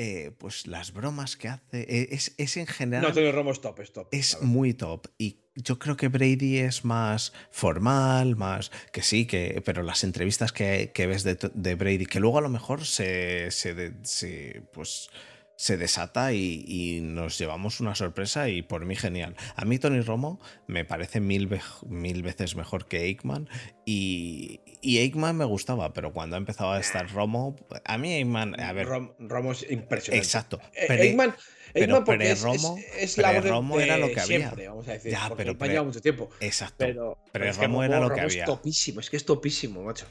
eh, 0.00 0.30
pues 0.38 0.68
las 0.68 0.92
bromas 0.92 1.36
que 1.36 1.48
hace. 1.48 1.80
Eh, 1.80 2.08
es, 2.12 2.56
en 2.56 2.68
general. 2.68 3.02
No, 3.02 3.12
Tony 3.12 3.32
Romo 3.32 3.50
es 3.50 3.60
top, 3.60 3.80
es 3.80 3.92
top. 3.92 4.06
Es 4.12 4.40
muy 4.40 4.72
top. 4.72 5.08
Y 5.18 5.40
yo 5.62 5.78
creo 5.78 5.96
que 5.96 6.08
Brady 6.08 6.58
es 6.58 6.84
más 6.84 7.32
formal, 7.50 8.36
más. 8.36 8.70
que 8.92 9.02
sí, 9.02 9.26
que. 9.26 9.60
Pero 9.64 9.82
las 9.82 10.04
entrevistas 10.04 10.52
que, 10.52 10.90
ves 10.96 11.24
de, 11.24 11.74
Brady, 11.74 12.06
que 12.06 12.20
luego 12.20 12.38
a 12.38 12.42
lo 12.42 12.48
mejor 12.48 12.84
se. 12.84 13.50
se, 13.50 14.62
pues. 14.72 15.10
se 15.56 15.76
desata 15.76 16.32
y, 16.32 17.00
nos 17.02 17.38
llevamos 17.38 17.80
una 17.80 17.94
sorpresa 17.94 18.48
y 18.48 18.62
por 18.62 18.84
mí 18.84 18.94
genial. 18.94 19.34
A 19.56 19.64
mí 19.64 19.78
Tony 19.78 20.00
Romo 20.00 20.40
me 20.66 20.84
parece 20.84 21.20
mil, 21.20 21.48
mil 21.86 22.22
veces 22.22 22.54
mejor 22.54 22.86
que 22.86 22.98
Aikman 22.98 23.48
y, 23.84 24.60
y 24.80 24.98
Aikman 24.98 25.36
me 25.36 25.44
gustaba, 25.44 25.92
pero 25.92 26.12
cuando 26.12 26.36
ha 26.36 26.38
empezado 26.38 26.72
a 26.72 26.78
estar 26.78 27.10
Romo, 27.12 27.56
a 27.84 27.98
mí 27.98 28.12
Aikman, 28.14 28.60
a 28.60 28.72
ver... 28.72 28.86
Romo 29.18 29.52
es 29.52 29.68
impresionante. 29.68 30.24
Exacto. 30.24 30.60
Eh, 30.74 30.84
pero, 30.86 31.02
Aikman, 31.02 31.34
pero 31.72 32.04
porque 32.04 32.34
Romo, 32.34 32.78
es, 32.96 33.18
la 33.18 33.40
Romo 33.40 33.80
era 33.80 33.98
lo 33.98 34.10
que 34.10 34.20
había. 34.20 34.50
vamos 34.50 34.88
a 34.88 34.92
decir, 34.92 35.12
ya, 35.12 35.30
pero 35.36 35.54
lleva 35.54 35.82
mucho 35.82 36.00
tiempo. 36.00 36.30
Exacto. 36.40 36.76
Pero, 36.78 37.18
pero, 37.32 37.52
Romo 37.52 37.84
era 37.84 38.00
lo 38.00 38.12
que 38.12 38.20
había. 38.20 38.44
Es 38.44 38.46
topísimo, 38.46 39.00
es 39.00 39.10
que 39.10 39.16
es 39.16 39.24
topísimo, 39.24 39.82
macho. 39.82 40.06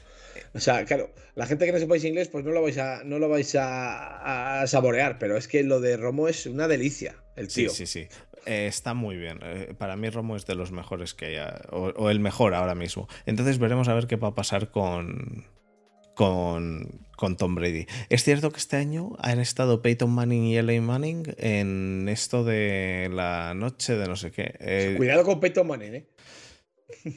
O 0.54 0.60
sea, 0.60 0.84
claro, 0.84 1.10
la 1.34 1.46
gente 1.46 1.66
que 1.66 1.72
no 1.72 1.78
sepáis 1.78 2.04
inglés, 2.04 2.28
pues 2.28 2.44
no 2.44 2.52
lo 2.52 2.62
vais 2.62 2.78
a, 2.78 3.02
no 3.04 3.18
lo 3.18 3.28
vais 3.28 3.54
a, 3.58 4.64
saborear, 4.66 5.18
pero 5.18 5.36
es 5.36 5.48
que 5.48 5.62
lo 5.62 5.80
de 5.80 5.96
Romo 5.96 6.28
es 6.28 6.46
una 6.46 6.68
delicia, 6.68 7.16
el 7.36 7.48
tío. 7.48 7.70
Sí, 7.70 7.86
sí, 7.86 8.06
sí. 8.06 8.08
Eh, 8.46 8.66
está 8.66 8.94
muy 8.94 9.16
bien. 9.16 9.40
Eh, 9.42 9.74
para 9.76 9.96
mí 9.96 10.08
Romo 10.08 10.36
es 10.36 10.46
de 10.46 10.54
los 10.54 10.72
mejores 10.72 11.14
que 11.14 11.26
haya, 11.26 11.60
o, 11.70 12.10
el 12.10 12.20
mejor 12.20 12.54
ahora 12.54 12.74
mismo. 12.74 13.08
Entonces 13.26 13.58
veremos 13.58 13.88
a 13.88 13.94
ver 13.94 14.06
qué 14.06 14.16
va 14.16 14.28
a 14.28 14.34
pasar 14.34 14.70
con, 14.70 15.44
con, 16.14 17.07
con, 17.18 17.36
Tom 17.36 17.54
Brady. 17.54 17.86
Es 18.08 18.24
cierto 18.24 18.50
que 18.50 18.58
este 18.58 18.76
año 18.76 19.12
han 19.18 19.40
estado 19.40 19.82
Peyton 19.82 20.10
Manning 20.10 20.44
y 20.44 20.56
Eli 20.56 20.80
Manning 20.80 21.34
en 21.36 22.08
esto 22.08 22.44
de 22.44 23.10
la 23.12 23.54
noche 23.54 23.96
de 23.96 24.06
no 24.06 24.16
sé 24.16 24.30
qué. 24.30 24.54
Eh, 24.60 24.94
Cuidado 24.96 25.24
con 25.24 25.40
Peyton 25.40 25.66
Manning, 25.66 25.94
¿eh? 25.94 26.06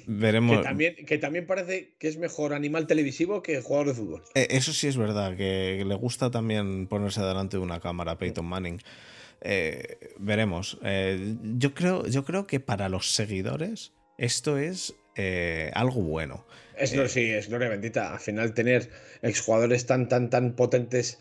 Veremos. 0.05 0.57
Que 0.57 0.63
también, 0.63 0.95
que 0.95 1.17
también 1.17 1.47
parece 1.47 1.95
que 1.97 2.07
es 2.07 2.17
mejor 2.17 2.53
animal 2.53 2.87
televisivo 2.87 3.41
que 3.41 3.61
jugador 3.61 3.87
de 3.87 3.93
fútbol. 3.93 4.23
Eh, 4.35 4.47
eso 4.51 4.73
sí 4.73 4.87
es 4.87 4.97
verdad, 4.97 5.35
que 5.37 5.83
le 5.85 5.95
gusta 5.95 6.29
también 6.31 6.87
ponerse 6.87 7.21
delante 7.21 7.57
de 7.57 7.63
una 7.63 7.79
cámara 7.79 8.17
Peyton 8.17 8.45
Manning. 8.45 8.79
Eh, 9.41 9.97
veremos. 10.19 10.77
Eh, 10.83 11.35
yo, 11.57 11.73
creo, 11.73 12.05
yo 12.07 12.23
creo 12.23 12.45
que 12.47 12.59
para 12.59 12.89
los 12.89 13.11
seguidores 13.11 13.93
esto 14.17 14.57
es 14.57 14.93
algo 15.73 16.01
bueno. 16.01 16.45
Es, 16.77 16.91
sí, 17.11 17.29
es 17.29 17.49
gloria 17.49 17.69
bendita. 17.69 18.13
Al 18.13 18.19
final 18.19 18.53
tener 18.53 18.89
exjugadores 19.21 19.85
tan, 19.85 20.09
tan, 20.09 20.29
tan 20.29 20.53
potentes 20.53 21.19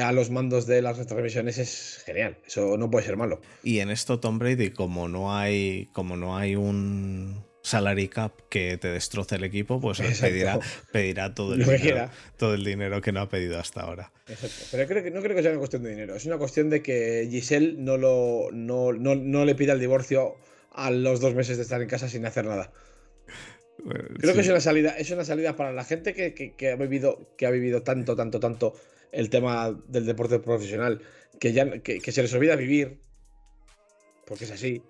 a 0.00 0.12
los 0.12 0.30
mandos 0.30 0.66
de 0.66 0.82
las 0.82 1.04
transmisiones 1.06 1.58
es 1.58 2.02
genial. 2.04 2.36
Eso 2.46 2.76
no 2.76 2.90
puede 2.90 3.06
ser 3.06 3.16
malo. 3.16 3.40
Y 3.62 3.80
en 3.80 3.90
esto 3.90 4.20
Tom 4.20 4.38
Brady, 4.38 4.70
como 4.70 5.08
no 5.08 5.34
hay, 5.36 5.88
como 5.92 6.16
no 6.16 6.36
hay 6.36 6.56
un 6.56 7.44
salary 7.62 8.08
cap 8.08 8.32
que 8.48 8.78
te 8.78 8.88
destroce 8.88 9.36
el 9.36 9.44
equipo, 9.44 9.80
pues 9.80 10.00
pedirá, 10.20 10.58
pedirá 10.92 11.34
todo, 11.34 11.54
el 11.54 11.64
dinero, 11.64 12.10
todo 12.36 12.54
el 12.54 12.64
dinero 12.64 13.00
que 13.00 13.12
no 13.12 13.20
ha 13.20 13.28
pedido 13.28 13.58
hasta 13.58 13.82
ahora. 13.82 14.12
Exacto. 14.26 14.66
Pero 14.70 14.86
creo 14.86 15.02
que, 15.04 15.10
no 15.10 15.20
creo 15.20 15.36
que 15.36 15.42
sea 15.42 15.50
una 15.50 15.58
cuestión 15.58 15.82
de 15.82 15.90
dinero, 15.90 16.16
es 16.16 16.24
una 16.26 16.38
cuestión 16.38 16.70
de 16.70 16.82
que 16.82 17.28
Giselle 17.30 17.74
no, 17.78 17.96
lo, 17.96 18.48
no, 18.52 19.44
le 19.44 19.54
pida 19.54 19.72
el 19.72 19.80
divorcio 19.80 20.36
a 20.72 20.90
los 20.90 21.20
dos 21.20 21.34
meses 21.34 21.56
de 21.56 21.62
estar 21.62 21.82
en 21.82 21.88
casa 21.88 22.08
sin 22.08 22.24
hacer 22.24 22.46
nada. 22.46 22.72
Creo 24.18 24.34
que 24.34 24.40
es 24.40 24.48
una 24.48 24.60
salida, 24.60 24.90
es 24.98 25.10
una 25.10 25.24
salida 25.24 25.56
para 25.56 25.72
la 25.72 25.84
gente 25.84 26.14
que, 26.14 26.70
ha 26.70 26.76
vivido, 26.76 27.34
que 27.36 27.46
ha 27.46 27.50
vivido 27.50 27.82
tanto, 27.82 28.16
tanto, 28.16 28.40
tanto 28.40 28.74
el 29.12 29.30
tema 29.30 29.80
del 29.86 30.04
deporte 30.04 30.38
profesional, 30.40 31.00
que 31.38 31.52
ya 31.52 31.80
que 31.80 32.12
se 32.12 32.22
les 32.22 32.34
olvida 32.34 32.56
vivir, 32.56 32.98
porque 34.26 34.44
es 34.44 34.50
así. 34.50 34.82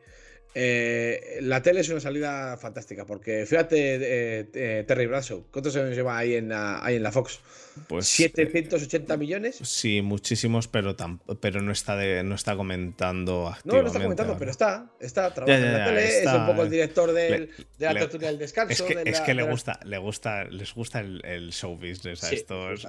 Eh, 0.61 1.39
la 1.43 1.63
tele 1.63 1.83
es 1.83 1.89
una 1.89 2.01
salida 2.01 2.57
fantástica, 2.57 3.07
porque 3.07 3.47
fíjate, 3.47 3.95
eh, 3.95 4.49
eh, 4.53 4.85
Terry 4.89 5.07
Bradshaw, 5.07 5.45
¿cuántos 5.53 5.77
años 5.77 5.95
lleva 5.95 6.19
ahí 6.19 6.35
en 6.35 6.49
la, 6.49 6.85
ahí 6.85 6.97
en 6.97 7.05
la 7.05 7.13
Fox? 7.13 7.39
Pues, 7.87 8.07
¿780 8.19 9.17
millones? 9.19 9.61
Sí, 9.63 10.03
muchísimos, 10.03 10.67
pero, 10.67 10.97
pero 11.41 11.63
no, 11.63 11.71
está 11.71 11.95
de, 11.95 12.25
no 12.25 12.35
está 12.35 12.57
comentando 12.57 13.47
activamente. 13.47 13.77
No, 13.77 13.83
no 13.83 13.87
está 13.87 14.03
comentando, 14.03 14.37
pero 14.37 14.51
está, 14.51 14.91
está 14.99 15.33
trabajando 15.33 15.65
en 15.65 15.73
la 15.75 15.85
tele, 15.85 16.23
es 16.23 16.27
un 16.27 16.47
poco 16.47 16.63
el 16.65 16.71
director 16.71 17.13
del, 17.13 17.51
de 17.79 17.87
la 17.87 17.95
tertulia 17.95 18.27
del 18.27 18.39
descanso. 18.39 18.73
Es 18.73 18.83
que, 18.83 19.03
es 19.09 19.21
que 19.21 19.35
le, 19.35 19.45
gusta, 19.45 19.79
le 19.85 19.99
gusta, 19.99 20.43
les 20.43 20.75
gusta 20.75 20.99
el, 20.99 21.53
show 21.53 21.77
business 21.77 22.25
a 22.25 22.33
estos, 22.33 22.85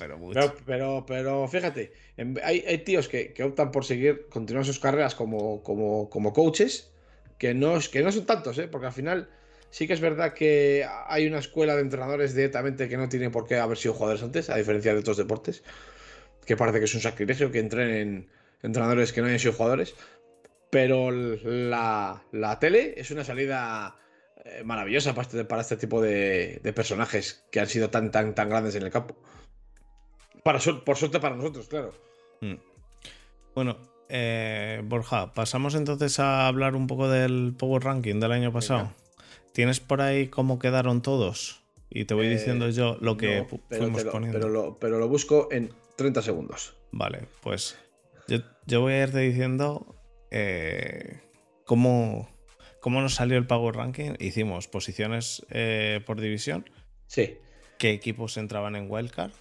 Pero, 0.00 0.18
mucho. 0.18 0.52
pero, 0.66 1.04
pero, 1.06 1.46
fíjate, 1.46 1.92
hay, 2.42 2.64
hay 2.66 2.78
tíos 2.78 3.06
que, 3.06 3.32
que, 3.32 3.44
optan 3.44 3.70
por 3.70 3.84
seguir, 3.84 4.26
continuar 4.30 4.66
sus 4.66 4.80
carreras 4.80 5.14
como, 5.14 5.62
como, 5.62 6.10
como 6.10 6.32
coaches 6.32 6.90
que 7.38 7.54
no, 7.54 7.78
que 7.90 8.02
no 8.02 8.12
son 8.12 8.26
tantos, 8.26 8.58
¿eh? 8.58 8.68
porque 8.68 8.86
al 8.86 8.92
final 8.92 9.28
sí 9.70 9.86
que 9.86 9.92
es 9.92 10.00
verdad 10.00 10.34
que 10.34 10.86
hay 11.06 11.26
una 11.26 11.38
escuela 11.38 11.74
de 11.74 11.82
entrenadores 11.82 12.34
directamente 12.34 12.88
que 12.88 12.96
no 12.96 13.08
tienen 13.08 13.32
por 13.32 13.46
qué 13.46 13.56
haber 13.56 13.76
sido 13.76 13.94
jugadores 13.94 14.22
antes, 14.22 14.50
a 14.50 14.56
diferencia 14.56 14.92
de 14.92 15.00
otros 15.00 15.16
deportes, 15.16 15.62
que 16.46 16.56
parece 16.56 16.78
que 16.78 16.84
es 16.84 16.94
un 16.94 17.00
sacrilegio 17.00 17.50
que 17.50 17.58
entrenen 17.58 18.28
entrenadores 18.62 19.12
que 19.12 19.20
no 19.20 19.26
hayan 19.26 19.40
sido 19.40 19.52
jugadores, 19.52 19.94
pero 20.70 21.10
la, 21.10 22.22
tele 22.60 22.94
es 22.96 23.10
una 23.10 23.24
salida 23.24 23.96
eh, 24.44 24.62
maravillosa 24.64 25.14
para 25.14 25.26
este, 25.26 25.44
para 25.44 25.62
este 25.62 25.76
tipo 25.76 26.00
de, 26.00 26.60
personajes 26.74 27.44
que 27.50 27.60
han 27.60 27.68
sido 27.68 27.90
tan, 27.90 28.10
tan, 28.10 28.34
tan 28.34 28.48
grandes 28.48 28.74
en 28.74 28.82
el 28.82 28.90
campo. 28.90 29.16
Para, 30.42 30.58
por 30.58 30.96
suerte 30.96 31.20
para 31.20 31.36
nosotros, 31.36 31.68
claro. 31.68 31.92
Mm. 32.40 32.54
Bueno, 33.54 33.78
eh, 34.08 34.82
Borja, 34.84 35.32
pasamos 35.34 35.74
entonces 35.74 36.18
a 36.18 36.46
hablar 36.46 36.76
un 36.76 36.86
poco 36.86 37.08
del 37.08 37.54
Power 37.56 37.82
Ranking 37.84 38.20
del 38.20 38.32
año 38.32 38.52
pasado. 38.52 38.92
¿Tienes 39.52 39.80
por 39.80 40.00
ahí 40.00 40.28
cómo 40.28 40.58
quedaron 40.58 41.02
todos? 41.02 41.62
Y 41.90 42.06
te 42.06 42.14
voy 42.14 42.26
eh, 42.26 42.30
diciendo 42.30 42.68
yo 42.70 42.96
lo 43.00 43.16
que 43.16 43.46
fuimos 43.70 44.04
poniendo. 44.04 44.76
Pero 44.80 44.98
lo, 44.98 45.08
busco 45.08 45.48
en 45.50 45.72
30 45.96 46.22
segundos. 46.22 46.74
Vale, 46.90 47.26
pues 47.40 47.78
yo, 48.66 48.80
voy 48.80 48.94
a 48.94 49.02
irte 49.04 49.20
diciendo 49.20 49.94
eh, 50.30 51.20
cómo, 51.64 52.28
cómo, 52.80 53.00
nos 53.00 53.14
salió 53.14 53.38
el 53.38 53.46
Power 53.46 53.76
Ranking. 53.76 54.14
Hicimos 54.18 54.68
posiciones 54.68 55.46
por 56.04 56.20
división. 56.20 56.68
Sí. 57.06 57.38
¿Qué 57.78 57.90
equipos 57.92 58.36
entraban 58.36 58.76
en 58.76 58.90
Wildcard? 58.90 59.32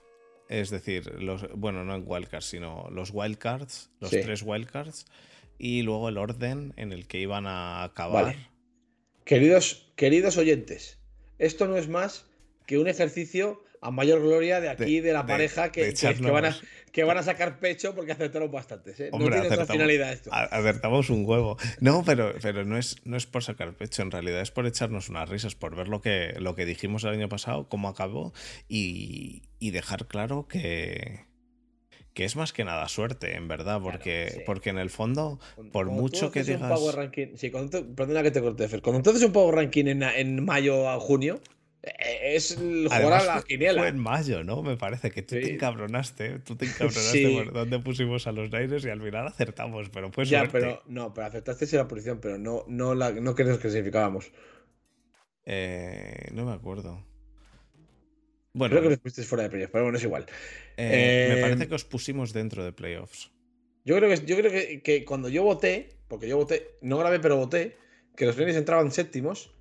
Es 0.49 0.69
decir, 0.69 1.11
los, 1.21 1.47
bueno, 1.53 1.83
no 1.83 1.95
en 1.95 2.03
wildcards, 2.05 2.45
sino 2.45 2.89
los 2.91 3.11
wildcards, 3.11 3.89
los 3.99 4.11
tres 4.11 4.43
wildcards, 4.43 5.05
y 5.57 5.81
luego 5.81 6.09
el 6.09 6.17
orden 6.17 6.73
en 6.77 6.91
el 6.91 7.07
que 7.07 7.19
iban 7.19 7.47
a 7.47 7.83
acabar. 7.83 8.35
Queridos, 9.25 9.91
queridos 9.95 10.37
oyentes, 10.37 10.99
esto 11.39 11.67
no 11.67 11.77
es 11.77 11.88
más 11.88 12.26
que 12.68 12.77
un 12.77 12.88
ejercicio 12.88 13.63
a 13.84 13.91
mayor 13.91 14.22
gloria 14.22 14.61
de 14.61 14.69
aquí, 14.69 14.99
de, 15.01 15.14
la 15.14 15.26
pareja, 15.26 15.72
que, 15.72 15.93
van 16.22 16.45
a, 16.45 16.57
que, 16.91 17.03
van 17.03 17.18
a, 17.18 17.23
sacar 17.23 17.60
pecho 17.60 17.93
porque 17.93 18.14
acertaron 18.14 18.51
bastantes. 18.51 18.99
¿eh? 18.99 19.10
no 19.11 19.19
tiene 19.19 19.41
otra 19.41 19.65
finalidad 19.65 20.14
esto. 20.14 20.30
Acertamos 20.34 21.10
un 21.10 21.26
huevo. 21.26 21.57
No, 21.80 22.03
pero, 22.05 22.34
pero 22.41 22.65
no, 22.65 22.77
es, 22.77 22.95
no 23.03 23.18
es 23.18 23.26
por 23.26 23.43
sacar 23.43 23.73
pecho, 23.76 24.01
en 24.01 24.11
realidad 24.11 24.41
es 24.41 24.51
por 24.51 24.65
echarnos 24.65 25.10
unas 25.10 25.27
risas, 25.30 25.55
por 25.55 25.76
ver 25.76 25.88
lo 25.88 26.01
que, 26.01 26.34
lo 26.39 26.55
que 26.55 26.65
dijimos 26.65 27.03
el 27.03 27.11
año 27.11 27.30
pasado, 27.30 27.68
cómo 27.68 27.89
acabó 27.89 28.34
y, 28.68 29.43
y 29.60 29.72
dejar 29.72 30.07
claro 30.07 30.47
que, 30.47 31.26
que 32.14 32.26
es 32.26 32.35
más 32.35 32.53
que 32.53 32.64
nada 32.64 32.88
suerte, 32.88 33.35
en 33.35 33.47
verdad, 33.47 33.81
porque, 33.81 34.43
porque 34.45 34.69
en 34.69 34.77
el 34.77 34.89
fondo, 34.89 35.39
por 35.72 35.88
mucho 35.88 36.31
que 36.31 36.43
digas. 36.43 36.61
Un 36.61 36.69
power 36.69 36.95
ranking, 36.95 37.27
sí, 37.35 37.49
cuando 37.49 37.95
perdona 37.95 38.22
que 38.23 38.31
te 38.31 38.41
corte, 38.41 38.68
Fer. 38.68 38.81
Cuando 38.81 38.99
entonces 38.99 39.23
un 39.23 39.34
power 39.34 39.55
ranking 39.55 39.85
en, 39.85 40.03
en 40.03 40.45
mayo 40.45 40.89
a 40.89 40.99
junio, 40.99 41.41
es 41.84 42.51
el 42.51 42.88
jugar 42.88 43.14
a 43.14 43.35
la 43.35 43.41
quiniela. 43.41 43.81
Fue 43.81 43.89
en 43.89 43.99
mayo, 43.99 44.43
¿no? 44.43 44.64
Me 44.64 44.77
parece 44.77 45.11
que 45.11 45.22
tú 45.22 45.35
te 45.35 45.53
encabronaste. 45.53 46.39
Tú 46.39 46.55
te 46.55 46.65
encabronaste 46.65 47.43
por 47.43 47.53
dónde 47.53 47.80
pusimos 47.80 48.26
a 48.26 48.31
los 48.31 48.51
Niners 48.51 48.85
y 48.85 48.89
al 48.89 49.01
final 49.01 49.27
acertamos, 49.27 49.89
pero 49.89 50.10
pues. 50.10 50.30
Ya, 50.30 50.47
pero 50.49 50.81
no, 50.88 51.14
pero 51.14 51.27
acertaste 51.27 51.65
en 51.65 51.77
la 51.77 51.88
posición, 51.88 52.19
pero 52.22 52.38
no, 52.38 52.64
no, 52.68 52.95
la, 52.95 53.11
no 53.11 53.35
que 53.35 53.43
nos 53.43 53.57
clasificábamos. 53.57 54.31
Eh, 55.45 56.30
no 56.31 56.45
me 56.45 56.53
acuerdo. 56.53 57.05
Bueno, 58.53 58.77
creo 58.77 58.89
que 58.89 58.99
los 59.03 59.27
fuera 59.27 59.43
de 59.43 59.49
playoffs, 59.49 59.72
pero 59.72 59.84
bueno, 59.84 59.97
es 59.97 60.03
igual. 60.03 60.26
Eh, 60.77 61.34
me 61.35 61.41
parece 61.41 61.68
que 61.68 61.76
os 61.76 61.84
pusimos 61.84 62.31
dentro 62.31 62.64
de 62.64 62.72
playoffs. 62.72 63.31
Yo 63.84 63.97
creo 63.97 64.10
que, 64.10 64.26
yo 64.26 64.38
creo 64.38 64.51
que, 64.51 64.81
que, 64.81 65.03
cuando 65.03 65.27
yo 65.27 65.43
voté, 65.43 65.97
porque 66.07 66.30
yo 66.30 66.38
voté, 66.38 66.77
no 66.81 66.97
grabé, 66.97 67.19
pero 67.19 67.35
voté, 67.35 67.76
que 68.15 68.26
los 68.26 68.38
Niners 68.38 68.55
entraban 68.55 68.91
séptimos 68.91 69.51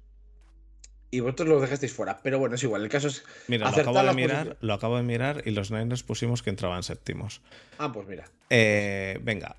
y 1.12 1.20
vosotros 1.20 1.48
los 1.48 1.60
dejasteis 1.60 1.92
fuera. 1.92 2.18
Pero 2.22 2.40
bueno, 2.40 2.56
es 2.56 2.62
igual. 2.64 2.82
El 2.82 2.88
caso 2.88 3.06
es. 3.06 3.22
Mira, 3.46 3.70
lo 3.70 3.76
acabo, 3.76 4.02
de 4.02 4.14
mirar, 4.14 4.56
lo 4.60 4.72
acabo 4.72 4.96
de 4.96 5.02
mirar 5.02 5.42
y 5.44 5.50
los 5.50 5.70
Niners 5.70 6.02
pusimos 6.02 6.42
que 6.42 6.50
entraban 6.50 6.82
séptimos. 6.82 7.42
Ah, 7.78 7.92
pues 7.92 8.08
mira. 8.08 8.24
Eh, 8.48 9.20
venga, 9.22 9.56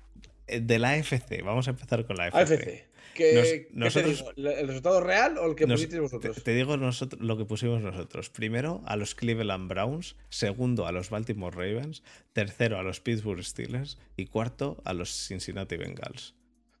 eh, 0.48 0.60
de 0.60 0.78
la 0.80 0.90
AFC, 0.90 1.42
vamos 1.42 1.68
a 1.68 1.70
empezar 1.70 2.04
con 2.04 2.16
la 2.16 2.24
AFC. 2.24 2.36
AFC. 2.36 2.84
¿Qué, 3.14 3.68
nosotros, 3.72 4.24
¿El 4.36 4.66
resultado 4.66 5.00
real 5.00 5.38
o 5.38 5.46
el 5.46 5.54
que 5.54 5.68
pusisteis 5.68 6.02
vosotros? 6.02 6.42
Te, 6.42 6.52
digo 6.52 6.76
nosotros, 6.76 7.22
lo 7.22 7.38
que 7.38 7.44
pusimos 7.44 7.80
nosotros. 7.80 8.28
Primero 8.28 8.82
a 8.86 8.96
los 8.96 9.14
Cleveland 9.14 9.68
Browns, 9.68 10.16
segundo 10.30 10.88
a 10.88 10.90
los 10.92 11.10
Baltimore 11.10 11.54
Ravens, 11.54 12.02
tercero 12.32 12.76
a 12.76 12.82
los 12.82 12.98
Pittsburgh 12.98 13.44
Steelers 13.44 13.98
y 14.16 14.26
cuarto 14.26 14.82
a 14.84 14.92
los 14.94 15.28
Cincinnati 15.28 15.76
Bengals. 15.76 16.34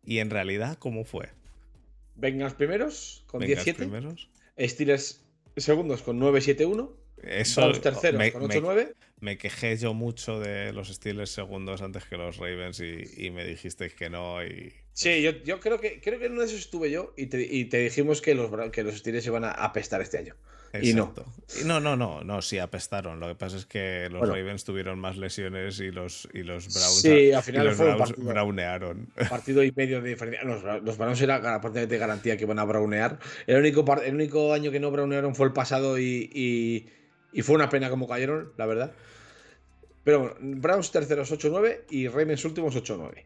Y 0.04 0.18
en 0.18 0.30
realidad, 0.30 0.76
¿cómo 0.80 1.04
fue? 1.04 1.28
Bengals 2.16 2.54
primeros, 2.54 3.22
con 3.28 3.40
17. 3.40 3.78
primeros. 3.78 4.28
Steelers 4.58 5.24
segundos 5.56 6.02
con 6.02 6.20
9-7-1. 6.20 6.90
Eso 7.22 7.72
terceros 7.72 8.18
me, 8.18 8.32
con 8.32 8.42
8-9. 8.42 8.94
Me, 9.20 9.38
quejé 9.38 9.76
yo 9.76 9.94
mucho 9.94 10.40
de 10.40 10.72
los 10.72 10.88
Steelers 10.88 11.30
segundos 11.30 11.80
antes 11.80 12.04
que 12.04 12.16
los 12.16 12.36
Ravens 12.36 12.80
y, 12.80 13.30
me 13.30 13.44
dijisteis 13.44 13.94
que 13.94 14.10
no. 14.10 14.44
Y... 14.44 14.72
Sí, 14.94 15.22
yo, 15.22 15.32
yo, 15.42 15.58
creo 15.58 15.80
que 15.80 16.00
creo 16.00 16.20
que 16.20 16.26
en 16.26 16.32
uno 16.32 16.42
de 16.42 16.46
esos 16.46 16.60
estuve 16.60 16.88
yo 16.88 17.12
y 17.16 17.26
te, 17.26 17.42
y 17.42 17.64
te 17.64 17.78
dijimos 17.78 18.22
que 18.22 18.34
los, 18.34 18.50
que 18.70 18.84
los 18.84 18.96
Steelers 18.96 19.26
iban 19.26 19.44
a 19.44 19.50
apestar 19.50 20.00
este 20.00 20.18
año. 20.18 20.36
Y 20.80 20.94
no. 20.94 21.14
no, 21.64 21.80
no, 21.80 21.96
no, 21.96 22.24
no, 22.24 22.42
sí 22.42 22.58
apestaron. 22.58 23.20
Lo 23.20 23.28
que 23.28 23.34
pasa 23.34 23.56
es 23.56 23.66
que 23.66 24.08
los 24.10 24.28
Ravens 24.28 24.64
tuvieron 24.64 24.98
más 24.98 25.16
lesiones 25.16 25.78
y 25.80 25.90
los, 25.90 26.28
y 26.32 26.42
los 26.42 26.66
Browns, 26.72 27.00
sí, 27.00 27.32
al 27.32 27.42
final 27.42 27.66
los 27.66 27.76
fue 27.76 27.96
partido, 27.96 28.28
brownearon. 28.28 29.08
Partido 29.28 29.62
y 29.62 29.72
medio 29.72 30.00
de 30.00 30.10
diferencia. 30.10 30.44
Los, 30.44 30.62
los 30.82 30.98
Browns 30.98 31.20
era 31.20 31.38
de 31.38 31.98
garantía 31.98 32.36
que 32.36 32.44
iban 32.44 32.58
a 32.58 32.64
brownear. 32.64 33.18
El 33.46 33.58
único, 33.58 33.84
el 34.02 34.14
único 34.14 34.52
año 34.52 34.70
que 34.72 34.80
no 34.80 34.90
brownearon 34.90 35.34
fue 35.34 35.46
el 35.46 35.52
pasado 35.52 35.98
y, 35.98 36.88
y, 37.32 37.42
fue 37.42 37.54
una 37.54 37.68
pena 37.68 37.90
como 37.90 38.08
cayeron, 38.08 38.52
la 38.56 38.66
verdad. 38.66 38.92
Pero 40.02 40.20
bueno, 40.20 40.36
Browns 40.40 40.90
terceros 40.90 41.32
8-9 41.32 41.82
y 41.90 42.08
Ravens 42.08 42.44
últimos 42.44 42.76
8-9. 42.76 43.24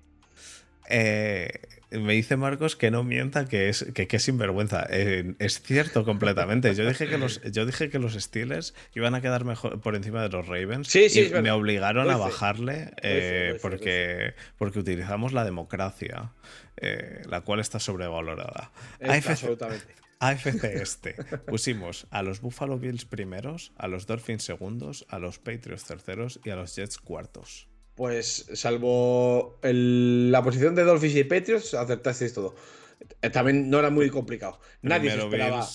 Eh, 0.89 1.61
me 1.91 2.15
dice 2.15 2.37
Marcos 2.37 2.77
que 2.77 2.91
no 2.91 3.05
mienta, 3.05 3.47
que 3.47 3.69
es, 3.69 3.87
que, 3.95 4.07
que 4.07 4.19
sinvergüenza. 4.19 4.87
Eh, 4.91 5.35
es 5.39 5.63
cierto 5.63 6.05
completamente. 6.05 6.75
Yo 6.75 6.87
dije 6.87 7.09
que 7.09 7.19
los, 7.19 7.43
yo 7.43 7.67
dije 7.67 7.91
que 7.91 7.99
los 7.99 8.15
Steelers 8.15 8.75
iban 8.95 9.15
a 9.15 9.21
quedar 9.21 9.45
mejor 9.45 9.81
por 9.81 9.97
encima 9.97 10.23
de 10.23 10.29
los 10.31 10.47
Ravens. 10.47 10.89
Sí, 10.89 11.09
sí, 11.09 11.31
y 11.35 11.43
me 11.43 11.51
obligaron 11.51 12.11
a 12.11 12.17
bajarle 12.17 12.91
eh, 13.03 13.59
porque, 13.63 14.35
porque 14.57 14.79
utilizamos 14.79 15.33
la 15.33 15.45
democracia, 15.45 16.33
la 17.27 17.41
cual 17.43 17.61
está 17.61 17.79
sobrevalorada. 17.79 18.73
absolutamente. 19.01 19.99
AFC 20.21 20.65
este. 20.65 21.15
Pusimos 21.47 22.09
a 22.11 22.23
los 22.23 22.41
Buffalo 22.41 22.77
Bills 22.79 23.05
primeros, 23.05 23.73
a 23.77 23.87
los 23.87 24.07
Dolphins 24.07 24.43
segundos, 24.43 25.07
a 25.09 25.21
los 25.21 25.39
Patriots 25.39 25.85
terceros 25.85 26.41
y 26.45 26.51
a 26.51 26.57
los 26.57 26.75
Jets 26.75 26.99
cuartos 26.99 27.68
pues 27.99 28.47
salvo 28.55 29.59
la 29.61 30.41
posición 30.45 30.77
de 30.77 30.85
Dolphins 30.85 31.17
y 31.17 31.25
Patriots, 31.25 31.75
acertasteis 31.75 32.33
todo. 32.33 32.55
Eh, 33.21 33.29
también 33.29 33.69
no 33.69 33.81
era 33.81 33.91
muy 33.91 34.09
complicado. 34.09 34.61
Nadie 34.83 35.11
se 35.11 35.19
esperaba. 35.19 35.67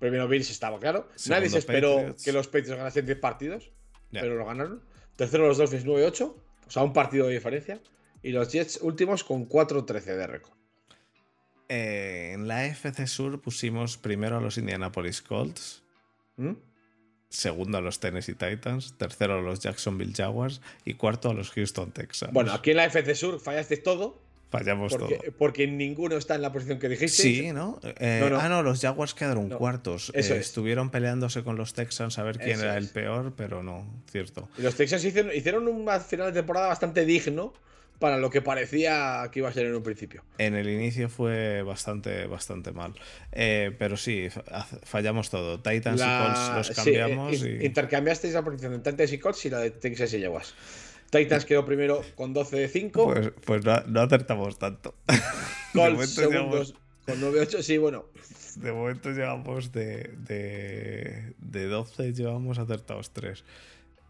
Primero 0.00 0.26
Bills 0.26 0.50
estaba 0.50 0.80
claro. 0.80 1.08
Nadie 1.28 1.48
se 1.48 1.58
esperó 1.58 2.16
que 2.24 2.32
los 2.32 2.48
Patriots 2.48 2.76
ganasen 2.76 3.06
10 3.06 3.20
partidos, 3.20 3.70
pero 4.10 4.34
lo 4.34 4.46
ganaron. 4.46 4.82
Tercero 5.14 5.46
los 5.46 5.58
Dolphins 5.58 5.86
9-8, 5.86 6.22
o 6.24 6.70
sea, 6.70 6.82
un 6.82 6.92
partido 6.92 7.28
de 7.28 7.34
diferencia. 7.34 7.80
Y 8.20 8.32
los 8.32 8.50
Jets 8.50 8.80
últimos 8.82 9.22
con 9.22 9.48
4-13 9.48 10.02
de 10.16 10.26
récord. 10.26 10.54
Eh, 11.68 12.32
en 12.34 12.48
la 12.48 12.66
FC 12.66 13.06
Sur 13.06 13.40
pusimos 13.40 13.96
primero 13.96 14.38
a 14.38 14.40
los 14.40 14.58
Indianapolis 14.58 15.22
Colts. 15.22 15.84
¿Mm? 16.36 16.54
Segundo 17.30 17.78
a 17.78 17.80
los 17.80 18.00
Tennessee 18.00 18.34
Titans, 18.34 18.94
tercero 18.98 19.38
a 19.38 19.40
los 19.40 19.60
Jacksonville 19.60 20.12
Jaguars 20.14 20.60
y 20.84 20.94
cuarto 20.94 21.30
a 21.30 21.34
los 21.34 21.50
Houston 21.52 21.92
Texans. 21.92 22.32
Bueno, 22.32 22.52
aquí 22.52 22.72
en 22.72 22.76
la 22.76 22.84
FC 22.84 23.14
Sur 23.14 23.40
fallaste 23.40 23.78
todo. 23.78 24.18
Fallamos 24.50 24.92
porque, 24.92 25.14
todo. 25.14 25.32
Porque 25.38 25.66
ninguno 25.68 26.16
está 26.16 26.34
en 26.34 26.42
la 26.42 26.52
posición 26.52 26.80
que 26.80 26.88
dijiste. 26.88 27.22
Sí, 27.22 27.52
¿no? 27.52 27.78
Eh, 27.84 28.28
Ah, 28.36 28.48
no, 28.48 28.64
los 28.64 28.80
Jaguars 28.80 29.14
quedaron 29.14 29.48
cuartos. 29.48 30.10
Eh, 30.12 30.38
estuvieron 30.38 30.90
peleándose 30.90 31.44
con 31.44 31.56
los 31.56 31.72
Texans 31.72 32.18
a 32.18 32.24
ver 32.24 32.38
quién 32.38 32.58
era 32.58 32.76
el 32.76 32.88
peor, 32.88 33.32
pero 33.36 33.62
no, 33.62 33.86
cierto. 34.10 34.48
Y 34.58 34.62
los 34.62 34.74
Texans 34.74 35.04
hicieron, 35.04 35.32
hicieron 35.32 35.68
un 35.68 35.88
final 36.00 36.26
de 36.26 36.32
temporada 36.32 36.66
bastante 36.66 37.04
digno 37.04 37.54
para 38.00 38.16
lo 38.16 38.30
que 38.30 38.42
parecía 38.42 39.28
que 39.30 39.40
iba 39.40 39.48
a 39.50 39.52
ser 39.52 39.66
en 39.66 39.76
un 39.76 39.82
principio. 39.82 40.24
En 40.38 40.54
el 40.56 40.68
inicio 40.68 41.08
fue 41.08 41.62
bastante, 41.62 42.26
bastante 42.26 42.72
mal. 42.72 42.94
Eh, 43.30 43.76
pero 43.78 43.96
sí, 43.96 44.28
fallamos 44.84 45.30
todo. 45.30 45.60
Titans 45.60 46.00
y 46.00 46.04
Colts 46.04 46.56
los 46.56 46.76
cambiamos. 46.76 47.38
Sí, 47.38 47.58
y... 47.60 47.66
Intercambiasteis 47.66 48.34
la 48.34 48.42
posición 48.42 48.72
de 48.72 48.78
Titans 48.78 49.12
y 49.12 49.18
Colts 49.18 49.44
y 49.44 49.50
la 49.50 49.60
de 49.60 49.70
Texas 49.70 50.14
y 50.14 50.22
Jaguars. 50.22 50.54
Titans 51.10 51.44
quedó 51.44 51.64
primero 51.64 52.02
con 52.14 52.32
12 52.32 52.56
de 52.56 52.68
5. 52.68 53.04
Pues, 53.04 53.32
pues 53.44 53.64
no, 53.64 54.00
acertamos 54.00 54.58
tanto. 54.58 54.94
Colts 55.74 56.14
segundos 56.14 56.74
con 57.04 57.20
9-8, 57.20 57.62
sí, 57.62 57.76
bueno. 57.76 58.06
De 58.56 58.72
momento 58.72 59.10
llevamos 59.10 59.72
de, 59.72 60.10
de, 61.38 61.66
12, 61.66 62.14
llevamos 62.14 62.58
acertados 62.58 63.10
3. 63.10 63.44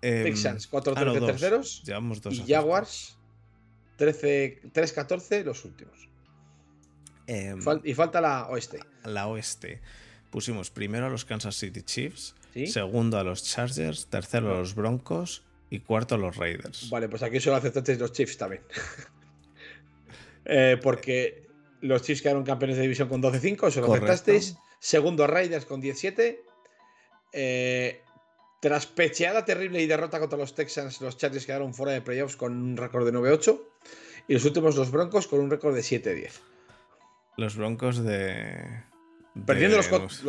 Texans, 0.00 0.70
4-13 0.70 1.16
em, 1.16 1.22
ah, 1.22 1.26
terceros. 1.26 1.82
Llevamos 1.84 2.22
2. 2.22 2.34
Y 2.34 2.52
Jaguars, 2.52 3.18
3-14 4.00 5.44
los 5.44 5.64
últimos. 5.64 6.08
Em, 7.26 7.60
y 7.84 7.94
falta 7.94 8.20
la 8.20 8.48
oeste. 8.48 8.80
La 9.04 9.26
oeste. 9.28 9.80
Pusimos 10.30 10.70
primero 10.70 11.06
a 11.06 11.10
los 11.10 11.24
Kansas 11.24 11.56
City 11.56 11.82
Chiefs, 11.82 12.34
segundo 12.66 13.18
a 13.18 13.24
los 13.24 13.44
Chargers, 13.44 14.06
tercero 14.06 14.54
a 14.54 14.58
los 14.58 14.74
Broncos 14.74 15.44
y 15.70 15.80
cuarto 15.80 16.14
a 16.14 16.18
los 16.18 16.36
Raiders. 16.36 16.88
Vale, 16.90 17.08
pues 17.08 17.22
aquí 17.22 17.40
solo 17.40 17.56
aceptasteis 17.56 17.98
los 17.98 18.12
Chiefs 18.12 18.36
también. 18.36 18.62
Eh, 20.46 20.78
porque 20.82 21.46
los 21.82 22.02
Chiefs 22.02 22.22
quedaron 22.22 22.44
campeones 22.44 22.76
de 22.76 22.82
división 22.82 23.08
con 23.08 23.22
12-5, 23.22 23.68
eso 23.68 23.80
lo 23.82 23.92
aceptasteis. 23.92 24.56
Segundo 24.80 25.26
Raiders 25.26 25.66
con 25.66 25.80
17. 25.80 26.42
Eh, 27.32 28.00
tras 28.60 28.86
pecheada 28.86 29.44
terrible 29.44 29.80
y 29.82 29.86
derrota 29.86 30.20
contra 30.20 30.38
los 30.38 30.54
Texans, 30.54 31.00
los 31.00 31.16
Chargers 31.16 31.46
quedaron 31.46 31.74
fuera 31.74 31.92
de 31.92 32.02
playoffs 32.02 32.36
con 32.36 32.52
un 32.52 32.76
récord 32.76 33.06
de 33.06 33.12
9-8 33.12 33.60
y 34.28 34.34
los 34.34 34.44
últimos 34.44 34.76
los 34.76 34.90
Broncos 34.90 35.26
con 35.26 35.40
un 35.40 35.50
récord 35.50 35.74
de 35.74 35.80
7-10. 35.80 36.30
Los 37.38 37.56
Broncos 37.56 38.04
de... 38.04 38.84
Perdiendo 39.46 39.78
los, 39.78 39.88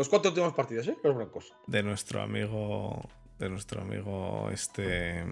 cuatro 0.10 0.30
últimos 0.30 0.54
partidos, 0.54 0.88
¿eh? 0.88 0.98
Los 1.04 1.16
Broncos. 1.16 1.54
De 1.68 1.84
nuestro 1.84 2.22
amigo... 2.22 3.10
De 3.38 3.50
nuestro 3.50 3.82
amigo 3.82 4.50
este... 4.52 5.26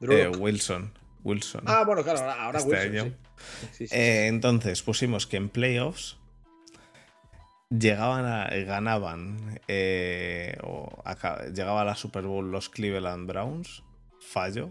Eh, 0.00 0.32
Wilson. 0.38 0.94
Wilson. 1.24 1.64
Ah, 1.66 1.84
bueno, 1.84 2.02
claro, 2.02 2.20
ahora, 2.20 2.58
este 2.58 2.88
Wilson. 2.88 3.16
Eh, 3.80 4.26
entonces 4.28 4.82
pusimos 4.82 5.26
que 5.26 5.36
en 5.36 5.50
playoffs 5.50 6.19
llegaban 7.70 8.26
a, 8.26 8.48
ganaban 8.64 9.60
eh, 9.68 10.56
o 10.62 11.02
llegaba 11.54 11.82
a 11.82 11.84
la 11.84 11.94
Super 11.94 12.24
Bowl 12.24 12.50
los 12.50 12.68
Cleveland 12.68 13.26
Browns, 13.26 13.82
fallo. 14.20 14.70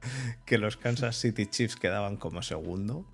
Que 0.46 0.58
los 0.58 0.76
Kansas 0.76 1.16
City 1.16 1.46
Chiefs 1.46 1.76
quedaban 1.76 2.16
como 2.16 2.42
segundo. 2.42 3.04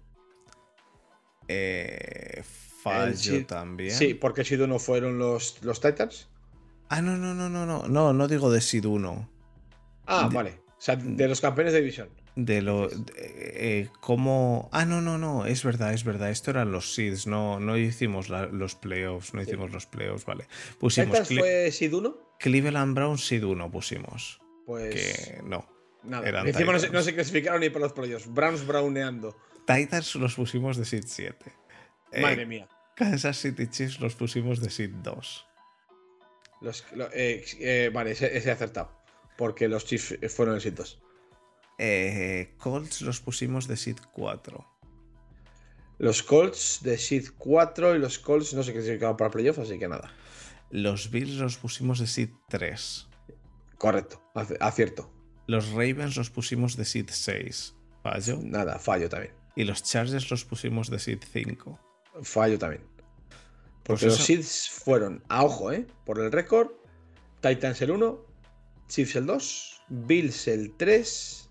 Eh, 1.49 2.43
fallo 2.82 3.47
también. 3.47 3.95
Sí, 3.95 4.15
porque 4.15 4.45
Sid 4.45 4.61
no 4.66 4.78
fueron 4.78 5.19
los, 5.19 5.62
los 5.62 5.81
Titans. 5.81 6.28
Ah, 6.91 7.01
no, 7.01 7.16
no, 7.16 7.35
no, 7.35 7.49
no, 7.49 7.65
no. 7.65 7.89
No, 7.89 8.12
no 8.12 8.28
digo 8.28 8.51
de 8.51 8.61
Sid 8.61 8.85
1. 8.85 9.31
Ah, 10.07 10.28
vale. 10.31 10.61
O 10.69 10.81
sea, 10.81 10.97
de 10.97 11.27
los 11.27 11.41
campeones 11.41 11.73
de 11.73 11.81
división 11.81 12.09
de 12.36 12.62
lo 12.62 12.90
eh, 13.16 13.89
como 14.01 14.69
ah 14.73 14.85
no 14.85 15.01
no 15.01 15.19
no 15.19 15.47
es 15.47 15.62
verdad 15.62 15.93
es 15.93 16.02
verdad 16.02 16.31
esto 16.31 16.51
eran 16.51 16.73
los 16.73 16.94
seeds 16.94 17.27
no 17.27 17.61
no 17.61 17.77
hicimos 17.77 18.28
los 18.28 18.74
playoffs 18.74 19.35
no 19.35 19.43
hicimos 19.43 19.70
los 19.70 19.86
playoffs 19.86 20.24
vale. 20.24 20.47
Pusimos 20.78 21.28
fue 21.28 21.70
seed 21.70 21.93
1 21.93 22.16
Cleveland 22.40 22.94
Browns 22.94 23.24
seed 23.24 23.44
1 23.44 23.70
pusimos 23.70 24.40
pues 24.66 24.94
que 24.94 25.43
no 25.44 25.66
nada 26.02 26.43
encima 26.43 26.73
no 26.73 26.78
se, 26.81 26.90
no 26.90 27.02
se, 27.02 27.15
clasificaron 27.15 27.61
ni 27.61 27.70
por 27.70 27.81
los 27.81 27.93
playoffs 27.93 28.32
Browns 28.32 28.66
browneando. 28.66 29.36
Titans 29.66 30.16
los 30.16 30.35
pusimos 30.35 30.77
de 30.77 30.85
seed 30.85 31.05
7 31.06 31.52
eh, 32.12 32.20
madre 32.20 32.47
mía. 32.47 32.69
Kansas 32.97 33.39
City 33.39 33.69
Chiefs 33.69 34.01
los 34.01 34.16
pusimos 34.16 34.61
de 34.61 34.70
seed 34.70 34.90
2 34.90 35.47
los, 36.62 36.85
eh, 36.93 37.90
vale 37.93 38.12
ese, 38.12 38.36
ese 38.36 38.51
acertado 38.51 38.90
porque 39.36 39.69
los 39.69 39.85
Chiefs 39.85 40.19
fueron 40.35 40.56
el 40.56 40.61
seed 40.61 40.74
2 40.74 41.03
eh, 41.78 42.55
Colts 42.59 43.02
los 43.02 43.20
pusimos 43.20 43.66
de 43.68 43.76
Seed 43.76 43.98
4. 44.12 44.66
Los 45.98 46.22
Colts 46.22 46.80
de 46.82 46.98
Seed 46.98 47.28
4 47.38 47.96
y 47.96 47.98
los 47.98 48.18
Colts 48.18 48.55
no 48.55 48.62
sé 48.62 48.72
qué 48.72 48.80
significaba 48.80 49.16
para 49.16 49.30
playoff, 49.30 49.59
así 49.59 49.78
que 49.78 49.88
nada. 49.88 50.12
Los 50.70 51.10
Bills 51.10 51.36
los 51.36 51.56
pusimos 51.56 51.98
de 51.98 52.06
Seed 52.06 52.30
3. 52.48 53.06
Correcto, 53.78 54.22
acierto. 54.60 55.10
Los 55.46 55.70
Ravens 55.70 56.16
los 56.16 56.30
pusimos 56.30 56.76
de 56.76 56.84
Seed 56.84 57.10
6. 57.10 57.74
Fallo. 58.02 58.38
Nada, 58.42 58.78
fallo 58.78 59.09
también. 59.09 59.32
Y 59.56 59.64
los 59.64 59.82
Chargers 59.82 60.30
los 60.30 60.44
pusimos 60.44 60.90
de 60.90 60.98
Seed 60.98 61.20
5. 61.32 61.78
Fallo 62.22 62.59
también. 62.59 62.82
Pues 63.84 64.01
Porque 64.01 64.06
los 64.06 64.16
Seeds 64.16 64.70
fueron, 64.70 65.22
a 65.28 65.44
ojo, 65.44 65.70
¿eh? 65.70 65.86
Por 66.06 66.18
el 66.18 66.32
récord, 66.32 66.70
Titans 67.40 67.82
el 67.82 67.90
1, 67.90 68.18
Chiefs 68.88 69.16
el 69.16 69.26
2, 69.26 69.82
Bills 69.88 70.48
el 70.48 70.74
3, 70.76 71.44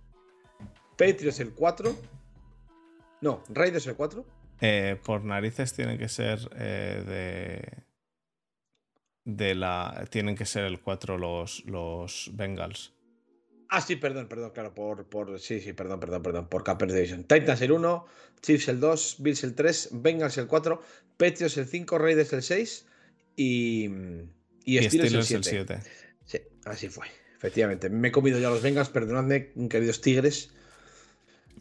Patriots 0.98 1.40
el 1.40 1.53
4. 1.53 1.95
No, 3.22 3.44
Raiders 3.49 3.88
el 3.88 3.95
4. 3.95 4.26
Eh, 4.61 4.98
por 5.03 5.24
narices 5.24 5.74
tienen 5.74 5.98
que 5.98 6.10
ser 6.10 6.40
eh, 6.56 7.03
de. 7.06 7.84
De 9.26 9.56
la. 9.56 10.06
Tienen 10.10 10.36
que 10.36 10.45
ser 10.45 10.65
el 10.65 10.80
4 10.80 11.18
los, 11.18 11.65
los 11.65 12.32
Bengals. 12.34 12.94
Ah, 13.70 13.82
sí, 13.82 13.95
perdón, 13.95 14.28
perdón, 14.28 14.52
claro, 14.52 14.74
por, 14.74 15.10
por. 15.10 15.40
Sí, 15.40 15.60
sí, 15.60 15.74
perdón, 15.74 15.99
perdón, 15.99 16.22
perdón. 16.22 16.48
Por 16.48 16.64
Campers 16.64 16.94
Division. 16.94 17.24
Titans 17.24 17.61
el 17.61 17.72
1, 17.72 18.06
Chiefs 18.41 18.68
el 18.68 18.80
2, 18.80 19.15
Bills 19.20 19.44
el 19.44 19.56
3, 19.56 19.90
Bengals 19.94 20.38
el 20.38 20.48
4, 20.48 20.82
Patriots 21.18 21.57
el 21.57 21.65
5, 21.65 21.98
Raiders 21.98 22.34
el 22.34 22.44
6 22.44 22.86
y. 23.36 23.90
y, 24.64 24.78
Steelers, 24.84 25.32
el 25.32 25.44
7. 25.44 25.80
Sí, 26.26 26.40
así 26.65 26.90
fue. 26.90 27.07
Efectivamente. 27.36 27.90
Me 27.90 28.10
he 28.10 28.11
comido 28.11 28.40
ya 28.40 28.49
los 28.49 28.61
Bengals, 28.61 28.90
perdonadme, 28.90 29.52
queridos 29.70 30.02
Tigres. 30.02 30.53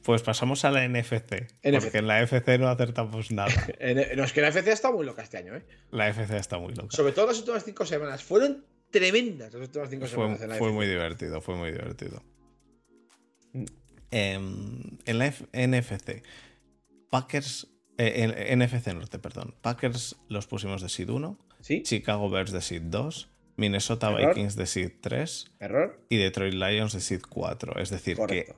Pues 0.02 0.22
pasamos 0.22 0.64
a 0.64 0.70
la 0.70 0.86
NFC, 0.88 1.46
Porque 1.62 1.98
en 1.98 2.06
la 2.08 2.22
FC 2.22 2.58
no 2.58 2.68
acertamos 2.68 3.30
nada. 3.30 3.52
no, 4.16 4.24
es 4.24 4.32
que 4.32 4.40
la 4.40 4.48
FC 4.48 4.72
está 4.72 4.90
muy 4.90 5.06
loca 5.06 5.22
este 5.22 5.38
año, 5.38 5.54
¿eh? 5.54 5.64
La 5.90 6.08
FC 6.08 6.36
está 6.36 6.58
muy 6.58 6.74
loca. 6.74 6.96
Sobre 6.96 7.12
todo 7.12 7.28
las 7.28 7.38
últimas 7.38 7.64
cinco 7.64 7.86
semanas. 7.86 8.22
Fueron 8.22 8.64
tremendas 8.90 9.52
las 9.52 9.62
últimas 9.62 9.90
cinco 9.90 10.06
fue, 10.06 10.10
semanas 10.10 10.42
en 10.42 10.48
la 10.50 10.56
Fue 10.56 10.72
muy 10.72 10.86
divertido, 10.86 11.40
fue 11.40 11.54
muy 11.56 11.70
divertido. 11.70 12.22
Mm. 13.52 13.64
Em, 14.10 14.98
en 15.06 15.18
la 15.18 15.32
NFC, 15.52 16.22
Packers. 17.10 17.68
Eh, 17.98 18.56
NFC 18.56 18.94
Norte, 18.94 19.18
perdón. 19.18 19.54
Packers 19.60 20.16
los 20.28 20.46
pusimos 20.46 20.82
de 20.82 20.88
Seed 20.88 21.10
1. 21.10 21.38
¿Sí? 21.60 21.82
Chicago 21.82 22.28
Bears 22.28 22.52
de 22.52 22.60
Seed 22.60 22.82
2. 22.82 23.30
Minnesota 23.56 24.10
Vikings 24.10 24.56
de 24.56 24.66
Seed 24.66 24.92
3. 25.00 25.52
Error. 25.60 26.00
Y 26.08 26.16
Detroit 26.16 26.54
Lions 26.54 26.92
de 26.92 27.00
Seed 27.00 27.22
4. 27.28 27.78
Es 27.78 27.90
decir, 27.90 28.18
que 28.26 28.54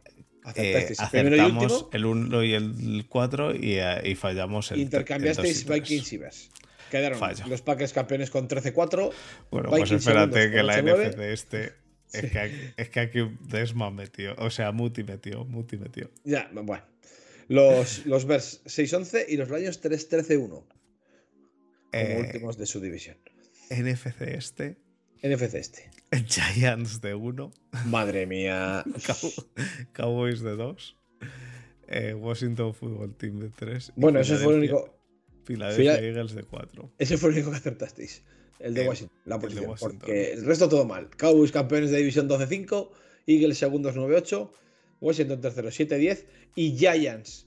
eh, 0.57 0.95
acertamos 0.99 1.89
el 1.93 2.05
1 2.05 2.45
y 2.45 2.55
el 2.55 3.07
4 3.09 3.55
y, 3.57 3.79
eh, 3.79 4.01
y, 4.05 4.15
fallamos 4.15 4.71
el 4.73 4.81
Intercambiasteis 4.81 5.67
Vikings 5.67 6.13
y 6.13 6.19
Bears. 6.19 6.51
Quedaron 6.91 7.19
los 7.49 7.63
Packers 7.63 7.93
campeones 7.93 8.31
con 8.31 8.49
13-4. 8.49 9.13
Bueno, 9.51 9.71
pues 9.71 9.91
espérate 9.91 10.51
que 10.51 10.63
la 10.63 10.81
NFC 10.83 11.19
este. 11.21 11.73
Es, 12.15 12.31
que, 12.31 12.75
es 12.77 12.91
que 12.91 13.01
aquí 13.01 13.19
Desma 13.41 13.91
metió. 13.91 14.37
O 14.39 14.49
sea, 14.49 14.71
Muti 14.71 15.03
metió. 15.03 15.45
Muti 15.45 15.79
metió. 15.79 16.13
Ya, 16.23 16.49
bueno. 16.53 16.85
Los, 17.49 18.07
los 18.07 18.25
Bears 18.25 18.63
6-11 18.67 19.25
y 19.31 19.37
los 19.37 19.51
Lions 19.51 19.83
3-13-1. 19.83 20.49
Como 20.49 20.67
eh, 21.91 22.25
últimos 22.25 22.57
de 22.57 22.67
su 22.67 22.81
división. 22.81 23.17
NFC 23.69 24.21
este. 24.23 24.77
NFC 25.25 25.55
este. 25.55 25.91
Giants 26.29 27.01
de 27.01 27.15
1. 27.15 27.53
Madre 27.87 28.27
mía. 28.27 28.85
Cowboys 29.93 30.43
de 30.43 30.55
2. 30.55 30.97
Eh, 31.89 32.15
Washington 32.15 32.75
Football 32.75 33.17
Team 33.17 33.41
de 33.41 33.49
3. 33.49 33.93
Bueno, 33.97 34.21
ese 34.21 34.37
fue 34.37 34.53
el 34.53 34.59
único. 34.59 34.95
Philadelphia 35.45 35.99
Eagles 35.99 36.35
de 36.35 36.43
4. 36.43 36.93
Ese 36.99 37.17
fue 37.17 37.31
el 37.31 37.37
único 37.37 37.51
que 37.51 37.57
acertasteis. 37.57 38.23
El 38.59 38.75
de 38.75 38.87
Washington. 38.87 39.17
La 39.25 39.39
posición. 39.39 39.75
Porque 39.79 40.33
el 40.33 40.45
resto 40.45 40.69
todo 40.69 40.85
mal. 40.85 41.09
Cowboys 41.17 41.53
campeones 41.53 41.91
de 41.91 41.99
división 41.99 42.29
12-5. 42.29 42.91
Eagles 43.27 43.59
segundos 43.59 43.97
9-8. 43.97 44.51
Washington 45.01 45.41
tercero 45.41 45.69
7-10. 45.69 46.25
Y 46.55 46.77
Giants 46.77 47.47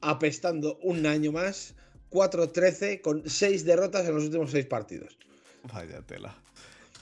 apestando 0.00 0.78
un 0.82 1.06
año 1.06 1.32
más. 1.32 1.74
4-13 2.10 3.00
con 3.00 3.28
6 3.28 3.64
derrotas 3.64 4.06
en 4.06 4.14
los 4.14 4.24
últimos 4.24 4.50
6 4.50 4.66
partidos. 4.66 5.18
Vaya 5.72 6.00
tela. 6.02 6.38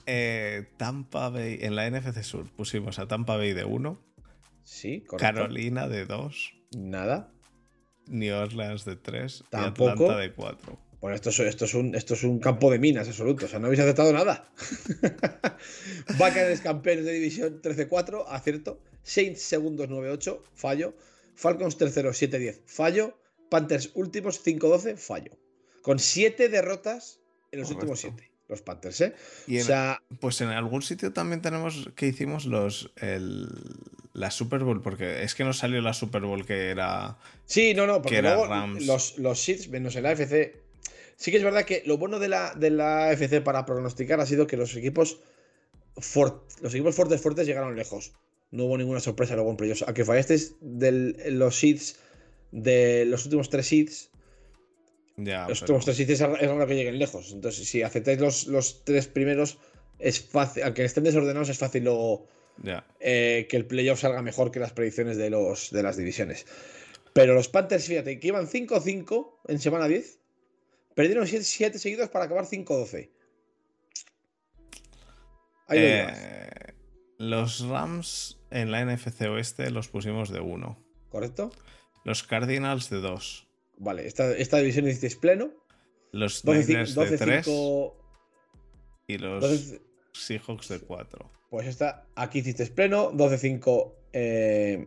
Eh, 0.07 0.67
Tampa 0.77 1.31
Bay, 1.31 1.59
en 1.63 1.77
la 1.77 1.89
NFC 1.91 2.23
Sur 2.23 2.51
pusimos 2.51 2.99
a 2.99 3.09
Tampa 3.09 3.37
Bay 3.37 3.53
de 3.53 3.65
1. 3.65 3.99
Sí, 4.63 5.01
correcto. 5.03 5.17
Carolina 5.19 5.89
de 5.89 6.05
2. 6.05 6.55
Nada. 6.77 7.33
New 8.07 8.35
Orleans 8.35 8.85
de 8.85 8.97
3. 8.97 9.45
Tampoco. 9.51 9.89
Y 9.89 9.93
Atlanta 9.93 10.17
de 10.19 10.33
4. 10.33 10.79
Bueno, 11.01 11.17
esto 11.17 11.31
es, 11.31 11.41
esto, 11.41 11.67
es 11.67 11.75
un, 11.75 11.95
esto 11.95 12.15
es 12.15 12.25
un 12.25 12.39
campo 12.39 12.71
de 12.71 12.79
minas 12.79 13.09
absoluto. 13.09 13.47
O 13.47 13.49
sea, 13.49 13.59
no 13.59 13.67
habéis 13.67 13.81
aceptado 13.81 14.13
nada. 14.13 14.51
Buccaneers 16.19 16.61
campeones 16.61 17.05
de 17.05 17.13
división 17.13 17.61
13-4, 17.61 18.25
acierto. 18.29 18.81
Saints 19.03 19.43
segundos 19.43 19.89
9-8, 19.89 20.41
fallo. 20.55 20.95
Falcons 21.35 21.77
terceros 21.77 22.23
7-10, 22.23 22.61
fallo. 22.67 23.19
Panthers 23.51 23.91
últimos 23.95 24.45
5-12, 24.45 24.97
fallo. 24.97 25.33
Con 25.83 25.99
7 25.99 26.49
derrotas 26.49 27.21
en 27.53 27.61
los 27.61 27.71
últimos 27.71 28.01
7 28.01 28.34
los 28.55 28.63
Panthers, 28.63 29.01
¿eh? 29.01 29.15
o 29.49 29.65
sea, 29.65 30.03
pues 30.21 30.41
en 30.41 30.49
algún 30.49 30.83
sitio 30.83 31.13
también 31.13 31.43
tenemos 31.43 31.91
que 31.95 32.07
hicimos 32.07 32.47
los 32.47 32.91
la 34.15 34.31
Super 34.31 34.61
Bowl, 34.61 34.81
porque 34.81 35.23
es 35.25 35.35
que 35.35 35.45
no 35.45 35.53
salió 35.53 35.83
la 35.83 35.93
Super 35.93 36.23
Bowl 36.23 36.47
que 36.47 36.71
era. 36.71 37.19
Sí, 37.47 37.75
no, 37.75 37.87
no, 37.87 38.01
porque 38.01 38.23
luego 38.23 38.47
los, 38.81 39.19
los 39.19 39.41
Seeds, 39.41 39.69
menos 39.69 39.97
el 39.97 40.07
AFC. 40.07 40.63
Sí 41.17 41.31
que 41.31 41.37
es 41.37 41.45
verdad 41.45 41.65
que 41.65 41.83
lo 41.85 41.99
bueno 41.99 42.19
de 42.19 42.29
la, 42.29 42.55
de 42.55 42.71
la 42.71 43.11
AFC 43.11 43.43
para 43.43 43.67
pronosticar 43.67 44.21
ha 44.21 44.27
sido 44.27 44.47
que 44.47 44.57
los 44.57 44.75
equipos 44.77 45.19
los 45.97 46.75
equipos 46.75 46.95
fuertes 46.95 47.21
fuertes 47.21 47.47
llegaron 47.47 47.77
lejos. 47.77 48.13
No 48.51 48.65
hubo 48.65 48.79
ninguna 48.79 49.01
sorpresa 49.01 49.35
luego 49.35 49.51
en 49.51 49.57
playoffs. 49.57 49.85
A 49.87 49.95
que 49.95 50.05
fallasteis 50.05 50.55
de 50.61 51.31
los 51.31 51.59
seeds 51.59 51.97
de 52.53 53.05
los 53.07 53.25
últimos 53.25 53.51
tres 53.51 53.67
seeds 53.67 54.11
los 55.17 55.61
últimos 55.63 55.85
tres 55.85 56.01
es 56.01 56.21
raro 56.21 56.67
que 56.67 56.75
lleguen 56.75 56.99
lejos. 56.99 57.33
Entonces, 57.33 57.69
si 57.69 57.83
aceptáis 57.83 58.19
los, 58.21 58.85
tres 58.85 59.07
primeros, 59.07 59.59
es 59.99 60.21
fácil. 60.21 60.65
Aunque 60.65 60.85
estén 60.85 61.05
desordenados, 61.05 61.49
es 61.49 61.59
fácil 61.59 61.85
luego 61.85 62.27
eh, 63.01 63.47
que 63.49 63.57
el 63.57 63.67
playoff 63.67 64.01
salga 64.01 64.23
mejor 64.23 64.51
que 64.51 64.61
las 64.61 64.73
predicciones 64.73 65.17
de, 65.17 65.31
los, 65.31 65.71
de 65.71 65.83
las 65.83 65.97
divisiones. 65.97 66.47
Pero 67.13 67.35
los 67.35 67.49
Panthers, 67.49 67.87
fíjate, 67.87 68.19
que 68.19 68.29
iban 68.29 68.49
5-5 68.49 69.31
en 69.49 69.59
semana 69.61 69.87
10, 69.87 70.19
perdieron 70.95 71.27
7 71.27 71.79
seguidos 71.79 72.09
para 72.11 72.25
acabar 72.25 72.45
5-12. 72.45 73.11
Eh, 75.71 76.07
los 77.19 77.67
Rams 77.67 78.39
en 78.51 78.71
la 78.71 78.85
NFC 78.85 79.23
Oeste 79.23 79.71
los 79.71 79.89
pusimos 79.89 80.31
de 80.31 80.41
1. 80.41 80.79
¿Correcto? 81.09 81.53
Los 82.05 82.23
Cardinals 82.23 82.91
de 82.91 83.01
2. 83.01 83.47
Vale, 83.79 84.07
esta, 84.07 84.37
esta 84.37 84.59
división 84.59 84.87
hicisteis 84.87 85.17
pleno. 85.17 85.51
Los 86.13 86.45
Niners 86.45 86.95
de 86.95 87.19
3 87.19 87.49
y 89.07 89.19
los 89.19 89.75
Seahawks 90.13 90.69
de 90.69 90.81
4. 90.81 91.31
Pues 91.51 91.67
esta, 91.67 92.07
aquí 92.15 92.39
hicisteis 92.41 92.71
pleno, 92.71 93.13
12-5 93.13 93.93
eh, 94.13 94.87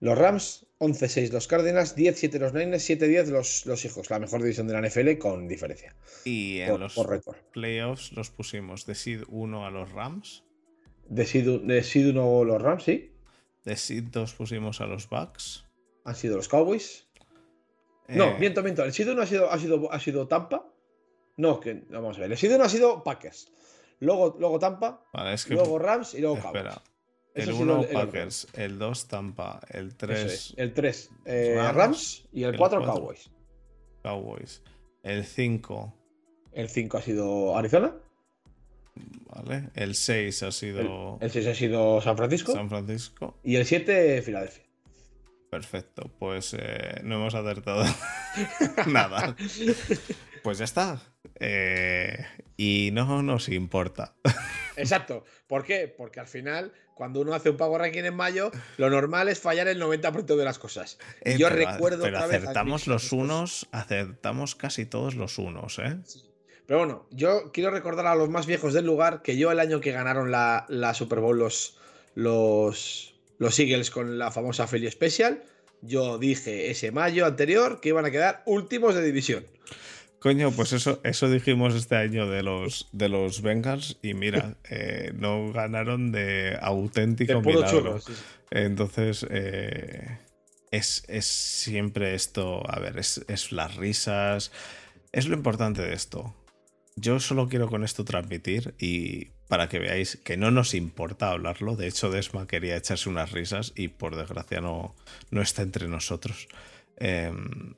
los 0.00 0.18
Rams, 0.18 0.66
11-6 0.78 1.30
los 1.32 1.48
Cardinals, 1.48 1.96
10-7 1.96 2.38
los 2.38 2.54
Niners, 2.54 2.88
7-10 2.88 3.26
los, 3.26 3.66
los 3.66 3.80
Seahawks, 3.80 4.10
la 4.10 4.18
mejor 4.18 4.42
división 4.42 4.66
de 4.68 4.74
la 4.74 4.86
NFL 4.86 5.18
con 5.18 5.48
diferencia. 5.48 5.94
Y 6.24 6.60
en 6.60 6.78
los 6.78 6.94
playoffs 7.52 8.12
los 8.12 8.30
pusimos 8.30 8.86
de 8.86 8.94
Seed 8.94 9.22
1 9.28 9.66
a 9.66 9.70
los 9.70 9.90
Rams. 9.92 10.44
De 11.08 11.24
Seed, 11.24 11.62
de 11.62 11.82
Seed 11.82 12.10
1 12.10 12.44
los 12.44 12.62
Rams, 12.62 12.84
sí. 12.84 13.12
De 13.64 13.76
Seed 13.76 14.04
2 14.10 14.34
pusimos 14.34 14.80
a 14.80 14.86
los 14.86 15.08
Bucks. 15.08 15.64
Han 16.04 16.14
sido 16.14 16.36
los 16.36 16.48
Cowboys. 16.48 17.05
No, 18.08 18.26
eh, 18.26 18.36
miento, 18.38 18.62
miento. 18.62 18.84
El 18.84 18.92
Seed 18.92 19.10
1 19.10 19.22
ha 19.22 19.26
sido, 19.26 19.50
ha 19.50 19.58
sido, 19.58 19.92
ha 19.92 20.00
sido 20.00 20.28
Tampa. 20.28 20.66
No, 21.36 21.60
que 21.60 21.84
vamos 21.90 22.16
a 22.16 22.20
ver. 22.20 22.32
El 22.32 22.38
Seed 22.38 22.54
1 22.54 22.64
ha 22.64 22.68
sido 22.68 23.04
Packers. 23.04 23.52
Luego, 24.00 24.36
luego 24.38 24.58
Tampa. 24.58 25.02
luego 25.48 25.78
Rams 25.78 26.14
y 26.14 26.20
luego 26.20 26.36
Cowboys. 26.36 26.56
Espera. 26.56 26.82
El 27.34 27.52
1 27.52 27.86
Packers, 27.92 28.48
el 28.54 28.78
2 28.78 29.08
Tampa, 29.08 29.60
el 29.68 29.94
3 29.94 30.54
el 30.56 30.72
3 30.72 31.10
eh, 31.26 31.70
Rams, 31.70 32.26
y 32.32 32.44
el 32.44 32.56
4 32.56 32.82
Cowboys. 32.82 33.30
Cowboys. 34.02 34.62
El 35.02 35.22
5 35.24 35.94
el 36.56 36.70
5 36.70 36.96
ha 36.96 37.02
sido 37.02 37.56
Arizona. 37.56 37.94
Vale. 39.28 39.68
El 39.74 39.94
6 39.94 40.42
ha 40.42 40.50
sido. 40.50 41.18
El, 41.20 41.30
6 41.30 41.46
ha 41.48 41.54
sido 41.54 42.00
San 42.00 42.16
Francisco. 42.16 42.52
San 42.52 42.70
Francisco. 42.70 43.38
Y 43.44 43.56
el 43.56 43.66
7 43.66 44.22
Filadelfia. 44.22 44.64
Perfecto, 45.56 46.10
pues 46.18 46.52
eh, 46.52 47.00
no 47.02 47.14
hemos 47.14 47.34
acertado 47.34 47.82
nada. 48.86 49.34
Pues 50.42 50.58
ya 50.58 50.66
está. 50.66 51.00
Eh, 51.40 52.26
y 52.58 52.90
no 52.92 53.22
nos 53.22 53.48
importa. 53.48 54.14
Exacto. 54.76 55.24
¿Por 55.46 55.64
qué? 55.64 55.88
Porque 55.88 56.20
al 56.20 56.26
final, 56.26 56.74
cuando 56.94 57.22
uno 57.22 57.32
hace 57.32 57.48
un 57.48 57.56
pago 57.56 57.78
ranking 57.78 58.04
en 58.04 58.14
mayo, 58.14 58.50
lo 58.76 58.90
normal 58.90 59.30
es 59.30 59.40
fallar 59.40 59.66
el 59.66 59.80
90% 59.80 60.36
de 60.36 60.44
las 60.44 60.58
cosas. 60.58 60.98
Eh, 61.22 61.38
yo 61.38 61.48
recuerdo. 61.48 62.04
Pero 62.04 62.18
acertamos 62.18 62.86
los 62.86 63.12
unos, 63.12 63.66
acertamos 63.72 64.56
casi 64.56 64.84
todos 64.84 65.14
los 65.14 65.38
unos, 65.38 65.78
¿eh? 65.78 65.96
Pero 66.66 66.80
bueno, 66.80 67.06
yo 67.10 67.50
quiero 67.50 67.70
recordar 67.70 68.06
a 68.08 68.14
los 68.14 68.28
más 68.28 68.44
viejos 68.44 68.74
del 68.74 68.84
lugar 68.84 69.22
que 69.22 69.38
yo 69.38 69.50
el 69.52 69.60
año 69.60 69.80
que 69.80 69.92
ganaron 69.92 70.30
la, 70.30 70.66
la 70.68 70.92
Super 70.92 71.20
Bowl 71.20 71.38
los, 71.38 71.78
los, 72.14 73.15
los 73.38 73.58
Eagles 73.58 73.90
con 73.90 74.18
la 74.18 74.30
famosa 74.30 74.66
Philly 74.66 74.90
Special. 74.90 75.42
Yo 75.82 76.18
dije 76.18 76.70
ese 76.70 76.90
mayo 76.90 77.26
anterior 77.26 77.80
que 77.80 77.90
iban 77.90 78.04
a 78.04 78.10
quedar 78.10 78.42
últimos 78.46 78.94
de 78.94 79.02
división. 79.02 79.44
Coño, 80.18 80.50
pues 80.50 80.72
eso, 80.72 81.00
eso 81.04 81.30
dijimos 81.30 81.74
este 81.74 81.96
año 81.96 82.28
de 82.28 82.42
los, 82.42 82.88
de 82.92 83.08
los 83.08 83.42
Bengals 83.42 83.98
y 84.02 84.14
mira, 84.14 84.56
eh, 84.70 85.12
no 85.14 85.52
ganaron 85.52 86.10
de 86.10 86.58
auténtico 86.60 87.40
milagro. 87.42 88.00
Entonces, 88.50 89.26
eh, 89.30 90.18
es, 90.70 91.04
es, 91.08 91.26
siempre 91.26 92.14
esto, 92.14 92.62
a 92.68 92.80
ver, 92.80 92.98
es, 92.98 93.24
es 93.28 93.52
las 93.52 93.76
risas, 93.76 94.52
es 95.12 95.28
lo 95.28 95.36
importante 95.36 95.82
de 95.82 95.92
esto. 95.92 96.34
Yo 96.96 97.20
solo 97.20 97.48
quiero 97.48 97.68
con 97.68 97.84
esto 97.84 98.04
transmitir 98.04 98.74
y 98.78 99.35
para 99.48 99.68
que 99.68 99.78
veáis 99.78 100.16
que 100.16 100.36
no 100.36 100.50
nos 100.50 100.74
importa 100.74 101.30
hablarlo. 101.30 101.76
De 101.76 101.86
hecho, 101.86 102.10
Desma 102.10 102.46
quería 102.46 102.76
echarse 102.76 103.08
unas 103.08 103.32
risas 103.32 103.72
y 103.76 103.88
por 103.88 104.16
desgracia 104.16 104.60
no, 104.60 104.94
no 105.30 105.42
está 105.42 105.62
entre 105.62 105.88
nosotros. 105.88 106.48
Em, 106.96 107.74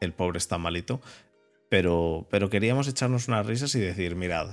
el 0.00 0.12
pobre 0.12 0.38
está 0.38 0.58
malito. 0.58 1.00
Pero, 1.68 2.26
pero 2.30 2.50
queríamos 2.50 2.86
echarnos 2.86 3.28
unas 3.28 3.46
risas 3.46 3.74
y 3.74 3.80
decir, 3.80 4.14
mirad, 4.14 4.50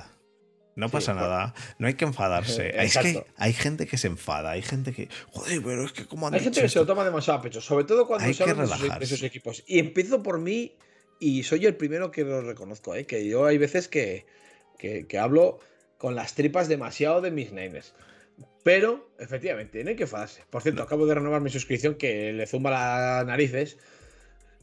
No 0.76 0.88
pasa 0.88 1.14
nada. 1.14 1.54
No 1.78 1.88
hay 1.88 1.96
que 1.96 2.06
enfadarse. 2.06 2.70
es 2.82 2.98
que 2.98 3.26
hay, 3.36 3.52
gente 3.52 3.88
que 3.88 3.98
se 3.98 4.08
enfada. 4.08 4.52
Hay 4.52 4.62
gente 4.62 4.94
que. 4.94 5.10
Joder, 5.32 5.62
pero 5.62 5.84
es 5.84 5.92
que 5.92 6.06
como 6.06 6.30
Hay 6.30 6.40
gente 6.40 6.62
que 6.62 6.70
se 6.70 6.80
lo 6.80 6.86
toma 6.86 7.04
demasiado 7.04 7.40
a 7.40 7.42
pecho. 7.42 7.60
Sobre 7.60 7.84
todo 7.84 8.08
cuando 8.08 8.34
se 8.34 8.44
habla 8.44 8.98
de 8.98 9.04
esos, 9.04 9.22
equipos. 9.24 9.66
Y 9.68 9.80
empiezo 9.80 10.24
por 10.24 10.40
mí. 10.40 10.78
Y 11.20 11.44
soy 11.44 11.66
el 11.66 11.76
primero 11.76 12.12
que 12.12 12.24
lo 12.24 12.42
reconozco. 12.42 12.96
¿eh? 12.96 13.06
Que 13.06 13.28
yo 13.28 13.46
hay 13.46 13.58
veces 13.58 13.90
que, 13.90 14.26
que, 14.78 15.20
hablo 15.20 15.60
con 16.00 16.16
las 16.16 16.34
tripas 16.34 16.68
demasiado 16.68 17.22
de 17.22 17.30
mis 17.30 17.52
Niners. 17.52 17.94
Pero, 18.64 19.12
efectivamente, 19.20 19.84
hay 19.86 19.96
que 19.96 20.04
enfadarse. 20.04 20.44
Por 20.50 20.62
cierto, 20.62 20.82
acabo 20.82 21.06
de 21.06 21.14
renovar 21.14 21.42
mi 21.42 21.50
suscripción 21.50 21.96
que 21.96 22.32
le 22.34 22.48
zumba 22.48 22.72
las 22.72 23.26
narices. 23.28 23.78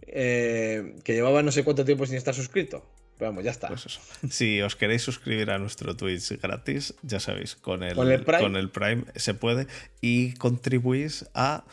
Eh, 0.09 0.97
que 1.05 1.13
llevaba 1.13 1.43
no 1.43 1.53
sé 1.53 1.63
cuánto 1.63 1.85
tiempo 1.85 2.07
sin 2.07 2.17
estar 2.17 2.35
suscrito. 2.35 2.85
Pero 3.19 3.31
vamos, 3.31 3.45
ya 3.45 3.51
está. 3.51 3.69
Pues 3.69 3.85
eso. 3.87 4.01
Si 4.31 4.63
os 4.63 4.77
queréis 4.77 5.03
suscribir 5.03 5.51
a 5.51 5.59
nuestro 5.59 5.95
Twitch 5.95 6.41
gratis, 6.41 6.95
ya 7.03 7.21
sabéis, 7.21 7.55
con 7.55 7.83
el, 7.83 7.95
¿Con 7.95 8.11
el, 8.11 8.71
Prime? 8.71 9.05
se 9.15 9.35
puede 9.35 9.67
y 10.01 10.33
contribuís 10.35 11.27
a 11.35 11.65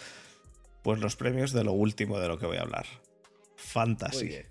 pues 0.83 0.99
los 0.99 1.15
premios 1.15 1.53
de 1.53 1.63
lo 1.63 1.71
último 1.71 2.19
de 2.19 2.27
lo 2.27 2.37
que 2.37 2.45
voy 2.45 2.57
a 2.57 2.61
hablar. 2.61 2.85
Fantasy. 3.55 4.41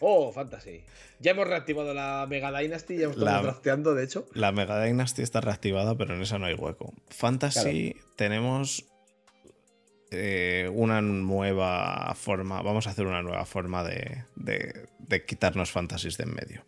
Oh, 0.00 0.32
Fantasy. 0.32 0.84
Ya 1.20 1.30
hemos 1.32 1.46
reactivado 1.46 1.94
la 1.94 2.26
Mega 2.28 2.56
Dynasty, 2.58 2.98
ya 2.98 3.08
estamos 3.08 3.42
drafteando, 3.42 3.94
de 3.94 4.04
hecho. 4.04 4.26
La 4.34 4.52
Mega 4.52 4.82
Dynasty 4.82 5.22
está 5.22 5.40
reactivada, 5.40 5.96
pero 5.96 6.14
en 6.14 6.22
esa 6.22 6.38
no 6.38 6.46
hay 6.46 6.54
hueco. 6.54 6.92
Fantasy 7.08 7.96
tenemos 8.16 8.84
eh, 10.12 10.70
una 10.72 11.00
nueva 11.00 12.14
forma, 12.14 12.62
vamos 12.62 12.86
a 12.86 12.90
hacer 12.90 13.06
una 13.06 13.22
nueva 13.22 13.44
forma 13.44 13.82
de, 13.82 14.24
quitarnos 15.26 15.72
fantasies 15.72 16.16
de 16.16 16.24
en 16.24 16.34
medio. 16.34 16.62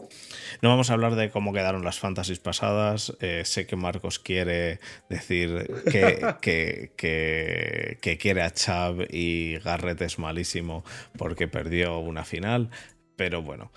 No 0.61 0.69
vamos 0.71 0.91
a 0.91 0.95
hablar 0.95 1.15
de 1.15 1.31
cómo 1.31 1.53
quedaron 1.53 1.85
las 1.85 2.01
fantasies 2.01 2.41
pasadas, 2.41 3.17
eh, 3.21 3.43
sé 3.45 3.67
que 3.67 3.77
Marcos 3.77 4.19
quiere 4.19 4.81
decir 5.09 5.71
que, 6.43 6.93
que, 6.97 8.19
quiere 8.19 8.43
a 8.43 8.53
Chubb 8.53 9.07
y 9.09 9.59
Garrett 9.59 10.03
es 10.03 10.19
malísimo 10.19 10.85
porque 11.17 11.47
perdió 11.47 11.99
una 11.99 12.25
final, 12.25 12.71
pero 13.15 13.43
bueno. 13.43 13.71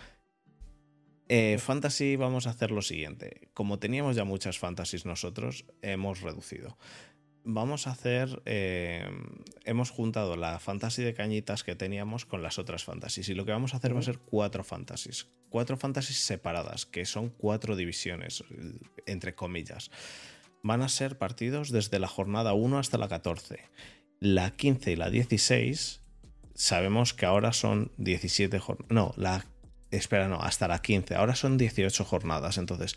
Eh, 1.29 1.59
fantasy 1.59 2.17
vamos 2.17 2.45
a 2.45 2.49
hacer 2.49 2.71
lo 2.71 2.81
siguiente. 2.81 3.49
Como 3.53 3.79
teníamos 3.79 4.15
ya 4.15 4.25
muchas 4.25 4.57
fantasies 4.57 5.05
nosotros, 5.05 5.65
hemos 5.81 6.21
reducido 6.21 6.77
vamos 7.43 7.87
a 7.87 7.91
hacer. 7.91 8.41
Eh, 8.45 9.07
hemos 9.65 9.89
juntado 9.89 10.35
la 10.35 10.59
fantasy 10.59 11.03
de 11.03 11.13
cañitas 11.13 11.63
que 11.63 11.75
teníamos 11.75 12.25
con 12.25 12.43
las 12.43 12.59
otras 12.59 12.83
fantasies. 12.83 13.29
Y 13.29 13.35
lo 13.35 13.45
que 13.45 13.51
vamos 13.51 13.73
a 13.73 13.77
hacer 13.77 13.95
va 13.95 13.99
a 13.99 14.03
ser 14.03 14.19
cuatro 14.19 14.63
fantasies. 14.63 15.27
Cuatro 15.49 15.77
fantasies 15.77 16.23
separadas, 16.23 16.85
que 16.85 17.05
son 17.05 17.29
cuatro 17.29 17.75
divisiones, 17.75 18.43
entre 19.05 19.35
comillas. 19.35 19.91
Van 20.63 20.81
a 20.81 20.89
ser 20.89 21.17
partidos 21.17 21.71
desde 21.71 21.99
la 21.99 22.07
jornada 22.07 22.53
1 22.53 22.79
hasta 22.79 22.97
la 22.97 23.07
14. 23.07 23.59
La 24.19 24.51
15 24.51 24.91
y 24.91 24.95
la 24.95 25.09
16, 25.09 26.01
sabemos 26.53 27.13
que 27.13 27.25
ahora 27.25 27.53
son 27.53 27.91
17 27.97 28.59
jornadas. 28.59 28.91
No, 28.91 29.13
la. 29.17 29.45
Espera, 29.89 30.29
no, 30.29 30.39
hasta 30.39 30.69
la 30.69 30.81
15. 30.81 31.15
Ahora 31.15 31.35
son 31.35 31.57
18 31.57 32.05
jornadas. 32.05 32.57
Entonces, 32.57 32.95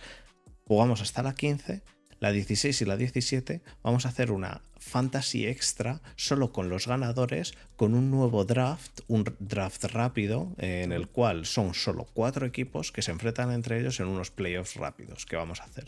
jugamos 0.64 1.00
hasta 1.00 1.24
la 1.24 1.34
15 1.34 1.82
la 2.24 2.32
16 2.32 2.80
y 2.80 2.84
la 2.86 2.96
17, 2.96 3.60
vamos 3.82 4.06
a 4.06 4.08
hacer 4.08 4.32
una 4.32 4.62
fantasy 4.78 5.46
extra 5.46 6.00
solo 6.16 6.52
con 6.52 6.70
los 6.70 6.86
ganadores, 6.86 7.52
con 7.76 7.94
un 7.94 8.10
nuevo 8.10 8.46
draft, 8.46 9.00
un 9.08 9.24
draft 9.40 9.84
rápido, 9.84 10.54
en 10.56 10.92
el 10.92 11.08
cual 11.08 11.44
son 11.44 11.74
solo 11.74 12.06
cuatro 12.14 12.46
equipos 12.46 12.92
que 12.92 13.02
se 13.02 13.10
enfrentan 13.10 13.52
entre 13.52 13.78
ellos 13.78 14.00
en 14.00 14.06
unos 14.06 14.30
playoffs 14.30 14.76
rápidos 14.76 15.26
que 15.26 15.36
vamos 15.36 15.60
a 15.60 15.64
hacer. 15.64 15.84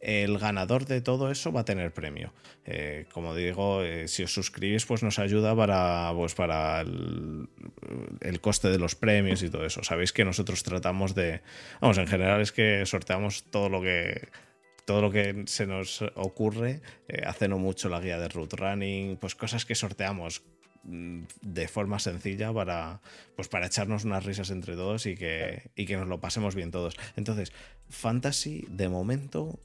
El 0.00 0.36
ganador 0.36 0.84
de 0.84 1.00
todo 1.00 1.30
eso 1.30 1.50
va 1.50 1.60
a 1.60 1.64
tener 1.64 1.94
premio. 1.94 2.34
Eh, 2.66 3.06
como 3.12 3.34
digo, 3.34 3.82
eh, 3.82 4.06
si 4.06 4.22
os 4.22 4.34
suscribís, 4.34 4.84
pues 4.84 5.02
nos 5.02 5.18
ayuda 5.18 5.56
para, 5.56 6.12
pues 6.14 6.34
para 6.34 6.82
el, 6.82 7.48
el, 8.20 8.40
coste 8.42 8.68
de 8.68 8.78
los 8.78 8.96
premios 8.96 9.42
y 9.42 9.48
todo 9.48 9.64
eso. 9.64 9.82
Sabéis 9.82 10.12
que 10.12 10.26
nosotros 10.26 10.62
tratamos 10.62 11.14
de. 11.14 11.40
Vamos, 11.80 11.96
en 11.96 12.06
general 12.06 12.42
es 12.42 12.52
que 12.52 12.84
sorteamos 12.84 13.44
todo 13.44 13.68
lo 13.70 13.82
que 13.82 14.28
todo 14.84 15.00
lo 15.00 15.10
que 15.10 15.44
se 15.46 15.66
nos 15.66 16.02
ocurre, 16.14 16.80
eh, 17.08 17.22
hace 17.26 17.48
no 17.48 17.58
mucho 17.58 17.88
la 17.88 18.00
guía 18.00 18.18
de 18.18 18.28
root 18.28 18.52
running, 18.54 19.16
pues 19.16 19.34
cosas 19.34 19.64
que 19.64 19.74
sorteamos 19.74 20.42
mm, 20.84 21.22
de 21.42 21.68
forma 21.68 21.98
sencilla 21.98 22.52
para 22.52 23.00
pues 23.36 23.48
para 23.48 23.66
echarnos 23.66 24.04
unas 24.04 24.24
risas 24.24 24.50
entre 24.50 24.74
todos 24.74 25.06
y 25.06 25.16
que, 25.16 25.70
y 25.76 25.86
que 25.86 25.96
nos 25.96 26.08
lo 26.08 26.20
pasemos 26.20 26.54
bien 26.54 26.70
todos. 26.70 26.96
Entonces, 27.16 27.52
Fantasy 27.88 28.66
de 28.68 28.88
momento 28.88 29.58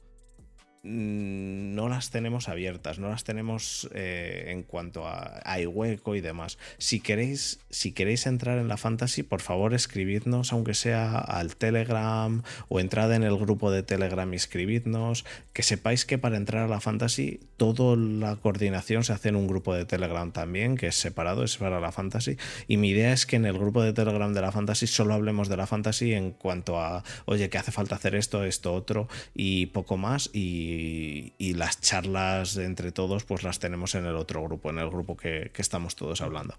no 0.86 1.88
las 1.88 2.10
tenemos 2.10 2.48
abiertas, 2.48 2.98
no 2.98 3.08
las 3.08 3.24
tenemos 3.24 3.88
eh, 3.92 4.46
en 4.48 4.62
cuanto 4.62 5.06
a 5.06 5.40
hay 5.44 5.66
hueco 5.66 6.14
y 6.14 6.20
demás. 6.20 6.58
Si 6.78 7.00
queréis, 7.00 7.60
si 7.70 7.92
queréis 7.92 8.26
entrar 8.26 8.58
en 8.58 8.68
la 8.68 8.76
fantasy, 8.76 9.22
por 9.22 9.40
favor 9.40 9.74
escribidnos, 9.74 10.52
aunque 10.52 10.74
sea 10.74 11.18
al 11.18 11.56
Telegram 11.56 12.42
o 12.68 12.80
entrad 12.80 13.12
en 13.14 13.24
el 13.24 13.36
grupo 13.36 13.70
de 13.70 13.82
Telegram 13.82 14.32
y 14.32 14.36
escribidnos. 14.36 15.24
Que 15.52 15.62
sepáis 15.62 16.04
que 16.04 16.18
para 16.18 16.36
entrar 16.36 16.64
a 16.64 16.68
la 16.68 16.80
fantasy, 16.80 17.40
toda 17.56 17.96
la 17.96 18.36
coordinación 18.36 19.04
se 19.04 19.12
hace 19.12 19.30
en 19.30 19.36
un 19.36 19.48
grupo 19.48 19.74
de 19.74 19.86
Telegram 19.86 20.30
también, 20.30 20.76
que 20.76 20.88
es 20.88 20.96
separado, 20.96 21.44
es 21.44 21.56
para 21.56 21.80
la 21.80 21.92
fantasy. 21.92 22.36
Y 22.68 22.76
mi 22.76 22.90
idea 22.90 23.12
es 23.12 23.26
que 23.26 23.36
en 23.36 23.46
el 23.46 23.58
grupo 23.58 23.82
de 23.82 23.92
Telegram 23.92 24.32
de 24.32 24.40
la 24.40 24.52
fantasy 24.52 24.86
solo 24.86 25.14
hablemos 25.14 25.48
de 25.48 25.56
la 25.56 25.66
fantasy 25.66 26.12
en 26.12 26.30
cuanto 26.30 26.80
a, 26.80 27.02
oye, 27.24 27.48
que 27.48 27.58
hace 27.58 27.72
falta 27.72 27.96
hacer 27.96 28.14
esto, 28.14 28.44
esto, 28.44 28.74
otro 28.74 29.08
y 29.34 29.66
poco 29.66 29.96
más. 29.96 30.30
Y 30.32 30.75
y, 30.76 31.54
las 31.54 31.80
charlas 31.80 32.56
entre 32.56 32.92
todos 32.92 33.24
pues 33.24 33.42
las 33.42 33.58
tenemos 33.58 33.94
en 33.94 34.04
el 34.04 34.16
otro 34.16 34.42
grupo, 34.42 34.70
en 34.70 34.78
el 34.78 34.90
grupo 34.90 35.16
que, 35.16 35.50
estamos 35.56 35.96
todos 35.96 36.20
hablando. 36.20 36.54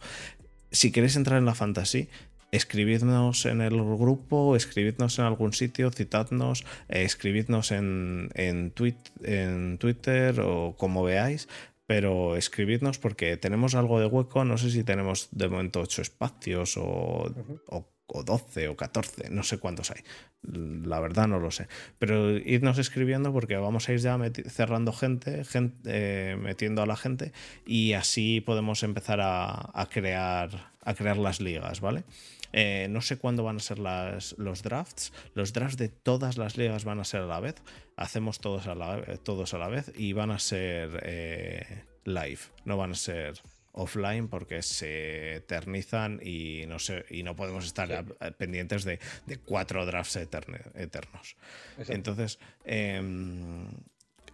Si 0.71 0.91
queréis 0.91 1.15
entrar 1.15 1.39
en 1.39 1.45
la 1.45 1.55
fantasy, 1.55 2.09
escribidnos 2.51 3.45
en 3.45 3.61
el 3.61 3.75
grupo, 3.75 4.55
escribidnos 4.55 5.19
en 5.19 5.25
algún 5.25 5.53
sitio, 5.53 5.91
citadnos, 5.91 6.65
eh, 6.89 7.03
escribidnos 7.03 7.71
en, 7.71 8.29
en, 8.33 8.73
en 9.23 9.77
Twitter 9.77 10.39
o 10.41 10.75
como 10.77 11.03
veáis, 11.03 11.47
pero 11.85 12.35
escribidnos 12.35 12.99
porque 12.99 13.37
tenemos 13.37 13.75
algo 13.75 13.99
de 13.99 14.07
hueco, 14.07 14.43
no 14.45 14.57
sé 14.57 14.71
si 14.71 14.83
tenemos 14.83 15.29
de 15.31 15.47
momento 15.47 15.79
8 15.79 16.01
espacios 16.01 16.75
o, 16.77 17.33
o 17.67 17.96
12 18.07 18.69
o 18.69 18.75
14, 18.75 19.29
no 19.29 19.43
sé 19.43 19.57
cuántos 19.57 19.91
hay. 19.91 20.01
La 20.41 20.99
verdad 20.99 21.27
no 21.27 21.39
lo 21.39 21.51
sé. 21.51 21.67
Pero 21.99 22.37
idnos 22.37 22.77
escribiendo 22.77 23.33
porque 23.33 23.57
vamos 23.57 23.87
a 23.89 23.93
ir 23.93 23.99
ya 23.99 24.17
cerrando 24.49 24.93
gente, 24.93 25.43
gente 25.43 25.77
eh, 25.85 26.37
metiendo 26.37 26.81
a 26.81 26.85
la 26.85 26.95
gente 26.95 27.33
y 27.65 27.93
así 27.93 28.41
podemos 28.41 28.83
empezar 28.83 29.19
a, 29.21 29.87
crear, 29.91 30.71
a 30.81 30.93
crear 30.93 31.17
las 31.17 31.41
ligas, 31.41 31.81
¿vale? 31.81 32.03
Eh, 32.53 32.87
no 32.89 33.01
sé 33.01 33.17
cuándo 33.17 33.43
van 33.43 33.57
a 33.57 33.59
ser 33.59 33.77
las, 33.77 34.37
los 34.37 34.63
drafts. 34.63 35.11
Los 35.33 35.51
drafts 35.53 35.77
de 35.77 35.89
todas 35.89 36.37
las 36.37 36.57
ligas 36.57 36.85
van 36.85 36.99
a 36.99 37.03
ser 37.03 37.21
a 37.21 37.27
la 37.27 37.39
vez. 37.39 37.55
Hacemos 37.97 38.39
todos 38.39 38.67
a 38.67 38.75
la, 38.75 39.01
todos 39.23 39.53
a 39.53 39.57
la 39.57 39.67
vez 39.67 39.91
y 39.95 40.13
van 40.13 40.31
a 40.31 40.39
ser 40.39 41.01
eh, 41.03 41.83
live, 42.05 42.39
no 42.63 42.77
van 42.77 42.91
a 42.91 42.95
ser 42.95 43.41
offline 43.77 44.27
porque 44.27 44.61
se 44.61 45.35
eternizan 45.35 46.19
y 46.21 46.65
no, 46.67 46.79
sé, 46.79 47.05
y 47.09 47.23
no 47.23 47.35
podemos 47.35 47.65
estar 47.65 48.05
pendientes 48.37 48.83
de, 48.83 48.99
cuatro 49.45 49.85
drafts 49.85 50.17
eternos. 50.17 51.37
Entonces, 51.87 52.39
em, 52.65 53.67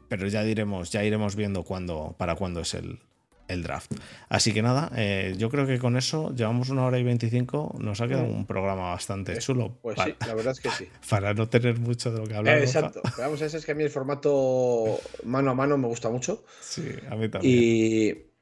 pero 0.07 0.27
ya 0.27 0.43
diremos, 0.43 0.91
ya 0.91 1.03
iremos 1.03 1.35
viendo 1.35 1.63
cuándo, 1.63 2.15
para 2.17 2.35
cuándo 2.35 2.61
es 2.61 2.73
el, 2.73 2.99
draft. 3.47 3.91
Así 4.29 4.51
que 4.51 4.63
nada, 4.63 4.91
eh, 4.95 5.35
yo 5.37 5.51
creo 5.51 5.67
que 5.67 5.77
con 5.77 5.95
eso 5.95 6.33
llevamos 6.33 6.69
una 6.69 6.85
hora 6.85 6.97
y 6.97 7.03
veinticinco. 7.03 7.75
Nos 7.77 8.01
ha 8.01 8.07
quedado 8.07 8.25
mm. 8.25 8.35
un 8.35 8.45
programa 8.47 8.89
bastante 8.89 9.37
chulo. 9.37 9.77
Pues 9.79 9.99
sí, 10.03 10.15
la 10.25 10.33
verdad 10.33 10.53
es 10.53 10.59
que 10.59 10.71
sí. 10.71 10.87
Para 11.09 11.35
no 11.35 11.47
tener 11.47 11.77
mucho 11.79 12.11
de 12.11 12.17
lo 12.17 12.25
que 12.25 12.35
hablar. 12.35 12.57
exacto. 12.57 13.03
vamos, 13.19 13.41
es 13.41 13.63
que 13.63 13.71
a 13.71 13.75
mí 13.75 13.83
el 13.83 13.91
formato 13.91 14.99
mano 15.23 15.51
a 15.51 15.53
mano 15.53 15.77
me 15.77 15.87
gusta 15.87 16.09
mucho. 16.09 16.43
Sí, 16.61 16.83
a 17.07 17.15
mí 17.15 17.29
también. 17.29 17.53
Y 17.53 18.32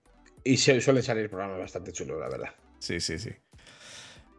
y 0.43 0.57
suelen 0.57 1.03
salir 1.03 1.30
programas 1.30 1.59
bastante 1.59 1.91
chulos, 1.91 2.19
la 2.19 2.30
verdad. 2.30 2.49
Sí, 2.80 2.99
sí, 2.99 3.19
sí. 3.19 3.31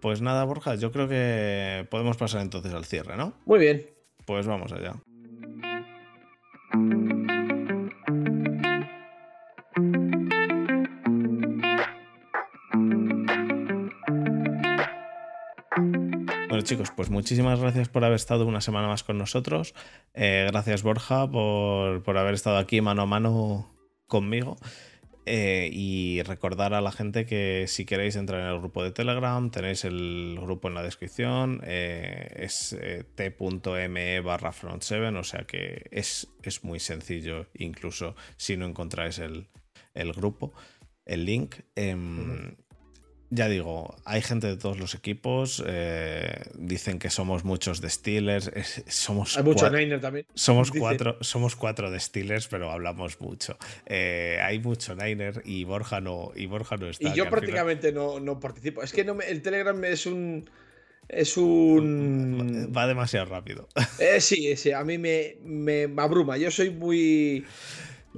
Pues 0.00 0.20
nada, 0.20 0.42
Borja, 0.44 0.74
yo 0.74 0.90
creo 0.90 1.08
que 1.08 1.86
podemos 1.88 2.16
pasar 2.16 2.42
entonces 2.42 2.74
al 2.74 2.84
cierre, 2.84 3.16
¿no? 3.16 3.34
Muy 3.44 3.60
bien. 3.60 3.86
Pues 4.26 4.46
vamos 4.46 4.72
allá. 4.72 4.94
Bueno 16.48 16.64
chicos, 16.64 16.90
pues 16.94 17.08
muchísimas 17.08 17.60
gracias 17.60 17.88
por 17.88 18.04
haber 18.04 18.16
estado 18.16 18.44
una 18.46 18.60
semana 18.60 18.88
más 18.88 19.04
con 19.04 19.18
nosotros. 19.18 19.74
Eh, 20.14 20.46
gracias 20.50 20.82
Borja 20.82 21.30
por, 21.30 22.02
por 22.02 22.18
haber 22.18 22.34
estado 22.34 22.58
aquí 22.58 22.80
mano 22.80 23.02
a 23.02 23.06
mano 23.06 23.72
conmigo. 24.06 24.56
Eh, 25.24 25.70
y 25.72 26.20
recordar 26.22 26.74
a 26.74 26.80
la 26.80 26.90
gente 26.90 27.26
que 27.26 27.66
si 27.68 27.84
queréis 27.84 28.16
entrar 28.16 28.40
en 28.40 28.48
el 28.48 28.58
grupo 28.58 28.82
de 28.82 28.90
Telegram, 28.90 29.50
tenéis 29.50 29.84
el 29.84 30.36
grupo 30.40 30.66
en 30.66 30.74
la 30.74 30.82
descripción, 30.82 31.60
eh, 31.64 32.32
es 32.36 32.72
eh, 32.72 33.04
t.me 33.14 34.20
barra 34.20 34.50
front7, 34.52 35.16
o 35.16 35.22
sea 35.22 35.44
que 35.44 35.86
es, 35.92 36.26
es, 36.42 36.64
muy 36.64 36.80
sencillo, 36.80 37.46
incluso 37.54 38.16
si 38.36 38.56
no 38.56 38.66
encontráis 38.66 39.20
el, 39.20 39.46
el 39.94 40.12
grupo, 40.12 40.52
el 41.04 41.24
link. 41.24 41.54
Em, 41.76 42.56
ya 43.34 43.48
digo, 43.48 43.96
hay 44.04 44.20
gente 44.20 44.46
de 44.46 44.58
todos 44.58 44.78
los 44.78 44.94
equipos. 44.94 45.64
Eh, 45.66 46.42
dicen 46.54 46.98
que 46.98 47.08
somos 47.08 47.44
muchos 47.44 47.80
de 47.80 47.88
Steelers. 47.88 48.50
somos 48.88 49.38
hay 49.38 49.42
mucho 49.42 49.70
Niner 49.70 50.02
también. 50.02 50.26
Somos 50.34 50.70
cuatro, 50.70 51.16
somos 51.22 51.56
cuatro 51.56 51.90
de 51.90 51.98
Steelers, 51.98 52.46
pero 52.48 52.70
hablamos 52.70 53.22
mucho. 53.22 53.56
Eh, 53.86 54.38
hay 54.42 54.58
mucho 54.58 54.94
Niner 54.94 55.40
y 55.46 55.64
Borja 55.64 56.02
no, 56.02 56.32
y 56.36 56.44
Borja 56.44 56.76
no 56.76 56.88
está. 56.88 57.08
Y 57.08 57.14
yo 57.14 57.30
prácticamente 57.30 57.90
no, 57.90 58.20
no, 58.20 58.38
participo. 58.38 58.82
Es 58.82 58.92
que 58.92 59.02
no 59.02 59.18
el 59.22 59.40
Telegram 59.40 59.82
es 59.82 60.04
un. 60.04 60.50
Es 61.08 61.38
un. 61.38 62.70
Va 62.76 62.86
demasiado 62.86 63.24
rápido. 63.26 63.66
Eh, 63.98 64.20
sí, 64.20 64.56
sí, 64.56 64.72
a 64.72 64.84
mí 64.84 64.98
me, 64.98 65.36
me 65.42 65.88
abruma. 65.96 66.36
Yo 66.36 66.50
soy 66.50 66.68
muy. 66.68 67.46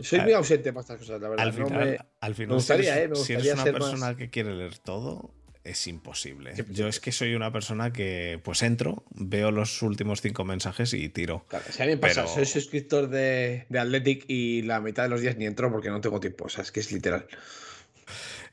Soy 0.02 0.20
muy 0.20 0.32
ausente 0.32 0.72
para 0.72 0.82
estas 0.82 0.98
cosas, 0.98 1.20
la 1.20 1.28
verdad. 1.28 1.46
Al 1.46 1.52
final, 1.52 2.06
al 2.20 2.34
final 2.34 2.48
me 2.48 2.54
gustaría, 2.54 2.94
si 2.94 3.00
eres, 3.00 3.18
¿eh? 3.20 3.24
si 3.24 3.32
eres 3.34 3.54
una 3.54 3.64
persona 3.64 4.16
que 4.16 4.30
quiere 4.30 4.54
leer 4.54 4.78
todo, 4.78 5.32
es 5.64 5.86
imposible. 5.86 6.52
Yo 6.70 6.88
es 6.88 7.00
que 7.00 7.10
soy 7.10 7.34
una 7.34 7.50
persona 7.50 7.92
que 7.92 8.38
pues 8.44 8.62
entro, 8.62 9.04
veo 9.10 9.50
los 9.50 9.82
últimos 9.82 10.20
cinco 10.20 10.44
mensajes 10.44 10.92
y 10.92 11.08
tiro. 11.08 11.46
Claro, 11.48 11.64
si 11.70 11.82
a 11.82 11.86
mí 11.86 11.92
me 11.92 11.98
pasa, 11.98 12.26
soy 12.26 12.44
suscriptor 12.44 13.08
de, 13.08 13.66
de 13.68 13.78
Athletic 13.78 14.24
y 14.28 14.62
la 14.62 14.80
mitad 14.80 15.04
de 15.04 15.08
los 15.08 15.22
días 15.22 15.36
ni 15.36 15.46
entro 15.46 15.72
porque 15.72 15.88
no 15.88 16.00
tengo 16.00 16.20
tiempo, 16.20 16.44
o 16.44 16.48
sea, 16.48 16.62
es 16.62 16.70
que 16.70 16.80
es 16.80 16.92
literal. 16.92 17.26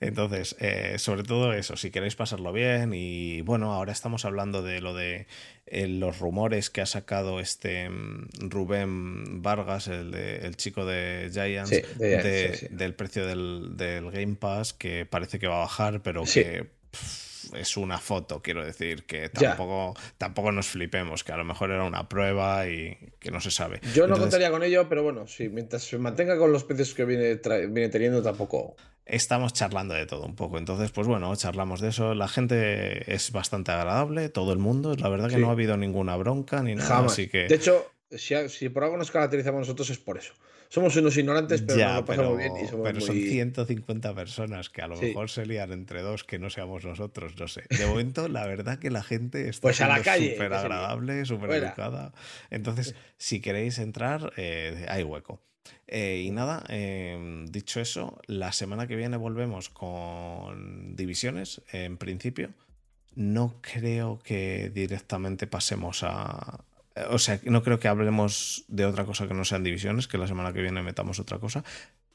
Entonces, 0.02 0.56
eh, 0.60 0.96
sobre 0.98 1.22
todo 1.22 1.54
eso, 1.54 1.78
si 1.78 1.92
queréis 1.92 2.16
pasarlo 2.16 2.52
bien 2.52 2.92
y 2.96 3.42
bueno, 3.42 3.72
ahora 3.72 3.92
estamos 3.92 4.26
hablando 4.26 4.64
de 4.64 4.82
lo 4.82 4.96
de 4.96 5.28
eh, 5.68 5.88
los 5.88 6.18
rumores 6.18 6.72
que 6.72 6.82
ha 6.82 6.88
sacado 6.88 7.40
este 7.40 7.88
mm, 7.88 8.50
Rubén 8.50 9.44
Vargas, 9.44 9.88
el, 9.88 10.16
el 10.16 10.58
chico 10.58 10.86
de 10.86 11.30
Giants, 11.32 11.70
del 12.00 12.96
precio 12.96 13.28
del, 13.28 14.10
Game 14.12 14.36
Pass, 14.40 14.74
que 14.74 15.06
parece 15.06 15.38
que 15.38 15.46
va 15.46 15.58
a 15.58 15.60
bajar, 15.60 16.02
pero 16.02 16.24
que... 16.24 16.66
es 17.56 17.78
una 17.78 18.00
foto, 18.00 18.42
quiero 18.42 18.66
decir, 18.66 19.04
que 19.04 19.30
tampoco, 19.30 19.94
tampoco 20.18 20.52
nos 20.52 20.66
flipemos, 20.66 21.24
que 21.24 21.32
a 21.32 21.38
lo 21.38 21.46
mejor 21.46 21.70
era 21.70 21.84
una 21.84 22.10
prueba 22.10 22.68
y 22.68 22.98
que 23.20 23.30
no 23.30 23.40
se 23.40 23.52
sabe. 23.52 23.82
Yo 23.94 24.08
no 24.08 24.18
contaría 24.18 24.50
con 24.50 24.64
ello, 24.64 24.90
pero 24.90 25.04
bueno, 25.04 25.28
sí, 25.28 25.48
mientras 25.50 25.84
se 25.84 26.00
mantenga 26.00 26.40
con 26.40 26.52
los 26.52 26.64
precios 26.64 26.96
que 26.96 27.06
viene, 27.06 27.40
viene 27.68 27.90
teniendo, 27.90 28.24
tampoco 28.24 28.76
estamos 29.06 29.54
charlando 29.54 29.94
de 29.94 30.06
todo 30.06 30.26
un 30.26 30.36
poco. 30.36 30.58
Entonces, 30.58 30.92
pues 30.92 31.08
bueno, 31.08 31.36
charlamos 31.36 31.82
de 31.82 31.90
eso. 31.90 32.16
La 32.16 32.28
gente 32.28 33.14
es 33.14 33.32
bastante 33.32 33.72
agradable, 33.72 34.30
todo 34.30 34.54
el 34.54 34.60
mundo. 34.60 34.96
La 34.96 35.10
verdad 35.10 35.30
que 35.30 35.38
no 35.38 35.50
ha 35.50 35.54
habido 35.54 35.78
ninguna 35.78 36.16
bronca 36.16 36.62
ni 36.64 36.76
nada. 36.76 37.06
Así 37.06 37.28
que... 37.28 37.48
De 37.48 37.56
hecho, 37.56 37.86
si, 38.18 38.70
por 38.70 38.84
algo 38.84 38.98
nos 38.98 39.12
caracterizamos 39.12 39.62
nosotros 39.62 39.90
es 39.90 39.98
por 39.98 40.18
eso. 40.18 40.34
Somos 40.70 40.96
unos 40.96 41.18
ignorantes, 41.18 41.62
pero 41.64 41.86
no 41.86 41.96
lo 41.96 42.06
pasamos 42.06 42.38
bien. 42.38 42.54
Y 42.64 42.68
somos 42.68 42.88
pero 42.88 43.02
son 43.02 43.16
150 43.18 44.16
personas 44.16 44.70
que 44.70 44.82
a 44.82 44.88
lo 44.88 44.96
mejor 44.96 45.30
se 45.30 45.46
lían 45.46 45.74
entre 45.74 46.02
dos 46.02 46.24
que 46.24 46.40
no 46.40 46.50
seamos 46.50 46.86
nosotros, 46.86 47.38
no 47.38 47.50
sé. 47.50 47.66
De 47.70 47.86
momento, 47.86 48.30
la 48.30 48.48
verdad 48.48 48.80
que 48.80 48.90
la 48.90 49.04
gente 49.04 49.50
está 49.50 49.64
pues 49.64 49.76
súper 49.76 50.54
agradable, 50.54 51.26
súper 51.26 51.52
educada. 51.52 52.14
Entonces, 52.50 52.96
si 53.18 53.42
queréis 53.42 53.80
entrar, 53.80 54.32
eh, 54.38 54.86
hay 54.88 55.04
hueco. 55.04 55.42
Eh, 55.88 56.24
y 56.26 56.32
nada, 56.32 56.64
em, 56.70 57.46
dicho 57.48 57.82
eso, 57.82 58.20
la 58.26 58.54
semana 58.54 58.88
que 58.88 58.96
viene 58.96 59.18
volvemos 59.18 59.70
con 59.70 60.96
divisiones, 60.96 61.62
en 61.72 61.98
principio. 61.98 62.54
No 63.14 63.56
creo 63.62 64.20
que 64.24 64.72
directamente 64.74 65.48
pasemos 65.48 66.04
a... 66.04 66.64
O 67.10 67.20
sea, 67.20 67.40
no 67.44 67.62
creo 67.64 67.80
que 67.80 67.90
hablemos 67.90 68.64
de 68.70 68.86
otra 68.86 69.06
cosa 69.06 69.28
que 69.28 69.34
no 69.34 69.44
sean 69.44 69.64
divisiones, 69.64 70.08
que 70.08 70.18
la 70.18 70.28
semana 70.28 70.54
que 70.54 70.62
viene 70.62 70.82
metamos 70.82 71.20
otra 71.20 71.40
cosa, 71.40 71.64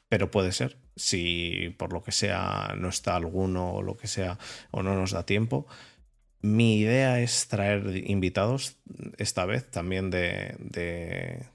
pero 0.09 0.31
puede 0.31 0.51
ser, 0.51 0.77
si 0.95 1.75
por 1.77 1.93
lo 1.93 2.03
que 2.03 2.11
sea 2.11 2.75
no 2.77 2.89
está 2.89 3.15
alguno 3.15 3.73
o 3.73 3.81
lo 3.83 3.97
que 3.97 4.07
sea, 4.07 4.39
o 4.71 4.81
no 4.81 4.95
nos 4.95 5.11
da 5.11 5.25
tiempo. 5.25 5.67
Mi 6.41 6.79
idea 6.79 7.19
es 7.19 7.47
traer 7.47 8.03
invitados 8.09 8.77
esta 9.17 9.45
vez 9.45 9.69
también 9.69 10.09
de, 10.09 10.55
de 10.59 11.45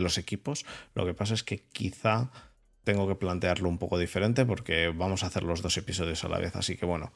los 0.00 0.18
equipos. 0.18 0.64
Lo 0.94 1.06
que 1.06 1.14
pasa 1.14 1.34
es 1.34 1.42
que 1.42 1.64
quizá 1.72 2.30
tengo 2.84 3.08
que 3.08 3.14
plantearlo 3.14 3.68
un 3.68 3.78
poco 3.78 3.98
diferente 3.98 4.44
porque 4.44 4.88
vamos 4.88 5.24
a 5.24 5.26
hacer 5.26 5.42
los 5.42 5.62
dos 5.62 5.76
episodios 5.76 6.24
a 6.24 6.28
la 6.28 6.38
vez. 6.38 6.54
Así 6.56 6.76
que 6.76 6.86
bueno, 6.86 7.12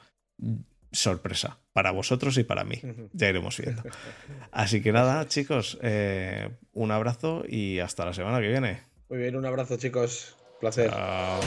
sorpresa 0.92 1.58
para 1.72 1.90
vosotros 1.90 2.36
y 2.38 2.44
para 2.44 2.64
mí. 2.64 2.80
Ya 3.12 3.28
iremos 3.28 3.58
viendo. 3.58 3.82
Así 4.50 4.82
que 4.82 4.92
nada, 4.92 5.26
chicos, 5.28 5.78
eh, 5.82 6.50
un 6.72 6.90
abrazo 6.90 7.44
y 7.46 7.78
hasta 7.78 8.04
la 8.04 8.12
semana 8.12 8.40
que 8.40 8.48
viene. 8.48 8.82
Muy 9.08 9.18
bien, 9.18 9.36
un 9.36 9.46
abrazo, 9.46 9.76
chicos. 9.76 10.36
Placer. 10.60 10.90
Chao. 10.90 11.40